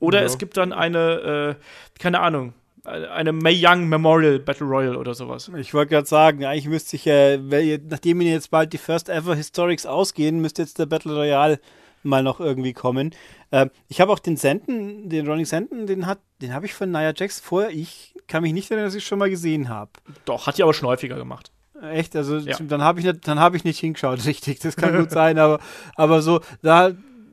Oder 0.00 0.20
ja. 0.20 0.24
es 0.24 0.38
gibt 0.38 0.56
dann 0.56 0.72
eine, 0.72 1.56
äh, 1.58 2.00
keine 2.00 2.20
Ahnung, 2.20 2.54
eine 2.84 3.32
May 3.32 3.56
Young 3.64 3.88
Memorial 3.88 4.40
Battle 4.40 4.66
Royale 4.66 4.98
oder 4.98 5.14
sowas. 5.14 5.50
Ich 5.56 5.72
wollte 5.72 5.90
gerade 5.90 6.08
sagen, 6.08 6.44
eigentlich 6.44 6.66
müsste 6.66 6.96
ich 6.96 7.04
ja, 7.04 7.34
äh, 7.34 7.78
nachdem 7.88 8.20
Ihnen 8.20 8.32
jetzt 8.32 8.50
bald 8.50 8.72
die 8.72 8.78
First 8.78 9.08
Ever 9.08 9.36
Historics 9.36 9.86
ausgehen, 9.86 10.40
müsste 10.40 10.62
jetzt 10.62 10.80
der 10.80 10.86
Battle 10.86 11.14
Royale 11.14 11.60
mal 12.02 12.24
noch 12.24 12.40
irgendwie 12.40 12.72
kommen. 12.72 13.14
Äh, 13.52 13.68
ich 13.86 14.00
habe 14.00 14.12
auch 14.12 14.18
den 14.18 14.36
Senden, 14.36 15.08
den 15.08 15.28
Ronnie 15.28 15.44
Senden, 15.44 15.86
den 15.86 16.06
hat, 16.06 16.18
den 16.40 16.52
habe 16.52 16.66
ich 16.66 16.74
von 16.74 16.90
Nia 16.90 17.12
Jax 17.14 17.38
vorher, 17.38 17.70
ich 17.70 18.11
kann 18.28 18.42
mich 18.42 18.52
nicht 18.52 18.70
erinnern, 18.70 18.86
dass 18.86 18.94
ich 18.94 19.04
schon 19.04 19.18
mal 19.18 19.30
gesehen 19.30 19.68
habe. 19.68 19.90
Doch, 20.24 20.46
hat 20.46 20.58
die 20.58 20.62
aber 20.62 20.74
schon 20.74 20.88
häufiger 20.88 21.16
gemacht. 21.16 21.52
Echt? 21.82 22.14
Also 22.14 22.38
ja. 22.38 22.56
dann 22.60 22.82
habe 22.82 23.00
ich, 23.00 23.06
nicht, 23.06 23.26
hab 23.26 23.54
ich 23.54 23.64
nicht 23.64 23.80
hingeschaut, 23.80 24.24
richtig. 24.26 24.60
Das 24.60 24.76
kann 24.76 24.96
gut 24.96 25.10
sein, 25.10 25.38
aber, 25.38 25.58
aber 25.96 26.22
so, 26.22 26.40
da 26.62 26.92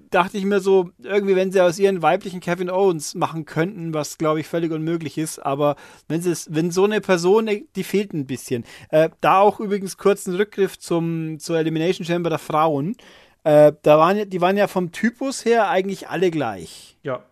dachte 0.10 0.38
ich 0.38 0.45
mir 0.45 0.60
so, 0.60 0.89
irgendwie, 1.04 1.36
wenn 1.36 1.52
sie 1.52 1.62
aus 1.62 1.78
ihren 1.78 2.02
weiblichen 2.02 2.39
Kevin 2.39 2.69
Owens 2.69 3.15
machen 3.15 3.45
könnten, 3.45 3.93
was 3.93 4.17
glaube 4.17 4.39
ich 4.39 4.47
völlig 4.47 4.71
unmöglich 4.71 5.17
ist, 5.17 5.39
aber 5.39 5.75
wenn 6.08 6.21
sie 6.21 6.32
es, 6.32 6.47
wenn 6.52 6.71
so 6.71 6.84
eine 6.84 7.02
Person, 7.02 7.49
die 7.75 7.84
fehlt 7.84 8.13
ein 8.13 8.25
bisschen. 8.25 8.65
Äh, 8.89 9.10
da 9.21 9.39
auch 9.39 9.60
übrigens 9.60 9.97
kurz 9.97 10.25
ein 10.25 10.36
Rückgriff 10.36 10.80
zum, 10.80 11.39
zur 11.39 11.60
Elimination 11.60 12.06
Chamber 12.06 12.30
der 12.30 12.39
Frauen. 12.39 12.95
Äh, 13.43 13.73
da 13.84 13.97
waren, 13.99 14.30
die 14.30 14.41
waren 14.41 14.58
ja 14.58 14.67
vom 14.67 14.91
Typus 14.91 15.45
her 15.45 15.69
eigentlich 15.69 16.10
alle 16.10 16.32
gleich. 16.32 16.97
Ja. 17.04 17.23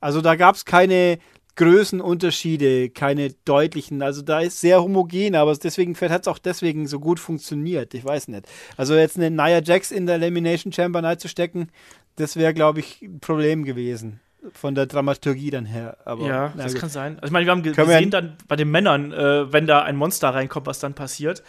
Also 0.00 0.20
da 0.20 0.36
gab 0.36 0.54
es 0.54 0.64
keine 0.64 1.18
Größenunterschiede, 1.60 2.88
keine 2.88 3.34
deutlichen. 3.44 4.00
Also 4.00 4.22
da 4.22 4.40
ist 4.40 4.62
sehr 4.62 4.82
homogen, 4.82 5.34
aber 5.34 5.54
deswegen 5.54 5.94
hat 5.94 6.22
es 6.22 6.28
auch 6.28 6.38
deswegen 6.38 6.86
so 6.86 6.98
gut 6.98 7.20
funktioniert. 7.20 7.92
Ich 7.92 8.02
weiß 8.02 8.28
nicht. 8.28 8.46
Also 8.78 8.94
jetzt 8.94 9.18
eine 9.18 9.30
Nia 9.30 9.60
Jax 9.60 9.90
in 9.90 10.06
der 10.06 10.14
Elimination 10.14 10.72
Chamber 10.72 11.02
reinzustecken, 11.02 11.70
das 12.16 12.36
wäre, 12.36 12.54
glaube 12.54 12.80
ich, 12.80 13.02
ein 13.02 13.20
Problem 13.20 13.64
gewesen. 13.64 14.20
Von 14.54 14.74
der 14.74 14.86
Dramaturgie 14.86 15.50
dann 15.50 15.66
her. 15.66 15.98
Aber, 16.06 16.26
ja, 16.26 16.54
das 16.56 16.72
gut. 16.72 16.80
kann 16.80 16.88
sein. 16.88 17.16
Also 17.16 17.26
ich 17.26 17.30
meine, 17.30 17.44
wir 17.44 17.52
haben 17.52 17.62
gesehen 17.62 18.10
dann 18.10 18.38
bei 18.48 18.56
den 18.56 18.70
Männern, 18.70 19.12
äh, 19.12 19.52
wenn 19.52 19.66
da 19.66 19.82
ein 19.82 19.96
Monster 19.96 20.30
reinkommt, 20.30 20.66
was 20.66 20.78
dann 20.78 20.94
passiert. 20.94 21.42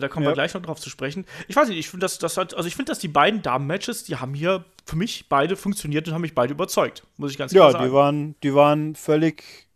Da 0.00 0.08
kommen 0.08 0.24
ja. 0.24 0.30
wir 0.30 0.34
gleich 0.34 0.54
noch 0.54 0.62
drauf 0.62 0.80
zu 0.80 0.90
sprechen. 0.90 1.24
Ich 1.48 1.56
weiß 1.56 1.68
nicht, 1.68 1.78
ich 1.78 1.88
finde, 1.88 2.04
das, 2.04 2.18
das 2.18 2.36
hat, 2.36 2.54
also 2.54 2.66
ich 2.66 2.76
finde, 2.76 2.90
dass 2.90 2.98
die 2.98 3.08
beiden 3.08 3.42
Damen-Matches, 3.42 4.04
die 4.04 4.16
haben 4.16 4.34
hier 4.34 4.64
für 4.84 4.96
mich 4.96 5.28
beide 5.28 5.56
funktioniert 5.56 6.08
und 6.08 6.14
haben 6.14 6.22
mich 6.22 6.34
beide 6.34 6.52
überzeugt, 6.52 7.04
muss 7.16 7.30
ich 7.30 7.38
ganz 7.38 7.52
klar 7.52 7.66
ja, 7.66 7.72
sagen. 7.72 7.84
Ja, 7.84 7.88
die 7.88 7.94
waren, 7.94 8.34
die 8.42 8.54
waren 8.54 8.94
völlig 8.94 9.68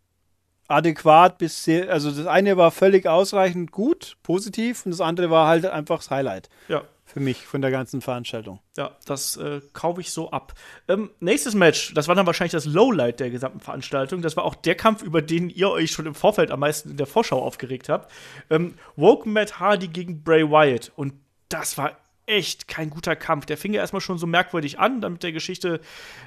adäquat 0.67 1.37
bis 1.37 1.63
sehr, 1.63 1.91
also 1.91 2.11
das 2.11 2.27
eine 2.27 2.57
war 2.57 2.71
völlig 2.71 3.07
ausreichend 3.07 3.71
gut, 3.71 4.17
positiv 4.21 4.85
und 4.85 4.91
das 4.91 5.01
andere 5.01 5.29
war 5.29 5.47
halt 5.47 5.65
einfach 5.65 5.97
das 5.97 6.11
Highlight. 6.11 6.49
Ja 6.67 6.83
für 7.11 7.19
mich 7.19 7.45
von 7.45 7.61
der 7.61 7.71
ganzen 7.71 8.01
Veranstaltung. 8.01 8.59
Ja, 8.77 8.91
das 9.05 9.35
äh, 9.37 9.61
kaufe 9.73 9.99
ich 9.99 10.11
so 10.11 10.29
ab. 10.29 10.53
Ähm, 10.87 11.09
nächstes 11.19 11.55
Match, 11.55 11.93
das 11.95 12.07
war 12.07 12.13
dann 12.13 12.27
wahrscheinlich 12.27 12.51
das 12.51 12.65
Lowlight 12.65 13.19
der 13.19 13.31
gesamten 13.31 13.59
Veranstaltung. 13.59 14.21
Das 14.21 14.37
war 14.37 14.45
auch 14.45 14.53
der 14.53 14.75
Kampf, 14.75 15.01
über 15.01 15.23
den 15.23 15.49
ihr 15.49 15.71
euch 15.71 15.89
schon 15.91 16.05
im 16.05 16.13
Vorfeld 16.13 16.51
am 16.51 16.59
meisten 16.59 16.91
in 16.91 16.97
der 16.97 17.07
Vorschau 17.07 17.41
aufgeregt 17.41 17.89
habt. 17.89 18.11
Ähm, 18.51 18.75
Woken 18.95 19.33
Matt 19.33 19.59
Hardy 19.59 19.87
gegen 19.87 20.23
Bray 20.23 20.47
Wyatt. 20.47 20.91
Und 20.95 21.13
das 21.49 21.79
war 21.79 21.97
echt 22.27 22.67
kein 22.67 22.91
guter 22.91 23.15
Kampf. 23.15 23.47
Der 23.47 23.57
fing 23.57 23.73
ja 23.73 23.81
erstmal 23.81 24.01
schon 24.01 24.19
so 24.19 24.27
merkwürdig 24.27 24.79
an, 24.79 25.01
dann 25.01 25.13
mit 25.13 25.23
der 25.23 25.31
Geschichte, 25.31 25.81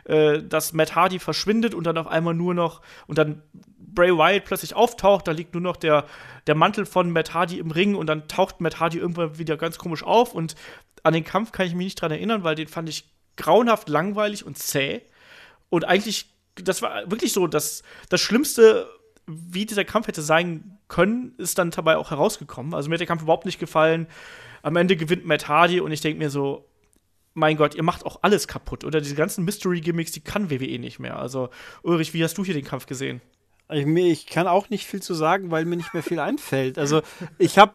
äh, 0.05 0.42
dass 0.42 0.73
Matt 0.73 0.97
Hardy 0.97 1.21
verschwindet 1.21 1.75
und 1.75 1.85
dann 1.85 1.97
auf 1.97 2.09
einmal 2.09 2.35
nur 2.35 2.55
noch 2.55 2.83
und 3.07 3.18
dann 3.18 3.42
Bray 3.94 4.16
Wyatt 4.16 4.44
plötzlich 4.44 4.74
auftaucht, 4.74 5.26
da 5.28 5.33
liegt 5.33 5.55
nur 5.55 5.62
noch 5.62 5.76
der, 5.76 6.07
der 6.46 6.55
Mantel 6.55 6.87
von 6.87 7.11
Matt 7.11 7.35
Hardy 7.35 7.59
im 7.59 7.70
Ring 7.70 7.94
und 7.94 8.07
dann 8.07 8.28
taucht 8.28 8.61
Matt 8.61 8.81
Hardy 8.81 8.98
irgendwann 8.98 9.38
wieder 9.38 9.57
ganz 9.57 9.78
komisch 9.78 10.02
auf 10.02 10.35
und 10.35 10.55
an 11.02 11.14
den 11.14 11.24
Kampf 11.24 11.52
kann 11.52 11.66
ich 11.66 11.74
mich 11.74 11.87
nicht 11.87 12.00
dran 12.00 12.11
erinnern, 12.11 12.44
weil 12.44 12.55
den 12.55 12.68
fand 12.68 12.88
ich 12.88 13.11
grauenhaft 13.37 13.88
langweilig 13.88 14.44
und 14.46 14.59
zäh 14.59 15.02
und 15.72 15.87
eigentlich, 15.87 16.26
das 16.57 16.83
war 16.83 17.11
wirklich 17.11 17.33
so, 17.33 17.46
das, 17.46 17.83
das 18.11 18.20
Schlimmste, 18.20 18.90
wie 19.26 19.64
dieser 19.64 19.87
Kampf 19.87 20.07
hätte 20.07 20.20
sein 20.20 20.78
können, 20.88 21.35
ist 21.38 21.59
dann 21.59 21.70
dabei 21.70 21.96
auch 21.96 22.11
herausgekommen. 22.11 22.74
Also 22.74 22.90
mir 22.90 22.96
hat 22.96 23.00
der 23.00 23.07
Kampf 23.07 23.22
überhaupt 23.22 23.46
nicht 23.46 23.59
gefallen. 23.59 24.07
Am 24.62 24.76
Ende 24.76 24.96
gewinnt 24.96 25.24
Matt 25.24 25.48
Hardy 25.48 25.81
und 25.81 25.90
ich 25.90 26.02
denke 26.02 26.18
mir 26.18 26.28
so, 26.28 26.68
mein 27.33 27.57
Gott, 27.57 27.74
ihr 27.74 27.83
macht 27.83 28.05
auch 28.05 28.18
alles 28.22 28.48
kaputt. 28.48 28.85
Oder 28.85 29.00
diese 29.00 29.14
ganzen 29.14 29.44
Mystery-Gimmicks, 29.44 30.12
die 30.12 30.20
kann 30.20 30.50
WWE 30.50 30.78
nicht 30.78 30.98
mehr. 30.98 31.18
Also, 31.18 31.48
Ulrich, 31.83 32.12
wie 32.12 32.22
hast 32.22 32.37
du 32.37 32.44
hier 32.44 32.52
den 32.52 32.64
Kampf 32.64 32.85
gesehen? 32.85 33.22
Ich, 33.72 33.87
ich, 33.87 34.26
kann 34.26 34.46
auch 34.46 34.70
nicht 34.70 34.87
viel 34.87 35.02
zu 35.02 35.14
sagen, 35.14 35.50
weil 35.50 35.64
mir 35.64 35.76
nicht 35.76 35.94
mehr 35.94 36.02
viel 36.02 36.18
einfällt. 36.18 36.78
Also 36.78 37.02
ich 37.38 37.58
habe 37.58 37.74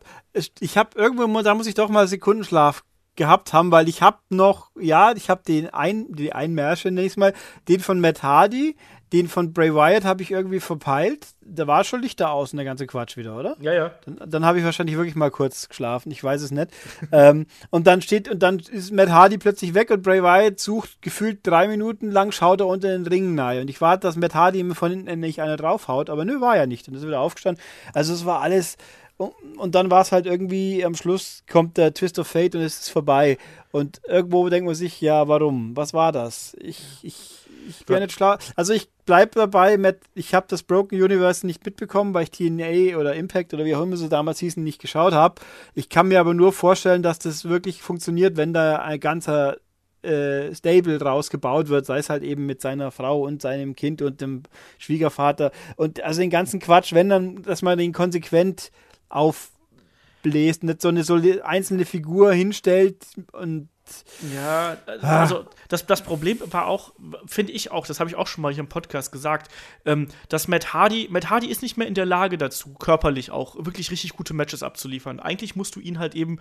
ich 0.59 0.77
hab 0.77 0.95
irgendwo, 0.95 1.41
da 1.41 1.53
muss 1.55 1.67
ich 1.67 1.75
doch 1.75 1.89
mal 1.89 2.07
Sekundenschlaf 2.07 2.83
gehabt 3.15 3.51
haben, 3.51 3.71
weil 3.71 3.89
ich 3.89 4.01
habe 4.01 4.19
noch, 4.29 4.71
ja, 4.79 5.11
ich 5.13 5.29
habe 5.29 5.41
den 5.45 5.69
ein, 5.69 6.05
die 6.09 6.31
Einmärsche 6.31 6.91
nächstes 6.91 7.17
Mal, 7.17 7.33
den 7.67 7.81
von 7.81 7.99
Matt 7.99 8.23
Hardy, 8.23 8.77
den 9.13 9.29
von 9.29 9.53
Bray 9.53 9.73
Wyatt 9.73 10.03
habe 10.03 10.21
ich 10.21 10.31
irgendwie 10.31 10.59
verpeilt. 10.59 11.27
Da 11.41 11.65
war 11.65 11.83
schon 11.85 12.01
Lichter 12.01 12.31
aus 12.31 12.51
und 12.51 12.57
der 12.57 12.65
ganze 12.65 12.87
Quatsch 12.87 13.15
wieder, 13.15 13.37
oder? 13.37 13.55
Ja, 13.61 13.73
ja. 13.73 13.91
Dann, 14.05 14.29
dann 14.29 14.45
habe 14.45 14.59
ich 14.59 14.65
wahrscheinlich 14.65 14.97
wirklich 14.97 15.15
mal 15.15 15.31
kurz 15.31 15.69
geschlafen. 15.69 16.11
Ich 16.11 16.21
weiß 16.21 16.41
es 16.41 16.51
nicht. 16.51 16.71
ähm, 17.11 17.45
und 17.69 17.87
dann 17.87 18.01
steht, 18.01 18.29
und 18.29 18.39
dann 18.43 18.59
ist 18.59 18.91
Matt 18.91 19.09
Hardy 19.09 19.37
plötzlich 19.37 19.73
weg 19.73 19.91
und 19.91 20.03
Bray 20.03 20.21
Wyatt 20.21 20.59
sucht 20.59 21.01
gefühlt 21.01 21.39
drei 21.43 21.69
Minuten 21.69 22.11
lang, 22.11 22.31
schaut 22.31 22.59
er 22.59 22.67
unter 22.67 22.89
den 22.89 23.07
Ring 23.07 23.33
nahe. 23.33 23.61
Und 23.61 23.69
ich 23.69 23.79
warte, 23.79 24.01
dass 24.01 24.17
Matt 24.17 24.35
Hardy 24.35 24.59
ihm 24.59 24.75
von 24.75 24.91
hinten 24.91 25.19
nicht 25.21 25.41
einer 25.41 25.55
draufhaut, 25.55 26.09
aber 26.09 26.25
nö, 26.25 26.41
war 26.41 26.57
ja 26.57 26.65
nicht. 26.65 26.87
Und 26.87 26.95
ist 26.95 27.07
wieder 27.07 27.21
aufgestanden. 27.21 27.63
Also 27.93 28.13
es 28.13 28.25
war 28.25 28.41
alles. 28.41 28.77
Und 29.17 29.73
dann 29.73 29.89
war 29.89 30.01
es 30.01 30.11
halt 30.11 30.27
irgendwie, 30.27 30.85
am 30.85 30.93
Schluss 30.93 31.43
kommt 31.49 31.77
der 31.77 31.93
Twist 31.93 32.19
of 32.19 32.27
Fate 32.27 32.55
und 32.55 32.61
es 32.61 32.81
ist 32.81 32.89
vorbei. 32.89 33.39
Und 33.71 33.99
irgendwo 34.07 34.47
denkt 34.49 34.67
man 34.67 34.75
sich, 34.75 35.01
ja, 35.01 35.27
warum? 35.27 35.75
Was 35.75 35.93
war 35.93 36.11
das? 36.11 36.55
Ich, 36.59 36.99
ich 37.01 37.46
ich 37.67 37.87
wäre 37.87 38.01
nicht 38.01 38.13
schlau. 38.13 38.37
Also 38.55 38.73
ich 38.73 38.89
bleibe 39.05 39.31
dabei, 39.35 39.77
Matt, 39.77 39.97
ich 40.15 40.33
habe 40.33 40.47
das 40.49 40.63
Broken 40.63 41.01
Universe 41.01 41.45
nicht 41.45 41.65
mitbekommen, 41.65 42.13
weil 42.13 42.23
ich 42.23 42.31
TNA 42.31 42.97
oder 42.97 43.15
Impact 43.15 43.53
oder 43.53 43.65
wie 43.65 43.75
auch 43.75 43.83
immer 43.83 43.97
sie 43.97 44.09
damals 44.09 44.39
hießen, 44.39 44.63
nicht 44.63 44.81
geschaut 44.81 45.13
habe. 45.13 45.41
Ich 45.73 45.89
kann 45.89 46.07
mir 46.07 46.19
aber 46.19 46.33
nur 46.33 46.53
vorstellen, 46.53 47.03
dass 47.03 47.19
das 47.19 47.45
wirklich 47.45 47.81
funktioniert, 47.81 48.37
wenn 48.37 48.53
da 48.53 48.77
ein 48.77 48.99
ganzer 48.99 49.57
äh, 50.03 50.53
Stable 50.53 50.97
draus 50.97 51.29
gebaut 51.29 51.69
wird, 51.69 51.85
sei 51.85 51.97
es 51.99 52.09
halt 52.09 52.23
eben 52.23 52.45
mit 52.45 52.61
seiner 52.61 52.91
Frau 52.91 53.21
und 53.21 53.41
seinem 53.41 53.75
Kind 53.75 54.01
und 54.01 54.21
dem 54.21 54.43
Schwiegervater. 54.77 55.51
Und 55.75 56.01
also 56.03 56.21
den 56.21 56.29
ganzen 56.29 56.59
Quatsch, 56.59 56.93
wenn 56.93 57.09
dann, 57.09 57.41
dass 57.43 57.61
man 57.61 57.77
den 57.77 57.93
konsequent 57.93 58.71
aufbläst, 59.09 60.63
nicht 60.63 60.81
so 60.81 60.89
eine 60.89 61.03
so 61.03 61.19
einzelne 61.43 61.85
Figur 61.85 62.33
hinstellt 62.33 63.05
und 63.33 63.69
ja, 64.33 64.77
ah. 65.01 65.21
also 65.21 65.45
das, 65.67 65.85
das 65.85 66.01
Problem 66.01 66.41
war 66.51 66.67
auch, 66.67 66.93
finde 67.25 67.51
ich 67.51 67.71
auch, 67.71 67.85
das 67.85 67.99
habe 67.99 68.09
ich 68.09 68.15
auch 68.15 68.27
schon 68.27 68.41
mal 68.41 68.51
hier 68.51 68.61
im 68.61 68.69
Podcast 68.69 69.11
gesagt, 69.11 69.51
ähm, 69.85 70.07
dass 70.29 70.47
Matt 70.47 70.73
Hardy, 70.73 71.07
Matt 71.09 71.29
Hardy 71.29 71.47
ist 71.47 71.61
nicht 71.61 71.77
mehr 71.77 71.87
in 71.87 71.93
der 71.93 72.05
Lage 72.05 72.37
dazu, 72.37 72.73
körperlich 72.73 73.31
auch 73.31 73.55
wirklich 73.63 73.91
richtig 73.91 74.13
gute 74.13 74.33
Matches 74.33 74.63
abzuliefern. 74.63 75.19
Eigentlich 75.19 75.55
musst 75.55 75.75
du 75.75 75.79
ihn 75.79 75.99
halt 75.99 76.15
eben 76.15 76.39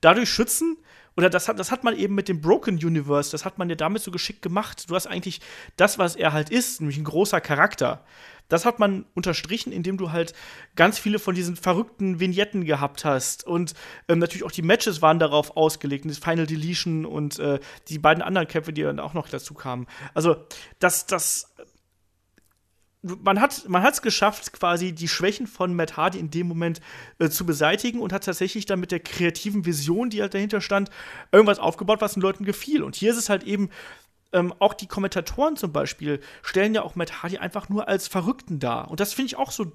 dadurch 0.00 0.30
schützen, 0.30 0.76
oder 1.18 1.28
das 1.28 1.48
hat, 1.48 1.58
das 1.58 1.72
hat 1.72 1.82
man 1.82 1.96
eben 1.96 2.14
mit 2.14 2.28
dem 2.28 2.40
Broken 2.40 2.76
Universe, 2.76 3.32
das 3.32 3.44
hat 3.44 3.58
man 3.58 3.68
ja 3.68 3.74
damit 3.74 4.02
so 4.02 4.12
geschickt 4.12 4.40
gemacht. 4.40 4.88
Du 4.88 4.94
hast 4.94 5.08
eigentlich 5.08 5.40
das, 5.74 5.98
was 5.98 6.14
er 6.14 6.32
halt 6.32 6.48
ist, 6.48 6.80
nämlich 6.80 6.96
ein 6.96 7.02
großer 7.02 7.40
Charakter. 7.40 8.04
Das 8.48 8.64
hat 8.64 8.78
man 8.78 9.04
unterstrichen, 9.14 9.72
indem 9.72 9.98
du 9.98 10.10
halt 10.10 10.32
ganz 10.74 10.98
viele 10.98 11.18
von 11.18 11.34
diesen 11.34 11.56
verrückten 11.56 12.18
Vignetten 12.18 12.64
gehabt 12.64 13.04
hast. 13.04 13.46
Und 13.46 13.74
ähm, 14.08 14.18
natürlich 14.18 14.44
auch 14.44 14.52
die 14.52 14.62
Matches 14.62 15.02
waren 15.02 15.18
darauf 15.18 15.56
ausgelegt, 15.56 16.04
das 16.06 16.18
Final 16.18 16.46
Deletion 16.46 17.04
und 17.04 17.38
äh, 17.38 17.60
die 17.88 17.98
beiden 17.98 18.22
anderen 18.22 18.48
Kämpfe, 18.48 18.72
die 18.72 18.82
dann 18.82 19.00
auch 19.00 19.14
noch 19.14 19.28
dazu 19.28 19.54
kamen. 19.54 19.86
Also, 20.14 20.36
das, 20.78 21.06
das 21.06 21.54
man 23.02 23.40
hat 23.40 23.64
es 23.92 24.02
geschafft, 24.02 24.52
quasi 24.52 24.92
die 24.92 25.08
Schwächen 25.08 25.46
von 25.46 25.74
Matt 25.74 25.96
Hardy 25.96 26.18
in 26.18 26.30
dem 26.30 26.48
Moment 26.48 26.80
äh, 27.18 27.28
zu 27.28 27.46
beseitigen 27.46 28.00
und 28.00 28.12
hat 28.12 28.24
tatsächlich 28.24 28.66
dann 28.66 28.80
mit 28.80 28.90
der 28.90 29.00
kreativen 29.00 29.64
Vision, 29.64 30.10
die 30.10 30.20
halt 30.20 30.34
dahinter 30.34 30.60
stand, 30.60 30.90
irgendwas 31.30 31.60
aufgebaut, 31.60 32.00
was 32.00 32.14
den 32.14 32.22
Leuten 32.22 32.44
gefiel. 32.44 32.82
Und 32.82 32.96
hier 32.96 33.12
ist 33.12 33.18
es 33.18 33.28
halt 33.28 33.44
eben 33.44 33.70
ähm, 34.32 34.54
auch 34.58 34.74
die 34.74 34.86
Kommentatoren 34.86 35.56
zum 35.56 35.72
Beispiel 35.72 36.20
stellen 36.42 36.74
ja 36.74 36.82
auch 36.82 36.94
Matt 36.94 37.22
Hardy 37.22 37.38
einfach 37.38 37.68
nur 37.68 37.88
als 37.88 38.08
Verrückten 38.08 38.58
dar. 38.58 38.90
Und 38.90 39.00
das 39.00 39.14
finde 39.14 39.26
ich 39.28 39.36
auch 39.36 39.50
so 39.50 39.72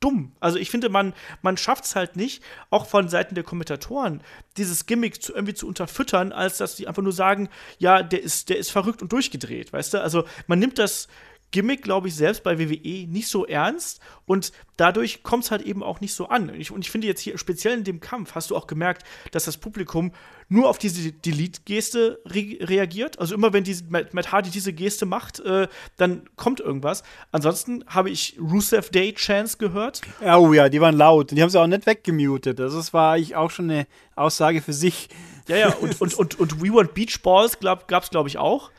dumm. 0.00 0.32
Also 0.40 0.58
ich 0.58 0.70
finde, 0.70 0.88
man, 0.88 1.14
man 1.42 1.56
schafft 1.56 1.84
es 1.84 1.96
halt 1.96 2.16
nicht, 2.16 2.42
auch 2.70 2.86
von 2.86 3.08
Seiten 3.08 3.34
der 3.34 3.44
Kommentatoren, 3.44 4.22
dieses 4.56 4.86
Gimmick 4.86 5.22
zu, 5.22 5.34
irgendwie 5.34 5.54
zu 5.54 5.66
unterfüttern, 5.66 6.32
als 6.32 6.58
dass 6.58 6.76
die 6.76 6.86
einfach 6.86 7.02
nur 7.02 7.12
sagen, 7.12 7.48
ja, 7.78 8.02
der 8.02 8.22
ist, 8.22 8.48
der 8.48 8.58
ist 8.58 8.70
verrückt 8.70 9.02
und 9.02 9.12
durchgedreht, 9.12 9.72
weißt 9.72 9.94
du? 9.94 10.02
Also 10.02 10.24
man 10.46 10.58
nimmt 10.58 10.78
das 10.78 11.08
Gimmick, 11.50 11.82
glaube 11.82 12.08
ich, 12.08 12.14
selbst 12.14 12.42
bei 12.42 12.58
WWE 12.58 13.06
nicht 13.08 13.28
so 13.28 13.46
ernst 13.46 14.00
und 14.26 14.52
dadurch 14.76 15.22
kommt 15.22 15.44
es 15.44 15.50
halt 15.50 15.62
eben 15.62 15.82
auch 15.82 16.00
nicht 16.00 16.14
so 16.14 16.28
an. 16.28 16.50
Und 16.50 16.60
ich, 16.60 16.70
und 16.70 16.84
ich, 16.84 16.90
finde 16.90 17.06
jetzt 17.06 17.20
hier, 17.20 17.38
speziell 17.38 17.78
in 17.78 17.84
dem 17.84 18.00
Kampf, 18.00 18.34
hast 18.34 18.50
du 18.50 18.56
auch 18.56 18.66
gemerkt, 18.66 19.02
dass 19.32 19.44
das 19.44 19.56
Publikum 19.56 20.12
nur 20.48 20.68
auf 20.68 20.78
diese 20.78 21.12
Delete-Geste 21.12 22.20
re 22.26 22.58
reagiert. 22.60 23.18
Also 23.18 23.34
immer 23.34 23.52
wenn 23.52 23.64
diese, 23.64 23.84
Matt 23.88 24.32
Hardy 24.32 24.50
diese 24.50 24.72
Geste 24.72 25.06
macht, 25.06 25.40
äh, 25.40 25.68
dann 25.96 26.28
kommt 26.36 26.60
irgendwas. 26.60 27.02
Ansonsten 27.32 27.84
habe 27.86 28.10
ich 28.10 28.38
Rusev 28.40 28.90
Day 28.90 29.14
Chance 29.14 29.58
gehört. 29.58 30.02
Oh 30.22 30.52
ja, 30.52 30.68
die 30.68 30.80
waren 30.80 30.96
laut. 30.96 31.30
Die 31.30 31.42
haben 31.42 31.50
sie 31.50 31.60
auch 31.60 31.66
nicht 31.66 31.86
weggemutet. 31.86 32.60
Also 32.60 32.76
das 32.78 32.92
war 32.92 33.18
ich 33.18 33.36
auch 33.36 33.50
schon 33.50 33.70
eine 33.70 33.86
Aussage 34.16 34.62
für 34.62 34.72
sich. 34.72 35.08
Ja, 35.48 35.56
ja, 35.56 35.74
und, 35.74 36.00
und, 36.00 36.14
und, 36.14 36.38
und 36.38 36.62
We 36.62 36.72
Want 36.72 36.94
Beach 36.94 37.20
Balls 37.22 37.58
gab 37.60 38.02
es, 38.02 38.10
glaube 38.10 38.28
ich, 38.28 38.38
auch. 38.38 38.70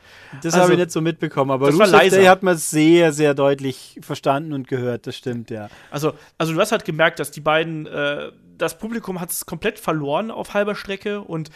Das 0.42 0.54
also, 0.54 0.64
habe 0.64 0.72
ich 0.74 0.78
nicht 0.78 0.92
so 0.92 1.00
mitbekommen, 1.00 1.50
aber 1.50 1.70
Rusev 1.70 2.08
Day 2.08 2.24
hat 2.26 2.42
man 2.42 2.56
sehr, 2.56 3.12
sehr 3.12 3.34
deutlich 3.34 3.98
verstanden 4.02 4.52
und 4.52 4.68
gehört, 4.68 5.06
das 5.06 5.16
stimmt, 5.16 5.50
ja. 5.50 5.68
Also, 5.90 6.14
also 6.38 6.52
du 6.54 6.60
hast 6.60 6.72
halt 6.72 6.84
gemerkt, 6.84 7.18
dass 7.18 7.32
die 7.32 7.40
beiden, 7.40 7.86
äh, 7.86 8.30
das 8.56 8.78
Publikum 8.78 9.20
hat 9.20 9.30
es 9.30 9.44
komplett 9.44 9.78
verloren 9.78 10.30
auf 10.30 10.54
halber 10.54 10.76
Strecke 10.76 11.20
und 11.20 11.50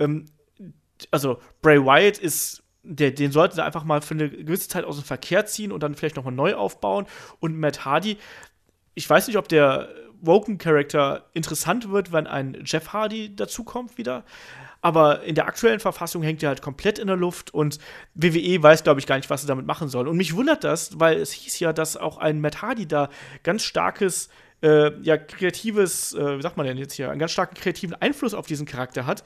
ähm, 0.00 0.26
also 1.10 1.38
Bray 1.62 1.78
Wyatt 1.84 2.18
ist 2.18 2.62
der, 2.88 3.10
den 3.10 3.32
sollten 3.32 3.56
sie 3.56 3.64
einfach 3.64 3.84
mal 3.84 4.00
für 4.00 4.14
eine 4.14 4.30
gewisse 4.30 4.68
Zeit 4.68 4.84
aus 4.84 4.96
dem 4.96 5.04
Verkehr 5.04 5.46
ziehen 5.46 5.72
und 5.72 5.82
dann 5.82 5.94
vielleicht 5.94 6.16
nochmal 6.16 6.32
neu 6.32 6.54
aufbauen. 6.54 7.06
Und 7.40 7.58
Matt 7.58 7.84
Hardy, 7.84 8.16
ich 8.94 9.10
weiß 9.10 9.26
nicht, 9.26 9.36
ob 9.36 9.48
der 9.48 9.88
Woken-Charakter 10.20 11.26
interessant 11.34 11.90
wird, 11.90 12.12
wenn 12.12 12.26
ein 12.26 12.62
Jeff 12.64 12.92
Hardy 12.92 13.34
dazukommt 13.34 13.98
wieder 13.98 14.24
aber 14.86 15.24
in 15.24 15.34
der 15.34 15.48
aktuellen 15.48 15.80
Verfassung 15.80 16.22
hängt 16.22 16.44
er 16.44 16.50
halt 16.50 16.62
komplett 16.62 17.00
in 17.00 17.08
der 17.08 17.16
Luft 17.16 17.52
und 17.52 17.80
WWE 18.14 18.62
weiß, 18.62 18.84
glaube 18.84 19.00
ich, 19.00 19.06
gar 19.06 19.16
nicht, 19.16 19.28
was 19.30 19.40
sie 19.40 19.48
damit 19.48 19.66
machen 19.66 19.88
soll. 19.88 20.06
Und 20.06 20.16
mich 20.16 20.36
wundert 20.36 20.62
das, 20.62 21.00
weil 21.00 21.18
es 21.18 21.32
hieß 21.32 21.58
ja, 21.58 21.72
dass 21.72 21.96
auch 21.96 22.18
ein 22.18 22.40
Matt 22.40 22.62
Hardy 22.62 22.86
da 22.86 23.08
ganz 23.42 23.64
starkes 23.64 24.28
äh, 24.62 24.96
ja, 25.02 25.16
kreatives, 25.16 26.14
äh, 26.14 26.38
wie 26.38 26.42
sagt 26.42 26.56
man 26.56 26.66
denn 26.66 26.78
jetzt 26.78 26.94
hier, 26.94 27.10
einen 27.10 27.18
ganz 27.18 27.32
starken 27.32 27.56
kreativen 27.56 27.96
Einfluss 28.00 28.32
auf 28.32 28.46
diesen 28.46 28.64
Charakter 28.64 29.06
hat. 29.06 29.24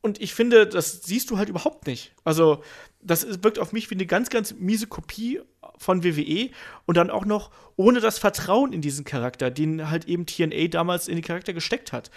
Und 0.00 0.20
ich 0.20 0.34
finde, 0.34 0.66
das 0.66 1.02
siehst 1.02 1.30
du 1.30 1.38
halt 1.38 1.48
überhaupt 1.48 1.86
nicht. 1.86 2.12
Also, 2.24 2.64
das 3.02 3.42
wirkt 3.42 3.58
auf 3.58 3.72
mich 3.72 3.90
wie 3.90 3.94
eine 3.94 4.06
ganz, 4.06 4.30
ganz 4.30 4.54
miese 4.58 4.86
Kopie 4.86 5.40
von 5.78 6.04
WWE 6.04 6.50
und 6.86 6.96
dann 6.96 7.10
auch 7.10 7.24
noch 7.24 7.50
ohne 7.76 8.00
das 8.00 8.18
Vertrauen 8.18 8.72
in 8.72 8.82
diesen 8.82 9.04
Charakter, 9.04 9.50
den 9.50 9.90
halt 9.90 10.06
eben 10.06 10.26
TNA 10.26 10.68
damals 10.68 11.08
in 11.08 11.16
den 11.16 11.24
Charakter 11.24 11.52
gesteckt 11.52 11.92
hat 11.92 12.10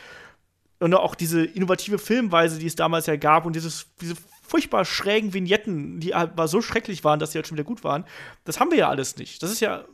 und 0.84 0.94
auch 0.94 1.16
diese 1.16 1.44
innovative 1.44 1.98
Filmweise, 1.98 2.60
die 2.60 2.68
es 2.68 2.76
damals 2.76 3.06
ja 3.06 3.16
gab 3.16 3.46
und 3.46 3.56
dieses, 3.56 3.88
diese 4.02 4.16
furchtbar 4.42 4.84
schrägen 4.84 5.34
Vignetten, 5.34 6.02
die 6.02 6.14
halt 6.14 6.32
so 6.46 6.62
schrecklich 6.62 7.04
waren, 7.04 7.20
dass 7.20 7.32
sie 7.32 7.38
halt 7.38 7.48
schon 7.48 7.58
wieder 7.58 7.66
gut 7.66 7.84
waren, 7.84 8.06
das 8.44 8.60
haben 8.60 8.70
wir 8.70 8.78
ja 8.78 8.90
alles 8.90 9.16
nicht. 9.18 9.42
Das 9.42 9.52
ist 9.52 9.62
ja, 9.62 9.86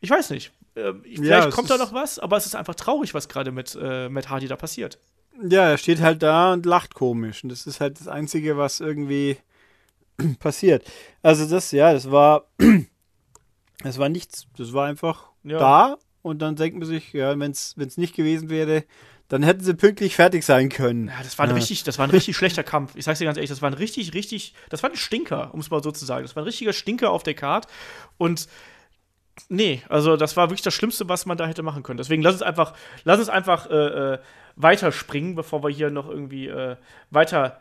ich 0.00 0.10
weiß 0.10 0.30
nicht. 0.30 0.52
Äh, 0.74 0.92
vielleicht 1.04 1.24
ja, 1.24 1.50
kommt 1.50 1.70
da 1.70 1.78
noch 1.78 1.92
was, 1.92 2.18
aber 2.18 2.36
es 2.36 2.44
ist 2.44 2.56
einfach 2.56 2.74
traurig, 2.74 3.14
was 3.14 3.28
gerade 3.28 3.52
mit 3.52 3.78
äh, 3.80 4.08
Matt 4.08 4.28
Hardy 4.28 4.48
da 4.48 4.56
passiert. 4.56 4.98
Ja, 5.48 5.70
er 5.70 5.78
steht 5.78 6.00
halt 6.00 6.22
da 6.22 6.52
und 6.52 6.66
lacht 6.66 6.94
komisch. 6.94 7.44
Und 7.44 7.50
das 7.50 7.66
ist 7.66 7.80
halt 7.80 8.00
das 8.00 8.08
Einzige, 8.08 8.56
was 8.56 8.80
irgendwie 8.80 9.36
passiert. 10.38 10.84
Also 11.22 11.48
das, 11.48 11.72
ja, 11.72 11.92
das 11.92 12.10
war, 12.10 12.46
das 13.82 13.98
war 13.98 14.08
nichts. 14.08 14.46
Das 14.56 14.72
war 14.72 14.86
einfach 14.86 15.30
ja. 15.44 15.58
da 15.58 15.96
und 16.22 16.40
dann 16.40 16.56
denkt 16.56 16.78
man 16.78 16.88
sich, 16.88 17.12
ja, 17.12 17.38
wenn 17.38 17.52
es 17.52 17.76
nicht 17.96 18.14
gewesen 18.14 18.50
wäre, 18.50 18.84
dann 19.28 19.42
hätten 19.42 19.64
sie 19.64 19.74
pünktlich 19.74 20.14
fertig 20.14 20.44
sein 20.44 20.68
können. 20.68 21.08
Ja, 21.08 21.22
das 21.22 21.38
war 21.38 21.46
ein 21.46 21.50
ja. 21.50 21.56
richtig, 21.56 21.82
das 21.82 21.98
war 21.98 22.06
ein 22.06 22.10
richtig 22.10 22.36
schlechter 22.36 22.62
Kampf. 22.62 22.94
Ich 22.94 23.04
sag's 23.04 23.18
dir 23.18 23.24
ganz 23.24 23.36
ehrlich, 23.36 23.50
das 23.50 23.62
war 23.62 23.70
ein 23.70 23.74
richtig, 23.74 24.14
richtig, 24.14 24.54
das 24.68 24.82
war 24.82 24.90
ein 24.90 24.96
Stinker, 24.96 25.52
um 25.52 25.60
es 25.60 25.70
mal 25.70 25.82
so 25.82 25.90
zu 25.90 26.04
sagen. 26.04 26.24
Das 26.24 26.36
war 26.36 26.42
ein 26.42 26.46
richtiger 26.46 26.72
Stinker 26.72 27.10
auf 27.10 27.24
der 27.24 27.34
Card. 27.34 27.66
Und 28.18 28.46
nee, 29.48 29.82
also 29.88 30.16
das 30.16 30.36
war 30.36 30.48
wirklich 30.48 30.62
das 30.62 30.74
Schlimmste, 30.74 31.08
was 31.08 31.26
man 31.26 31.36
da 31.36 31.46
hätte 31.46 31.64
machen 31.64 31.82
können. 31.82 31.98
Deswegen 31.98 32.22
lass 32.22 32.34
uns 32.34 32.42
einfach, 32.42 32.74
lass 33.04 33.18
uns 33.18 33.28
einfach 33.28 33.68
äh, 33.68 34.14
äh, 34.14 34.18
weiterspringen, 34.54 35.34
bevor 35.34 35.64
wir 35.64 35.70
hier 35.70 35.90
noch 35.90 36.08
irgendwie 36.08 36.46
äh, 36.46 36.76
weiter 37.10 37.60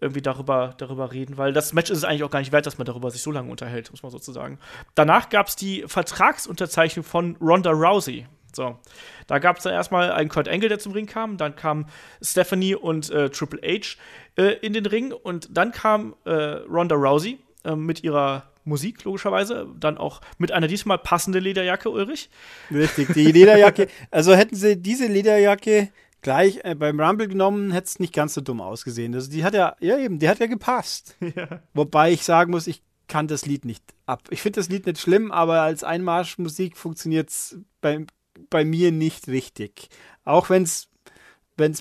irgendwie 0.00 0.22
darüber, 0.22 0.74
darüber 0.78 1.12
reden, 1.12 1.38
weil 1.38 1.52
das 1.52 1.72
Match 1.72 1.90
ist 1.90 1.98
es 1.98 2.04
eigentlich 2.04 2.24
auch 2.24 2.30
gar 2.30 2.40
nicht 2.40 2.52
wert, 2.52 2.66
dass 2.66 2.78
man 2.78 2.84
darüber 2.84 3.10
sich 3.10 3.22
so 3.22 3.30
lange 3.30 3.50
unterhält, 3.50 3.90
muss 3.90 4.02
man 4.02 4.10
sozusagen. 4.10 4.58
Danach 4.94 5.28
gab 5.28 5.48
es 5.48 5.56
die 5.56 5.84
Vertragsunterzeichnung 5.86 7.04
von 7.04 7.36
Ronda 7.40 7.70
Rousey. 7.70 8.26
So, 8.52 8.78
da 9.26 9.38
gab 9.40 9.58
es 9.58 9.64
dann 9.64 9.72
erstmal 9.72 10.12
einen 10.12 10.28
Kurt 10.28 10.48
Angle, 10.48 10.68
der 10.68 10.78
zum 10.78 10.92
Ring 10.92 11.06
kam, 11.06 11.36
dann 11.36 11.56
kam 11.56 11.86
Stephanie 12.22 12.76
und 12.76 13.10
äh, 13.10 13.28
Triple 13.30 13.60
H 13.62 13.96
äh, 14.36 14.58
in 14.60 14.72
den 14.72 14.86
Ring 14.86 15.12
und 15.12 15.48
dann 15.56 15.72
kam 15.72 16.14
äh, 16.24 16.30
Ronda 16.30 16.94
Rousey 16.94 17.38
äh, 17.64 17.74
mit 17.74 18.04
ihrer 18.04 18.44
Musik, 18.64 19.04
logischerweise, 19.04 19.66
dann 19.78 19.98
auch 19.98 20.20
mit 20.38 20.52
einer 20.52 20.68
diesmal 20.68 20.98
passende 20.98 21.38
Lederjacke, 21.38 21.90
Ulrich. 21.90 22.30
Richtig, 22.70 23.12
die 23.12 23.30
Lederjacke, 23.30 23.88
also 24.10 24.34
hätten 24.34 24.56
sie 24.56 24.80
diese 24.80 25.06
Lederjacke 25.06 25.90
gleich 26.24 26.60
äh, 26.64 26.74
beim 26.74 26.98
Rumble 26.98 27.28
genommen, 27.28 27.70
hätte 27.70 27.86
es 27.86 28.00
nicht 28.00 28.12
ganz 28.12 28.34
so 28.34 28.40
dumm 28.40 28.60
ausgesehen. 28.60 29.14
Also 29.14 29.30
die 29.30 29.44
hat 29.44 29.54
ja, 29.54 29.76
ja 29.78 29.96
eben, 29.98 30.18
die 30.18 30.28
hat 30.28 30.40
ja 30.40 30.46
gepasst. 30.46 31.16
Ja. 31.36 31.60
Wobei 31.72 32.12
ich 32.12 32.24
sagen 32.24 32.50
muss, 32.50 32.66
ich 32.66 32.82
kann 33.06 33.28
das 33.28 33.46
Lied 33.46 33.64
nicht 33.64 33.82
ab. 34.06 34.22
Ich 34.30 34.42
finde 34.42 34.60
das 34.60 34.68
Lied 34.68 34.86
nicht 34.86 35.00
schlimm, 35.00 35.30
aber 35.30 35.62
als 35.62 35.84
Einmarschmusik 35.84 36.76
funktioniert 36.76 37.30
es 37.30 37.58
bei 37.80 38.04
bei 38.50 38.64
mir 38.64 38.92
nicht 38.92 39.28
richtig. 39.28 39.88
Auch 40.24 40.50
wenn 40.50 40.62
es 40.64 40.88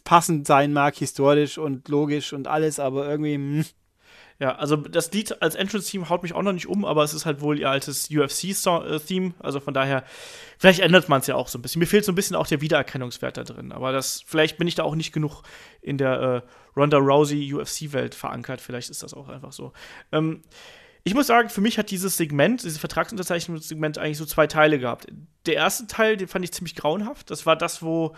passend 0.02 0.48
sein 0.48 0.74
mag, 0.74 0.96
historisch 0.96 1.58
und 1.58 1.88
logisch 1.88 2.34
und 2.34 2.48
alles, 2.48 2.80
aber 2.80 3.10
irgendwie. 3.10 3.38
Mh. 3.38 3.66
Ja, 4.44 4.56
also 4.56 4.76
das 4.76 5.10
Lied 5.14 5.42
als 5.42 5.56
Entrance-Theme 5.56 6.10
haut 6.10 6.22
mich 6.22 6.34
auch 6.34 6.42
noch 6.42 6.52
nicht 6.52 6.68
um, 6.68 6.84
aber 6.84 7.02
es 7.06 7.14
ist 7.14 7.26
halt 7.26 7.40
wohl 7.40 7.58
ihr 7.58 7.70
altes 7.70 8.10
UFC-Theme. 8.12 9.36
Also 9.40 9.62
von 9.62 9.74
daher, 9.74 10.04
vielleicht 10.58 10.82
ändert 10.82 11.08
man 11.08 11.22
es 11.22 11.28
ja 11.28 11.36
auch 11.36 11.48
so 11.48 11.58
ein 11.58 11.62
bisschen. 11.62 11.80
Mir 11.80 11.86
fehlt 11.86 12.04
so 12.04 12.12
ein 12.12 12.16
bisschen 12.16 12.36
auch 12.36 12.46
der 12.46 12.60
Wiedererkennungswert 12.60 13.38
da 13.38 13.46
drin. 13.46 13.72
Aber 13.72 13.94
das, 13.94 14.22
vielleicht 14.28 14.58
bin 14.58 14.68
ich 14.68 14.76
da 14.76 14.84
auch 14.84 14.96
nicht 14.96 15.14
genug 15.14 15.44
in 15.82 15.98
der 15.98 16.44
äh, 16.44 16.78
Ronda 16.78 16.98
Rousey 16.98 17.54
UFC-Welt 17.54 18.16
verankert. 18.16 18.60
Vielleicht 18.60 18.90
ist 18.90 19.02
das 19.02 19.14
auch 19.14 19.30
einfach 19.30 19.54
so. 19.54 19.72
Ähm, 20.12 20.42
ich 21.06 21.14
muss 21.14 21.28
sagen, 21.28 21.48
für 21.48 21.62
mich 21.62 21.78
hat 21.78 21.90
dieses 21.90 22.18
Segment, 22.18 22.64
dieses 22.64 22.80
Vertragsunterzeichnungssegment 22.80 23.98
eigentlich 23.98 24.18
so 24.18 24.26
zwei 24.26 24.48
Teile 24.48 24.78
gehabt. 24.78 25.08
Der 25.46 25.54
erste 25.54 25.88
Teil, 25.88 26.18
den 26.18 26.28
fand 26.28 26.44
ich 26.44 26.52
ziemlich 26.52 26.76
grauenhaft. 26.76 27.32
Das 27.32 27.46
war 27.46 27.56
das, 27.56 27.82
wo 27.82 28.14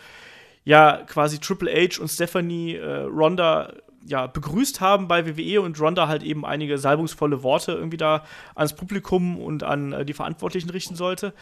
ja 0.64 1.04
quasi 1.06 1.38
Triple 1.38 1.72
H 1.72 2.02
und 2.02 2.08
Stephanie 2.08 2.78
äh, 2.78 3.02
Ronda 3.02 3.76
ja, 4.06 4.28
begrüßt 4.28 4.82
haben 4.82 5.08
bei 5.08 5.26
WWE 5.26 5.62
und 5.62 5.80
Ronda 5.80 6.08
halt 6.08 6.24
eben 6.24 6.46
einige 6.46 6.78
salbungsvolle 6.78 7.44
Worte 7.44 7.72
irgendwie 7.74 7.98
da 7.98 8.24
ans 8.54 8.76
Publikum 8.76 9.40
und 9.40 9.64
an 9.64 9.94
äh, 9.94 10.06
die 10.06 10.14
Verantwortlichen 10.14 10.70
richten 10.70 10.96
sollte. 10.96 11.34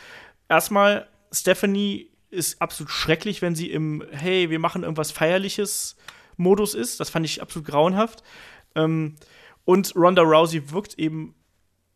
Erstmal, 0.48 1.08
Stephanie 1.32 2.10
ist 2.30 2.62
absolut 2.62 2.90
schrecklich, 2.90 3.42
wenn 3.42 3.56
sie 3.56 3.70
im 3.70 4.04
Hey, 4.12 4.50
wir 4.50 4.60
machen 4.60 4.84
irgendwas 4.84 5.12
Feierliches 5.12 5.98
Modus 6.38 6.74
ist. 6.74 7.00
Das 7.00 7.10
fand 7.10 7.26
ich 7.26 7.42
absolut 7.42 7.68
grauenhaft. 7.68 8.24
Ähm, 8.76 9.16
und 9.66 9.96
Ronda 9.96 10.22
Rousey 10.22 10.72
wirkt 10.72 10.98
eben 10.98 11.36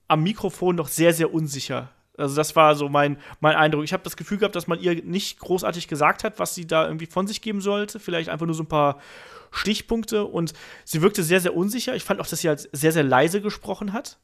am 0.08 0.24
Mikrofon 0.24 0.76
noch 0.76 0.88
sehr, 0.88 1.14
sehr 1.14 1.34
unsicher. 1.34 1.90
Also 2.18 2.36
das 2.36 2.56
war 2.56 2.76
so 2.76 2.90
mein, 2.90 3.18
mein 3.40 3.56
Eindruck. 3.56 3.84
Ich 3.84 3.94
habe 3.94 4.04
das 4.04 4.18
Gefühl 4.18 4.40
gehabt, 4.40 4.56
dass 4.56 4.68
man 4.68 4.80
ihr 4.80 5.04
nicht 5.04 5.40
großartig 5.40 5.88
gesagt 5.88 6.24
hat, 6.24 6.40
was 6.40 6.56
sie 6.56 6.66
da 6.66 6.86
irgendwie 6.86 7.06
von 7.06 7.28
sich 7.28 7.42
geben 7.42 7.62
sollte. 7.62 8.00
Vielleicht 8.00 8.30
einfach 8.30 8.46
nur 8.46 8.56
so 8.56 8.64
ein 8.64 8.68
paar 8.68 9.00
Stichpunkte. 9.52 10.26
Und 10.26 10.54
sie 10.84 11.02
wirkte 11.02 11.24
sehr, 11.24 11.40
sehr 11.40 11.56
unsicher. 11.56 11.96
Ich 11.96 12.04
fand 12.04 12.20
auch, 12.20 12.28
dass 12.28 12.42
sie 12.42 12.50
halt 12.50 12.68
sehr, 12.72 12.92
sehr 12.92 13.04
leise 13.04 13.42
gesprochen 13.42 13.94
hat. 13.94 14.18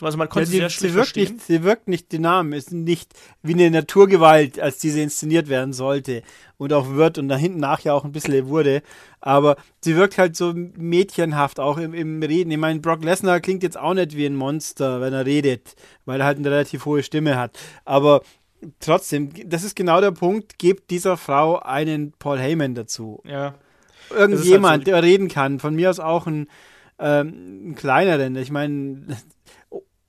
Also 0.00 0.18
man 0.18 0.28
konnte 0.28 0.50
ja, 0.50 0.68
sie, 0.68 0.76
sehr 0.76 0.88
sie 0.90 0.94
wirkt 0.94 0.94
verstehen. 0.94 1.34
Nicht, 1.34 1.46
sie 1.46 1.62
wirkt 1.62 1.88
nicht 1.88 2.12
dynamisch, 2.12 2.58
ist 2.58 2.72
nicht 2.72 3.12
wie 3.42 3.54
eine 3.54 3.70
Naturgewalt, 3.70 4.58
als 4.58 4.78
diese 4.78 5.00
inszeniert 5.00 5.48
werden 5.48 5.72
sollte 5.72 6.22
und 6.56 6.72
auch 6.72 6.90
wird 6.90 7.18
und 7.18 7.28
da 7.28 7.36
hinten 7.36 7.60
nach 7.60 7.80
ja 7.80 7.92
auch 7.92 8.04
ein 8.04 8.12
bisschen 8.12 8.48
wurde. 8.48 8.82
Aber 9.20 9.56
sie 9.80 9.96
wirkt 9.96 10.18
halt 10.18 10.36
so 10.36 10.52
mädchenhaft 10.54 11.60
auch 11.60 11.78
im, 11.78 11.94
im 11.94 12.22
Reden. 12.22 12.50
Ich 12.50 12.58
meine, 12.58 12.80
Brock 12.80 13.04
Lesnar 13.04 13.40
klingt 13.40 13.62
jetzt 13.62 13.78
auch 13.78 13.94
nicht 13.94 14.16
wie 14.16 14.26
ein 14.26 14.36
Monster, 14.36 15.00
wenn 15.00 15.12
er 15.12 15.26
redet, 15.26 15.76
weil 16.04 16.20
er 16.20 16.26
halt 16.26 16.38
eine 16.38 16.50
relativ 16.50 16.84
hohe 16.86 17.02
Stimme 17.02 17.38
hat. 17.38 17.56
Aber 17.84 18.22
trotzdem, 18.80 19.30
das 19.46 19.62
ist 19.62 19.76
genau 19.76 20.00
der 20.00 20.12
Punkt, 20.12 20.58
gebt 20.58 20.90
dieser 20.90 21.16
Frau 21.16 21.58
einen 21.60 22.12
Paul 22.18 22.38
Heyman 22.38 22.74
dazu. 22.74 23.22
Ja. 23.24 23.54
Irgendjemand, 24.10 24.70
halt 24.70 24.86
so 24.86 24.92
der 24.92 25.02
reden 25.02 25.28
kann. 25.28 25.60
Von 25.60 25.74
mir 25.74 25.90
aus 25.90 26.00
auch 26.00 26.26
ein 26.26 26.48
ähm, 26.98 27.74
kleineren. 27.76 28.36
Ich 28.36 28.50
meine, 28.50 29.06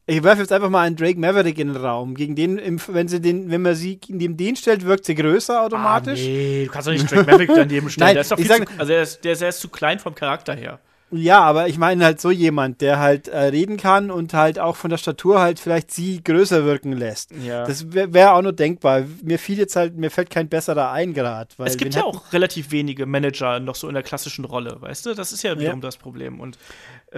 ich 0.08 0.24
werfe 0.24 0.42
jetzt 0.42 0.52
einfach 0.52 0.70
mal 0.70 0.82
einen 0.82 0.96
Drake 0.96 1.20
Maverick 1.20 1.58
in 1.58 1.70
den 1.70 1.78
Raum. 1.78 2.16
Gegen 2.16 2.36
den, 2.36 2.80
wenn 2.88 3.08
sie 3.08 3.20
den, 3.20 3.50
wenn 3.50 3.62
man 3.62 3.76
sie 3.76 4.00
neben 4.08 4.38
den 4.38 4.56
stellt, 4.56 4.86
wirkt 4.86 5.06
sie 5.06 5.16
größer 5.16 5.64
automatisch. 5.64 6.22
Ah, 6.22 6.28
nee, 6.28 6.66
du 6.66 6.72
kannst 6.72 6.88
doch 6.88 6.94
nicht 6.94 7.12
Drake 7.12 7.32
Maverick 7.32 7.52
daneben 7.56 7.90
stellen. 7.90 8.08
Nein, 8.08 8.16
der 8.16 8.22
ist 8.22 8.32
doch 8.32 8.38
viel 8.38 8.48
sag, 8.48 8.70
zu, 8.70 8.80
also 8.80 8.92
der 8.92 9.02
ist, 9.02 9.24
der 9.24 9.34
ist, 9.34 9.42
der 9.42 9.50
ist 9.50 9.60
zu 9.60 9.70
klein 9.70 10.00
vom 10.00 10.14
Charakter 10.14 10.54
her. 10.54 10.80
Ja, 11.12 11.42
aber 11.42 11.68
ich 11.68 11.78
meine 11.78 12.04
halt 12.04 12.20
so 12.20 12.32
jemand, 12.32 12.82
der 12.82 13.00
halt 13.00 13.28
äh, 13.28 13.38
reden 13.38 13.78
kann 13.78 14.10
und 14.10 14.34
halt 14.34 14.58
auch 14.60 14.76
von 14.76 14.90
der 14.90 14.98
Statur 14.98 15.40
halt 15.40 15.60
vielleicht 15.60 15.92
sie 15.92 16.24
größer 16.24 16.66
wirken 16.66 16.94
lässt. 16.94 17.32
Ja. 17.44 17.66
Das 17.66 17.94
wäre 17.94 18.14
wär 18.14 18.34
auch 18.34 18.42
nur 18.42 18.54
denkbar. 18.54 19.04
Mir 19.22 19.38
fiel 19.38 19.58
jetzt 19.60 19.76
halt, 19.76 19.96
mir 19.96 20.10
fällt 20.10 20.32
kein 20.32 20.50
besserer 20.50 20.92
ein 20.92 21.14
gerade. 21.14 21.50
Es 21.60 21.78
gibt 21.78 21.94
ja 21.94 22.04
auch 22.04 22.34
relativ 22.34 22.72
wenige 22.72 23.06
Manager 23.06 23.60
noch 23.60 23.76
so 23.76 23.88
in 23.88 23.94
der 23.94 24.04
klassischen 24.04 24.46
Rolle, 24.46 24.78
weißt 24.80 25.06
du? 25.06 25.14
Das 25.14 25.32
ist 25.32 25.44
ja 25.44 25.58
wiederum 25.60 25.80
ja. 25.80 25.86
das 25.86 25.98
Problem. 25.98 26.40
Und 26.40 26.58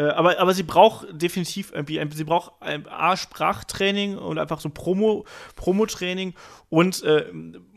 aber, 0.02 0.40
aber 0.40 0.54
sie 0.54 0.64
braucht 0.64 1.08
definitiv 1.12 1.72
irgendwie, 1.74 2.00
sie 2.14 2.24
braucht 2.24 2.54
ein 2.62 2.88
A, 2.88 3.18
Sprachtraining 3.18 4.18
und 4.18 4.38
einfach 4.38 4.60
so 4.60 4.70
Promo, 4.70 5.26
Promo-Training 5.56 6.34
und 6.70 7.04
äh, 7.04 7.26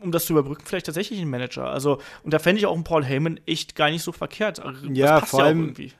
um 0.01 0.11
das 0.11 0.25
zu 0.25 0.33
überbrücken, 0.33 0.63
vielleicht 0.65 0.85
tatsächlich 0.85 1.19
einen 1.19 1.29
Manager. 1.29 1.69
Also, 1.69 1.99
und 2.23 2.33
da 2.33 2.39
fände 2.39 2.59
ich 2.59 2.65
auch 2.65 2.75
einen 2.75 2.83
Paul 2.83 3.03
Heyman 3.03 3.39
echt 3.45 3.75
gar 3.75 3.89
nicht 3.89 4.03
so 4.03 4.11
verkehrt. 4.11 4.59
Also, 4.59 4.87
ja, 4.87 5.21
vor 5.21 5.39
ja 5.39 5.45
allem, 5.47 5.61
irgendwie 5.61 5.93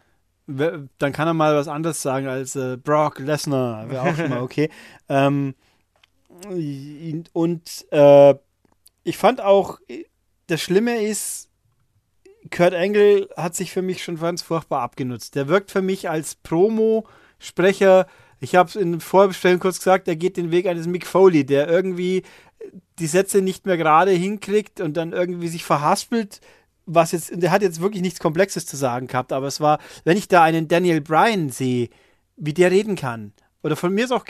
dann 0.47 1.11
kann 1.11 1.27
er 1.27 1.33
mal 1.33 1.55
was 1.55 1.67
anderes 1.67 2.01
sagen 2.01 2.27
als 2.27 2.55
äh, 2.55 2.77
Brock 2.77 3.19
Lesnar. 3.19 3.89
Wäre 3.89 4.01
auch 4.01 4.15
schon 4.15 4.29
mal 4.29 4.41
okay. 4.41 4.69
ähm, 5.09 5.55
und 7.33 7.85
äh, 7.91 8.35
ich 9.03 9.17
fand 9.17 9.41
auch, 9.41 9.79
das 10.47 10.61
Schlimme 10.61 11.01
ist, 11.03 11.49
Kurt 12.49 12.73
Angle 12.73 13.29
hat 13.37 13.55
sich 13.55 13.71
für 13.71 13.81
mich 13.81 14.03
schon 14.03 14.19
ganz 14.19 14.41
furchtbar 14.41 14.81
abgenutzt. 14.81 15.35
Der 15.35 15.47
wirkt 15.47 15.71
für 15.71 15.81
mich 15.81 16.09
als 16.09 16.35
Promo-Sprecher. 16.35 18.07
Ich 18.39 18.55
habe 18.55 18.69
es 18.69 18.75
in 18.75 18.99
Vorbestellen 18.99 19.59
kurz 19.59 19.77
gesagt, 19.77 20.07
er 20.07 20.15
geht 20.15 20.37
den 20.37 20.51
Weg 20.51 20.65
eines 20.65 20.87
Mick 20.87 21.05
Foley, 21.05 21.45
der 21.45 21.67
irgendwie 21.67 22.23
die 22.99 23.07
Sätze 23.07 23.41
nicht 23.41 23.65
mehr 23.65 23.77
gerade 23.77 24.11
hinkriegt 24.11 24.81
und 24.81 24.97
dann 24.97 25.13
irgendwie 25.13 25.47
sich 25.47 25.63
verhaspelt 25.63 26.41
was 26.85 27.11
jetzt, 27.11 27.31
der 27.33 27.51
hat 27.51 27.61
jetzt 27.61 27.81
wirklich 27.81 28.01
nichts 28.01 28.19
Komplexes 28.19 28.65
zu 28.65 28.75
sagen 28.75 29.07
gehabt, 29.07 29.31
aber 29.33 29.47
es 29.47 29.59
war, 29.61 29.79
wenn 30.03 30.17
ich 30.17 30.27
da 30.27 30.43
einen 30.43 30.67
Daniel 30.67 31.01
Bryan 31.01 31.49
sehe, 31.49 31.89
wie 32.37 32.53
der 32.53 32.71
reden 32.71 32.95
kann, 32.95 33.33
oder 33.63 33.75
von 33.75 33.93
mir 33.93 34.05
ist 34.05 34.11
auch 34.11 34.25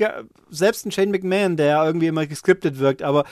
selbst 0.50 0.86
ein 0.86 0.92
Shane 0.92 1.12
McMahon, 1.12 1.58
der 1.58 1.84
irgendwie 1.84 2.08
immer 2.08 2.26
geskriptet 2.26 2.80
wirkt, 2.80 3.02
aber 3.02 3.24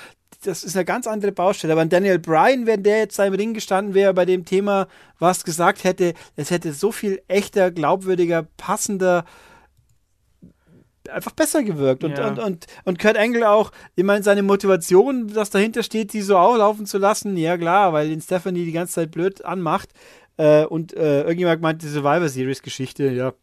das 0.44 0.64
ist 0.64 0.76
eine 0.76 0.86
ganz 0.86 1.08
andere 1.08 1.32
Baustelle. 1.32 1.74
Aber 1.74 1.82
ein 1.82 1.90
Daniel 1.90 2.20
Bryan, 2.20 2.66
wenn 2.66 2.84
der 2.84 3.00
jetzt 3.00 3.20
im 3.20 3.34
Ring 3.34 3.54
gestanden 3.54 3.94
wäre, 3.94 4.14
bei 4.14 4.26
dem 4.26 4.46
Thema 4.46 4.88
was 5.18 5.44
gesagt 5.44 5.84
hätte, 5.84 6.14
es 6.36 6.50
hätte 6.50 6.72
so 6.72 6.92
viel 6.92 7.22
echter, 7.28 7.72
glaubwürdiger, 7.72 8.48
passender 8.56 9.26
einfach 11.10 11.32
besser 11.32 11.64
gewirkt. 11.64 12.04
Und, 12.04 12.18
ja. 12.18 12.28
und, 12.28 12.40
und, 12.40 12.68
und 12.86 13.00
Kurt 13.00 13.18
Angle 13.18 13.50
auch, 13.50 13.72
ich 13.96 14.04
meine, 14.04 14.24
seine 14.24 14.44
Motivation, 14.44 15.28
das 15.28 15.50
dahinter 15.50 15.84
steht, 15.84 16.14
die 16.14 16.22
so 16.22 16.38
auflaufen 16.38 16.86
zu 16.86 16.98
lassen, 16.98 17.36
ja 17.36 17.58
klar, 17.58 17.94
weil 17.94 18.12
ihn 18.12 18.22
Stephanie 18.22 18.66
die 18.66 18.72
ganze 18.72 18.94
Zeit 18.94 19.12
blöd 19.12 19.44
anmacht. 19.44 19.90
Äh, 20.38 20.66
und 20.66 20.94
äh, 20.94 21.22
irgendjemand 21.22 21.62
meint 21.62 21.82
die 21.82 21.88
Survivor 21.88 22.30
Series 22.30 22.62
Geschichte, 22.62 23.10
ja. 23.10 23.34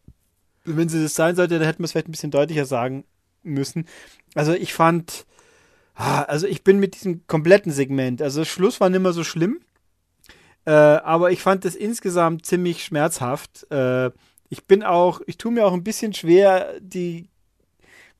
Wenn 0.67 0.89
sie 0.89 1.01
das 1.01 1.15
sein 1.15 1.35
sollte, 1.35 1.57
dann 1.57 1.67
hätten 1.67 1.79
wir 1.79 1.85
es 1.85 1.91
vielleicht 1.91 2.07
ein 2.07 2.11
bisschen 2.11 2.31
deutlicher 2.31 2.65
sagen 2.65 3.05
müssen. 3.43 3.85
Also 4.35 4.53
ich 4.53 4.73
fand, 4.73 5.25
ah, 5.95 6.23
also 6.23 6.45
ich 6.47 6.63
bin 6.63 6.79
mit 6.79 6.95
diesem 6.95 7.25
kompletten 7.27 7.71
Segment, 7.71 8.21
also 8.21 8.45
Schluss 8.45 8.79
war 8.79 8.89
nicht 8.89 9.01
mehr 9.01 9.13
so 9.13 9.23
schlimm, 9.23 9.61
äh, 10.65 10.71
aber 10.71 11.31
ich 11.31 11.41
fand 11.41 11.63
das 11.65 11.75
insgesamt 11.75 12.45
ziemlich 12.45 12.83
schmerzhaft. 12.83 13.65
Äh, 13.71 14.11
ich 14.49 14.65
bin 14.65 14.83
auch, 14.83 15.21
ich 15.25 15.37
tue 15.37 15.51
mir 15.51 15.65
auch 15.65 15.73
ein 15.73 15.83
bisschen 15.83 16.13
schwer, 16.13 16.73
die 16.81 17.29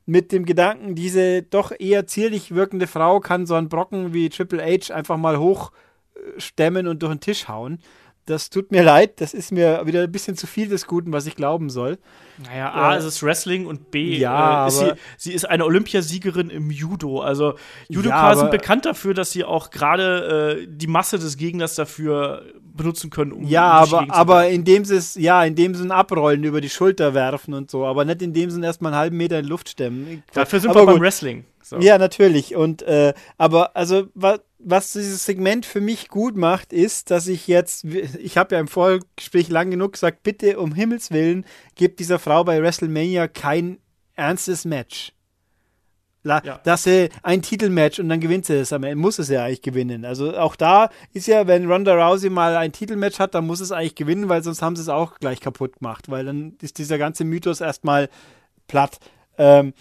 mit 0.06 0.32
dem 0.32 0.46
Gedanken, 0.46 0.94
diese 0.94 1.42
doch 1.42 1.72
eher 1.78 2.06
zierlich 2.06 2.54
wirkende 2.54 2.86
Frau 2.86 3.20
kann 3.20 3.44
so 3.44 3.54
einen 3.54 3.68
Brocken 3.68 4.14
wie 4.14 4.30
Triple 4.30 4.62
H 4.64 4.94
einfach 4.94 5.18
mal 5.18 5.38
hochstemmen 5.38 6.86
und 6.86 7.02
durch 7.02 7.12
den 7.12 7.20
Tisch 7.20 7.48
hauen. 7.48 7.80
Das 8.28 8.50
tut 8.50 8.70
mir 8.70 8.82
leid, 8.82 9.22
das 9.22 9.32
ist 9.32 9.52
mir 9.52 9.86
wieder 9.86 10.02
ein 10.02 10.12
bisschen 10.12 10.36
zu 10.36 10.46
viel 10.46 10.68
des 10.68 10.86
Guten, 10.86 11.12
was 11.14 11.24
ich 11.24 11.34
glauben 11.34 11.70
soll. 11.70 11.96
Naja, 12.44 12.70
A, 12.72 12.94
äh, 12.94 12.98
ist 12.98 13.04
es 13.04 13.22
Wrestling 13.22 13.64
und 13.64 13.90
B, 13.90 14.18
ja, 14.18 14.66
äh, 14.66 14.68
ist 14.68 14.78
sie, 14.78 14.92
sie, 15.16 15.32
ist 15.32 15.48
eine 15.48 15.64
Olympiasiegerin 15.64 16.50
im 16.50 16.70
Judo. 16.70 17.20
Also 17.22 17.54
Judoka 17.88 18.32
ja, 18.32 18.36
sind 18.36 18.50
bekannt 18.50 18.84
dafür, 18.84 19.14
dass 19.14 19.32
sie 19.32 19.44
auch 19.44 19.70
gerade 19.70 20.60
äh, 20.60 20.66
die 20.68 20.86
Masse 20.86 21.18
des 21.18 21.38
Gegners 21.38 21.74
dafür 21.74 22.42
benutzen 22.62 23.08
können, 23.08 23.32
um 23.32 23.44
Ja, 23.44 23.70
aber, 23.70 24.04
aber 24.10 24.48
indem 24.48 24.84
sie 24.84 24.96
es, 24.96 25.14
ja, 25.14 25.42
indem 25.42 25.74
sie 25.74 25.84
ein 25.84 25.90
Abrollen 25.90 26.44
über 26.44 26.60
die 26.60 26.68
Schulter 26.68 27.14
werfen 27.14 27.54
und 27.54 27.70
so, 27.70 27.86
aber 27.86 28.04
nicht 28.04 28.20
indem 28.20 28.50
sie 28.50 28.60
erstmal 28.60 28.92
einen 28.92 29.00
halben 29.00 29.16
Meter 29.16 29.38
in 29.38 29.46
Luft 29.46 29.70
stemmen. 29.70 30.22
Dafür 30.34 30.60
sind 30.60 30.70
aber 30.70 30.82
wir 30.82 30.92
beim 30.92 31.00
Wrestling. 31.00 31.46
So. 31.62 31.78
Ja, 31.78 31.96
natürlich. 31.96 32.56
Und 32.56 32.82
äh, 32.82 33.14
aber 33.36 33.74
also 33.74 34.08
was, 34.14 34.40
was 34.58 34.92
dieses 34.92 35.24
Segment 35.24 35.64
für 35.64 35.80
mich 35.80 36.08
gut 36.08 36.36
macht, 36.36 36.72
ist, 36.72 37.10
dass 37.10 37.28
ich 37.28 37.46
jetzt, 37.46 37.84
ich 37.84 38.36
habe 38.36 38.54
ja 38.54 38.60
im 38.60 38.68
Vorgespräch 38.68 39.48
lang 39.48 39.70
genug 39.70 39.92
gesagt, 39.92 40.22
bitte 40.22 40.58
um 40.58 40.74
Himmels 40.74 41.10
Willen, 41.10 41.44
gebt 41.76 42.00
dieser 42.00 42.18
Frau 42.18 42.44
bei 42.44 42.60
WrestleMania 42.60 43.28
kein 43.28 43.78
ernstes 44.16 44.64
Match. 44.64 45.12
La, 46.24 46.42
ja. 46.44 46.60
Dass 46.64 46.82
sie 46.82 47.10
ein 47.22 47.42
Titelmatch 47.42 48.00
und 48.00 48.08
dann 48.08 48.20
gewinnt 48.20 48.44
sie 48.46 48.56
es. 48.56 48.72
Aber 48.72 48.92
muss 48.96 49.18
es 49.18 49.28
ja 49.28 49.44
eigentlich 49.44 49.62
gewinnen. 49.62 50.04
Also 50.04 50.36
auch 50.36 50.56
da 50.56 50.90
ist 51.12 51.28
ja, 51.28 51.46
wenn 51.46 51.70
Ronda 51.70 51.94
Rousey 51.94 52.28
mal 52.28 52.56
ein 52.56 52.72
Titelmatch 52.72 53.18
hat, 53.20 53.34
dann 53.34 53.46
muss 53.46 53.60
es 53.60 53.72
eigentlich 53.72 53.94
gewinnen, 53.94 54.28
weil 54.28 54.42
sonst 54.42 54.60
haben 54.60 54.74
sie 54.74 54.82
es 54.82 54.88
auch 54.88 55.18
gleich 55.20 55.40
kaputt 55.40 55.78
gemacht. 55.78 56.10
Weil 56.10 56.24
dann 56.24 56.56
ist 56.60 56.78
dieser 56.78 56.98
ganze 56.98 57.24
Mythos 57.24 57.60
erstmal 57.60 58.10
platt. 58.66 58.98
Ähm, 59.38 59.72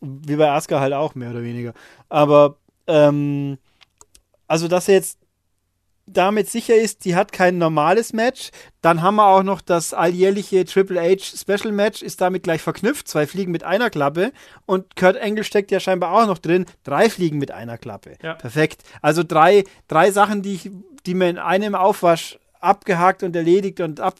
wie 0.00 0.36
bei 0.36 0.50
Asuka 0.50 0.78
halt 0.78 0.92
auch, 0.92 1.14
mehr 1.14 1.30
oder 1.30 1.42
weniger. 1.42 1.72
Aber, 2.08 2.58
ähm, 2.86 3.58
also, 4.48 4.66
dass 4.66 4.88
er 4.88 4.94
jetzt 4.94 5.18
damit 6.10 6.48
sicher 6.48 6.74
ist, 6.74 7.04
die 7.04 7.14
hat 7.14 7.32
kein 7.32 7.58
normales 7.58 8.12
Match. 8.12 8.50
Dann 8.80 9.02
haben 9.02 9.16
wir 9.16 9.26
auch 9.26 9.42
noch 9.42 9.60
das 9.60 9.92
alljährliche 9.92 10.64
Triple 10.64 11.00
H 11.00 11.36
Special 11.36 11.72
Match, 11.72 12.02
ist 12.02 12.20
damit 12.20 12.42
gleich 12.42 12.62
verknüpft. 12.62 13.08
Zwei 13.08 13.26
Fliegen 13.26 13.52
mit 13.52 13.62
einer 13.62 13.90
Klappe. 13.90 14.32
Und 14.66 14.96
Kurt 14.96 15.20
Angle 15.20 15.44
steckt 15.44 15.70
ja 15.70 15.80
scheinbar 15.80 16.12
auch 16.12 16.26
noch 16.26 16.38
drin. 16.38 16.66
Drei 16.82 17.10
Fliegen 17.10 17.38
mit 17.38 17.50
einer 17.50 17.78
Klappe. 17.78 18.14
Ja. 18.22 18.34
Perfekt. 18.34 18.82
Also 19.02 19.22
drei, 19.22 19.64
drei 19.86 20.10
Sachen, 20.10 20.42
die, 20.42 20.54
ich, 20.54 20.70
die 21.06 21.14
mir 21.14 21.28
in 21.28 21.38
einem 21.38 21.74
Aufwasch 21.74 22.38
abgehakt 22.60 23.22
und 23.22 23.34
erledigt 23.34 23.80
und 23.80 24.00
ab, 24.00 24.16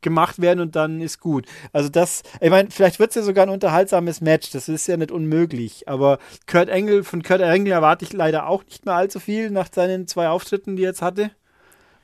gemacht 0.00 0.40
werden 0.40 0.60
und 0.60 0.76
dann 0.76 1.00
ist 1.00 1.20
gut. 1.20 1.46
Also 1.72 1.88
das, 1.88 2.22
ich 2.40 2.50
meine, 2.50 2.70
vielleicht 2.70 2.98
wird 2.98 3.10
es 3.10 3.16
ja 3.16 3.22
sogar 3.22 3.46
ein 3.46 3.50
unterhaltsames 3.50 4.20
Match, 4.20 4.50
das 4.50 4.68
ist 4.68 4.86
ja 4.86 4.96
nicht 4.96 5.10
unmöglich, 5.10 5.88
aber 5.88 6.18
Kurt 6.46 6.68
Engel, 6.68 7.04
von 7.04 7.22
Kurt 7.22 7.40
Engel 7.40 7.72
erwarte 7.72 8.04
ich 8.04 8.12
leider 8.12 8.46
auch 8.46 8.64
nicht 8.64 8.86
mehr 8.86 8.94
allzu 8.94 9.20
viel 9.20 9.50
nach 9.50 9.68
seinen 9.72 10.06
zwei 10.06 10.28
Auftritten, 10.28 10.76
die 10.76 10.84
er 10.84 10.90
jetzt 10.90 11.02
hatte. 11.02 11.30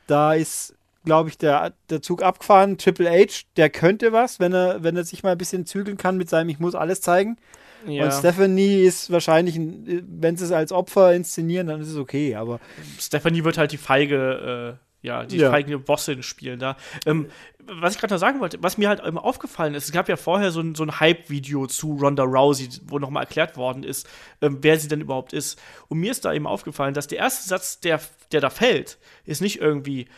Da 0.07 0.35
ist, 0.35 0.75
glaube 1.05 1.31
ich, 1.31 1.39
der, 1.39 1.73
der 1.91 2.01
Zug 2.01 2.23
abgefahren. 2.23 2.79
Triple 2.79 3.11
H, 3.11 3.45
der 3.57 3.71
könnte 3.71 4.13
was, 4.13 4.39
wenn 4.39 4.53
er, 4.53 4.83
wenn 4.83 4.97
er 4.97 5.05
sich 5.05 5.23
mal 5.23 5.33
ein 5.33 5.39
bisschen 5.39 5.67
zügeln 5.67 5.97
kann 5.97 6.17
mit 6.17 6.31
seinem 6.31 6.49
Ich 6.49 6.61
muss 6.61 6.75
alles 6.75 7.01
zeigen. 7.01 7.39
Ja. 7.87 8.05
Und 8.05 8.13
Stephanie 8.13 8.83
ist 8.83 9.11
wahrscheinlich, 9.11 9.59
wenn 9.59 10.37
sie 10.37 10.45
es 10.45 10.53
als 10.53 10.73
Opfer 10.73 11.15
inszenieren, 11.15 11.67
dann 11.67 11.81
ist 11.81 11.89
es 11.89 11.97
okay, 11.97 12.35
aber. 12.35 12.61
Stephanie 12.99 13.45
wird 13.45 13.59
halt 13.59 13.73
die 13.73 13.79
feige 13.79 14.79
äh 14.79 14.86
ja, 15.03 15.25
die 15.25 15.37
ja. 15.37 15.51
feige 15.51 15.79
Bossin 15.79 16.23
spielen 16.23 16.59
da. 16.59 16.77
Ähm, 17.05 17.29
was 17.59 17.95
ich 17.95 18.01
gerade 18.01 18.15
noch 18.15 18.21
sagen 18.21 18.41
wollte, 18.41 18.63
was 18.63 18.79
mir 18.79 18.89
halt 18.89 19.01
immer 19.01 19.25
aufgefallen 19.25 19.75
ist, 19.75 19.85
es 19.85 19.93
gab 19.93 20.09
ja 20.09 20.17
vorher 20.17 20.51
so 20.51 20.61
ein, 20.61 20.75
so 20.75 20.85
ein 20.85 21.01
Hype-Video 21.01 21.67
zu 21.67 21.97
Ronda 21.97 22.23
Rousey, 22.23 22.69
wo 22.87 22.99
nochmal 22.99 23.25
erklärt 23.25 23.57
worden 23.57 23.83
ist, 23.83 24.09
ähm, 24.41 24.59
wer 24.63 24.79
sie 24.79 24.89
denn 24.89 25.01
überhaupt 25.01 25.33
ist. 25.33 25.61
Und 25.89 25.99
mir 25.99 26.11
ist 26.11 26.25
da 26.25 26.33
eben 26.33 26.47
aufgefallen, 26.47 26.95
dass 26.95 27.07
der 27.07 27.19
erste 27.19 27.49
Satz, 27.49 27.81
der, 27.81 28.01
der 28.33 28.41
da 28.41 28.51
fällt, 28.51 28.99
ist 29.25 29.41
nicht 29.41 29.61
irgendwie, 29.61 30.09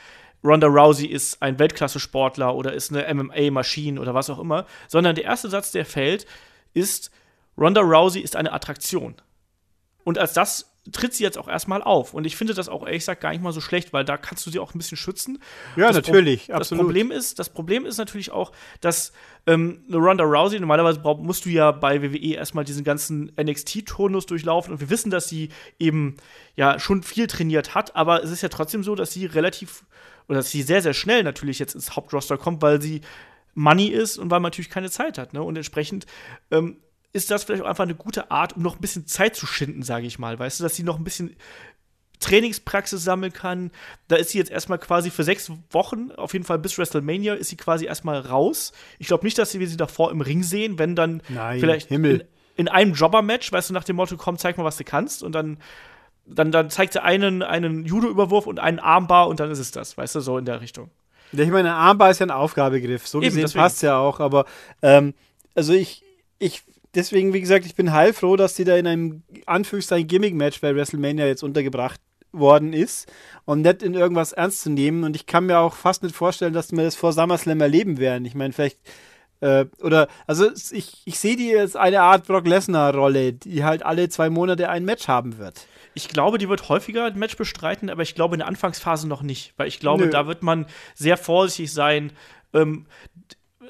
Ronda 0.45 0.69
Rousey 0.69 1.07
ist 1.07 1.43
ein 1.43 1.59
Weltklasse-Sportler 1.59 2.55
oder 2.55 2.73
ist 2.73 2.95
eine 2.95 3.13
MMA-Maschine 3.13 4.01
oder 4.01 4.15
was 4.15 4.31
auch 4.31 4.39
immer, 4.39 4.67
sondern 4.87 5.15
der 5.15 5.25
erste 5.25 5.49
Satz, 5.49 5.73
der 5.73 5.85
fällt, 5.85 6.27
ist, 6.75 7.11
Ronda 7.57 7.81
Rousey 7.81 8.21
ist 8.21 8.37
eine 8.37 8.53
Attraktion. 8.53 9.17
Und 10.05 10.19
als 10.19 10.33
das 10.33 10.78
tritt 10.93 11.15
sie 11.15 11.23
jetzt 11.23 11.39
auch 11.39 11.49
erstmal 11.49 11.83
auf. 11.83 12.15
Und 12.15 12.25
ich 12.25 12.37
finde 12.37 12.55
das 12.55 12.69
auch 12.69 12.85
ehrlich 12.85 13.01
gesagt 13.01 13.21
gar 13.21 13.31
nicht 13.31 13.43
mal 13.43 13.53
so 13.53 13.61
schlecht, 13.61 13.93
weil 13.93 14.05
da 14.05 14.17
kannst 14.17 14.47
du 14.47 14.51
sie 14.51 14.59
auch 14.59 14.75
ein 14.75 14.79
bisschen 14.79 14.97
schützen. 14.97 15.39
Ja, 15.77 15.89
das 15.89 15.97
natürlich. 15.97 16.47
Pro 16.47 16.55
absolut. 16.55 16.81
Das 16.81 16.87
Problem 16.87 17.11
ist, 17.11 17.39
das 17.39 17.49
Problem 17.51 17.87
ist 17.87 17.99
natürlich 17.99 18.31
auch, 18.31 18.53
dass 18.81 19.13
ähm, 19.47 19.85
eine 19.89 19.99
Ronda 19.99 20.25
Rousey, 20.25 20.61
normalerweise 20.61 21.01
musst 21.01 21.45
du 21.45 21.51
ja 21.51 21.73
bei 21.73 22.03
WWE 22.03 22.35
erstmal 22.35 22.65
diesen 22.65 22.85
ganzen 22.85 23.33
NXT-Turnus 23.41 24.27
durchlaufen. 24.27 24.73
Und 24.73 24.81
wir 24.81 24.91
wissen, 24.91 25.11
dass 25.11 25.29
sie 25.29 25.51
eben 25.79 26.17
ja 26.57 26.79
schon 26.79 27.03
viel 27.03 27.27
trainiert 27.27 27.75
hat, 27.75 27.97
aber 27.97 28.23
es 28.23 28.31
ist 28.31 28.43
ja 28.43 28.49
trotzdem 28.49 28.83
so, 28.83 28.95
dass 28.95 29.13
sie 29.13 29.27
relativ 29.27 29.85
oder 30.29 30.39
dass 30.39 30.51
sie 30.51 30.63
sehr, 30.63 30.83
sehr 30.83 30.95
schnell 30.95 31.23
natürlich 31.23 31.59
jetzt 31.59 31.75
ins 31.75 31.97
Hauptroster 31.97 32.37
kommt, 32.37 32.61
weil 32.61 32.83
sie 32.83 33.01
Money 33.55 33.89
ist 33.89 34.19
und 34.19 34.31
weil 34.31 34.41
man 34.41 34.51
natürlich 34.51 34.71
keine 34.71 34.91
Zeit 34.91 35.19
hat. 35.19 35.33
Ne? 35.33 35.43
Und 35.43 35.57
entsprechend 35.57 36.07
ähm, 36.51 36.77
ist 37.13 37.31
das 37.31 37.45
vielleicht 37.45 37.63
auch 37.63 37.69
einfach 37.69 37.85
eine 37.85 37.95
gute 37.95 38.31
Art, 38.31 38.57
um 38.57 38.63
noch 38.63 38.77
ein 38.77 38.81
bisschen 38.81 39.07
Zeit 39.07 39.35
zu 39.35 39.47
schinden, 39.47 39.83
sage 39.83 40.07
ich 40.07 40.19
mal. 40.19 40.39
Weißt 40.39 40.61
du, 40.61 40.65
dass 40.65 40.77
sie 40.77 40.83
noch 40.83 40.99
ein 40.99 41.05
bisschen 41.05 41.37
Trainingspraxis 42.21 43.03
sammeln 43.03 43.33
kann. 43.33 43.71
Da 44.09 44.17
ist 44.17 44.31
sie 44.31 44.39
jetzt 44.39 44.51
erstmal 44.51 44.79
quasi 44.79 45.11
für 45.11 45.25
sechs 45.25 45.51
Wochen, 45.71 46.11
auf 46.17 46.33
jeden 46.33 46.45
Fall 46.45 46.59
bis 46.59 46.77
WrestleMania, 46.77 47.35
ist 47.35 47.49
sie 47.49 47.57
quasi 47.57 47.87
erstmal 47.87 48.21
raus. 48.21 48.73
Ich 48.99 49.07
glaube 49.07 49.25
nicht, 49.25 49.39
dass 49.39 49.59
wir 49.59 49.69
sie 49.69 49.77
davor 49.77 50.11
im 50.11 50.21
Ring 50.21 50.43
sehen, 50.43 50.79
wenn 50.79 50.97
dann 50.97 51.23
Nein, 51.29 51.61
vielleicht. 51.61 51.91
In, 51.91 52.25
in 52.57 52.69
einem 52.69 52.93
Jobber-Match, 52.93 53.53
weißt 53.53 53.71
du, 53.71 53.75
nach 53.75 53.85
dem 53.85 53.97
Motto, 53.97 54.17
komm, 54.17 54.37
zeig 54.37 54.59
mal, 54.59 54.65
was 54.65 54.77
du 54.77 54.85
kannst. 54.85 55.23
Und 55.23 55.33
dann, 55.33 55.59
dann, 56.27 56.51
dann 56.51 56.71
zeigt 56.71 56.93
sie 56.93 57.03
einen, 57.03 57.43
einen 57.43 57.85
Judo-Überwurf 57.85 58.47
und 58.47 58.59
einen 58.59 58.81
Armbar 58.81 59.29
und 59.29 59.39
dann 59.41 59.51
ist 59.51 59.61
es 59.61 59.71
das, 59.71 59.97
weißt 59.97 60.17
du, 60.17 60.21
so 60.21 60.39
in 60.39 60.45
der 60.45 60.61
Richtung. 60.61 60.91
Ja, 61.33 61.45
Ich 61.45 61.51
meine, 61.51 61.73
Armbar 61.75 62.11
ist 62.11 62.19
ja 62.19 62.27
ein 62.27 62.33
Aufgabegriff. 62.33 63.07
So 63.07 63.21
gesehen 63.21 63.49
passt 63.53 63.83
ja 63.83 63.99
auch, 63.99 64.19
aber 64.19 64.45
ähm, 64.83 65.15
also 65.55 65.73
ich, 65.73 66.03
ich, 66.39 66.63
deswegen, 66.99 67.33
wie 67.33 67.41
gesagt, 67.41 67.65
ich 67.65 67.75
bin 67.75 67.93
heilfroh, 67.93 68.37
dass 68.37 68.55
die 68.55 68.65
da 68.65 68.77
in 68.77 68.87
einem 68.87 69.23
Anführungszeichen 69.47 70.09
Gimmick-Match 70.09 70.61
bei 70.61 70.75
WrestleMania 70.75 71.27
jetzt 71.27 71.45
untergebracht 71.45 72.01
worden 72.33 72.73
ist 72.73 73.11
und 73.47 73.63
nicht 73.63 73.83
in 73.83 73.95
irgendwas 73.95 74.33
ernst 74.33 74.63
zu 74.63 74.71
nehmen. 74.71 75.05
Und 75.05 75.17
ich 75.17 75.25
kann 75.25 75.47
mir 75.47 75.59
auch 75.59 75.75
fast 75.75 76.03
nicht 76.03 76.15
vorstellen, 76.15 76.53
dass 76.53 76.73
wir 76.73 76.83
das 76.83 76.97
vor 76.97 77.13
SummerSlam 77.13 77.61
erleben 77.61 77.99
werden. 77.99 78.25
Ich 78.25 78.35
meine, 78.35 78.53
vielleicht 78.53 78.79
äh, 79.41 79.67
oder, 79.81 80.09
also 80.27 80.51
ich, 80.73 81.03
ich 81.05 81.19
sehe 81.19 81.37
die 81.37 81.57
als 81.57 81.77
eine 81.77 82.03
Art 82.03 82.27
Brock 82.27 82.47
Lesnar-Rolle, 82.47 83.33
die 83.33 83.65
halt 83.65 83.85
alle 83.85 84.09
zwei 84.09 84.29
Monate 84.31 84.69
ein 84.69 84.85
Match 84.85 85.07
haben 85.07 85.39
wird. 85.39 85.67
Ich 85.95 86.09
glaube, 86.09 86.39
die 86.39 86.49
wird 86.49 86.69
häufiger 86.69 87.05
ein 87.05 87.19
Match 87.19 87.37
bestreiten, 87.37 87.89
aber 87.89 88.03
ich 88.03 88.17
glaube 88.17 88.35
in 88.35 88.41
der 88.41 88.49
Anfangsphase 88.49 89.07
noch 89.07 89.23
nicht, 89.23 89.55
weil 89.57 89.69
ich 89.69 89.79
glaube, 89.79 90.07
Nö. 90.07 90.11
da 90.11 90.27
wird 90.27 90.43
man 90.43 90.67
sehr 90.95 91.17
vorsichtig 91.17 91.73
sein. 91.73 92.13
Ähm, 92.53 92.87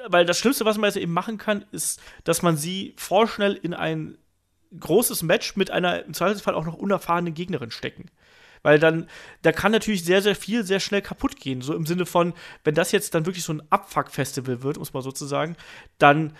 weil 0.07 0.25
das 0.25 0.39
Schlimmste, 0.39 0.65
was 0.65 0.77
man 0.77 0.89
jetzt 0.89 0.97
eben 0.97 1.13
machen 1.13 1.37
kann, 1.37 1.65
ist, 1.71 2.01
dass 2.23 2.41
man 2.41 2.57
sie 2.57 2.93
vorschnell 2.97 3.53
in 3.53 3.73
ein 3.73 4.17
großes 4.77 5.23
Match 5.23 5.55
mit 5.55 5.71
einer 5.71 6.05
im 6.05 6.13
Zweifelsfall 6.13 6.53
auch 6.53 6.65
noch 6.65 6.75
unerfahrenen 6.75 7.33
Gegnerin 7.33 7.71
stecken. 7.71 8.09
Weil 8.61 8.77
dann, 8.77 9.07
da 9.41 9.51
kann 9.51 9.71
natürlich 9.71 10.03
sehr, 10.03 10.21
sehr 10.21 10.35
viel 10.35 10.63
sehr 10.63 10.79
schnell 10.79 11.01
kaputt 11.01 11.37
gehen. 11.37 11.61
So 11.61 11.73
im 11.73 11.85
Sinne 11.85 12.05
von, 12.05 12.33
wenn 12.63 12.75
das 12.75 12.91
jetzt 12.91 13.15
dann 13.15 13.25
wirklich 13.25 13.43
so 13.43 13.53
ein 13.53 13.63
Abfuck-Festival 13.69 14.63
wird, 14.63 14.77
muss 14.77 14.93
man 14.93 15.01
sozusagen, 15.01 15.55
dann 15.97 16.33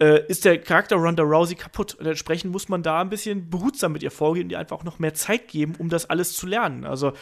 äh, 0.00 0.24
ist 0.28 0.44
der 0.44 0.60
Charakter 0.60 0.96
Ronda 0.96 1.24
Rousey 1.24 1.56
kaputt. 1.56 1.94
Und 1.94 2.06
entsprechend 2.06 2.52
muss 2.52 2.68
man 2.68 2.82
da 2.82 3.00
ein 3.00 3.10
bisschen 3.10 3.50
behutsam 3.50 3.92
mit 3.92 4.02
ihr 4.02 4.12
vorgehen 4.12 4.46
und 4.46 4.50
ihr 4.50 4.58
einfach 4.58 4.76
auch 4.76 4.84
noch 4.84 5.00
mehr 5.00 5.14
Zeit 5.14 5.48
geben, 5.48 5.74
um 5.78 5.88
das 5.88 6.08
alles 6.08 6.34
zu 6.36 6.46
lernen. 6.46 6.84
Also 6.84 7.12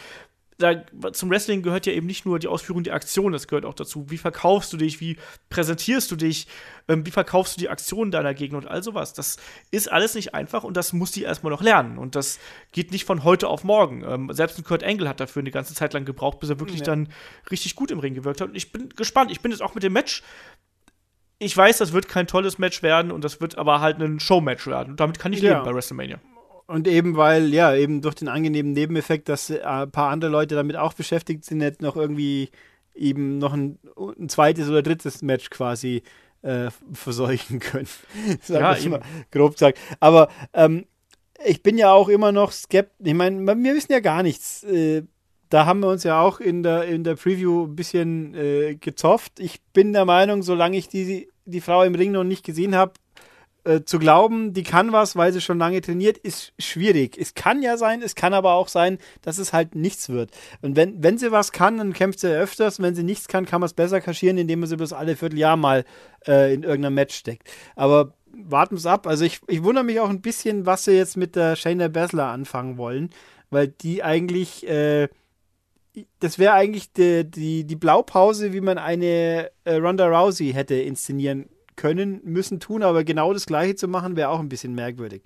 da, 0.57 0.83
zum 1.13 1.29
Wrestling 1.29 1.63
gehört 1.63 1.85
ja 1.85 1.93
eben 1.93 2.05
nicht 2.07 2.25
nur 2.25 2.37
die 2.39 2.47
Ausführung 2.47 2.83
der 2.83 2.93
Aktion, 2.93 3.31
das 3.33 3.47
gehört 3.47 3.65
auch 3.65 3.73
dazu. 3.73 4.09
Wie 4.09 4.17
verkaufst 4.17 4.71
du 4.71 4.77
dich, 4.77 4.99
wie 4.99 5.17
präsentierst 5.49 6.11
du 6.11 6.15
dich, 6.15 6.47
ähm, 6.87 7.05
wie 7.05 7.11
verkaufst 7.11 7.55
du 7.55 7.59
die 7.61 7.69
Aktionen 7.69 8.11
deiner 8.11 8.33
Gegner 8.33 8.59
und 8.59 8.67
all 8.67 8.83
sowas. 8.83 9.13
Das 9.13 9.37
ist 9.71 9.91
alles 9.91 10.15
nicht 10.15 10.33
einfach 10.35 10.63
und 10.63 10.77
das 10.77 10.93
muss 10.93 11.11
die 11.11 11.23
erstmal 11.23 11.51
noch 11.51 11.61
lernen. 11.61 11.97
Und 11.97 12.15
das 12.15 12.39
geht 12.71 12.91
nicht 12.91 13.05
von 13.05 13.23
heute 13.23 13.47
auf 13.47 13.63
morgen. 13.63 14.03
Ähm, 14.03 14.29
selbst 14.33 14.57
ein 14.59 14.63
Kurt 14.63 14.83
Angle 14.83 15.07
hat 15.09 15.19
dafür 15.19 15.41
eine 15.41 15.51
ganze 15.51 15.73
Zeit 15.73 15.93
lang 15.93 16.05
gebraucht, 16.05 16.39
bis 16.39 16.49
er 16.49 16.59
wirklich 16.59 16.79
Ja. 16.79 16.85
dann 16.85 17.09
richtig 17.51 17.75
gut 17.75 17.89
im 17.91 17.99
Ring 17.99 18.13
gewirkt 18.13 18.41
hat. 18.41 18.49
Und 18.49 18.55
ich 18.55 18.71
bin 18.71 18.89
gespannt. 18.89 19.31
Ich 19.31 19.41
bin 19.41 19.51
jetzt 19.51 19.61
auch 19.61 19.73
mit 19.75 19.83
dem 19.83 19.93
Match. 19.93 20.23
Ich 21.39 21.55
weiß, 21.57 21.79
das 21.79 21.91
wird 21.93 22.07
kein 22.07 22.27
tolles 22.27 22.57
Match 22.57 22.83
werden 22.83 23.11
und 23.11 23.23
das 23.23 23.41
wird 23.41 23.57
aber 23.57 23.81
halt 23.81 23.99
ein 23.99 24.19
Showmatch 24.19 24.67
werden. 24.67 24.91
Und 24.91 24.99
damit 24.99 25.19
kann 25.19 25.33
ich 25.33 25.41
Ja. 25.41 25.53
leben 25.53 25.65
bei 25.65 25.73
WrestleMania. 25.73 26.19
Und 26.67 26.87
eben 26.87 27.17
weil, 27.17 27.53
ja, 27.53 27.75
eben 27.75 28.01
durch 28.01 28.15
den 28.15 28.27
angenehmen 28.27 28.71
Nebeneffekt, 28.71 29.29
dass 29.29 29.49
äh, 29.49 29.61
ein 29.61 29.91
paar 29.91 30.09
andere 30.09 30.31
Leute 30.31 30.55
damit 30.55 30.75
auch 30.75 30.93
beschäftigt 30.93 31.45
sind, 31.45 31.57
nicht 31.59 31.81
noch 31.81 31.95
irgendwie 31.95 32.49
eben 32.95 33.37
noch 33.37 33.53
ein, 33.53 33.79
ein 33.97 34.29
zweites 34.29 34.69
oder 34.69 34.81
drittes 34.81 35.21
Match 35.21 35.49
quasi 35.49 36.03
äh, 36.41 36.69
verseuchen 36.93 37.59
können. 37.59 37.87
Sag 38.41 38.83
Ja, 38.83 38.89
mal 38.89 39.01
grob 39.31 39.53
gesagt. 39.53 39.77
Aber 39.99 40.29
ähm, 40.53 40.85
ich 41.45 41.63
bin 41.63 41.77
ja 41.77 41.91
auch 41.91 42.09
immer 42.09 42.31
noch 42.31 42.51
skeptisch. 42.51 43.07
Ich 43.07 43.13
meine, 43.13 43.39
wir 43.45 43.75
wissen 43.75 43.91
ja 43.91 43.99
gar 43.99 44.23
nichts. 44.23 44.63
Äh, 44.63 45.03
da 45.49 45.65
haben 45.65 45.81
wir 45.81 45.89
uns 45.89 46.03
ja 46.03 46.19
auch 46.19 46.39
in 46.39 46.63
der, 46.63 46.85
in 46.85 47.03
der 47.03 47.15
Preview 47.15 47.65
ein 47.65 47.75
bisschen 47.75 48.33
äh, 48.33 48.75
gezofft. 48.75 49.39
Ich 49.39 49.61
bin 49.73 49.93
der 49.93 50.05
Meinung, 50.05 50.41
solange 50.41 50.77
ich 50.77 50.87
die, 50.87 51.29
die 51.45 51.61
Frau 51.61 51.83
im 51.83 51.95
Ring 51.95 52.11
noch 52.11 52.23
nicht 52.23 52.43
gesehen 52.43 52.75
habe, 52.75 52.93
äh, 53.65 53.81
zu 53.83 53.99
glauben, 53.99 54.53
die 54.53 54.63
kann 54.63 54.91
was, 54.91 55.15
weil 55.15 55.31
sie 55.31 55.41
schon 55.41 55.57
lange 55.57 55.81
trainiert, 55.81 56.17
ist 56.17 56.53
schwierig. 56.59 57.17
Es 57.17 57.33
kann 57.33 57.61
ja 57.61 57.77
sein, 57.77 58.01
es 58.01 58.15
kann 58.15 58.33
aber 58.33 58.53
auch 58.53 58.67
sein, 58.67 58.97
dass 59.21 59.37
es 59.37 59.53
halt 59.53 59.75
nichts 59.75 60.09
wird. 60.09 60.31
Und 60.61 60.75
wenn, 60.75 61.01
wenn 61.01 61.17
sie 61.17 61.31
was 61.31 61.51
kann, 61.51 61.77
dann 61.77 61.93
kämpft 61.93 62.19
sie 62.19 62.27
öfters. 62.27 62.81
Wenn 62.81 62.95
sie 62.95 63.03
nichts 63.03 63.27
kann, 63.27 63.45
kann 63.45 63.61
man 63.61 63.67
es 63.67 63.73
besser 63.73 64.01
kaschieren, 64.01 64.37
indem 64.37 64.59
man 64.59 64.69
sie 64.69 64.77
bloß 64.77 64.93
alle 64.93 65.15
Vierteljahr 65.15 65.57
mal 65.57 65.85
äh, 66.27 66.53
in 66.53 66.63
irgendeinem 66.63 66.95
Match 66.95 67.15
steckt. 67.15 67.49
Aber 67.75 68.13
warten 68.33 68.75
wir 68.75 68.79
es 68.79 68.85
ab. 68.85 69.07
Also 69.07 69.25
ich, 69.25 69.39
ich 69.47 69.63
wundere 69.63 69.85
mich 69.85 69.99
auch 69.99 70.09
ein 70.09 70.21
bisschen, 70.21 70.65
was 70.65 70.85
sie 70.85 70.93
jetzt 70.93 71.17
mit 71.17 71.35
der 71.35 71.55
Shayna 71.55 71.87
Baszler 71.87 72.27
anfangen 72.27 72.77
wollen, 72.77 73.11
weil 73.49 73.67
die 73.67 74.03
eigentlich 74.03 74.67
äh, 74.67 75.07
das 76.19 76.39
wäre 76.39 76.53
eigentlich 76.53 76.91
die, 76.93 77.23
die, 77.23 77.65
die 77.65 77.75
Blaupause, 77.75 78.51
wie 78.51 78.61
man 78.61 78.77
eine 78.77 79.51
äh, 79.63 79.75
Ronda 79.75 80.07
Rousey 80.07 80.51
hätte 80.51 80.75
inszenieren 80.75 81.49
können, 81.75 82.21
müssen, 82.23 82.59
tun, 82.59 82.83
aber 82.83 83.03
genau 83.03 83.33
das 83.33 83.45
gleiche 83.45 83.75
zu 83.75 83.87
machen, 83.87 84.15
wäre 84.15 84.29
auch 84.29 84.39
ein 84.39 84.49
bisschen 84.49 84.73
merkwürdig. 84.75 85.23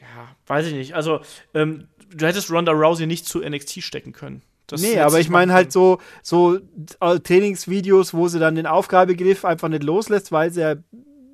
Ja, 0.00 0.06
weiß 0.46 0.66
ich 0.68 0.72
nicht. 0.74 0.94
Also, 0.94 1.20
ähm, 1.54 1.88
du 2.14 2.26
hättest 2.26 2.50
Ronda 2.50 2.72
Rousey 2.72 3.06
nicht 3.06 3.26
zu 3.26 3.40
NXT 3.40 3.82
stecken 3.82 4.12
können. 4.12 4.42
Das 4.66 4.80
nee, 4.80 4.98
aber 5.00 5.18
ich 5.18 5.28
meine 5.28 5.52
halt 5.52 5.72
so, 5.72 5.98
so 6.22 6.58
äh, 7.00 7.18
Trainingsvideos, 7.18 8.14
wo 8.14 8.28
sie 8.28 8.38
dann 8.38 8.54
den 8.54 8.66
Aufgabegriff 8.66 9.44
einfach 9.44 9.68
nicht 9.68 9.82
loslässt, 9.82 10.30
weil 10.30 10.52
sie 10.52 10.60
ja 10.60 10.76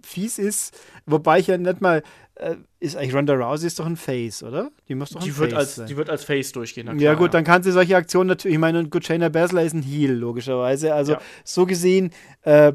fies 0.03 0.39
ist. 0.39 0.75
Wobei 1.05 1.41
ich 1.41 1.47
ja 1.49 1.59
nicht 1.59 1.81
mal, 1.83 2.03
äh, 2.37 2.57
ist 2.81 2.97
eigentlich 2.97 3.15
Ronda 3.15 3.35
Rousey 3.35 3.67
ist 3.67 3.79
doch 3.79 3.85
ein 3.87 3.97
Face, 3.97 4.43
oder? 4.43 4.71
Die 4.89 4.95
muss 4.95 5.11
doch 5.11 5.21
ein 5.21 5.25
Die 5.27 5.37
wird, 5.37 5.51
Face 5.51 5.59
als, 5.59 5.75
sein. 5.77 5.87
die 5.87 5.97
wird 5.99 6.09
als 6.09 6.25
Face 6.25 6.51
durchgehen. 6.53 6.87
na 6.87 6.93
ja, 6.95 6.99
klar, 7.13 7.17
gut, 7.17 7.35
dann 7.35 7.45
kann 7.45 7.63
sie 7.63 7.73
solche 7.73 7.95
Aktionen 7.97 8.29
natürlich, 8.29 8.55
ich 8.55 8.61
meine, 8.61 8.79
und 8.79 8.91
gut, 8.91 9.05
Shayna 9.05 9.29
Baszler 9.29 9.63
ist 9.65 9.75
ein 9.75 9.83
Heel, 9.83 10.13
logischerweise. 10.13 10.95
Also 10.95 11.13
Ja. 11.13 11.21
so 11.45 11.67
gesehen 11.67 12.11
äh, 12.43 12.73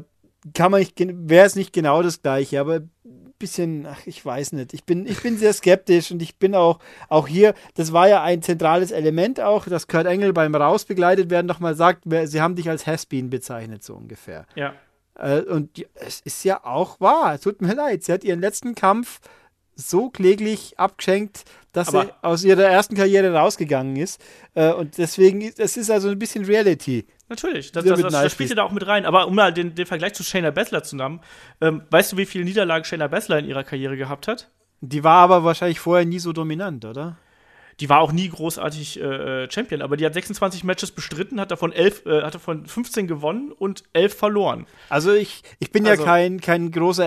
kann 0.54 0.70
man 0.70 0.80
nicht, 0.80 0.94
wäre 0.98 1.46
es 1.46 1.56
nicht 1.56 1.72
genau 1.72 2.02
das 2.02 2.22
gleiche, 2.22 2.60
aber 2.60 2.80
ein 3.04 3.34
bisschen, 3.38 3.86
ach, 3.86 4.06
ich 4.06 4.24
weiß 4.24 4.52
nicht. 4.52 4.74
Ich 4.74 4.84
bin, 4.84 5.06
ich 5.06 5.22
bin 5.22 5.36
sehr 5.36 5.52
skeptisch 5.52 6.10
und 6.10 6.22
ich 6.22 6.36
bin 6.36 6.54
auch, 6.54 6.78
auch 7.08 7.28
hier, 7.28 7.54
das 7.74 7.92
war 7.92 8.08
ja 8.08 8.22
ein 8.22 8.42
zentrales 8.42 8.90
Element 8.90 9.40
auch, 9.40 9.66
dass 9.66 9.88
Kurt 9.88 10.06
Engel 10.06 10.32
beim 10.32 10.54
Rausbegleitet 10.54 11.30
werden 11.30 11.46
nochmal 11.46 11.74
sagt, 11.74 12.04
sie 12.24 12.40
haben 12.40 12.56
dich 12.56 12.68
als 12.68 12.86
Has-Been 12.86 13.30
bezeichnet, 13.30 13.82
so 13.82 13.94
ungefähr. 13.94 14.46
Ja. 14.54 14.74
Äh, 15.18 15.42
und 15.42 15.84
es 15.94 16.20
ist 16.20 16.44
ja 16.44 16.64
auch 16.64 17.00
wahr. 17.00 17.38
Tut 17.40 17.62
mir 17.62 17.74
leid. 17.74 18.02
Sie 18.04 18.12
hat 18.12 18.24
ihren 18.24 18.40
letzten 18.40 18.74
Kampf 18.74 19.20
so 19.88 20.10
kläglich 20.10 20.78
abgeschenkt, 20.78 21.44
dass 21.72 21.88
Aber- 21.88 22.04
sie 22.04 22.10
aus 22.22 22.44
ihrer 22.44 22.64
ersten 22.64 22.94
Karriere 22.96 23.32
rausgegangen 23.34 23.96
ist. 23.96 24.20
Äh, 24.54 24.72
und 24.72 24.98
deswegen, 24.98 25.40
ist- 25.40 25.58
es 25.60 25.76
ist 25.76 25.90
also 25.90 26.08
ein 26.08 26.18
bisschen 26.18 26.44
Reality. 26.44 27.06
Natürlich, 27.28 27.72
das, 27.72 27.84
das, 27.84 28.00
das, 28.00 28.12
das 28.12 28.32
spielt 28.32 28.50
ja 28.50 28.56
da 28.56 28.62
auch 28.64 28.72
mit 28.72 28.86
rein. 28.86 29.06
Aber 29.06 29.26
um 29.26 29.34
mal 29.34 29.52
den, 29.52 29.74
den 29.74 29.86
Vergleich 29.86 30.12
zu 30.12 30.22
Shayna 30.22 30.50
Baszler 30.50 30.82
zu 30.82 30.96
nehmen, 30.96 31.20
ähm, 31.60 31.82
weißt 31.90 32.12
du, 32.12 32.16
wie 32.18 32.26
viele 32.26 32.44
Niederlagen 32.44 32.84
Shayna 32.84 33.08
Baszler 33.08 33.38
in 33.38 33.46
ihrer 33.46 33.64
Karriere 33.64 33.96
gehabt 33.96 34.28
hat? 34.28 34.50
Die 34.82 35.02
war 35.04 35.22
aber 35.22 35.44
wahrscheinlich 35.44 35.78
vorher 35.80 36.04
nie 36.04 36.18
so 36.18 36.32
dominant, 36.32 36.84
oder? 36.84 37.16
Die 37.80 37.88
war 37.88 38.00
auch 38.00 38.12
nie 38.12 38.28
großartig 38.28 39.00
äh, 39.00 39.50
Champion, 39.50 39.82
aber 39.82 39.96
die 39.96 40.04
hat 40.06 40.14
26 40.14 40.64
Matches 40.64 40.90
bestritten, 40.90 41.40
hat 41.40 41.50
davon, 41.50 41.72
11, 41.72 42.06
äh, 42.06 42.22
hat 42.22 42.34
davon 42.34 42.66
15 42.66 43.06
gewonnen 43.06 43.52
und 43.52 43.82
11 43.92 44.14
verloren. 44.14 44.66
Also 44.88 45.12
ich, 45.12 45.42
ich 45.58 45.70
bin 45.72 45.86
Also- 45.86 46.02
ja 46.02 46.06
kein, 46.08 46.40
kein 46.40 46.70
großer 46.70 47.06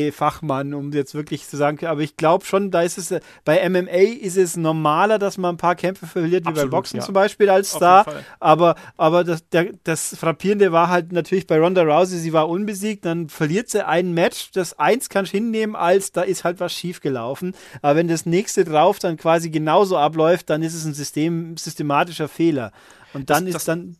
MMA-Fachmann, 0.00 0.74
um 0.74 0.92
jetzt 0.92 1.14
wirklich 1.14 1.46
zu 1.46 1.56
sagen, 1.56 1.84
aber 1.86 2.00
ich 2.00 2.16
glaube 2.16 2.44
schon, 2.44 2.70
da 2.70 2.82
ist 2.82 2.98
es, 2.98 3.10
äh, 3.10 3.20
bei 3.44 3.68
MMA 3.68 3.90
ist 4.20 4.36
es 4.36 4.56
normaler, 4.56 5.18
dass 5.18 5.38
man 5.38 5.54
ein 5.54 5.58
paar 5.58 5.74
Kämpfe 5.74 6.06
verliert, 6.06 6.44
wie 6.44 6.48
Absolut, 6.48 6.70
beim 6.70 6.78
Boxen 6.78 6.96
ja. 6.98 7.02
zum 7.04 7.14
Beispiel 7.14 7.48
als 7.50 7.70
Star. 7.70 8.04
Aber, 8.38 8.74
aber 8.96 9.24
das, 9.24 9.48
der, 9.50 9.70
das 9.84 10.16
Frappierende 10.18 10.72
war 10.72 10.88
halt 10.88 11.12
natürlich 11.12 11.46
bei 11.46 11.58
Ronda 11.58 11.82
Rousey, 11.82 12.18
sie 12.18 12.32
war 12.32 12.48
unbesiegt, 12.48 13.04
dann 13.04 13.28
verliert 13.28 13.68
sie 13.70 13.86
ein 13.86 14.12
Match, 14.12 14.50
das 14.52 14.78
eins 14.78 15.08
kannst 15.08 15.32
du 15.32 15.38
hinnehmen, 15.38 15.76
als 15.76 16.12
da 16.12 16.22
ist 16.22 16.44
halt 16.44 16.60
was 16.60 16.72
schief 16.72 17.00
gelaufen. 17.00 17.54
Aber 17.82 17.96
wenn 17.96 18.08
das 18.08 18.26
nächste 18.26 18.64
drauf 18.64 18.98
dann 18.98 19.16
quasi 19.16 19.50
genauso 19.50 19.96
abläuft, 20.00 20.50
dann 20.50 20.62
ist 20.62 20.74
es 20.74 20.84
ein 20.84 20.94
System, 20.94 21.56
systematischer 21.56 22.28
Fehler. 22.28 22.72
Und 23.12 23.30
dann 23.30 23.44
Das- 23.44 23.48
ist 23.48 23.54
das- 23.54 23.64
dann, 23.66 23.96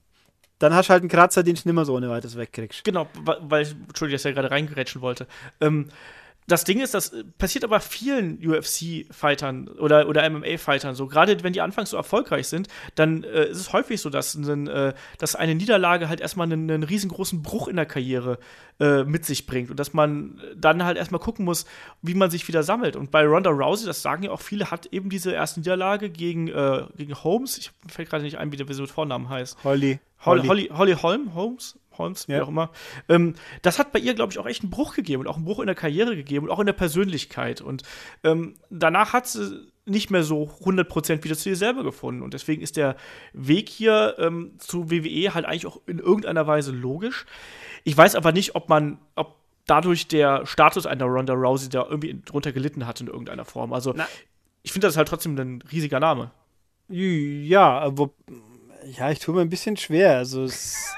dann 0.59 0.75
hast 0.75 0.89
du 0.89 0.93
halt 0.93 1.03
einen 1.03 1.09
Kratzer, 1.11 1.43
den 1.43 1.55
du 1.55 1.63
nimmer 1.65 1.85
so 1.85 1.95
ohne 1.97 2.11
weiteres 2.11 2.37
wegkriegst. 2.37 2.85
Genau, 2.85 3.09
weil 3.25 3.63
ich, 3.63 3.73
Entschuldigung, 3.73 4.15
dass 4.17 4.21
ich 4.25 4.25
ja 4.27 4.33
gerade 4.33 4.51
reingerätschen 4.51 5.01
wollte. 5.01 5.27
Ähm, 5.61 5.89
das 6.51 6.65
Ding 6.65 6.81
ist, 6.81 6.95
das 6.95 7.13
äh, 7.13 7.25
passiert 7.39 7.65
aber 7.65 7.81
vielen 7.81 8.39
UFC-Fightern 8.45 9.69
oder, 9.69 10.09
oder 10.09 10.29
MMA-Fightern 10.29 10.95
so. 10.95 11.07
Gerade 11.07 11.43
wenn 11.43 11.53
die 11.53 11.61
anfangs 11.61 11.91
so 11.91 11.97
erfolgreich 11.97 12.49
sind, 12.49 12.69
dann 12.95 13.25
äh, 13.25 13.47
ist 13.47 13.59
es 13.59 13.73
häufig 13.73 14.01
so, 14.01 14.11
dass, 14.11 14.35
ein, 14.35 14.67
äh, 14.67 14.95
dass 15.19 15.37
eine 15.37 15.55
Niederlage 15.55 16.09
halt 16.09 16.21
erstmal 16.21 16.47
einen, 16.47 16.71
einen 16.71 16.83
riesengroßen 16.83 17.43
Bruch 17.43 17.69
in 17.69 17.77
der 17.77 17.87
Karriere 17.87 18.39
äh, 18.81 19.05
mit 19.05 19.25
sich 19.25 19.47
bringt 19.47 19.71
und 19.71 19.79
dass 19.79 19.93
man 19.93 20.41
dann 20.57 20.85
halt 20.85 20.97
erstmal 20.97 21.21
gucken 21.21 21.45
muss, 21.45 21.67
wie 22.03 22.15
man 22.15 22.31
sich 22.31 22.47
wieder 22.49 22.63
sammelt. 22.63 22.97
Und 22.97 23.11
bei 23.11 23.27
Ronda 23.27 23.51
Rousey, 23.51 23.87
das 23.87 24.03
sagen 24.03 24.23
ja 24.25 24.31
auch 24.31 24.41
viele, 24.41 24.71
hat 24.71 24.87
eben 24.87 25.11
diese 25.11 25.33
erste 25.33 25.61
Niederlage 25.61 26.11
gegen, 26.11 26.49
äh, 26.49 26.85
gegen 26.97 27.15
Holmes, 27.15 27.59
ich 27.59 27.71
fällt 27.89 28.11
gerade 28.11 28.25
nicht 28.25 28.39
ein, 28.39 28.53
wie 28.53 28.57
der 28.57 28.67
sie 28.73 28.81
mit 28.81 28.91
Vornamen 28.91 29.29
heißt. 29.29 29.63
Holly. 29.65 30.01
Holly, 30.25 30.47
Holly, 30.47 30.71
Holly 30.73 30.93
Holm, 30.95 31.35
Holmes? 31.35 31.79
Holmes, 32.01 32.27
Ja. 32.27 32.39
wie 32.39 32.41
auch 32.43 32.49
immer. 32.49 32.71
Ähm, 33.09 33.35
das 33.63 33.79
hat 33.79 33.93
bei 33.93 33.99
ihr, 33.99 34.15
glaube 34.15 34.33
ich, 34.33 34.39
auch 34.39 34.47
echt 34.47 34.63
einen 34.63 34.71
Bruch 34.71 34.95
gegeben 34.95 35.23
und 35.23 35.29
auch 35.29 35.37
einen 35.37 35.45
Bruch 35.45 35.61
in 35.61 35.67
der 35.67 35.75
Karriere 35.77 36.17
gegeben 36.17 36.47
und 36.47 36.53
auch 36.53 36.59
in 36.61 36.67
der 36.67 36.73
Persönlichkeit. 36.73 37.61
Und 37.61 37.83
ähm, 38.25 38.55
danach 38.71 39.13
hat 39.13 39.27
sie 39.29 39.69
nicht 39.87 40.11
mehr 40.11 40.23
so 40.23 40.51
100% 40.65 41.25
wieder 41.25 41.37
zu 41.37 41.49
ihr 41.49 41.57
selber 41.57 41.83
gefunden. 41.83 42.23
Und 42.23 42.33
deswegen 42.35 42.63
ist 42.63 42.77
der 42.77 42.97
Weg 43.33 43.69
hier 43.69 44.15
ähm, 44.19 44.53
zu 44.59 44.91
WWE 44.91 45.35
halt 45.35 45.45
eigentlich 45.47 45.67
auch 45.67 45.81
in 45.87 45.99
irgendeiner 45.99 46.47
Weise 46.47 46.71
logisch. 46.73 47.27
Ich 47.85 47.97
weiß 47.97 48.15
aber 48.15 48.33
nicht, 48.33 48.55
ob 48.55 48.69
man, 48.69 48.99
ob 49.17 49.37
dadurch 49.67 50.07
der 50.09 50.47
Status 50.47 50.87
einer 50.87 51.07
Ronda 51.07 51.33
Rousey 51.35 51.69
da 51.71 51.85
irgendwie 51.89 52.21
drunter 52.25 52.53
gelitten 52.53 52.87
hat 52.87 53.01
in 53.01 53.07
irgendeiner 53.09 53.45
Form. 53.45 53.73
Also, 53.73 53.93
Na. 53.97 54.07
ich 54.63 54.73
finde 54.73 54.87
das 54.87 54.97
halt 54.97 55.09
trotzdem 55.09 55.35
ein 55.37 55.63
riesiger 55.73 55.99
Name. 55.99 56.31
Ja, 56.89 57.79
aber 57.79 58.11
ja, 58.85 59.11
ich 59.11 59.19
tue 59.19 59.35
mir 59.35 59.41
ein 59.43 59.51
bisschen 59.51 59.77
schwer. 59.77 60.17
Also 60.17 60.45
es, 60.45 60.95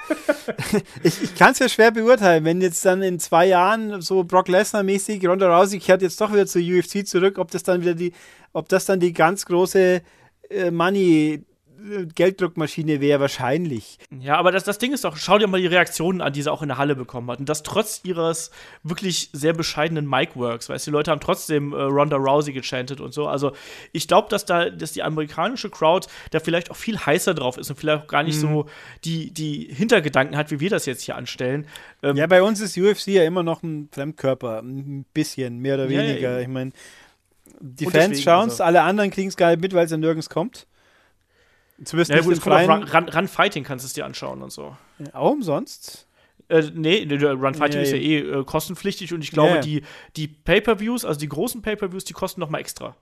ich, 1.02 1.22
ich 1.22 1.34
kann 1.34 1.52
es 1.52 1.58
ja 1.58 1.68
schwer 1.68 1.90
beurteilen, 1.90 2.44
wenn 2.44 2.60
jetzt 2.60 2.84
dann 2.84 3.02
in 3.02 3.18
zwei 3.18 3.46
Jahren 3.46 4.00
so 4.00 4.24
Brock 4.24 4.48
Lesnar 4.48 4.82
mäßig 4.82 5.26
Ronda 5.26 5.56
Rousey 5.56 5.78
kehrt 5.78 6.02
jetzt 6.02 6.20
doch 6.20 6.32
wieder 6.32 6.46
zur 6.46 6.62
UFC 6.62 7.06
zurück, 7.06 7.38
ob 7.38 7.50
das 7.50 7.62
dann 7.62 7.82
wieder 7.82 7.94
die, 7.94 8.12
ob 8.52 8.68
das 8.68 8.84
dann 8.84 9.00
die 9.00 9.12
ganz 9.12 9.46
große 9.46 10.02
äh, 10.50 10.70
Money 10.70 11.44
Gelddruckmaschine 12.14 13.00
wäre 13.00 13.20
wahrscheinlich. 13.20 13.98
Ja, 14.20 14.36
aber 14.36 14.52
das, 14.52 14.64
das 14.64 14.78
Ding 14.78 14.92
ist 14.92 15.04
doch, 15.04 15.16
schau 15.16 15.38
dir 15.38 15.46
mal 15.46 15.60
die 15.60 15.66
Reaktionen 15.66 16.20
an, 16.20 16.32
die 16.32 16.42
sie 16.42 16.50
auch 16.52 16.62
in 16.62 16.68
der 16.68 16.78
Halle 16.78 16.94
bekommen 16.94 17.30
hat. 17.30 17.38
Und 17.40 17.48
das 17.48 17.62
trotz 17.62 18.00
ihres 18.04 18.50
wirklich 18.82 19.30
sehr 19.32 19.52
bescheidenen 19.52 20.08
Mic-Works. 20.08 20.68
Weißt 20.68 20.86
du, 20.86 20.90
die 20.90 20.96
Leute 20.96 21.10
haben 21.10 21.20
trotzdem 21.20 21.72
äh, 21.72 21.76
Ronda 21.82 22.16
Rousey 22.16 22.52
gechantet 22.52 23.00
und 23.00 23.12
so. 23.12 23.26
Also, 23.26 23.52
ich 23.92 24.08
glaube, 24.08 24.28
dass 24.30 24.44
da, 24.44 24.70
dass 24.70 24.92
die 24.92 25.02
amerikanische 25.02 25.70
Crowd 25.70 26.06
da 26.30 26.40
vielleicht 26.40 26.70
auch 26.70 26.76
viel 26.76 26.98
heißer 26.98 27.34
drauf 27.34 27.56
ist 27.58 27.70
und 27.70 27.76
vielleicht 27.76 28.04
auch 28.04 28.06
gar 28.08 28.22
nicht 28.22 28.38
so 28.38 28.66
die, 29.04 29.30
die 29.32 29.68
Hintergedanken 29.72 30.36
hat, 30.36 30.50
wie 30.50 30.60
wir 30.60 30.70
das 30.70 30.86
jetzt 30.86 31.02
hier 31.02 31.16
anstellen. 31.16 31.66
Ähm, 32.02 32.16
Ja, 32.16 32.26
bei 32.26 32.42
uns 32.42 32.60
ist 32.60 32.76
UFC 32.78 33.08
ja 33.08 33.24
immer 33.24 33.42
noch 33.42 33.62
ein 33.62 33.88
Fremdkörper, 33.92 34.60
ein 34.62 35.04
bisschen, 35.14 35.58
mehr 35.58 35.74
oder 35.74 35.86
Ja, 35.90 36.02
ja, 36.02 36.08
weniger. 36.08 36.32
eben. 36.34 36.42
ich 36.42 36.48
meine, 36.48 36.72
die 37.60 37.86
Und 37.86 37.92
Fans 37.92 38.22
schauen 38.22 38.46
es, 38.48 38.54
also- 38.54 38.64
alle 38.64 38.82
anderen 38.82 39.10
kriegen 39.10 39.28
es 39.28 39.36
gar 39.36 39.50
nicht 39.50 39.60
mit, 39.60 39.74
weil 39.74 39.84
es 39.84 39.90
ja 39.90 39.96
nirgends 39.96 40.28
kommt. 40.30 40.66
Zumindest 41.84 42.10
ja, 42.10 42.20
gut, 42.20 42.38
freien. 42.38 42.70
Run, 42.70 42.82
Run, 42.84 43.08
Run 43.08 43.28
Fighting 43.28 43.64
kannst 43.64 43.84
du 43.84 43.86
es 43.86 43.92
dir 43.92 44.04
anschauen 44.04 44.42
und 44.42 44.52
so. 44.52 44.76
Auch 45.12 45.32
umsonst. 45.32 46.06
Äh, 46.48 46.70
nee, 46.74 47.04
nee, 47.06 47.16
Run 47.24 47.54
Fighting 47.54 47.78
Ja, 47.80 47.82
ist 47.82 47.92
ja 47.92 47.98
eh 47.98 48.18
äh, 48.18 48.44
kostenpflichtig 48.44 49.12
und 49.14 49.22
ich 49.22 49.30
glaube, 49.30 49.50
Ja, 49.50 49.54
ja. 49.56 49.60
die, 49.62 49.82
die 50.16 50.28
Pay-Per-Views, 50.28 51.04
also 51.04 51.18
die 51.18 51.28
großen 51.28 51.62
Pay-Per-Views, 51.62 52.04
die 52.04 52.12
kosten 52.12 52.40
noch 52.40 52.50
mal 52.50 52.58
extra. 52.58 52.94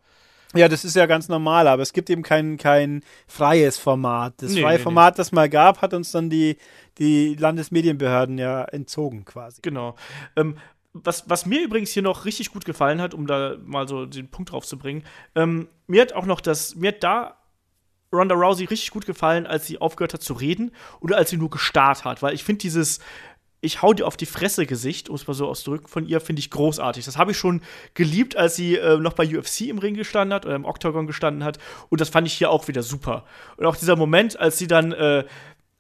Ja, 0.55 0.68
das 0.68 0.85
ist 0.85 0.97
ja 0.97 1.07
ganz 1.07 1.29
normal, 1.29 1.68
aber 1.68 1.83
es 1.83 1.93
gibt 1.93 2.11
eben 2.11 2.23
kein, 2.23 2.57
kein 2.57 3.03
freies 3.29 3.79
Format. 3.79 4.35
Das 4.39 4.53
Nee, 4.53 4.62
freie 4.62 4.79
nee, 4.79 4.83
Format, 4.83 5.18
das 5.18 5.31
mal 5.31 5.49
gab, 5.49 5.81
hat 5.81 5.95
uns 5.95 6.11
dann 6.11 6.29
die, 6.29 6.57
die 6.99 7.35
Landesmedienbehörden 7.37 8.37
ja 8.39 8.64
entzogen 8.64 9.25
quasi. 9.25 9.61
Genau. 9.62 9.95
Ähm, 10.37 10.57
was, 10.93 11.31
was 11.31 11.47
mir 11.47 11.62
übrigens 11.62 11.91
hier 11.91 12.03
noch 12.03 12.25
richtig 12.25 12.51
gut 12.53 12.64
gefallen 12.64 13.01
hat, 13.01 13.14
um 13.14 13.29
da 13.29 13.57
mal 13.64 13.87
so 13.87 14.07
den 14.07 14.29
Punkt 14.29 14.51
drauf 14.51 14.66
zu 14.66 14.77
bringen, 14.77 15.05
ähm, 15.37 15.68
mir 15.87 16.03
hat 16.03 16.14
auch 16.14 16.27
noch 16.27 16.41
das, 16.41 16.75
mir 16.75 16.89
hat 16.89 17.05
da 17.05 17.37
Ronda 18.13 18.35
Rousey 18.35 18.65
richtig 18.65 18.91
gut 18.91 19.07
gefallen, 19.07 19.47
als 19.47 19.67
sie 19.67 19.81
aufgehört 19.81 20.15
hat 20.15 20.23
zu 20.23 20.33
reden 20.33 20.73
oder 21.01 21.17
als 21.17 21.31
sie 21.31 21.37
nur 21.37 21.51
gestarrt 21.51 22.05
hat, 22.05 22.23
weil 22.23 22.35
ich 22.35 22.45
finde 22.45 22.61
dieses 22.61 23.01
ich 23.63 23.83
hau 23.83 23.93
dir 23.93 24.07
auf 24.07 24.17
die 24.17 24.27
Fresse 24.27 24.67
Gesicht, 24.67 25.09
um 25.09 25.17
es 25.17 25.27
mal 25.27 25.35
so 25.35 25.47
auszudrücken, 25.47 25.89
von 25.89 26.07
ihr 26.07 26.21
finde 26.21 26.41
ich 26.41 26.51
großartig. 26.51 27.05
Das 27.05 27.19
habe 27.19 27.33
ich 27.33 27.37
schon 27.37 27.61
geliebt, 27.95 28.37
als 28.37 28.57
sie 28.57 28.77
äh, 28.77 28.97
noch 28.97 29.13
bei 29.13 29.27
UFC 29.27 29.63
im 29.63 29.79
Ring 29.79 29.95
gestanden 29.95 30.35
hat 30.35 30.47
oder 30.47 30.55
im 30.55 30.65
Octagon 30.65 31.07
gestanden 31.07 31.45
hat. 31.45 31.59
Und 31.91 32.01
das 32.01 32.09
fand 32.09 32.27
ich 32.27 32.33
hier 32.33 32.51
auch 32.51 32.69
wieder 32.69 32.83
super. 32.83 33.25
Und 33.57 33.67
auch 33.67 33.77
dieser 33.77 33.97
Moment, 33.97 34.39
als 34.41 34.57
sie 34.59 34.67
dann 34.67 34.93
äh, 34.93 35.25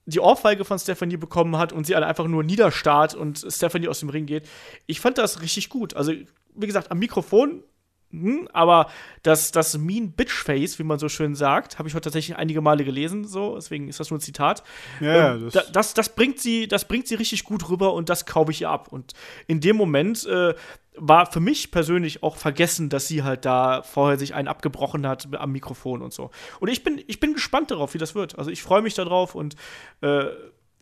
die 0.06 0.20
Ohrfeige 0.20 0.64
von 0.64 0.78
Stephanie 0.78 1.16
bekommen 1.16 1.56
hat 1.56 1.72
und 1.72 1.86
sie 1.86 1.94
alle 1.94 2.06
einfach 2.06 2.26
nur 2.26 2.42
niederstarrt 2.42 3.14
und 3.14 3.46
Stephanie 3.48 3.88
aus 3.88 4.00
dem 4.00 4.10
Ring 4.10 4.26
geht. 4.26 4.48
Ich 4.86 5.00
fand 5.00 5.18
das 5.18 5.40
richtig 5.40 5.68
gut. 5.68 5.94
Also, 5.94 6.12
wie 6.54 6.66
gesagt, 6.66 6.90
am 6.90 6.98
Mikrofon, 6.98 7.62
hm, 8.10 8.48
aber 8.52 8.88
das, 9.22 9.52
das 9.52 9.78
Mean 9.78 10.12
Bitch 10.12 10.32
Face, 10.42 10.78
wie 10.78 10.82
man 10.82 10.98
so 10.98 11.08
schön 11.08 11.34
sagt, 11.34 11.78
habe 11.78 11.88
ich 11.88 11.94
heute 11.94 12.04
tatsächlich 12.04 12.36
einige 12.36 12.60
Male 12.60 12.84
gelesen, 12.84 13.24
so, 13.24 13.54
deswegen 13.54 13.88
ist 13.88 14.00
das 14.00 14.10
nur 14.10 14.18
ein 14.18 14.22
Zitat. 14.22 14.62
Ja, 15.00 15.34
Ähm, 15.34 15.44
das- 15.44 15.52
da, 15.52 15.62
das, 15.72 15.94
das, 15.94 16.08
bringt 16.14 16.38
sie, 16.40 16.66
das 16.68 16.86
bringt 16.86 17.06
sie 17.06 17.14
richtig 17.14 17.44
gut 17.44 17.68
rüber 17.68 17.94
und 17.94 18.08
das 18.08 18.26
kaufe 18.26 18.50
ich 18.50 18.62
ihr 18.62 18.70
ab. 18.70 18.88
Und 18.90 19.12
in 19.46 19.60
dem 19.60 19.76
Moment 19.76 20.26
äh, 20.26 20.54
war 20.96 21.30
für 21.30 21.40
mich 21.40 21.70
persönlich 21.70 22.22
auch 22.24 22.36
vergessen, 22.36 22.88
dass 22.88 23.06
sie 23.06 23.22
halt 23.22 23.44
da 23.44 23.82
vorher 23.82 24.18
sich 24.18 24.34
einen 24.34 24.48
abgebrochen 24.48 25.06
hat 25.06 25.28
am 25.38 25.52
Mikrofon 25.52 26.02
und 26.02 26.12
so. 26.12 26.30
Und 26.58 26.68
ich 26.68 26.82
bin, 26.82 27.00
ich 27.06 27.20
bin 27.20 27.32
gespannt 27.34 27.70
darauf, 27.70 27.94
wie 27.94 27.98
das 27.98 28.14
wird. 28.16 28.38
Also 28.38 28.50
ich 28.50 28.62
freue 28.62 28.82
mich 28.82 28.94
darauf 28.94 29.34
und 29.36 29.54
äh, 30.00 30.24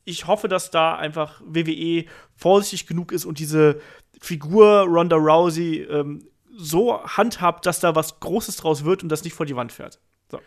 ich 0.06 0.26
hoffe, 0.26 0.48
dass 0.48 0.70
da 0.70 0.96
einfach 0.96 1.42
WWE 1.44 2.06
vorsichtig 2.34 2.86
genug 2.86 3.12
ist 3.12 3.26
und 3.26 3.38
diese 3.38 3.80
Figur 4.18 4.86
Ronda 4.88 5.16
Rousey 5.16 5.82
ähm, 5.82 6.24
so 6.58 7.02
handhabt, 7.04 7.66
dass 7.66 7.78
da 7.78 7.94
was 7.94 8.18
Großes 8.18 8.56
draus 8.56 8.84
wird 8.84 9.02
und 9.02 9.08
das 9.08 9.22
nicht 9.22 9.32
vor 9.32 9.46
die 9.46 9.54
Wand 9.54 9.70
fährt. 9.72 10.00
So. 10.30 10.40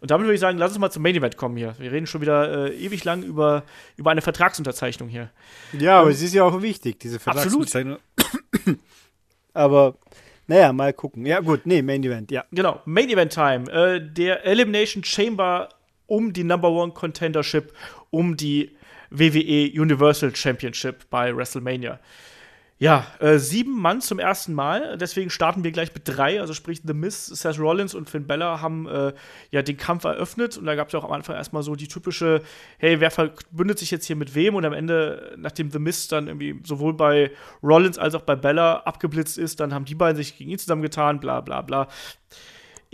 Und 0.00 0.10
damit 0.10 0.26
würde 0.26 0.34
ich 0.34 0.40
sagen, 0.40 0.58
lass 0.58 0.72
uns 0.72 0.80
mal 0.80 0.90
zum 0.90 1.02
Main 1.04 1.14
Event 1.14 1.36
kommen 1.36 1.56
hier. 1.56 1.76
Wir 1.78 1.92
reden 1.92 2.08
schon 2.08 2.20
wieder 2.20 2.70
äh, 2.70 2.76
ewig 2.76 3.04
lang 3.04 3.22
über, 3.22 3.62
über 3.96 4.10
eine 4.10 4.20
Vertragsunterzeichnung 4.20 5.08
hier. 5.08 5.30
Ja, 5.72 6.00
aber 6.00 6.10
es 6.10 6.20
ist 6.20 6.34
ja 6.34 6.42
auch 6.42 6.60
wichtig, 6.60 6.98
diese 6.98 7.16
Absolut. 7.24 7.70
Vertragsbezeichnung. 7.70 7.98
aber, 9.54 9.96
naja, 10.48 10.72
mal 10.72 10.92
gucken. 10.92 11.24
Ja, 11.24 11.38
gut, 11.38 11.66
nee, 11.66 11.82
Main 11.82 12.02
Event, 12.02 12.32
ja. 12.32 12.44
Genau, 12.50 12.82
Main 12.84 13.08
Event 13.10 13.32
Time. 13.32 13.70
Äh, 13.70 14.00
der 14.00 14.44
Elimination 14.44 15.04
Chamber 15.04 15.68
um 16.06 16.32
die 16.32 16.44
Number 16.44 16.70
One 16.70 16.92
Contendership, 16.92 17.72
um 18.10 18.36
die 18.36 18.76
WWE 19.10 19.70
Universal 19.80 20.34
Championship 20.34 21.08
bei 21.10 21.34
WrestleMania. 21.34 22.00
Ja, 22.82 23.06
äh, 23.20 23.38
sieben 23.38 23.80
Mann 23.80 24.00
zum 24.00 24.18
ersten 24.18 24.54
Mal, 24.54 24.98
deswegen 24.98 25.30
starten 25.30 25.62
wir 25.62 25.70
gleich 25.70 25.94
mit 25.94 26.02
drei, 26.04 26.40
also 26.40 26.52
sprich 26.52 26.82
The 26.84 26.94
Miz, 26.94 27.26
Seth 27.26 27.60
Rollins 27.60 27.94
und 27.94 28.10
Finn 28.10 28.26
Bella 28.26 28.60
haben 28.60 28.88
äh, 28.88 29.12
ja 29.52 29.62
den 29.62 29.76
Kampf 29.76 30.02
eröffnet. 30.02 30.58
Und 30.58 30.64
da 30.64 30.74
gab 30.74 30.88
es 30.88 30.92
ja 30.92 30.98
auch 30.98 31.04
am 31.04 31.12
Anfang 31.12 31.36
erstmal 31.36 31.62
so 31.62 31.76
die 31.76 31.86
typische, 31.86 32.42
hey, 32.78 32.98
wer 32.98 33.12
verbündet 33.12 33.78
sich 33.78 33.92
jetzt 33.92 34.06
hier 34.06 34.16
mit 34.16 34.34
wem? 34.34 34.56
Und 34.56 34.64
am 34.64 34.72
Ende, 34.72 35.32
nachdem 35.38 35.70
The 35.70 35.78
Miz 35.78 36.08
dann 36.08 36.26
irgendwie 36.26 36.60
sowohl 36.64 36.94
bei 36.94 37.30
Rollins 37.62 37.98
als 37.98 38.16
auch 38.16 38.22
bei 38.22 38.34
Bella 38.34 38.78
abgeblitzt 38.78 39.38
ist, 39.38 39.60
dann 39.60 39.72
haben 39.72 39.84
die 39.84 39.94
beiden 39.94 40.16
sich 40.16 40.36
gegen 40.36 40.50
ihn 40.50 40.58
zusammengetan, 40.58 41.20
bla 41.20 41.40
bla 41.40 41.62
bla 41.62 41.86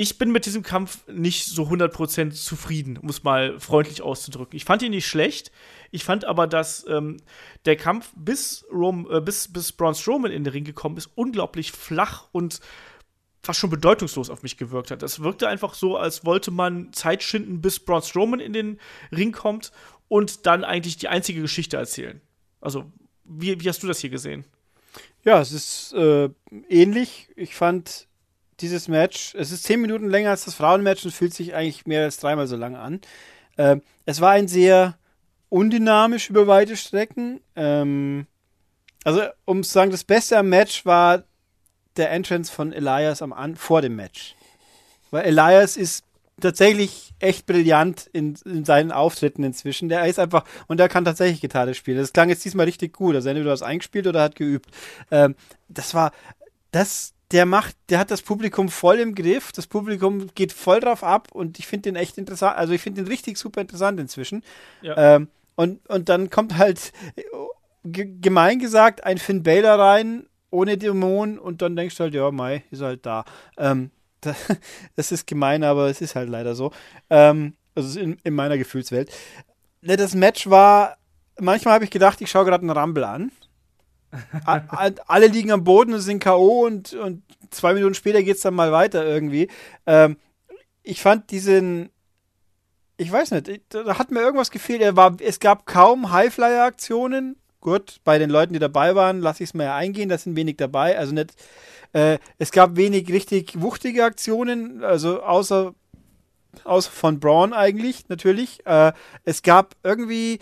ich 0.01 0.17
bin 0.17 0.31
mit 0.31 0.47
diesem 0.47 0.63
Kampf 0.63 1.05
nicht 1.09 1.47
so 1.47 1.65
100% 1.65 2.31
zufrieden, 2.31 2.99
um 2.99 3.09
es 3.09 3.25
mal 3.25 3.59
freundlich 3.59 4.01
auszudrücken. 4.01 4.57
Ich 4.57 4.65
fand 4.65 4.81
ihn 4.83 4.93
nicht 4.93 5.09
schlecht. 5.09 5.51
Ich 5.91 6.05
fand 6.05 6.25
aber, 6.25 6.47
dass 6.47 6.87
ähm, 6.89 7.17
der 7.65 7.75
Kampf, 7.75 8.13
bis, 8.15 8.65
Rom, 8.73 9.09
äh, 9.11 9.21
bis, 9.21 9.53
bis 9.53 9.73
Braun 9.73 9.97
Strowman 9.97 10.31
in 10.31 10.45
den 10.45 10.53
Ring 10.53 10.63
gekommen 10.63 10.97
ist, 10.99 11.11
unglaublich 11.17 11.73
flach 11.73 12.29
und 12.31 12.61
fast 13.43 13.59
schon 13.59 13.71
bedeutungslos 13.71 14.31
auf 14.31 14.45
mich 14.45 14.57
gewirkt 14.57 14.93
hat. 14.93 15.03
Das 15.03 15.19
wirkte 15.19 15.49
einfach 15.49 15.75
so, 15.75 15.97
als 15.97 16.25
wollte 16.25 16.53
man 16.53 16.93
Zeit 16.93 17.25
schinden, 17.25 17.61
bis 17.61 17.81
Braun 17.81 18.03
Strowman 18.03 18.39
in 18.39 18.53
den 18.53 18.79
Ring 19.11 19.33
kommt 19.33 19.73
und 20.07 20.47
dann 20.47 20.63
eigentlich 20.63 20.99
die 20.99 21.09
einzige 21.09 21.41
Geschichte 21.41 21.77
erzählen. 21.77 22.21
Also, 22.61 22.85
wie, 23.25 23.61
wie 23.61 23.69
hast 23.69 23.83
du 23.83 23.89
das 23.89 23.99
hier 23.99 24.11
gesehen? 24.11 24.45
Ja, 25.25 25.41
es 25.41 25.51
ist 25.51 25.93
äh, 25.95 26.31
ähnlich. 26.69 27.31
Ich 27.35 27.57
fand 27.57 28.08
dieses 28.61 28.89
Match, 28.89 29.35
es 29.35 29.51
ist 29.53 29.65
zehn 29.65 29.81
Minuten 29.81 30.09
länger 30.09 30.31
als 30.31 30.45
das 30.45 30.55
Frauenmatch 30.55 31.05
und 31.05 31.13
fühlt 31.13 31.35
sich 31.35 31.55
eigentlich 31.55 31.87
mehr 31.87 32.05
als 32.05 32.19
dreimal 32.19 32.47
so 32.47 32.57
lang 32.57 32.77
an. 32.77 33.01
Ähm, 33.57 33.83
es 34.07 34.21
war 34.21 34.33
ein 34.33 34.49
sehr 34.49 34.97
undynamisch 35.49 36.31
über 36.31 36.47
weite 36.47 36.77
Strecken. 36.77 37.41
Ähm, 37.57 38.27
also, 39.05 39.23
um 39.45 39.63
zu 39.63 39.71
sagen, 39.71 39.91
das 39.91 40.05
Beste 40.05 40.39
am 40.39 40.49
Match 40.49 40.85
war 40.85 41.25
der 41.97 42.11
Entrance 42.11 42.53
von 42.53 42.73
Elias 42.73 43.23
am 43.23 43.33
An 43.33 43.57
vor 43.57 43.83
dem 43.83 43.97
Match. 43.97 44.35
Weil 45.11 45.25
Elias 45.25 45.77
ist 45.77 46.05
tatsächlich 46.41 47.13
echt 47.19 47.47
brillant 47.47 48.09
in, 48.13 48.37
in 48.45 48.65
seinen 48.65 48.93
Auftritten 48.93 49.43
inzwischen. 49.43 49.89
Der 49.89 50.07
ist 50.07 50.19
einfach, 50.19 50.45
und 50.69 50.79
der 50.79 50.89
kann 50.89 51.05
tatsächlich 51.05 51.41
Gitarre 51.41 51.75
spielen. 51.75 51.99
Das 51.99 52.13
klang 52.13 52.29
jetzt 52.29 52.45
diesmal 52.45 52.67
richtig 52.67 52.93
gut. 52.93 53.15
Also 53.15 53.29
entweder 53.29 53.51
hat 53.51 53.63
eingespielt 53.63 54.07
oder 54.07 54.23
hat 54.23 54.37
geübt. 54.37 54.71
Ähm, 55.11 55.35
das 55.69 55.95
war, 55.95 56.13
das, 56.71 57.15
der 57.33 57.45
macht, 57.47 57.77
der 57.91 57.99
hat 57.99 58.11
das 58.11 58.23
Publikum 58.23 58.69
voll 58.69 58.99
im 59.01 59.15
Griff. 59.15 59.53
Das 59.53 59.67
Publikum 59.67 60.29
geht 60.35 60.53
voll 60.53 60.81
drauf 60.81 61.05
ab 61.05 61.29
und 61.33 61.59
ich 61.59 61.67
finde 61.67 61.91
den 61.91 61.97
echt 61.97 62.17
interessant. 62.19 62.57
Also 62.57 62.73
ich 62.73 62.81
finde 62.81 63.03
den 63.03 63.09
richtig 63.09 63.37
super 63.37 63.61
interessant 63.61 64.01
inzwischen. 64.01 64.43
Ja. 64.81 65.17
Ähm, 65.17 65.29
und, 65.55 65.87
und 65.89 66.09
dann 66.09 66.31
kommt 66.31 66.57
halt 66.57 66.93
äh, 67.17 67.23
ge- 67.85 68.15
gemein 68.21 68.59
gesagt 68.59 69.05
ein 69.05 69.19
Finn 69.19 69.43
Balor 69.43 69.79
rein 69.79 70.27
ohne 70.51 70.79
Dämon 70.79 71.39
und 71.39 71.61
dann 71.61 71.77
denkst 71.77 71.97
du 71.97 72.05
halt, 72.05 72.15
ja, 72.15 72.31
Mai 72.31 72.65
ist 72.71 72.81
halt 72.81 73.05
da. 73.05 73.25
Ähm, 73.59 73.91
da 74.23 74.35
das 74.97 75.13
ist 75.13 75.27
gemein, 75.27 75.63
aber 75.65 75.89
es 75.91 76.01
ist 76.01 76.15
halt 76.15 76.29
leider 76.31 76.55
so. 76.55 76.73
Ähm, 77.11 77.55
also 77.75 78.01
in, 78.01 78.17
in 78.25 78.35
meiner 78.35 78.57
Gefühlswelt. 78.59 79.11
Ne, 79.83 79.97
Das 79.97 80.15
Match 80.15 80.49
war, 80.49 80.97
manchmal 81.39 81.75
habe 81.75 81.85
ich 81.85 81.91
gedacht, 81.91 82.21
ich 82.21 82.31
schaue 82.31 82.47
gerade 82.47 82.63
einen 82.63 82.77
Rumble 82.77 83.05
an. 83.05 83.31
Alle 84.45 85.27
liegen 85.27 85.51
am 85.51 85.65
Boden 85.65 85.93
und 85.95 86.01
sind 86.01 86.23
K.O. 86.23 86.67
Und, 86.67 86.95
und 86.95 87.23
zwei 87.51 87.75
Minuten 87.75 87.95
später 87.95 88.23
geht 88.23 88.37
es 88.37 88.43
dann 88.43 88.55
mal 88.55 88.73
weiter 88.73 89.05
irgendwie. 89.05 89.49
Ähm, 89.87 90.17
ich 90.83 91.03
fand 91.03 91.31
diesen, 91.31 91.91
ich 92.97 93.13
weiß 93.13 93.33
nicht, 93.33 93.51
da 93.69 93.99
hat 93.99 94.11
mir 94.11 94.21
irgendwas 94.21 94.51
gefehlt. 94.51 94.81
Er 94.81 94.97
war, 94.97 95.17
es 95.21 95.41
gab 95.41 95.67
kaum 95.67 96.11
Highflyer-Aktionen. 96.11 97.37
Gut, 97.61 97.97
bei 98.05 98.19
den 98.19 98.31
Leuten, 98.31 98.53
die 98.53 98.59
dabei 98.59 98.95
waren, 98.95 99.21
lasse 99.21 99.43
ich 99.43 99.51
es 99.51 99.55
mir 99.55 99.65
ja 99.65 99.77
eingehen, 99.77 100.09
da 100.09 100.17
sind 100.17 100.37
wenig 100.37 100.57
dabei. 100.57 100.97
Also 100.97 101.13
nicht, 101.13 101.35
äh, 101.93 102.19
es 102.39 102.53
gab 102.53 102.77
wenig 102.77 103.09
richtig 103.09 103.61
wuchtige 103.61 104.05
Aktionen, 104.05 104.85
also 104.85 105.23
außer, 105.23 105.75
außer 106.65 106.91
von 106.91 107.19
Braun 107.19 107.53
eigentlich, 107.53 108.09
natürlich. 108.09 108.65
Äh, 108.65 108.93
es 109.25 109.43
gab 109.43 109.75
irgendwie 109.83 110.39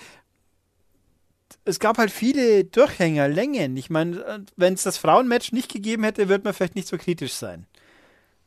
es 1.66 1.80
gab 1.80 1.98
halt 1.98 2.10
viele 2.10 2.64
Durchhänger, 2.64 3.28
Längen. 3.28 3.76
Ich 3.76 3.90
meine, 3.90 4.44
wenn 4.56 4.74
es 4.74 4.84
das 4.84 4.98
Frauenmatch 4.98 5.52
nicht 5.52 5.70
gegeben 5.70 6.04
hätte, 6.04 6.28
würde 6.28 6.44
man 6.44 6.54
vielleicht 6.54 6.76
nicht 6.76 6.88
so 6.88 6.96
kritisch 6.96 7.32
sein. 7.32 7.66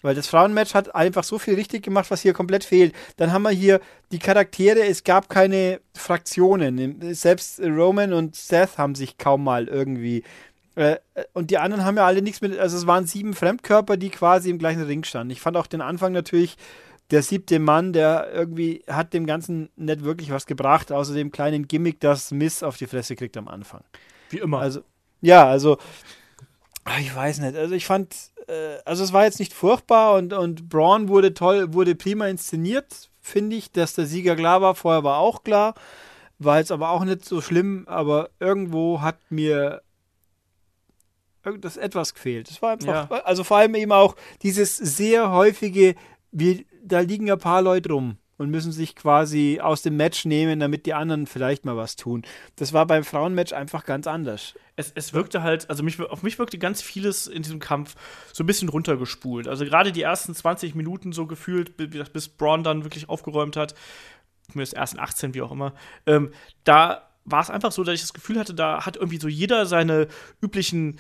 Weil 0.02 0.16
das 0.16 0.28
Frauenmatch 0.28 0.74
hat 0.74 0.96
einfach 0.96 1.26
so 1.26 1.38
viel 1.38 1.56
richtig 1.56 1.84
gemacht, 1.84 2.10
was 2.10 2.22
hier 2.22 2.32
komplett 2.32 2.64
fehlt. 2.64 2.96
Dann 3.18 3.34
haben 3.34 3.44
wir 3.44 3.50
hier 3.50 3.82
die 4.14 4.20
Charaktere, 4.20 4.88
es 4.88 5.04
gab 5.04 5.28
keine 5.28 5.82
Fraktionen. 5.94 7.14
Selbst 7.14 7.60
Roman 7.60 8.14
und 8.14 8.38
Seth 8.38 8.78
haben 8.78 8.96
sich 8.96 9.18
kaum 9.18 9.44
mal 9.44 9.68
irgendwie. 9.68 10.24
Äh, 10.76 10.98
und 11.34 11.52
die 11.52 11.58
anderen 11.58 11.84
haben 11.84 11.98
ja 11.98 12.06
alle 12.06 12.22
nichts 12.22 12.40
mit. 12.40 12.58
Also 12.58 12.78
es 12.78 12.88
waren 12.88 13.06
sieben 13.06 13.34
Fremdkörper, 13.34 13.98
die 13.98 14.10
quasi 14.10 14.50
im 14.50 14.60
gleichen 14.60 14.84
Ring 14.84 15.04
standen. 15.04 15.32
Ich 15.32 15.42
fand 15.42 15.58
auch 15.58 15.68
den 15.68 15.82
Anfang 15.82 16.14
natürlich 16.14 16.56
der 17.12 17.24
siebte 17.24 17.60
Mann, 17.60 17.93
der 17.93 18.30
irgendwie 18.32 18.84
hat 18.88 19.14
dem 19.14 19.26
Ganzen 19.26 19.70
nicht 19.76 20.03
wirklich 20.03 20.32
was 20.32 20.45
gebracht, 20.45 20.91
außer 20.91 21.14
dem 21.14 21.32
kleinen 21.32 21.68
Gimmick, 21.68 21.99
das 21.99 22.32
Miss 22.32 22.62
auf 22.64 22.78
die 22.78 22.88
Fresse 22.88 23.16
kriegt 23.16 23.36
am 23.38 23.47
Anfang. 23.47 23.84
Wie 24.30 24.38
immer. 24.38 24.60
Also, 24.60 24.82
ja, 25.22 25.47
also, 25.47 25.78
ah, 26.84 26.99
ich 26.99 27.14
weiß 27.14 27.39
nicht. 27.39 27.55
Also, 27.55 27.74
ich 27.74 27.86
fand, 27.86 28.16
äh, 28.47 28.78
also, 28.86 29.03
es 29.03 29.12
war 29.12 29.26
jetzt 29.26 29.39
nicht 29.39 29.53
furchtbar 29.53 30.16
und, 30.16 30.34
und 30.34 30.70
Braun 30.70 31.07
wurde 31.10 31.34
toll, 31.34 31.74
wurde 31.74 31.95
prima 31.95 32.28
inszeniert, 32.28 33.10
finde 33.22 33.55
ich, 33.55 33.72
dass 33.72 33.95
der 33.95 34.05
Sieger 34.05 34.36
klar 34.36 34.62
war. 34.62 34.76
Vorher 34.76 35.03
war 35.03 35.18
auch 35.18 35.43
klar. 35.43 35.74
War 36.38 36.60
jetzt 36.60 36.72
aber 36.72 36.91
auch 36.91 37.03
nicht 37.03 37.26
so 37.26 37.41
schlimm, 37.41 37.84
aber 37.88 38.30
irgendwo 38.39 39.01
hat 39.01 39.18
mir 39.30 39.82
das 41.60 41.76
etwas 41.78 42.14
gefehlt. 42.14 42.49
Es 42.49 42.62
war 42.62 42.72
einfach, 42.72 43.10
ja. 43.10 43.18
also 43.24 43.43
vor 43.43 43.57
allem 43.57 43.76
eben 43.76 43.91
auch 43.91 44.16
dieses 44.41 44.78
sehr 44.78 45.32
häufige, 45.32 45.95
wir 46.32 46.64
da 46.84 47.00
liegen 47.00 47.32
ein 47.32 47.38
paar 47.38 47.62
Leute 47.62 47.92
rum 47.92 48.18
und 48.40 48.50
müssen 48.50 48.72
sich 48.72 48.96
quasi 48.96 49.60
aus 49.62 49.82
dem 49.82 49.98
Match 49.98 50.24
nehmen, 50.24 50.62
damit 50.62 50.86
die 50.86 50.94
anderen 50.94 51.28
vielleicht 51.28 51.66
mal 51.66 51.76
was 51.76 51.98
tun. 51.98 52.24
Das 52.56 52.72
war 52.72 52.88
beim 52.88 53.04
Frauenmatch 53.04 53.52
einfach 53.52 53.84
ganz 53.84 54.08
anders. 54.08 54.54
Es, 54.78 54.94
es 54.96 55.14
wirkte 55.14 55.44
halt, 55.44 55.70
also 55.70 55.84
mich, 55.84 56.00
auf 56.00 56.24
mich 56.24 56.40
wirkte 56.40 56.58
ganz 56.58 56.82
vieles 56.82 57.28
in 57.28 57.44
diesem 57.44 57.60
Kampf 57.60 57.96
so 58.32 58.44
ein 58.44 58.48
bisschen 58.48 58.70
runtergespult. 58.70 59.50
Also 59.50 59.66
gerade 59.66 59.92
die 59.92 60.02
ersten 60.02 60.34
20 60.34 60.74
Minuten 60.74 61.12
so 61.12 61.28
gefühlt, 61.28 61.76
bis 61.78 62.30
Braun 62.30 62.64
dann 62.64 62.86
wirklich 62.86 63.10
aufgeräumt 63.10 63.58
hat, 63.58 63.76
zumindest 64.50 64.74
ersten 64.74 65.00
18, 65.00 65.34
wie 65.34 65.42
auch 65.42 65.52
immer, 65.52 65.74
ähm, 66.06 66.32
da 66.64 67.10
war 67.26 67.42
es 67.42 67.50
einfach 67.50 67.74
so, 67.74 67.84
dass 67.84 67.96
ich 67.96 68.02
das 68.02 68.14
Gefühl 68.14 68.40
hatte, 68.40 68.54
da 68.54 68.86
hat 68.86 68.96
irgendwie 68.96 69.20
so 69.20 69.28
jeder 69.28 69.66
seine 69.66 70.08
üblichen 70.42 70.98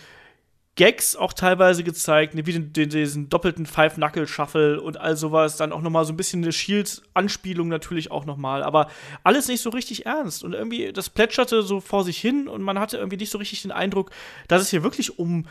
Gags 0.79 1.17
auch 1.17 1.33
teilweise 1.33 1.83
gezeigt, 1.83 2.35
ne, 2.35 2.45
wie 2.45 2.53
den, 2.53 2.71
den, 2.71 2.87
diesen 2.87 3.27
doppelten 3.27 3.65
Five-Knuckle-Shuffle 3.65 4.79
und 4.79 4.95
all 4.95 5.17
sowas. 5.17 5.57
Dann 5.57 5.73
auch 5.73 5.81
noch 5.81 5.89
mal 5.89 6.05
so 6.05 6.13
ein 6.13 6.15
bisschen 6.15 6.41
eine 6.41 6.53
Shield-Anspielung 6.53 7.67
natürlich 7.67 8.11
auch 8.11 8.23
noch 8.23 8.37
mal. 8.37 8.63
Aber 8.63 8.87
alles 9.25 9.49
nicht 9.49 9.59
so 9.61 9.71
richtig 9.71 10.05
ernst. 10.05 10.41
Und 10.41 10.53
irgendwie, 10.53 10.93
das 10.93 11.09
plätscherte 11.09 11.63
so 11.63 11.81
vor 11.81 12.05
sich 12.05 12.17
hin 12.17 12.47
und 12.47 12.61
man 12.61 12.79
hatte 12.79 12.95
irgendwie 12.95 13.17
nicht 13.17 13.29
so 13.29 13.39
richtig 13.39 13.61
den 13.63 13.73
Eindruck, 13.73 14.11
dass 14.47 14.61
es 14.61 14.69
hier 14.69 14.81
wirklich 14.81 15.19
um 15.19 15.47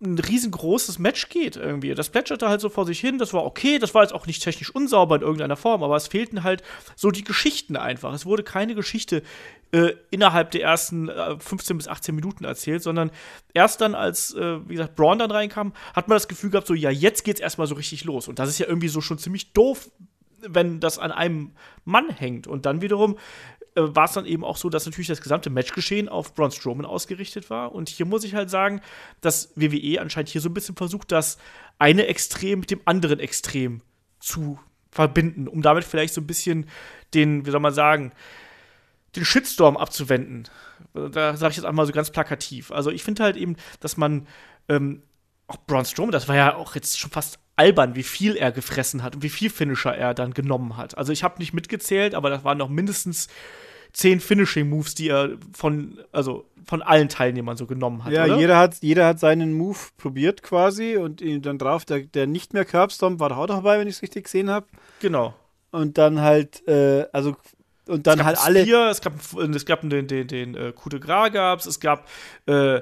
ein 0.00 0.18
riesengroßes 0.18 0.98
Match 0.98 1.28
geht 1.28 1.56
irgendwie. 1.56 1.94
Das 1.94 2.10
plätscherte 2.10 2.48
halt 2.48 2.60
so 2.60 2.68
vor 2.68 2.86
sich 2.86 3.00
hin, 3.00 3.18
das 3.18 3.32
war 3.32 3.44
okay, 3.44 3.78
das 3.78 3.94
war 3.94 4.02
jetzt 4.02 4.14
auch 4.14 4.26
nicht 4.26 4.42
technisch 4.42 4.74
unsauber 4.74 5.16
in 5.16 5.22
irgendeiner 5.22 5.56
Form, 5.56 5.82
aber 5.82 5.96
es 5.96 6.08
fehlten 6.08 6.42
halt 6.42 6.62
so 6.96 7.10
die 7.10 7.24
Geschichten 7.24 7.76
einfach. 7.76 8.12
Es 8.14 8.24
wurde 8.24 8.42
keine 8.42 8.74
Geschichte 8.74 9.22
äh, 9.72 9.94
innerhalb 10.10 10.52
der 10.52 10.62
ersten 10.62 11.08
äh, 11.08 11.38
15 11.38 11.76
bis 11.76 11.88
18 11.88 12.14
Minuten 12.14 12.44
erzählt, 12.44 12.82
sondern 12.82 13.10
erst 13.52 13.80
dann, 13.80 13.94
als, 13.94 14.32
äh, 14.34 14.60
wie 14.68 14.74
gesagt, 14.74 14.94
Braun 14.94 15.18
dann 15.18 15.30
reinkam, 15.30 15.72
hat 15.94 16.08
man 16.08 16.16
das 16.16 16.28
Gefühl 16.28 16.50
gehabt, 16.50 16.66
so, 16.66 16.74
ja, 16.74 16.90
jetzt 16.90 17.24
geht's 17.24 17.40
erstmal 17.40 17.66
so 17.66 17.74
richtig 17.74 18.04
los. 18.04 18.28
Und 18.28 18.38
das 18.38 18.48
ist 18.48 18.58
ja 18.58 18.66
irgendwie 18.66 18.88
so 18.88 19.00
schon 19.00 19.18
ziemlich 19.18 19.52
doof, 19.52 19.90
wenn 20.46 20.78
das 20.78 20.98
an 20.98 21.10
einem 21.10 21.52
Mann 21.84 22.08
hängt. 22.10 22.46
Und 22.46 22.66
dann 22.66 22.82
wiederum 22.82 23.16
äh, 23.74 23.82
war 23.94 24.04
es 24.04 24.12
dann 24.12 24.26
eben 24.26 24.44
auch 24.44 24.56
so, 24.56 24.70
dass 24.70 24.86
natürlich 24.86 25.08
das 25.08 25.20
gesamte 25.20 25.50
Matchgeschehen 25.50 26.08
auf 26.08 26.34
Braun 26.34 26.50
Strowman 26.50 26.86
ausgerichtet 26.86 27.50
war. 27.50 27.72
Und 27.72 27.88
hier 27.88 28.06
muss 28.06 28.24
ich 28.24 28.34
halt 28.34 28.50
sagen, 28.50 28.80
dass 29.20 29.52
WWE 29.56 30.00
anscheinend 30.00 30.28
hier 30.28 30.40
so 30.40 30.48
ein 30.48 30.54
bisschen 30.54 30.76
versucht, 30.76 31.10
das 31.10 31.38
eine 31.78 32.06
Extrem 32.06 32.60
mit 32.60 32.70
dem 32.70 32.80
anderen 32.84 33.18
Extrem 33.18 33.80
zu 34.20 34.58
verbinden, 34.90 35.48
um 35.48 35.60
damit 35.60 35.84
vielleicht 35.84 36.14
so 36.14 36.20
ein 36.20 36.26
bisschen 36.26 36.68
den, 37.14 37.46
wie 37.46 37.50
soll 37.50 37.60
man 37.60 37.74
sagen, 37.74 38.12
den 39.16 39.24
Shitstorm 39.24 39.76
abzuwenden. 39.76 40.48
Da 40.92 41.36
sage 41.36 41.50
ich 41.50 41.56
jetzt 41.56 41.66
einmal 41.66 41.86
so 41.86 41.92
ganz 41.92 42.10
plakativ. 42.10 42.70
Also 42.70 42.90
ich 42.90 43.02
finde 43.02 43.24
halt 43.24 43.36
eben, 43.36 43.56
dass 43.80 43.96
man 43.96 44.28
ähm, 44.68 45.02
auch 45.48 45.56
Braun 45.66 45.84
Strowman, 45.84 46.12
das 46.12 46.28
war 46.28 46.36
ja 46.36 46.54
auch 46.54 46.74
jetzt 46.74 46.98
schon 46.98 47.10
fast 47.10 47.38
albern, 47.56 47.94
wie 47.96 48.02
viel 48.02 48.36
er 48.36 48.52
gefressen 48.52 49.02
hat 49.02 49.16
und 49.16 49.22
wie 49.22 49.28
viel 49.28 49.50
Finisher 49.50 49.96
er 49.96 50.14
dann 50.14 50.34
genommen 50.34 50.76
hat. 50.76 50.96
Also 50.96 51.12
ich 51.12 51.22
habe 51.22 51.38
nicht 51.38 51.52
mitgezählt, 51.52 52.14
aber 52.14 52.30
das 52.30 52.44
waren 52.44 52.58
noch 52.58 52.68
mindestens 52.68 53.28
zehn 53.94 54.20
Finishing 54.20 54.68
Moves, 54.68 54.94
die 54.94 55.08
er 55.08 55.30
von 55.56 55.98
also 56.12 56.44
von 56.66 56.82
allen 56.82 57.08
Teilnehmern 57.08 57.56
so 57.56 57.66
genommen 57.66 58.04
hat. 58.04 58.12
Ja, 58.12 58.24
oder? 58.24 58.36
jeder 58.36 58.58
hat 58.58 58.76
jeder 58.80 59.06
hat 59.06 59.20
seinen 59.20 59.54
Move 59.54 59.78
probiert 59.96 60.42
quasi 60.42 60.96
und 60.96 61.20
ihn 61.20 61.40
dann 61.40 61.58
drauf 61.58 61.84
der, 61.84 62.00
der 62.00 62.26
nicht 62.26 62.52
mehr 62.52 62.64
Curbstomp 62.64 63.20
war 63.20 63.28
da 63.28 63.36
auch 63.36 63.46
dabei, 63.46 63.78
wenn 63.78 63.88
ich 63.88 63.96
es 63.96 64.02
richtig 64.02 64.24
gesehen 64.24 64.50
habe. 64.50 64.66
Genau. 65.00 65.34
Und 65.70 65.96
dann 65.96 66.20
halt 66.20 66.66
äh, 66.68 67.06
also 67.12 67.36
und 67.86 68.06
dann 68.06 68.24
halt 68.24 68.38
alle 68.38 68.62
Spear, 68.62 68.90
es 68.90 69.00
gab 69.00 69.14
es 69.14 69.64
gab 69.64 69.80
den 69.82 70.08
den 70.08 70.26
den 70.26 70.54
äh, 70.54 70.72
Coup 70.74 70.90
de 70.90 70.98
Gras 70.98 71.32
gab's, 71.32 71.66
es 71.66 71.78
gab 71.78 72.08
äh, 72.46 72.80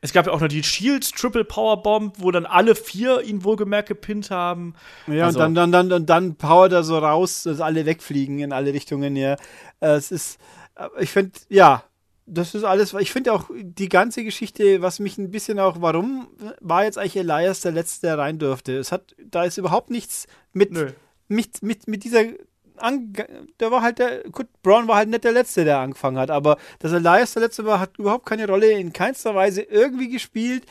es 0.00 0.12
gab 0.12 0.26
ja 0.26 0.32
auch 0.32 0.40
noch 0.40 0.48
die 0.48 0.62
Shield 0.62 1.14
Triple 1.14 1.44
Power 1.44 1.82
Bomb, 1.82 2.14
wo 2.18 2.30
dann 2.30 2.46
alle 2.46 2.74
vier 2.74 3.22
ihn 3.22 3.44
wohlgemerkt 3.44 3.88
gepinnt 3.88 4.30
haben. 4.30 4.74
Ja, 5.06 5.26
also, 5.26 5.42
und 5.42 5.54
dann, 5.54 5.72
dann, 5.72 5.88
dann, 5.88 6.06
dann 6.06 6.34
powert 6.36 6.72
er 6.72 6.84
so 6.84 6.98
raus, 6.98 7.42
dass 7.42 7.60
alle 7.60 7.84
wegfliegen 7.84 8.38
in 8.38 8.52
alle 8.52 8.72
Richtungen. 8.72 9.14
Ja, 9.16 9.36
äh, 9.80 9.88
es 9.90 10.10
ist, 10.10 10.38
äh, 10.76 10.88
ich 11.00 11.10
finde, 11.10 11.32
ja, 11.48 11.84
das 12.26 12.54
ist 12.54 12.64
alles. 12.64 12.94
Ich 12.94 13.12
finde 13.12 13.32
auch 13.32 13.50
die 13.52 13.88
ganze 13.88 14.24
Geschichte, 14.24 14.80
was 14.82 15.00
mich 15.00 15.18
ein 15.18 15.30
bisschen 15.30 15.58
auch, 15.58 15.80
warum 15.80 16.28
war 16.60 16.84
jetzt 16.84 16.96
eigentlich 16.96 17.16
Elias 17.16 17.60
der 17.60 17.72
Letzte, 17.72 18.06
der 18.06 18.18
rein 18.18 18.38
durfte? 18.38 18.78
Es 18.78 18.92
hat, 18.92 19.14
da 19.18 19.44
ist 19.44 19.58
überhaupt 19.58 19.90
nichts 19.90 20.26
mit, 20.52 20.70
mit, 21.28 21.62
mit, 21.62 21.88
mit 21.88 22.04
dieser 22.04 22.24
der 23.60 23.70
war 23.70 23.82
halt 23.82 23.98
der, 23.98 24.22
gut, 24.30 24.46
Braun 24.62 24.88
war 24.88 24.96
halt 24.96 25.08
nicht 25.08 25.24
der 25.24 25.32
Letzte, 25.32 25.64
der 25.64 25.78
angefangen 25.78 26.18
hat, 26.18 26.30
aber 26.30 26.56
dass 26.78 26.92
Elias 26.92 27.32
der 27.32 27.42
Letzte 27.42 27.64
war, 27.64 27.80
hat 27.80 27.98
überhaupt 27.98 28.26
keine 28.26 28.46
Rolle 28.46 28.70
in 28.72 28.92
keinster 28.92 29.34
Weise 29.34 29.62
irgendwie 29.62 30.08
gespielt. 30.08 30.64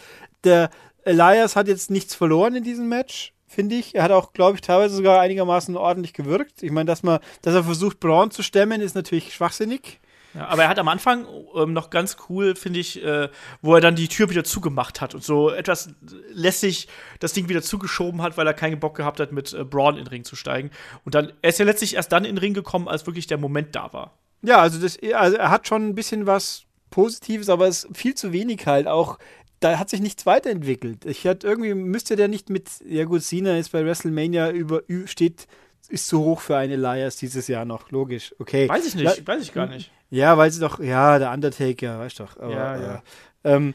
Der 0.44 0.70
Elias 1.04 1.56
hat 1.56 1.68
jetzt 1.68 1.92
nichts 1.92 2.16
verloren 2.16 2.56
in 2.56 2.64
diesem 2.64 2.88
Match, 2.88 3.34
finde 3.48 3.76
ich. 3.76 3.96
Er 3.96 4.04
hat 4.04 4.12
auch, 4.12 4.34
glaube 4.34 4.56
ich, 4.56 4.62
teilweise 4.62 4.96
sogar 4.96 5.20
einigermaßen 5.22 5.76
ordentlich 5.76 6.14
gewirkt. 6.14 6.64
Ich 6.64 6.72
meine, 6.72 6.86
dass 6.86 7.04
man, 7.04 7.20
dass 7.42 7.56
er 7.56 7.64
versucht, 7.64 8.00
Braun 8.00 8.32
zu 8.32 8.44
stemmen, 8.44 8.82
ist 8.82 8.96
natürlich 8.96 9.34
schwachsinnig. 9.34 10.00
Ja, 10.34 10.48
aber 10.48 10.64
er 10.64 10.70
hat 10.70 10.78
am 10.78 10.88
Anfang 10.88 11.26
ähm, 11.56 11.74
noch 11.74 11.90
ganz 11.90 12.18
cool, 12.30 12.56
finde 12.56 12.80
ich, 12.80 13.04
äh, 13.04 13.30
wo 13.62 13.74
er 13.76 13.82
dann 13.82 13.96
die 13.96 14.08
Tür 14.08 14.30
wieder 14.30 14.44
zugemacht 14.44 15.02
hat 15.02 15.16
und 15.16 15.24
so 15.24 15.50
etwas 15.50 15.90
lässig 16.32 16.88
das 17.20 17.34
Ding 17.34 17.50
wieder 17.50 17.62
zugeschoben 17.62 18.22
hat, 18.22 18.38
weil 18.38 18.46
er 18.46 18.54
keinen 18.54 18.80
Bock 18.80 18.96
gehabt 18.96 19.20
hat, 19.20 19.32
mit 19.32 19.54
äh, 19.54 19.64
Braun 19.64 19.98
in 19.98 20.04
den 20.04 20.08
Ring 20.08 20.24
zu 20.24 20.36
steigen. 20.36 20.70
Und 21.04 21.16
dann, 21.16 21.34
er 21.42 21.50
ist 21.50 21.60
ja 21.60 21.66
letztlich 21.66 21.96
erst 21.96 22.12
dann 22.12 22.26
in 22.26 22.36
den 22.36 22.40
Ring 22.40 22.54
gekommen, 22.54 22.88
als 22.88 23.08
wirklich 23.08 23.28
der 23.28 23.38
Moment 23.38 23.76
da 23.76 23.92
war. 23.92 24.14
Ja, 24.42 24.58
also, 24.58 24.80
das, 24.80 24.98
also 25.14 25.38
er 25.38 25.50
hat 25.50 25.68
schon 25.68 25.88
ein 25.88 25.96
bisschen 25.96 26.26
was 26.26 26.66
Positives, 26.92 27.50
aber 27.50 27.68
es 27.68 27.84
ist 27.84 27.98
viel 27.98 28.16
zu 28.16 28.32
wenig 28.32 28.66
halt 28.66 28.88
auch. 28.88 29.20
Da 29.60 29.78
hat 29.78 29.90
sich 29.90 30.00
nichts 30.00 30.26
weiterentwickelt. 30.26 31.06
Ich 31.06 31.28
hatte 31.28 31.48
irgendwie, 31.48 31.74
müsste 31.74 32.16
der 32.16 32.30
nicht 32.30 32.50
mit, 32.50 32.70
ja 32.88 33.04
gut, 33.04 33.24
Cena 33.24 33.58
ist 33.58 33.72
bei 33.72 33.84
WrestleMania 33.84 34.52
über, 34.52 34.84
steht, 35.06 35.48
ist 35.90 36.08
zu 36.08 36.20
hoch 36.20 36.40
für 36.40 36.56
eine 36.56 36.74
Elias 36.74 37.18
dieses 37.18 37.48
Jahr 37.48 37.66
noch, 37.66 37.92
logisch, 37.92 38.34
okay. 38.40 38.70
Weiß 38.70 38.88
ich 38.88 38.96
nicht, 38.96 39.04
La 39.04 39.14
weiß 39.26 39.42
ich 39.42 39.54
gar 39.54 39.68
nicht. 39.68 39.92
Ja, 40.10 40.38
weil 40.38 40.52
sie 40.52 40.60
doch, 40.60 40.80
ja, 40.80 41.20
der 41.20 41.32
Undertaker, 41.32 42.00
weißt 42.00 42.20
doch. 42.20 42.38
Aber, 42.38 42.52
ja, 42.52 42.82
ja. 42.82 43.04
Ähm, 43.44 43.74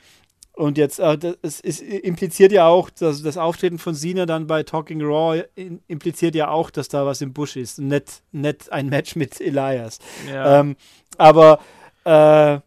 und 0.52 0.78
jetzt, 0.78 1.00
äh, 1.00 1.18
das 1.18 1.60
ist, 1.60 1.80
impliziert 1.80 2.52
ja 2.52 2.66
auch, 2.66 2.88
dass 2.90 3.22
das 3.22 3.36
Auftreten 3.36 3.78
von 3.78 3.94
Cena 3.94 4.24
dann 4.24 4.46
bei 4.46 4.62
Talking 4.62 5.02
Raw 5.02 5.44
impliziert 5.88 6.34
ja 6.36 6.48
auch, 6.48 6.70
dass 6.70 6.88
da 6.88 7.06
was 7.06 7.20
im 7.20 7.32
Busch 7.32 7.56
ist. 7.56 7.80
Nicht, 7.80 8.22
nicht 8.30 8.70
ein 8.72 8.88
Match 8.88 9.16
mit 9.16 9.40
Elias. 9.40 9.98
Ja. 10.28 10.60
Ähm, 10.60 10.76
aber 11.18 11.58
äh, 12.04 12.60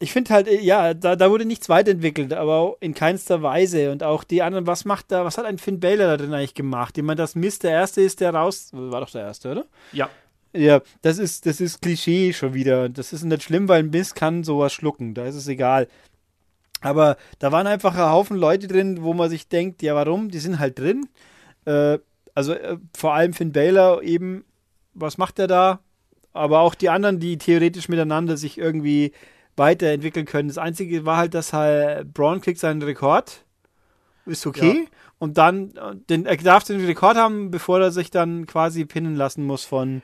ich 0.00 0.12
finde 0.12 0.34
halt, 0.34 0.48
ja, 0.62 0.94
da, 0.94 1.16
da 1.16 1.30
wurde 1.30 1.44
nichts 1.44 1.68
weiterentwickelt, 1.68 2.32
aber 2.32 2.76
in 2.80 2.94
keinster 2.94 3.42
Weise. 3.42 3.90
Und 3.90 4.02
auch 4.02 4.22
die 4.22 4.42
anderen, 4.42 4.66
was 4.66 4.84
macht 4.84 5.10
da, 5.10 5.24
was 5.24 5.38
hat 5.38 5.46
ein 5.46 5.58
Finn 5.58 5.80
Baylor 5.80 6.06
da 6.06 6.16
drin 6.18 6.34
eigentlich 6.34 6.54
gemacht? 6.54 6.96
Ich 6.98 7.04
meine, 7.04 7.16
das 7.16 7.34
Mist, 7.34 7.64
der 7.64 7.72
Erste 7.72 8.02
ist, 8.02 8.20
der 8.20 8.34
raus, 8.34 8.68
war 8.72 9.00
doch 9.00 9.10
der 9.10 9.22
Erste, 9.22 9.50
oder? 9.50 9.64
Ja. 9.92 10.10
Ja, 10.52 10.80
das 11.02 11.18
ist, 11.18 11.46
das 11.46 11.60
ist 11.60 11.82
Klischee 11.82 12.32
schon 12.32 12.54
wieder. 12.54 12.88
Das 12.88 13.12
ist 13.12 13.24
nicht 13.24 13.42
schlimm, 13.42 13.68
weil 13.68 13.82
ein 13.82 13.90
Biss 13.90 14.14
kann 14.14 14.44
sowas 14.44 14.72
schlucken. 14.72 15.14
Da 15.14 15.26
ist 15.26 15.34
es 15.34 15.46
egal. 15.48 15.88
Aber 16.80 17.16
da 17.38 17.52
waren 17.52 17.66
einfach 17.66 17.94
ein 17.94 18.10
Haufen 18.10 18.36
Leute 18.36 18.68
drin, 18.68 19.02
wo 19.02 19.12
man 19.14 19.28
sich 19.30 19.48
denkt, 19.48 19.82
ja, 19.82 19.94
warum? 19.94 20.30
Die 20.30 20.38
sind 20.38 20.58
halt 20.58 20.78
drin. 20.78 21.08
Äh, 21.64 21.98
also 22.34 22.52
äh, 22.52 22.78
vor 22.96 23.14
allem 23.14 23.32
Finn 23.32 23.52
Baylor 23.52 24.02
eben 24.02 24.44
was 25.00 25.18
macht 25.18 25.38
er 25.38 25.46
da? 25.46 25.80
Aber 26.32 26.60
auch 26.60 26.74
die 26.74 26.90
anderen, 26.90 27.20
die 27.20 27.38
theoretisch 27.38 27.88
miteinander 27.88 28.36
sich 28.36 28.58
irgendwie 28.58 29.12
weiterentwickeln 29.56 30.26
können. 30.26 30.48
Das 30.48 30.58
Einzige 30.58 31.04
war 31.04 31.16
halt, 31.16 31.34
dass 31.34 31.52
halt 31.52 32.12
Braun 32.14 32.40
kriegt 32.40 32.60
seinen 32.60 32.82
Rekord. 32.82 33.44
Ist 34.26 34.46
okay. 34.46 34.82
Ja. 34.84 34.90
Und 35.18 35.36
dann, 35.36 35.72
den, 36.08 36.26
er 36.26 36.36
darf 36.36 36.64
den 36.64 36.84
Rekord 36.84 37.16
haben, 37.16 37.50
bevor 37.50 37.80
er 37.80 37.90
sich 37.90 38.10
dann 38.10 38.46
quasi 38.46 38.84
pinnen 38.84 39.16
lassen 39.16 39.44
muss 39.44 39.64
von, 39.64 40.02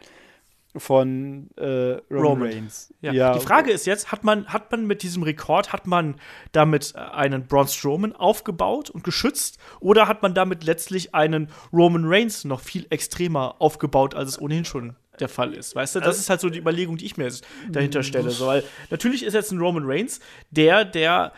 von 0.77 1.51
äh, 1.57 2.01
Roman, 2.11 2.43
Reigns. 2.43 2.93
Ja. 3.01 3.13
ja. 3.13 3.35
Die 3.35 3.45
Frage 3.45 3.71
ist 3.71 3.87
jetzt, 3.87 4.11
hat 4.11 4.25
man, 4.25 4.47
hat 4.47 4.71
man 4.71 4.87
mit 4.87 5.03
diesem 5.03 5.23
Rekord, 5.23 5.73
hat 5.73 5.87
man 5.87 6.17
damit 6.53 6.97
einen 6.97 7.47
Braun 7.47 7.69
Strowman 7.69 8.15
aufgebaut 8.15 8.91
und 8.91 9.05
geschützt 9.05 9.59
oder 9.81 10.09
hat 10.09 10.23
man 10.23 10.35
damit 10.35 10.65
letztlich 10.65 11.15
einen 11.15 11.49
Roman 11.73 12.05
Reigns 12.05 12.45
noch 12.45 12.61
viel 12.61 12.87
extremer 12.91 13.57
aufgebaut, 13.61 14.15
als 14.15 14.31
es 14.31 14.41
ohnehin 14.41 14.65
schon 14.65 14.97
der 15.21 15.29
Fall 15.29 15.55
ist. 15.55 15.77
Weißt 15.77 15.95
du, 15.95 16.01
das 16.01 16.19
ist 16.19 16.29
halt 16.29 16.41
so 16.41 16.51
die 16.51 16.59
Überlegung, 16.59 16.97
die 16.97 17.07
ich 17.07 17.17
mir 17.17 17.25
jetzt 17.25 17.47
dahinter 17.71 18.03
stelle. 18.03 18.31
So, 18.31 18.49
weil 18.49 18.65
natürlich 18.91 19.23
ist 19.23 19.35
jetzt 19.35 19.53
ein 19.53 19.61
Roman 19.61 19.85
Reigns 19.87 20.19
der, 20.51 20.85
der 20.85 21.33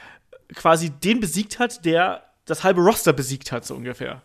quasi 0.55 0.91
den 0.91 1.21
besiegt 1.21 1.59
hat, 1.59 1.85
der 1.85 2.23
das 2.47 2.65
halbe 2.65 2.81
Roster 2.81 3.13
besiegt 3.13 3.53
hat, 3.53 3.67
so 3.67 3.75
ungefähr. 3.75 4.23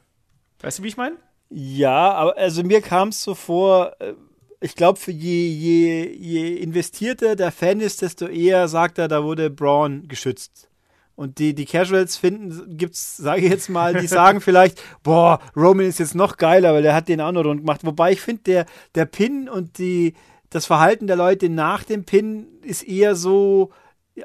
Weißt 0.62 0.80
du, 0.80 0.84
wie 0.84 0.88
ich 0.88 0.98
meine? 0.98 1.18
Ja, 1.50 2.14
aber 2.14 2.38
also 2.38 2.64
mir 2.64 2.82
kam 2.82 3.10
es 3.10 3.24
so 3.24 3.36
vor, 3.36 3.94
äh, 4.00 4.14
ich 4.62 4.76
glaube, 4.76 5.00
je, 5.08 5.48
je, 5.48 6.08
je 6.08 6.56
investierter 6.58 7.36
der 7.36 7.52
Fan 7.52 7.80
ist, 7.80 8.04
desto 8.04 8.28
eher 8.28 8.68
sagt 8.68 9.00
er, 9.00 9.08
da 9.08 9.24
wurde 9.24 9.50
Braun 9.50 10.08
geschützt. 10.08 10.70
Und 11.16 11.40
die, 11.40 11.54
die 11.54 11.66
Casuals 11.66 12.16
finden, 12.16 12.78
gibt's, 12.78 13.18
sage 13.18 13.42
ich 13.42 13.52
jetzt 13.52 13.70
mal, 13.70 13.94
die 13.94 14.08
sagen 14.20 14.40
vielleicht, 14.40 14.82
boah, 15.04 15.40
Roman 15.56 15.88
ist 15.88 16.00
jetzt 16.00 16.16
noch 16.16 16.38
geiler, 16.38 16.74
weil 16.74 16.84
der 16.84 16.94
hat 16.94 17.08
den 17.08 17.22
auch 17.22 17.32
noch 17.32 17.44
rund 17.44 17.62
gemacht. 17.62 17.82
Wobei 17.84 18.12
ich 18.12 18.22
finde, 18.22 18.44
der, 18.44 18.66
der 18.96 19.06
Pin 19.06 19.50
und 19.50 19.80
die, 19.80 20.14
das 20.52 20.68
Verhalten 20.68 21.08
der 21.08 21.16
Leute 21.16 21.50
nach 21.50 21.84
dem 21.84 22.06
Pin 22.06 22.48
ist 22.62 22.84
eher 22.84 23.16
so 23.16 23.72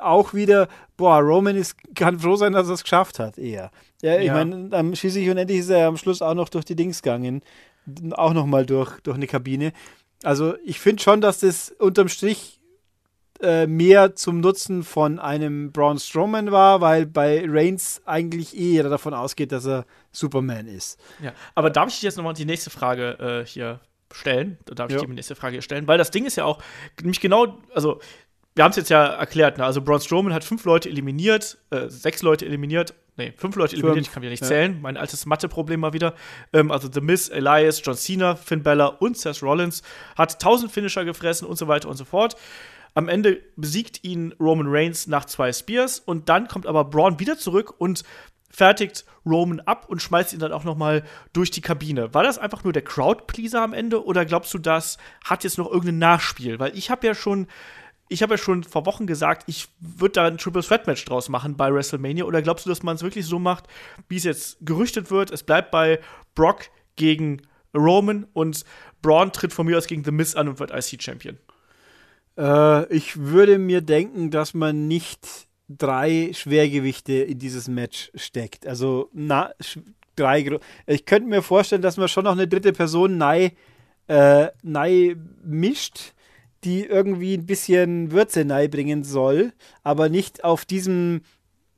auch 0.01 0.35
wieder, 0.35 0.69
boah, 0.97 1.19
Roman 1.21 1.57
ist, 1.57 1.77
kann 1.95 2.19
froh 2.19 2.37
sein, 2.37 2.53
dass 2.53 2.69
er 2.69 2.75
es 2.75 2.83
geschafft 2.83 3.19
hat, 3.19 3.39
eher. 3.39 3.71
Ja, 4.03 4.19
ich 4.19 4.27
ja. 4.27 4.45
meine, 4.45 4.95
schließlich 4.97 5.31
und 5.31 5.39
endlich 5.39 5.61
ist 5.61 5.71
er 5.71 5.87
am 5.87 5.97
Schluss 5.97 6.21
auch 6.21 6.35
noch 6.35 6.49
durch 6.49 6.65
die 6.65 6.77
Dings 6.77 7.03
gegangen. 7.03 7.43
Auch 8.13 8.33
nochmal 8.33 8.67
durch, 8.67 9.01
durch 9.01 9.17
eine 9.17 9.27
Kabine. 9.27 9.73
Also 10.23 10.55
ich 10.65 10.81
finde 10.81 11.03
schon, 11.03 11.21
dass 11.21 11.41
das 11.41 11.71
unterm 11.79 12.09
Strich 12.09 12.57
äh, 13.41 13.67
mehr 13.67 14.15
zum 14.15 14.41
Nutzen 14.41 14.83
von 14.83 15.19
einem 15.19 15.71
Braun 15.71 15.99
Strowman 15.99 16.53
war, 16.53 16.81
weil 16.81 17.05
bei 17.05 17.45
Reigns 17.47 18.01
eigentlich 18.07 18.57
eh 18.57 18.73
jeder 18.73 18.89
davon 18.89 19.13
ausgeht, 19.13 19.53
dass 19.53 19.67
er 19.67 19.85
Superman 20.11 20.67
ist. 20.67 20.99
Ja, 21.23 21.33
aber 21.55 21.69
darf 21.69 21.89
ich 21.91 22.01
jetzt 22.01 22.17
nochmal 22.17 22.33
die 22.33 22.47
nächste 22.47 22.71
Frage 22.71 23.43
äh, 23.45 23.47
hier 23.47 23.81
stellen? 24.11 24.57
Da 24.65 24.75
darf 24.75 24.91
ich 24.91 24.97
ja. 24.97 25.05
die 25.05 25.13
nächste 25.13 25.35
Frage 25.35 25.55
hier 25.55 25.63
stellen, 25.63 25.87
weil 25.87 25.99
das 25.99 26.11
Ding 26.11 26.25
ist 26.25 26.37
ja 26.37 26.45
auch 26.45 26.63
nämlich 26.99 27.21
genau, 27.21 27.59
also 27.75 28.01
wir 28.55 28.65
haben 28.65 28.71
es 28.71 28.77
jetzt 28.77 28.89
ja 28.89 29.05
erklärt, 29.05 29.59
ne? 29.59 29.65
also 29.65 29.83
Braun 29.83 30.01
Strowman 30.01 30.33
hat 30.33 30.43
fünf 30.43 30.65
Leute 30.65 30.89
eliminiert, 30.89 31.59
äh, 31.71 31.89
sechs 31.89 32.23
Leute 32.23 32.47
eliminiert, 32.47 32.95
nee, 33.17 33.33
fünf 33.37 33.57
Leute 33.57 33.77
eliminiert, 33.77 34.07
ich 34.07 34.13
kann 34.13 34.23
wieder 34.23 34.31
nicht 34.31 34.43
ja. 34.43 34.49
zählen, 34.49 34.79
mein 34.81 34.97
altes 34.97 35.27
Mathe-Problem 35.27 35.81
mal 35.81 35.93
wieder. 35.93 36.15
Ähm, 36.53 36.71
also 36.71 36.89
The 36.93 37.01
Miz, 37.01 37.29
Elias, 37.29 37.83
John 37.85 37.97
Cena, 37.97 38.37
Finn 38.37 38.63
Bella 38.63 38.87
und 38.87 39.17
Seth 39.17 39.43
Rollins 39.43 39.83
hat 40.17 40.41
tausend 40.41 40.73
Finisher 40.73 41.05
gefressen 41.05 41.47
und 41.47 41.57
so 41.57 41.69
weiter 41.69 41.89
und 41.89 41.97
so 41.97 42.05
fort. 42.05 42.37
Am 42.95 43.09
Ende 43.09 43.43
besiegt 43.57 44.05
ihn 44.05 44.33
Roman 44.41 44.69
Reigns 44.69 45.07
nach 45.07 45.27
zwei 45.27 45.53
Spears 45.53 45.99
und 45.99 46.31
dann 46.31 46.49
kommt 46.49 46.67
aber 46.67 46.85
Braun 46.85 47.21
wieder 47.21 47.37
zurück 47.37 47.75
und 47.79 48.05
fertigt 48.49 49.05
Roman 49.27 49.61
ab 49.61 49.87
und 49.89 50.01
schmeißt 50.01 50.33
ihn 50.33 50.39
dann 50.39 50.53
auch 50.53 50.65
noch 50.65 50.77
mal 50.77 51.03
durch 51.35 51.51
die 51.51 51.61
Kabine. 51.61 52.15
War 52.15 52.23
das 52.23 52.39
einfach 52.39 52.65
nur 52.65 52.73
der 52.73 52.83
Crowdpleaser 52.83 53.61
am 53.61 53.75
Ende 53.75 54.03
oder 54.03 54.25
glaubst 54.25 54.55
du, 54.55 54.59
das 54.59 54.97
hat 55.25 55.45
jetzt 55.45 55.59
noch 55.59 55.71
irgendein 55.71 55.99
Nachspiel? 55.99 56.59
Weil 56.59 56.75
ich 56.75 56.91
habe 56.91 57.07
ja 57.07 57.15
schon 57.15 57.49
ich 58.09 58.23
habe 58.23 58.35
ja 58.35 58.39
schon 58.39 58.63
vor 58.63 58.87
Wochen 58.87 59.07
gesagt, 59.07 59.45
ich 59.47 59.69
würde 59.81 60.13
da 60.13 60.27
ein 60.27 60.39
Triple 60.39 60.63
Threat 60.63 60.87
Match 60.87 61.05
draus 61.05 61.29
machen 61.29 61.57
bei 61.57 61.73
WrestleMania. 61.73 62.25
Oder 62.25 62.43
glaubst 62.43 62.67
du, 62.67 62.71
dass 62.71 62.83
man 62.83 62.97
es 62.97 63.03
wirklich 63.03 63.27
so 63.27 63.39
macht, 63.39 63.65
wie 64.09 64.17
es 64.17 64.25
jetzt 64.25 64.59
gerüchtet 64.61 65.11
wird? 65.11 65.31
Es 65.31 65.43
bleibt 65.43 65.71
bei 65.71 66.01
Brock 66.35 66.67
gegen 66.95 67.43
Roman 67.75 68.27
und 68.33 68.65
Braun 69.03 69.33
tritt 69.33 69.53
von 69.53 69.67
mir 69.67 69.77
aus 69.77 69.87
gegen 69.87 70.05
The 70.05 70.13
Miz 70.13 70.35
an 70.35 70.49
und 70.49 70.61
wird 70.61 70.71
IC-Champion. 70.71 71.39
Äh, 72.39 72.93
ich 72.95 73.17
würde 73.17 73.59
mir 73.59 73.81
denken, 73.81 74.31
dass 74.31 74.55
man 74.55 74.89
nicht 74.89 75.49
drei 75.69 76.31
Schwergewichte 76.33 77.15
in 77.15 77.39
dieses 77.39 77.69
Match 77.69 78.11
steckt. 78.15 78.67
Also 78.67 79.11
na, 79.13 79.51
drei. 80.15 80.59
Ich 80.87 81.07
könnte 81.07 81.29
mir 81.29 81.43
vorstellen, 81.43 81.83
dass 81.83 81.97
man 81.97 82.09
schon 82.09 82.25
noch 82.25 82.33
eine 82.33 82.47
dritte 82.47 82.73
Person 82.73 83.19
nei, 83.19 83.53
äh, 84.07 84.49
nei 84.63 85.17
mischt 85.45 86.15
die 86.67 86.85
irgendwie 86.85 87.35
ein 87.35 87.47
bisschen 87.47 88.11
Würze 88.11 88.45
bringen 88.45 89.05
soll, 89.05 89.53
aber 89.85 90.09
nicht 90.09 90.43
auf 90.43 90.65
diesem, 90.65 91.23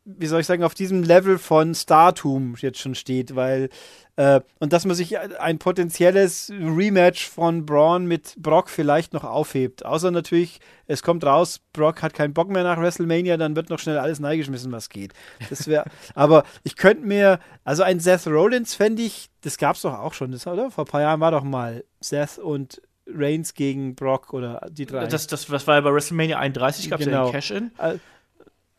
wie 0.05 0.27
soll 0.27 0.41
ich 0.41 0.47
sagen, 0.47 0.65
auf 0.65 0.75
diesem 0.75 1.03
Level 1.03 1.39
von 1.39 1.75
Startum 1.75 2.55
jetzt 2.59 2.81
schon 2.81 2.95
steht, 2.95 3.37
weil 3.37 3.69
äh, 4.17 4.41
und 4.61 4.73
dass 4.73 4.87
man 4.87 4.97
sich 4.97 5.19
ein 5.19 5.59
potenzielles 5.59 6.51
Rematch 6.51 7.29
von 7.29 7.67
Braun 7.67 8.07
mit 8.07 8.35
Brock 8.39 8.71
vielleicht 8.71 9.13
noch 9.13 9.25
aufhebt. 9.25 9.85
Außer 9.85 10.11
natürlich, 10.11 10.59
es 10.87 11.03
kommt 11.03 11.23
raus, 11.23 11.61
Brock 11.75 12.01
hat 12.01 12.15
keinen 12.15 12.33
Bock 12.33 12.49
mehr 12.49 12.65
nach 12.65 12.81
WrestleMania, 12.81 13.37
dann 13.37 13.55
wird 13.55 13.69
noch 13.69 13.79
schnell 13.79 13.99
alles 13.99 14.21
neigeschmissen, 14.21 14.73
was 14.73 14.89
geht. 14.89 15.13
Das 15.51 15.69
wäre, 15.69 15.85
aber 16.15 16.45
ich 16.65 16.77
könnte 16.77 17.07
mir, 17.07 17.41
also 17.63 17.83
ein 17.83 18.01
Seth 18.01 18.27
Rollins 18.27 18.75
fände 18.75 19.03
ich, 19.03 19.29
das 19.43 19.59
gab 19.59 19.77
es 19.77 19.83
doch 19.83 19.99
auch 19.99 20.15
schon, 20.15 20.33
das, 20.33 20.47
oder? 20.47 20.71
Vor 20.71 20.85
ein 20.85 20.91
paar 20.91 21.03
Jahren 21.03 21.21
war 21.21 21.31
doch 21.31 21.45
mal 21.45 21.85
Seth 22.01 22.39
und 22.39 22.81
Reigns 23.13 23.55
gegen 23.55 23.95
Brock 23.95 24.33
oder 24.33 24.67
die 24.71 24.87
drei. 24.87 25.07
Das, 25.07 25.27
das, 25.27 25.47
das 25.47 25.67
war 25.67 25.77
ja 25.77 25.81
bei 25.81 25.93
WrestleMania 25.93 26.39
31, 26.39 26.91
gab 26.91 27.01
es 27.01 27.07
genau. 27.07 27.19
ja 27.19 27.25
den 27.27 27.33
Cash-In. 27.33 27.71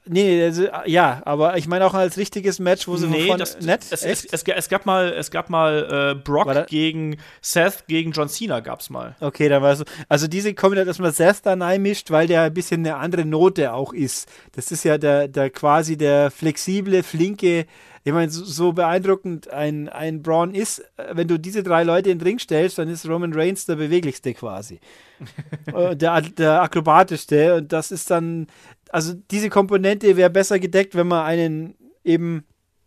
Nee, 0.05 0.43
also, 0.43 0.65
ja, 0.85 1.21
aber 1.25 1.57
ich 1.57 1.67
meine 1.67 1.85
auch 1.85 1.93
als 1.93 2.17
richtiges 2.17 2.57
Match, 2.59 2.87
wo 2.87 2.95
sie 2.95 3.07
nee, 3.07 3.27
von 3.27 3.37
das, 3.37 3.59
nett. 3.59 3.85
Es, 3.91 4.03
es, 4.03 4.25
es, 4.25 4.43
es, 4.43 4.69
gab 4.69 4.85
mal, 4.85 5.13
es 5.13 5.29
gab 5.29 5.49
mal 5.49 6.15
äh, 6.15 6.19
Brock 6.19 6.67
gegen 6.67 7.17
Seth 7.41 7.85
gegen 7.87 8.11
John 8.11 8.29
Cena 8.29 8.59
gab's 8.61 8.89
mal. 8.89 9.15
Okay, 9.19 9.49
dann 9.49 9.61
war 9.61 9.73
es 9.73 9.79
so. 9.79 9.85
Also 10.07 10.27
diese 10.27 10.53
Kombination, 10.53 10.87
dass 10.87 10.99
man 10.99 11.11
Seth 11.11 11.45
da 11.45 11.55
mischt, 11.77 12.11
weil 12.11 12.27
der 12.27 12.43
ein 12.43 12.53
bisschen 12.53 12.85
eine 12.85 12.95
andere 12.95 13.25
Note 13.25 13.73
auch 13.73 13.93
ist. 13.93 14.27
Das 14.53 14.71
ist 14.71 14.83
ja 14.83 14.97
der, 14.97 15.27
der 15.27 15.49
quasi 15.51 15.97
der 15.97 16.31
flexible, 16.31 17.03
flinke 17.03 17.65
ich 18.03 18.13
meine, 18.13 18.31
so, 18.31 18.43
so, 18.43 18.73
beeindruckend 18.73 19.49
ein, 19.49 19.89
ein 19.89 20.21
Braun 20.21 20.55
ist, 20.55 20.83
wenn 21.11 21.27
du 21.27 21.37
diese 21.37 21.63
drei 21.63 21.83
Leute 21.83 22.09
in 22.09 22.19
den 22.19 22.25
Ring 22.25 22.39
stellst, 22.39 22.77
dann 22.77 22.89
ist 22.89 23.07
Roman 23.07 23.33
Reigns 23.33 23.65
der 23.65 23.75
beweglichste 23.75 24.33
quasi. 24.33 24.79
Äh, 25.73 25.95
der, 25.95 26.21
der 26.21 26.61
akrobatischste. 26.61 27.57
Und 27.57 27.73
das 27.73 27.91
ist 27.91 28.09
dann, 28.09 28.47
also 28.89 29.13
diese 29.31 29.49
Komponente 29.49 30.17
wäre 30.17 30.29
besser 30.29 30.59
gedeckt, 30.59 30.95
wenn 30.95 31.07
man 31.07 31.25
einen 31.25 31.75
eben 32.03 32.45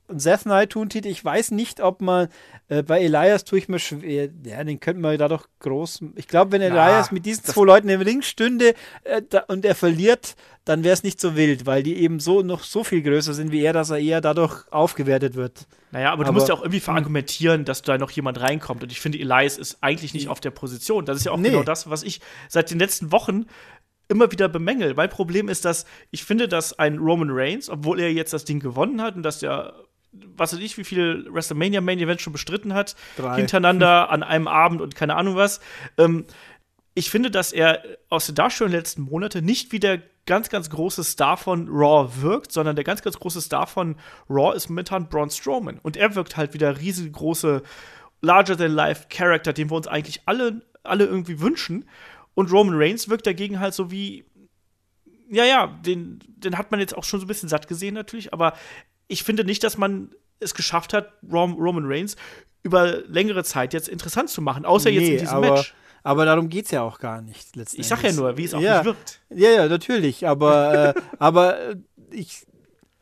Seth 0.08 0.42
Knight 0.42 0.70
tun 0.70 0.88
tut. 0.88 1.06
Ich 1.06 1.24
weiß 1.24 1.52
nicht, 1.52 1.80
ob 1.80 2.02
man 2.02 2.28
äh, 2.68 2.82
bei 2.82 3.00
Elias 3.00 3.44
tue 3.44 3.58
ich 3.58 3.68
mir 3.68 3.78
schwer. 3.78 4.28
Ja, 4.44 4.62
den 4.64 4.80
könnten 4.80 5.00
wir 5.00 5.16
da 5.16 5.28
doch 5.28 5.46
groß. 5.60 6.04
Ich 6.16 6.28
glaube, 6.28 6.52
wenn 6.52 6.62
Elias 6.62 7.08
Na, 7.10 7.14
mit 7.14 7.26
diesen 7.26 7.44
zwei 7.44 7.64
Leuten 7.64 7.88
im 7.88 8.00
Ring 8.00 8.22
stünde 8.22 8.74
äh, 9.04 9.22
da, 9.28 9.40
und 9.48 9.64
er 9.64 9.74
verliert, 9.74 10.34
dann 10.64 10.84
wäre 10.84 10.92
es 10.92 11.02
nicht 11.02 11.20
so 11.20 11.36
wild, 11.36 11.66
weil 11.66 11.82
die 11.82 11.96
eben 11.96 12.20
so 12.20 12.42
noch 12.42 12.62
so 12.62 12.84
viel 12.84 13.02
größer 13.02 13.34
sind 13.34 13.50
wie 13.50 13.62
er, 13.62 13.72
dass 13.72 13.90
er 13.90 13.98
eher 13.98 14.20
dadurch 14.20 14.64
aufgewertet 14.70 15.34
wird. 15.34 15.66
Naja, 15.90 16.12
aber, 16.12 16.22
aber 16.22 16.24
du 16.24 16.32
musst 16.32 16.48
ja 16.48 16.54
auch 16.54 16.62
irgendwie 16.62 16.80
verargumentieren, 16.80 17.64
dass 17.64 17.82
da 17.82 17.98
noch 17.98 18.10
jemand 18.10 18.40
reinkommt. 18.40 18.82
Und 18.82 18.92
ich 18.92 19.00
finde, 19.00 19.18
Elias 19.18 19.58
ist 19.58 19.78
eigentlich 19.80 20.14
nicht 20.14 20.28
auf 20.28 20.40
der 20.40 20.50
Position. 20.50 21.04
Das 21.04 21.16
ist 21.16 21.24
ja 21.24 21.32
auch 21.32 21.36
nee. 21.36 21.50
genau 21.50 21.62
das, 21.62 21.90
was 21.90 22.02
ich 22.02 22.20
seit 22.48 22.70
den 22.70 22.78
letzten 22.78 23.12
Wochen 23.12 23.46
immer 24.08 24.30
wieder 24.32 24.48
bemängel. 24.48 24.94
Mein 24.94 25.10
Problem 25.10 25.48
ist, 25.48 25.64
dass 25.64 25.86
ich 26.10 26.24
finde, 26.24 26.48
dass 26.48 26.78
ein 26.78 26.98
Roman 26.98 27.30
Reigns, 27.30 27.68
obwohl 27.68 28.00
er 28.00 28.12
jetzt 28.12 28.32
das 28.32 28.44
Ding 28.44 28.60
gewonnen 28.60 29.00
hat 29.00 29.16
und 29.16 29.22
dass 29.22 29.38
der 29.38 29.74
was 30.36 30.52
weiß 30.52 30.60
ich, 30.60 30.76
wie 30.76 30.84
viel 30.84 31.26
WrestleMania 31.30 31.80
Main 31.80 31.98
Events 31.98 32.22
schon 32.22 32.34
bestritten 32.34 32.74
hat, 32.74 32.96
Drei. 33.16 33.36
hintereinander 33.36 34.10
an 34.10 34.22
einem 34.22 34.46
Abend 34.46 34.82
und 34.82 34.94
keine 34.94 35.16
Ahnung 35.16 35.36
was. 35.36 35.60
Ähm, 35.96 36.26
ich 36.94 37.10
finde, 37.10 37.30
dass 37.30 37.52
er 37.52 37.82
aus 38.10 38.26
der 38.26 38.34
Darstellung 38.34 38.70
der 38.72 38.80
letzten 38.80 39.02
Monate 39.02 39.40
nicht 39.40 39.72
wie 39.72 39.80
der 39.80 40.02
ganz, 40.26 40.50
ganz 40.50 40.70
große 40.70 41.02
Star 41.04 41.36
von 41.36 41.68
Raw 41.68 42.10
wirkt, 42.20 42.52
sondern 42.52 42.76
der 42.76 42.84
ganz, 42.84 43.02
ganz 43.02 43.18
große 43.18 43.40
Star 43.40 43.66
von 43.66 43.96
Raw 44.28 44.54
ist 44.54 44.68
momentan 44.68 45.08
Braun 45.08 45.30
Strowman. 45.30 45.78
Und 45.82 45.96
er 45.96 46.14
wirkt 46.14 46.36
halt 46.36 46.54
wie 46.54 46.58
der 46.58 46.78
riesengroße, 46.78 47.62
larger-than-life-Character, 48.20 49.52
den 49.52 49.70
wir 49.70 49.76
uns 49.76 49.88
eigentlich 49.88 50.22
alle, 50.26 50.62
alle 50.84 51.06
irgendwie 51.06 51.40
wünschen. 51.40 51.86
Und 52.34 52.50
Roman 52.50 52.76
Reigns 52.76 53.08
wirkt 53.08 53.26
dagegen 53.26 53.60
halt 53.60 53.74
so 53.74 53.90
wie 53.90 54.24
ja, 55.32 55.46
ja, 55.46 55.66
den, 55.66 56.18
den 56.26 56.58
hat 56.58 56.70
man 56.70 56.78
jetzt 56.78 56.94
auch 56.94 57.04
schon 57.04 57.18
so 57.18 57.24
ein 57.24 57.28
bisschen 57.28 57.48
satt 57.48 57.66
gesehen 57.66 57.94
natürlich, 57.94 58.34
aber 58.34 58.52
ich 59.08 59.22
finde 59.24 59.44
nicht, 59.44 59.64
dass 59.64 59.78
man 59.78 60.10
es 60.40 60.54
geschafft 60.54 60.92
hat, 60.92 61.12
Roman 61.32 61.86
Reigns 61.86 62.16
über 62.62 62.98
längere 63.06 63.42
Zeit 63.42 63.72
jetzt 63.72 63.88
interessant 63.88 64.28
zu 64.28 64.42
machen, 64.42 64.66
außer 64.66 64.90
nee, 64.90 64.98
jetzt 64.98 65.08
in 65.08 65.18
diesem 65.18 65.36
aber, 65.36 65.54
Match. 65.54 65.74
Aber 66.02 66.24
darum 66.26 66.48
geht 66.48 66.66
es 66.66 66.70
ja 66.70 66.82
auch 66.82 66.98
gar 66.98 67.22
nicht. 67.22 67.56
Ich 67.72 67.86
sag 67.86 68.02
ja 68.02 68.12
nur, 68.12 68.36
wie 68.36 68.44
es 68.44 68.54
auch 68.54 68.60
ja, 68.60 68.78
nicht 68.78 68.84
wirkt. 68.84 69.20
Ja, 69.30 69.50
ja, 69.50 69.68
natürlich. 69.68 70.26
Aber, 70.26 70.94
äh, 70.96 71.00
aber 71.18 71.60
äh, 71.60 71.76
ich, 72.10 72.44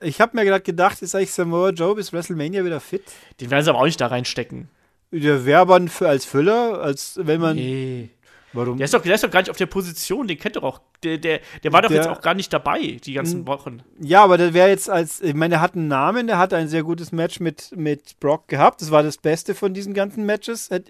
ich 0.01 0.21
habe 0.21 0.37
mir 0.37 0.45
gerade 0.45 0.63
gedacht, 0.63 1.01
ist 1.03 1.15
eigentlich 1.15 1.33
Samoa 1.33 1.71
Joe 1.71 1.95
bis 1.95 2.13
WrestleMania 2.13 2.65
wieder 2.65 2.79
fit? 2.79 3.03
Den 3.41 3.51
werden 3.51 3.65
sie 3.65 3.71
aber 3.71 3.81
auch 3.81 3.87
nicht 3.87 4.01
da 4.01 4.09
reinstecken. 4.09 4.69
Der 5.13 5.45
wäre 5.47 5.61
aber 5.61 5.81
als 6.01 6.25
Füller, 6.25 6.81
als 6.81 7.19
wenn 7.23 7.41
man. 7.41 7.57
Nee. 7.57 8.11
Warum? 8.53 8.77
Der 8.79 8.85
ist, 8.85 8.95
doch, 8.95 9.03
der 9.03 9.15
ist 9.15 9.23
doch 9.23 9.31
gar 9.31 9.41
nicht 9.41 9.51
auf 9.51 9.57
der 9.57 9.67
Position, 9.67 10.27
den 10.27 10.39
kennt 10.39 10.57
doch 10.57 10.63
auch. 10.65 10.81
Der, 11.05 11.19
der, 11.19 11.41
der 11.63 11.73
war 11.73 11.83
doch 11.83 11.89
Der- 11.89 11.99
jetzt 11.99 12.09
auch 12.09 12.21
gar 12.21 12.35
nicht 12.35 12.53
dabei, 12.53 12.99
die 13.05 13.13
ganzen 13.13 13.47
Wochen. 13.47 13.83
Ja, 14.01 14.25
aber 14.25 14.39
der 14.39 14.55
wäre 14.55 14.69
jetzt 14.69 14.91
als, 14.91 15.21
ich 15.21 15.35
meine, 15.35 15.51
der 15.51 15.61
hat 15.61 15.75
einen 15.77 15.89
Namen, 15.89 16.27
der 16.27 16.39
hat 16.39 16.53
ein 16.53 16.67
sehr 16.69 16.83
gutes 16.83 17.13
Match 17.13 17.39
mit, 17.41 17.71
mit 17.77 18.19
Brock 18.19 18.49
gehabt. 18.49 18.81
Das 18.83 18.91
war 18.91 19.03
das 19.03 19.19
Beste 19.19 19.55
von 19.55 19.73
diesen 19.73 19.95
ganzen 19.95 20.27
Matches, 20.27 20.69
äh, 20.71 20.81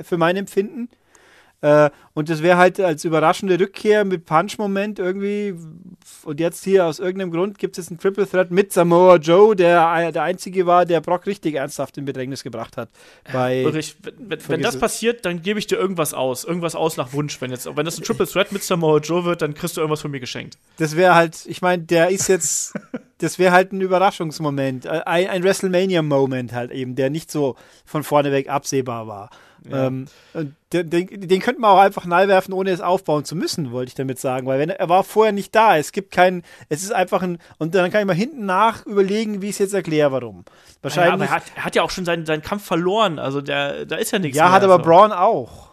für 0.00 0.16
mein 0.16 0.36
Empfinden. 0.36 0.88
Äh, 1.60 1.90
und 2.14 2.28
das 2.28 2.42
wäre 2.42 2.56
halt 2.56 2.78
als 2.80 3.04
überraschende 3.04 3.58
Rückkehr 3.58 4.04
mit 4.04 4.24
Punch-Moment 4.24 4.98
irgendwie. 4.98 5.54
Und 6.24 6.40
jetzt 6.40 6.64
hier 6.64 6.86
aus 6.86 7.00
irgendeinem 7.00 7.32
Grund 7.32 7.58
gibt 7.58 7.78
es 7.78 7.88
einen 7.88 7.98
Triple 7.98 8.28
Threat 8.28 8.50
mit 8.50 8.72
Samoa 8.72 9.16
Joe, 9.16 9.56
der 9.56 10.12
der 10.12 10.22
einzige 10.22 10.66
war, 10.66 10.86
der 10.86 11.00
Brock 11.00 11.26
richtig 11.26 11.56
ernsthaft 11.56 11.98
in 11.98 12.04
Bedrängnis 12.04 12.44
gebracht 12.44 12.76
hat. 12.76 12.90
Bei, 13.32 13.64
Ulrich, 13.64 13.96
wenn, 14.02 14.38
wenn, 14.48 14.62
das 14.62 14.78
passiert, 14.78 15.24
dann 15.24 15.42
gebe 15.42 15.58
ich 15.58 15.66
dir 15.66 15.76
irgendwas 15.76 16.14
aus. 16.14 16.44
Irgendwas 16.44 16.76
aus 16.76 16.96
nach 16.96 17.12
Wunsch. 17.12 17.40
Wenn, 17.40 17.50
jetzt, 17.50 17.66
wenn 17.76 17.84
das 17.84 17.98
ein 17.98 18.04
Triple 18.04 18.26
Threat 18.26 18.52
mit 18.52 18.62
Samoa 18.62 18.98
Joe 18.98 19.24
wird, 19.24 19.42
dann 19.42 19.54
kriegst 19.54 19.76
du 19.76 19.80
irgendwas 19.80 20.00
von 20.00 20.10
mir 20.10 20.20
geschenkt. 20.20 20.58
das 20.76 20.96
wäre 20.96 21.14
halt, 21.14 21.44
ich 21.46 21.60
meine, 21.60 21.82
der 21.82 22.10
ist 22.10 22.28
jetzt, 22.28 22.74
das 23.18 23.38
wäre 23.38 23.52
halt 23.52 23.72
ein 23.72 23.80
Überraschungsmoment, 23.80 24.86
äh, 24.86 25.02
ein, 25.06 25.28
ein 25.28 25.42
WrestleMania-Moment 25.42 26.52
halt 26.52 26.70
eben, 26.70 26.94
der 26.94 27.10
nicht 27.10 27.32
so 27.32 27.56
von 27.84 28.04
vorne 28.04 28.30
weg 28.30 28.48
absehbar 28.48 29.08
war. 29.08 29.30
Ähm, 29.70 30.06
den, 30.72 30.90
den, 30.90 31.28
den 31.28 31.40
könnte 31.40 31.60
man 31.60 31.70
auch 31.70 31.80
einfach 31.80 32.04
nallwerfen, 32.04 32.54
ohne 32.54 32.70
es 32.70 32.80
aufbauen 32.80 33.24
zu 33.24 33.36
müssen, 33.36 33.72
wollte 33.72 33.88
ich 33.88 33.94
damit 33.94 34.18
sagen, 34.18 34.46
weil 34.46 34.58
wenn 34.58 34.70
er, 34.70 34.88
war 34.88 35.04
vorher 35.04 35.32
nicht 35.32 35.54
da, 35.54 35.76
es 35.76 35.92
gibt 35.92 36.12
keinen, 36.12 36.42
es 36.68 36.82
ist 36.82 36.92
einfach 36.92 37.22
ein, 37.22 37.38
und 37.58 37.74
dann 37.74 37.90
kann 37.90 38.00
ich 38.00 38.06
mal 38.06 38.14
hinten 38.14 38.46
nach 38.46 38.86
überlegen, 38.86 39.42
wie 39.42 39.46
ich 39.46 39.52
es 39.52 39.58
jetzt 39.58 39.74
erkläre, 39.74 40.12
warum. 40.12 40.36
Ja, 40.36 40.42
aber 40.42 40.82
Wahrscheinlich, 40.82 41.28
er 41.28 41.34
hat, 41.34 41.42
er 41.56 41.64
hat 41.64 41.76
ja 41.76 41.82
auch 41.82 41.90
schon 41.90 42.04
seinen, 42.04 42.26
seinen 42.26 42.42
Kampf 42.42 42.64
verloren. 42.64 43.18
Also 43.18 43.40
der, 43.40 43.84
da 43.86 43.96
ist 43.96 44.10
ja 44.12 44.18
nichts 44.18 44.36
ja, 44.36 44.44
mehr. 44.44 44.52
hat 44.52 44.62
aber 44.62 44.74
also. 44.74 44.84
Braun 44.84 45.12
auch. 45.12 45.68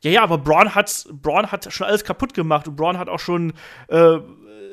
Ja, 0.00 0.10
ja, 0.10 0.22
aber 0.22 0.38
Braun 0.38 0.74
hat, 0.74 1.06
Braun 1.12 1.52
hat 1.52 1.72
schon 1.72 1.86
alles 1.86 2.02
kaputt 2.04 2.34
gemacht 2.34 2.66
und 2.66 2.74
Braun 2.74 2.98
hat 2.98 3.08
auch 3.08 3.20
schon 3.20 3.52
äh, 3.88 4.18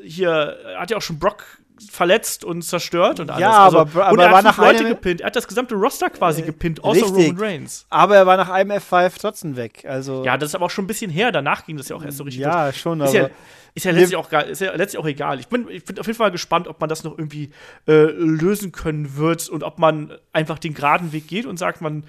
hier, 0.04 0.58
hat 0.78 0.90
ja 0.90 0.98
auch 0.98 1.02
schon 1.02 1.20
Brock 1.20 1.46
verletzt 1.92 2.44
und 2.44 2.62
zerstört 2.64 3.20
und 3.20 3.30
alles. 3.30 3.42
Ja, 3.42 3.66
also, 3.66 3.80
aber- 3.80 4.06
aber 4.06 4.14
und 4.14 4.20
er 4.20 4.32
war 4.32 4.42
nach 4.42 4.58
Leute 4.58 4.80
einem- 4.80 4.90
gepinnt. 4.90 5.22
Er 5.22 5.28
hat 5.28 5.36
das 5.36 5.48
gesamte 5.48 5.76
Roster 5.76 6.10
quasi 6.10 6.42
gepinnt, 6.42 6.84
außer 6.84 7.02
richtig. 7.06 7.28
Roman 7.32 7.38
Reigns. 7.44 7.86
Aber 7.90 8.16
er 8.16 8.26
war 8.26 8.38
nach 8.38 8.50
einem 8.50 8.72
F5 8.72 9.14
trotzdem 9.20 9.56
weg, 9.56 9.86
also. 9.88 10.24
Ja, 10.26 10.38
das 10.38 10.50
ist 10.50 10.56
aber 10.56 10.66
auch 10.66 10.70
schon 10.72 10.86
ein 10.86 10.88
bisschen 10.88 11.12
her. 11.12 11.32
Danach 11.32 11.66
ging 11.66 11.78
das 11.78 11.90
ja 11.90 11.96
auch 11.96 12.04
erst 12.04 12.18
so 12.18 12.24
richtig 12.24 12.42
ja 12.42 12.72
schon, 12.74 13.02
Ist 13.02 13.10
aber. 13.10 13.18
ja, 13.28 13.30
ist 13.76 13.86
ja 13.86 13.92
letztlich 13.92 14.16
auch, 14.18 14.32
ist 14.32 14.62
ja 14.62 14.74
letztlich 14.76 15.00
auch 15.00 15.06
egal. 15.08 15.40
Ich 15.40 15.48
bin, 15.48 15.68
ich 15.70 15.86
bin 15.86 16.00
auf 16.00 16.08
jeden 16.08 16.18
Fall 16.18 16.32
gespannt, 16.32 16.68
ob 16.68 16.80
man 16.80 16.90
das 16.90 17.04
noch 17.04 17.18
irgendwie 17.18 17.52
äh, 17.88 17.92
lösen 18.06 18.72
können 18.72 19.16
wird 19.18 19.48
und 19.50 19.64
ob 19.64 19.80
man 19.80 20.12
einfach 20.34 20.60
den 20.60 20.74
geraden 20.74 21.12
Weg 21.14 21.28
geht 21.28 21.46
und 21.46 21.58
sagt, 21.58 21.80
man 21.82 22.04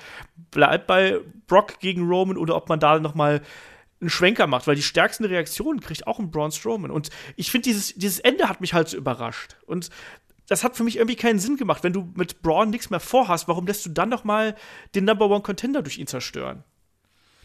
bleibt 0.50 0.86
bei 0.86 1.18
Brock 1.46 1.78
gegen 1.78 2.08
Roman 2.08 2.36
oder 2.36 2.56
ob 2.56 2.68
man 2.68 2.80
da 2.80 2.98
noch 2.98 3.14
mal 3.14 3.40
einen 4.00 4.10
Schwenker 4.10 4.46
macht, 4.46 4.66
weil 4.66 4.76
die 4.76 4.82
stärksten 4.82 5.24
Reaktionen 5.24 5.80
kriegt 5.80 6.06
auch 6.06 6.18
ein 6.18 6.30
Braun 6.30 6.52
Strowman. 6.52 6.90
Und 6.90 7.10
ich 7.36 7.50
finde, 7.50 7.68
dieses, 7.68 7.94
dieses 7.94 8.18
Ende 8.20 8.48
hat 8.48 8.60
mich 8.60 8.72
halt 8.72 8.88
so 8.88 8.96
überrascht. 8.96 9.56
Und 9.66 9.90
das 10.48 10.64
hat 10.64 10.76
für 10.76 10.84
mich 10.84 10.96
irgendwie 10.96 11.16
keinen 11.16 11.38
Sinn 11.38 11.56
gemacht. 11.56 11.84
Wenn 11.84 11.92
du 11.92 12.10
mit 12.14 12.42
Braun 12.42 12.70
nichts 12.70 12.90
mehr 12.90 13.00
vorhast, 13.00 13.46
warum 13.46 13.66
lässt 13.66 13.86
du 13.86 13.90
dann 13.90 14.08
noch 14.08 14.24
mal 14.24 14.56
den 14.94 15.04
Number 15.04 15.30
One 15.30 15.42
Contender 15.42 15.82
durch 15.82 15.98
ihn 15.98 16.06
zerstören? 16.06 16.64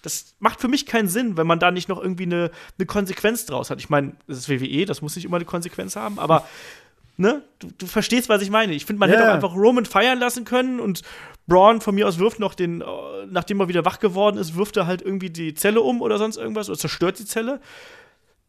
Das 0.01 0.35
macht 0.39 0.61
für 0.61 0.67
mich 0.67 0.85
keinen 0.85 1.07
Sinn, 1.07 1.35
wenn 1.35 1.47
man 1.47 1.59
da 1.59 1.71
nicht 1.71 1.89
noch 1.89 1.99
irgendwie 2.01 2.23
eine, 2.23 2.51
eine 2.77 2.85
Konsequenz 2.85 3.45
draus 3.45 3.69
hat. 3.69 3.79
Ich 3.79 3.89
meine, 3.89 4.15
das 4.27 4.37
ist 4.37 4.49
WWE, 4.49 4.85
das 4.85 5.01
muss 5.01 5.15
nicht 5.15 5.25
immer 5.25 5.37
eine 5.37 5.45
Konsequenz 5.45 5.95
haben, 5.95 6.19
aber 6.19 6.47
ne, 7.17 7.43
du, 7.59 7.67
du 7.77 7.85
verstehst, 7.85 8.29
was 8.29 8.41
ich 8.41 8.49
meine. 8.49 8.73
Ich 8.73 8.85
finde, 8.85 8.99
man 8.99 9.09
Ja, 9.09 9.15
hätte 9.17 9.29
auch 9.29 9.33
einfach 9.33 9.55
Roman 9.55 9.85
feiern 9.85 10.19
lassen 10.19 10.45
können 10.45 10.79
und 10.79 11.01
Braun 11.47 11.81
von 11.81 11.93
mir 11.95 12.07
aus 12.07 12.17
wirft 12.19 12.39
noch 12.39 12.55
den, 12.55 12.81
äh, 12.81 12.85
nachdem 13.29 13.59
er 13.59 13.67
wieder 13.67 13.85
wach 13.85 13.99
geworden 13.99 14.37
ist, 14.37 14.55
wirft 14.55 14.77
er 14.77 14.87
halt 14.87 15.01
irgendwie 15.01 15.29
die 15.29 15.53
Zelle 15.53 15.81
um 15.81 16.01
oder 16.01 16.17
sonst 16.17 16.37
irgendwas 16.37 16.69
oder 16.69 16.77
zerstört 16.77 17.19
die 17.19 17.25
Zelle. 17.25 17.59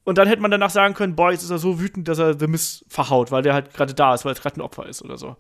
Und 0.04 0.18
dann 0.18 0.28
hätte 0.28 0.40
man 0.40 0.50
danach 0.52 0.70
sagen 0.70 0.94
können, 0.94 1.16
boah, 1.16 1.32
jetzt 1.32 1.42
ist 1.42 1.50
er 1.50 1.58
so 1.58 1.80
wütend, 1.80 2.06
dass 2.06 2.18
er 2.18 2.38
The 2.38 2.46
Miss 2.46 2.84
verhaut, 2.88 3.32
weil 3.32 3.42
der 3.42 3.54
halt 3.54 3.74
gerade 3.74 3.92
da 3.92 4.14
ist, 4.14 4.24
weil 4.24 4.32
es 4.32 4.40
gerade 4.40 4.56
ein 4.58 4.62
Opfer 4.62 4.86
ist 4.86 5.02
oder 5.02 5.18
so. 5.18 5.36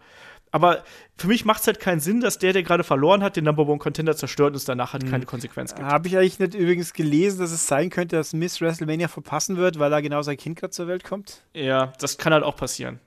Aber 0.50 0.84
für 1.16 1.28
mich 1.28 1.44
macht 1.44 1.60
es 1.60 1.66
halt 1.66 1.80
keinen 1.80 2.00
Sinn, 2.00 2.20
dass 2.20 2.38
der, 2.38 2.52
der 2.52 2.62
gerade 2.62 2.82
verloren 2.82 3.22
hat, 3.22 3.36
den 3.36 3.44
Number 3.44 3.66
One 3.68 3.78
Contender 3.78 4.16
zerstört 4.16 4.50
und 4.50 4.56
es 4.56 4.64
danach 4.64 4.92
halt 4.92 5.08
keine 5.08 5.26
Konsequenz 5.26 5.74
gibt. 5.74 5.86
Habe 5.86 6.08
ich 6.08 6.16
eigentlich 6.16 6.38
nicht 6.38 6.54
übrigens 6.54 6.92
gelesen, 6.94 7.40
dass 7.40 7.52
es 7.52 7.66
sein 7.66 7.90
könnte, 7.90 8.16
dass 8.16 8.32
Miss 8.32 8.60
WrestleMania 8.60 9.08
verpassen 9.08 9.56
wird, 9.56 9.78
weil 9.78 9.90
da 9.90 10.00
genau 10.00 10.22
sein 10.22 10.36
Kind 10.36 10.58
gerade 10.58 10.70
zur 10.70 10.88
Welt 10.88 11.04
kommt? 11.04 11.42
Ja, 11.52 11.92
das 12.00 12.16
kann 12.18 12.32
halt 12.32 12.42
auch 12.44 12.56
passieren. 12.56 13.00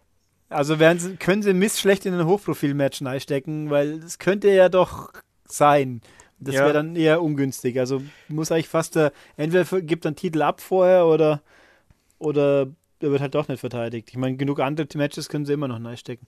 Also 0.49 0.79
werden 0.79 0.99
sie, 0.99 1.15
können 1.15 1.41
sie 1.43 1.53
Miss 1.53 1.79
schlecht 1.79 2.05
in 2.05 2.13
ein 2.13 2.25
Hochprofil-Match 2.25 3.01
reinstecken, 3.03 3.69
weil 3.69 3.99
es 4.03 4.17
könnte 4.19 4.49
ja 4.49 4.67
doch 4.69 5.11
sein. 5.45 6.01
Das 6.39 6.55
Ja. 6.55 6.61
wäre 6.61 6.73
dann 6.73 6.95
eher 6.95 7.21
ungünstig. 7.21 7.79
Also 7.79 8.01
muss 8.29 8.51
eigentlich 8.51 8.69
fast 8.69 8.95
der, 8.95 9.11
entweder 9.37 9.81
gibt 9.81 10.05
einen 10.05 10.15
Titel 10.15 10.41
ab 10.41 10.61
vorher 10.61 11.05
oder, 11.05 11.41
oder 12.17 12.67
er 13.01 13.11
wird 13.11 13.21
halt 13.21 13.35
doch 13.35 13.47
nicht 13.47 13.59
verteidigt. 13.59 14.09
Ich 14.09 14.17
meine, 14.17 14.37
genug 14.37 14.59
andere 14.59 14.87
Matches 14.95 15.29
können 15.29 15.45
sie 15.45 15.53
immer 15.53 15.67
noch 15.67 15.83
reinstecken. 15.83 16.27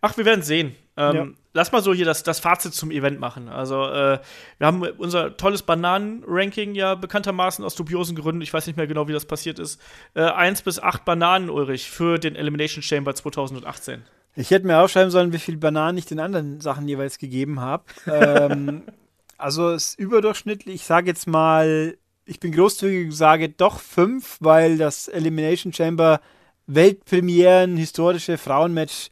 Ach, 0.00 0.16
wir 0.16 0.24
werden 0.24 0.42
sehen. 0.42 0.76
Ähm, 0.96 1.14
Ja. 1.14 1.26
Lass 1.54 1.72
mal 1.72 1.82
so 1.82 1.92
hier 1.92 2.04
das, 2.04 2.22
das 2.22 2.38
Fazit 2.38 2.72
zum 2.72 2.92
Event 2.92 3.18
machen. 3.18 3.48
Also, 3.48 3.84
äh, 3.86 4.20
wir 4.58 4.66
haben 4.66 4.82
unser 4.98 5.36
tolles 5.36 5.62
Bananen-Ranking 5.62 6.76
ja 6.76 6.94
bekanntermaßen 6.94 7.64
aus 7.64 7.74
dubiosen 7.74 8.14
Gründen, 8.14 8.42
ich 8.42 8.52
weiß 8.52 8.68
nicht 8.68 8.76
mehr 8.76 8.86
genau, 8.86 9.08
wie 9.08 9.12
das 9.12 9.24
passiert 9.24 9.58
ist, 9.58 9.80
äh, 10.14 10.22
1 10.22 10.62
bis 10.62 10.78
8 10.78 11.04
Bananen, 11.04 11.50
Ulrich, 11.50 11.90
für 11.90 12.18
den 12.18 12.36
Elimination 12.36 12.82
Chamber 12.82 13.12
2018. 13.12 14.04
Ich 14.36 14.52
hätte 14.52 14.68
mir 14.68 14.78
aufschreiben 14.78 15.10
sollen, 15.10 15.32
wie 15.32 15.38
viel 15.38 15.56
Bananen 15.56 15.98
ich 15.98 16.06
den 16.06 16.20
anderen 16.20 16.60
Sachen 16.60 16.86
jeweils 16.86 17.18
gegeben 17.18 17.60
habe. 17.60 17.84
ähm, 18.06 18.84
also 19.36 19.70
es 19.70 19.88
ist 19.88 19.98
überdurchschnittlich. 19.98 20.76
Ich 20.76 20.84
sage 20.84 21.08
jetzt 21.08 21.26
mal, 21.26 21.96
ich 22.24 22.38
bin 22.38 22.52
großzügig 22.52 23.06
und 23.06 23.12
sage 23.12 23.48
doch 23.48 23.80
fünf, 23.80 24.36
weil 24.38 24.78
das 24.78 25.08
Elimination 25.08 25.72
Chamber 25.72 26.20
Weltpremieren, 26.68 27.76
historische 27.76 28.38
Frauenmatch 28.38 29.08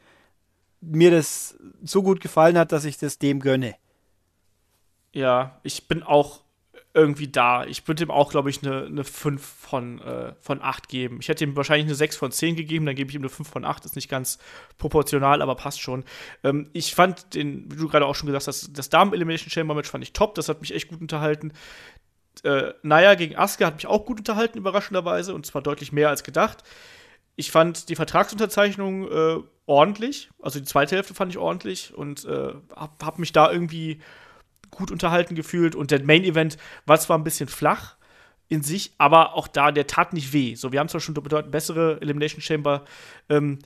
mir 0.81 1.11
das 1.11 1.57
so 1.83 2.03
gut 2.03 2.21
gefallen 2.21 2.59
hat, 2.59 2.73
dass 2.73 2.85
ich 2.85 2.99
das 2.99 3.19
dem 3.19 3.41
gönne. 3.41 3.75
Ja, 5.13 5.61
ich 5.63 5.89
bin 5.89 6.03
auch 6.03 6.43
irgendwie 6.97 7.29
da. 7.29 7.65
Ich 7.65 7.87
würde 7.87 8.05
ihm 8.05 8.11
auch, 8.11 8.31
glaube 8.31 8.49
ich, 8.49 8.63
eine, 8.63 8.87
eine 8.87 9.05
5 9.05 9.45
von, 9.45 10.01
äh, 10.01 10.33
von 10.41 10.63
8 10.63 10.89
geben. 10.89 11.19
Ich 11.21 11.29
hätte 11.29 11.45
ihm 11.45 11.55
wahrscheinlich 11.55 11.87
eine 11.87 11.95
6 11.95 12.17
von 12.17 12.33
10 12.33 12.57
gegeben, 12.57 12.87
dann 12.87 12.95
gebe 12.95 13.11
ich 13.11 13.15
ihm 13.15 13.21
eine 13.21 13.29
5 13.29 13.47
von 13.47 13.67
8. 13.67 13.85
Ist 13.85 13.97
nicht 13.97 14.09
ganz 14.09 14.39
proportional, 14.79 15.43
aber 15.43 15.57
passt 15.57 15.83
schon. 15.83 16.05
Ähm, 16.43 16.71
ich 16.73 16.95
fand 16.95 17.35
den, 17.35 17.71
wie 17.71 17.77
du 17.77 17.89
gerade 17.89 18.07
auch 18.07 18.15
schon 18.15 18.29
gesagt 18.29 18.47
hast, 18.47 18.77
das 18.77 18.89
Damen-Elimination 18.89 19.51
Chamber-Match 19.51 19.91
fand 19.91 20.05
ich 20.05 20.15
top. 20.15 20.35
Das 20.37 20.49
hat 20.49 20.63
mich 20.63 20.75
echt 20.75 20.89
gut 20.89 21.03
unterhalten. 21.03 21.53
Äh, 22.45 22.73
Naya 22.83 23.15
gegen 23.15 23.37
Asuka 23.37 23.67
hat 23.67 23.77
mich 23.77 23.87
auch 23.87 24.07
gut 24.07 24.19
unterhalten, 24.19 24.57
überraschenderweise, 24.57 25.35
und 25.35 25.45
zwar 25.45 25.61
deutlich 25.61 25.93
mehr 25.93 26.09
als 26.09 26.25
gedacht. 26.25 26.65
Ich 27.37 27.51
fand 27.51 27.89
die 27.89 27.97
Vertragsunterzeichnung 27.97 29.11
äh, 29.11 29.43
ordentlich, 29.67 30.31
also 30.41 30.59
die 30.59 30.65
zweite 30.65 30.97
Hälfte 30.97 31.15
fand 31.15 31.33
ich 31.33 31.39
ordentlich 31.39 31.95
und 31.95 32.25
äh, 32.25 32.55
hab, 32.75 33.05
hab 33.05 33.19
mich 33.19 33.33
da 33.33 33.53
irgendwie 33.53 34.01
gut 34.71 34.91
unterhalten 34.91 35.35
gefühlt 35.35 35.75
und 35.75 35.91
der 35.91 36.03
Main 36.03 36.25
Event 36.25 36.57
war 36.87 36.99
zwar 36.99 37.19
ein 37.19 37.25
bisschen 37.25 37.49
flach 37.49 37.97
in 38.49 38.63
sich, 38.63 38.93
aber 38.99 39.35
auch 39.35 39.49
da, 39.49 39.73
der 39.73 39.87
tat 39.87 40.13
nicht 40.13 40.33
weh. 40.33 40.55
So, 40.55 40.73
wir 40.73 40.81
haben 40.81 40.89
zwar 40.89 41.01
schon 41.01 41.15
bedeutend 41.15 41.51
bessere 41.51 42.01
Elimination 42.01 42.41
Chamber 42.41 42.85
ähm, 43.29 43.59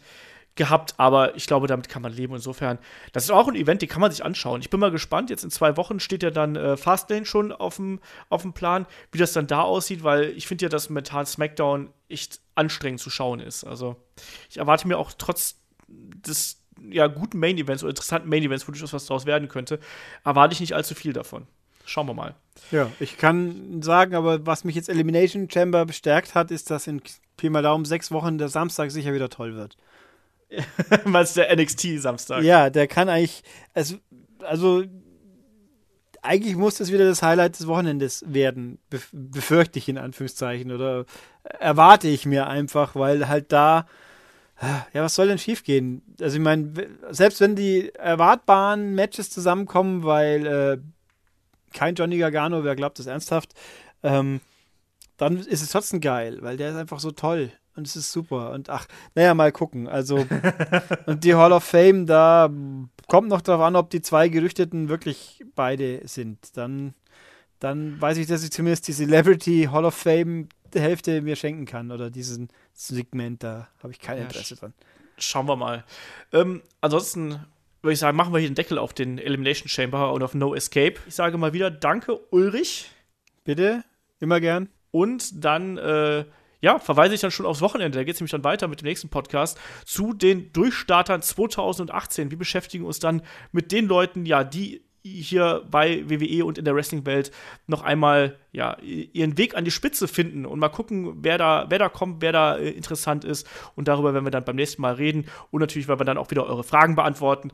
gehabt, 0.56 0.94
aber 0.98 1.36
ich 1.36 1.46
glaube, 1.46 1.66
damit 1.66 1.88
kann 1.88 2.02
man 2.02 2.12
leben. 2.12 2.34
Insofern, 2.34 2.78
das 3.12 3.24
ist 3.24 3.30
auch 3.30 3.48
ein 3.48 3.54
Event, 3.54 3.82
den 3.82 3.88
kann 3.88 4.00
man 4.00 4.10
sich 4.10 4.24
anschauen. 4.24 4.60
Ich 4.60 4.70
bin 4.70 4.80
mal 4.80 4.90
gespannt. 4.90 5.30
Jetzt 5.30 5.44
in 5.44 5.50
zwei 5.50 5.76
Wochen 5.76 6.00
steht 6.00 6.22
ja 6.22 6.30
dann 6.30 6.56
äh, 6.56 6.76
Fastlane 6.76 7.24
schon 7.24 7.52
auf 7.52 7.76
dem 7.76 8.00
auf 8.28 8.42
dem 8.42 8.52
Plan, 8.52 8.86
wie 9.12 9.18
das 9.18 9.32
dann 9.32 9.46
da 9.46 9.62
aussieht, 9.62 10.02
weil 10.02 10.30
ich 10.30 10.46
finde 10.46 10.64
ja, 10.64 10.68
dass 10.68 10.90
momentan 10.90 11.26
SmackDown 11.26 11.90
echt 12.08 12.40
anstrengend 12.54 13.00
zu 13.00 13.10
schauen 13.10 13.40
ist. 13.40 13.64
Also 13.64 13.96
ich 14.48 14.58
erwarte 14.58 14.88
mir 14.88 14.98
auch 14.98 15.12
trotz 15.16 15.60
des 15.88 16.60
ja, 16.90 17.06
guten 17.06 17.38
Main 17.38 17.58
Events 17.58 17.82
oder 17.82 17.90
interessanten 17.90 18.28
Main 18.28 18.42
Events, 18.42 18.66
wo 18.66 18.72
durchaus 18.72 18.92
was 18.92 19.06
draus 19.06 19.26
werden 19.26 19.48
könnte, 19.48 19.80
erwarte 20.24 20.54
ich 20.54 20.60
nicht 20.60 20.74
allzu 20.74 20.94
viel 20.94 21.12
davon. 21.12 21.46
Schauen 21.84 22.06
wir 22.06 22.14
mal. 22.14 22.34
Ja, 22.70 22.90
ich 23.00 23.18
kann 23.18 23.82
sagen, 23.82 24.14
aber 24.14 24.46
was 24.46 24.64
mich 24.64 24.76
jetzt 24.76 24.88
Elimination 24.88 25.50
Chamber 25.50 25.86
bestärkt 25.86 26.34
hat, 26.34 26.50
ist, 26.50 26.70
dass 26.70 26.86
in 26.86 27.02
Pi 27.36 27.50
mal 27.50 27.62
Daumen 27.62 27.84
sechs 27.84 28.12
Wochen 28.12 28.38
der 28.38 28.48
Samstag 28.48 28.90
sicher 28.90 29.12
wieder 29.12 29.28
toll 29.28 29.56
wird. 29.56 29.76
Es 31.14 31.34
der 31.34 31.54
NXT-Samstag. 31.54 32.42
Ja, 32.42 32.70
der 32.70 32.88
kann 32.88 33.08
eigentlich, 33.08 33.42
es, 33.74 33.96
also 34.42 34.84
eigentlich 36.22 36.56
muss 36.56 36.76
das 36.76 36.92
wieder 36.92 37.06
das 37.06 37.22
Highlight 37.22 37.58
des 37.58 37.66
Wochenendes 37.66 38.24
werden, 38.26 38.78
bef 38.90 39.08
befürchte 39.12 39.78
ich 39.78 39.88
in 39.88 39.98
Anführungszeichen 39.98 40.72
oder 40.72 41.06
erwarte 41.58 42.08
ich 42.08 42.26
mir 42.26 42.46
einfach, 42.46 42.94
weil 42.94 43.28
halt 43.28 43.52
da, 43.52 43.86
ja, 44.92 45.02
was 45.02 45.14
soll 45.14 45.28
denn 45.28 45.38
schiefgehen? 45.38 46.02
Also 46.20 46.36
ich 46.36 46.42
meine, 46.42 46.70
selbst 47.10 47.40
wenn 47.40 47.56
die 47.56 47.94
erwartbaren 47.94 48.94
Matches 48.94 49.30
zusammenkommen, 49.30 50.04
weil 50.04 50.46
äh, 50.46 50.78
kein 51.72 51.94
Johnny 51.94 52.18
Gargano, 52.18 52.64
wer 52.64 52.76
glaubt 52.76 52.98
das 52.98 53.06
ernsthaft, 53.06 53.54
ähm, 54.02 54.40
dann 55.16 55.38
ist 55.38 55.62
es 55.62 55.70
trotzdem 55.70 56.00
geil, 56.00 56.38
weil 56.42 56.56
der 56.56 56.70
ist 56.70 56.76
einfach 56.76 57.00
so 57.00 57.10
toll 57.10 57.52
und 57.80 57.86
es 57.86 57.96
ist 57.96 58.12
super 58.12 58.52
und 58.52 58.70
ach, 58.70 58.86
naja, 59.14 59.34
mal 59.34 59.52
gucken. 59.52 59.88
Also 59.88 60.26
und 61.06 61.24
die 61.24 61.34
Hall 61.34 61.52
of 61.52 61.64
Fame, 61.64 62.06
da 62.06 62.48
kommt 63.08 63.28
noch 63.28 63.40
darauf 63.40 63.62
an, 63.62 63.76
ob 63.76 63.90
die 63.90 64.02
zwei 64.02 64.28
Gerüchteten 64.28 64.88
wirklich 64.88 65.44
beide 65.54 66.06
sind. 66.06 66.56
Dann 66.56 66.94
dann 67.58 68.00
weiß 68.00 68.16
ich, 68.16 68.26
dass 68.26 68.42
ich 68.42 68.50
zumindest 68.50 68.88
die 68.88 68.92
Celebrity 68.92 69.68
Hall 69.70 69.84
of 69.84 69.94
Fame 69.94 70.48
Hälfte 70.74 71.20
mir 71.20 71.36
schenken 71.36 71.66
kann 71.66 71.90
oder 71.90 72.10
diesen 72.10 72.48
Segment, 72.72 73.42
da 73.42 73.68
habe 73.82 73.92
ich 73.92 74.00
kein 74.00 74.18
Ja, 74.18 74.22
Interesse 74.24 74.56
dran. 74.56 74.72
Schauen 75.18 75.46
wir 75.46 75.56
mal. 75.56 75.84
Ähm, 76.32 76.62
ansonsten 76.80 77.40
würde 77.82 77.92
ich 77.92 77.98
sagen, 77.98 78.16
machen 78.16 78.32
wir 78.32 78.38
hier 78.38 78.48
den 78.48 78.54
Deckel 78.54 78.78
auf 78.78 78.92
den 78.92 79.18
Elimination 79.18 79.68
Chamber 79.68 80.12
und 80.12 80.22
auf 80.22 80.34
No 80.34 80.54
Escape. 80.54 80.94
Ich 81.06 81.14
sage 81.14 81.38
mal 81.38 81.52
wieder 81.52 81.70
Danke, 81.70 82.20
Ulrich. 82.30 82.90
Bitte, 83.44 83.84
immer 84.20 84.40
gern. 84.40 84.68
Und 84.90 85.44
dann, 85.44 85.76
äh, 85.76 86.24
ja, 86.60 86.78
verweise 86.78 87.14
ich 87.14 87.20
dann 87.20 87.30
schon 87.30 87.46
aufs 87.46 87.60
Wochenende. 87.60 87.98
Da 87.98 88.04
geht 88.04 88.14
es 88.14 88.20
nämlich 88.20 88.32
dann 88.32 88.44
weiter 88.44 88.68
mit 88.68 88.80
dem 88.80 88.86
nächsten 88.86 89.08
Podcast 89.08 89.58
zu 89.84 90.12
den 90.12 90.52
Durchstartern 90.52 91.22
2018. 91.22 92.30
Wir 92.30 92.38
beschäftigen 92.38 92.84
uns 92.84 92.98
dann 92.98 93.22
mit 93.52 93.72
den 93.72 93.86
Leuten, 93.86 94.26
ja, 94.26 94.44
die 94.44 94.82
hier 95.02 95.64
bei 95.70 96.08
WWE 96.08 96.44
und 96.44 96.58
in 96.58 96.64
der 96.64 96.74
Wrestling-Welt 96.74 97.30
noch 97.66 97.82
einmal 97.82 98.36
ja, 98.52 98.76
ihren 98.80 99.38
Weg 99.38 99.56
an 99.56 99.64
die 99.64 99.70
Spitze 99.70 100.08
finden 100.08 100.44
und 100.44 100.58
mal 100.58 100.68
gucken, 100.68 101.24
wer 101.24 101.38
da, 101.38 101.66
wer 101.70 101.78
da 101.78 101.88
kommt, 101.88 102.20
wer 102.20 102.32
da 102.32 102.56
äh, 102.56 102.70
interessant 102.70 103.24
ist. 103.24 103.48
Und 103.76 103.88
darüber 103.88 104.12
werden 104.12 104.26
wir 104.26 104.30
dann 104.30 104.44
beim 104.44 104.56
nächsten 104.56 104.82
Mal 104.82 104.94
reden. 104.94 105.26
Und 105.50 105.60
natürlich 105.60 105.88
werden 105.88 106.00
wir 106.00 106.04
dann 106.04 106.18
auch 106.18 106.30
wieder 106.30 106.46
eure 106.46 106.64
Fragen 106.64 106.96
beantworten. 106.96 107.50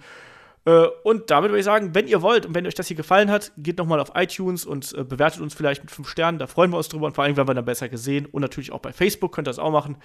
Äh, 0.66 0.88
und 1.04 1.30
damit 1.30 1.50
würde 1.50 1.60
ich 1.60 1.64
sagen, 1.64 1.94
wenn 1.94 2.08
ihr 2.08 2.20
wollt 2.22 2.44
und 2.44 2.54
wenn 2.54 2.66
euch 2.66 2.74
das 2.74 2.88
hier 2.88 2.96
gefallen 2.96 3.30
hat, 3.30 3.52
geht 3.56 3.78
nochmal 3.78 4.00
auf 4.00 4.12
iTunes 4.14 4.66
und 4.66 4.92
äh, 4.94 5.04
bewertet 5.04 5.40
uns 5.40 5.54
vielleicht 5.54 5.82
mit 5.82 5.90
5 5.90 6.08
Sternen. 6.08 6.38
Da 6.38 6.46
freuen 6.48 6.72
wir 6.72 6.76
uns 6.76 6.88
drüber 6.88 7.06
und 7.06 7.14
vor 7.14 7.24
allem 7.24 7.36
werden 7.36 7.48
wir 7.48 7.54
dann 7.54 7.64
besser 7.64 7.88
gesehen. 7.88 8.26
Und 8.26 8.42
natürlich 8.42 8.72
auch 8.72 8.80
bei 8.80 8.92
Facebook 8.92 9.32
könnt 9.32 9.46
ihr 9.46 9.50
das 9.50 9.58
auch 9.58 9.70
machen. 9.70 9.96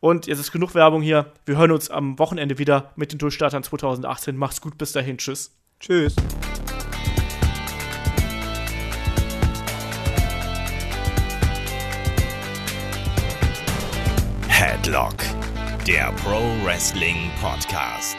Und 0.00 0.26
jetzt 0.26 0.40
ist 0.40 0.50
genug 0.50 0.74
Werbung 0.74 1.00
hier. 1.00 1.32
Wir 1.46 1.56
hören 1.56 1.70
uns 1.70 1.90
am 1.90 2.18
Wochenende 2.18 2.58
wieder 2.58 2.92
mit 2.96 3.12
den 3.12 3.18
Durchstartern 3.18 3.62
2018. 3.62 4.36
Macht's 4.36 4.60
gut, 4.60 4.76
bis 4.76 4.92
dahin. 4.92 5.18
Tschüss. 5.18 5.56
Tschüss. 5.78 6.16
Headlock, 14.48 15.14
der 15.86 16.12
Pro 16.22 16.40
Wrestling 16.64 17.30
Podcast. 17.40 18.18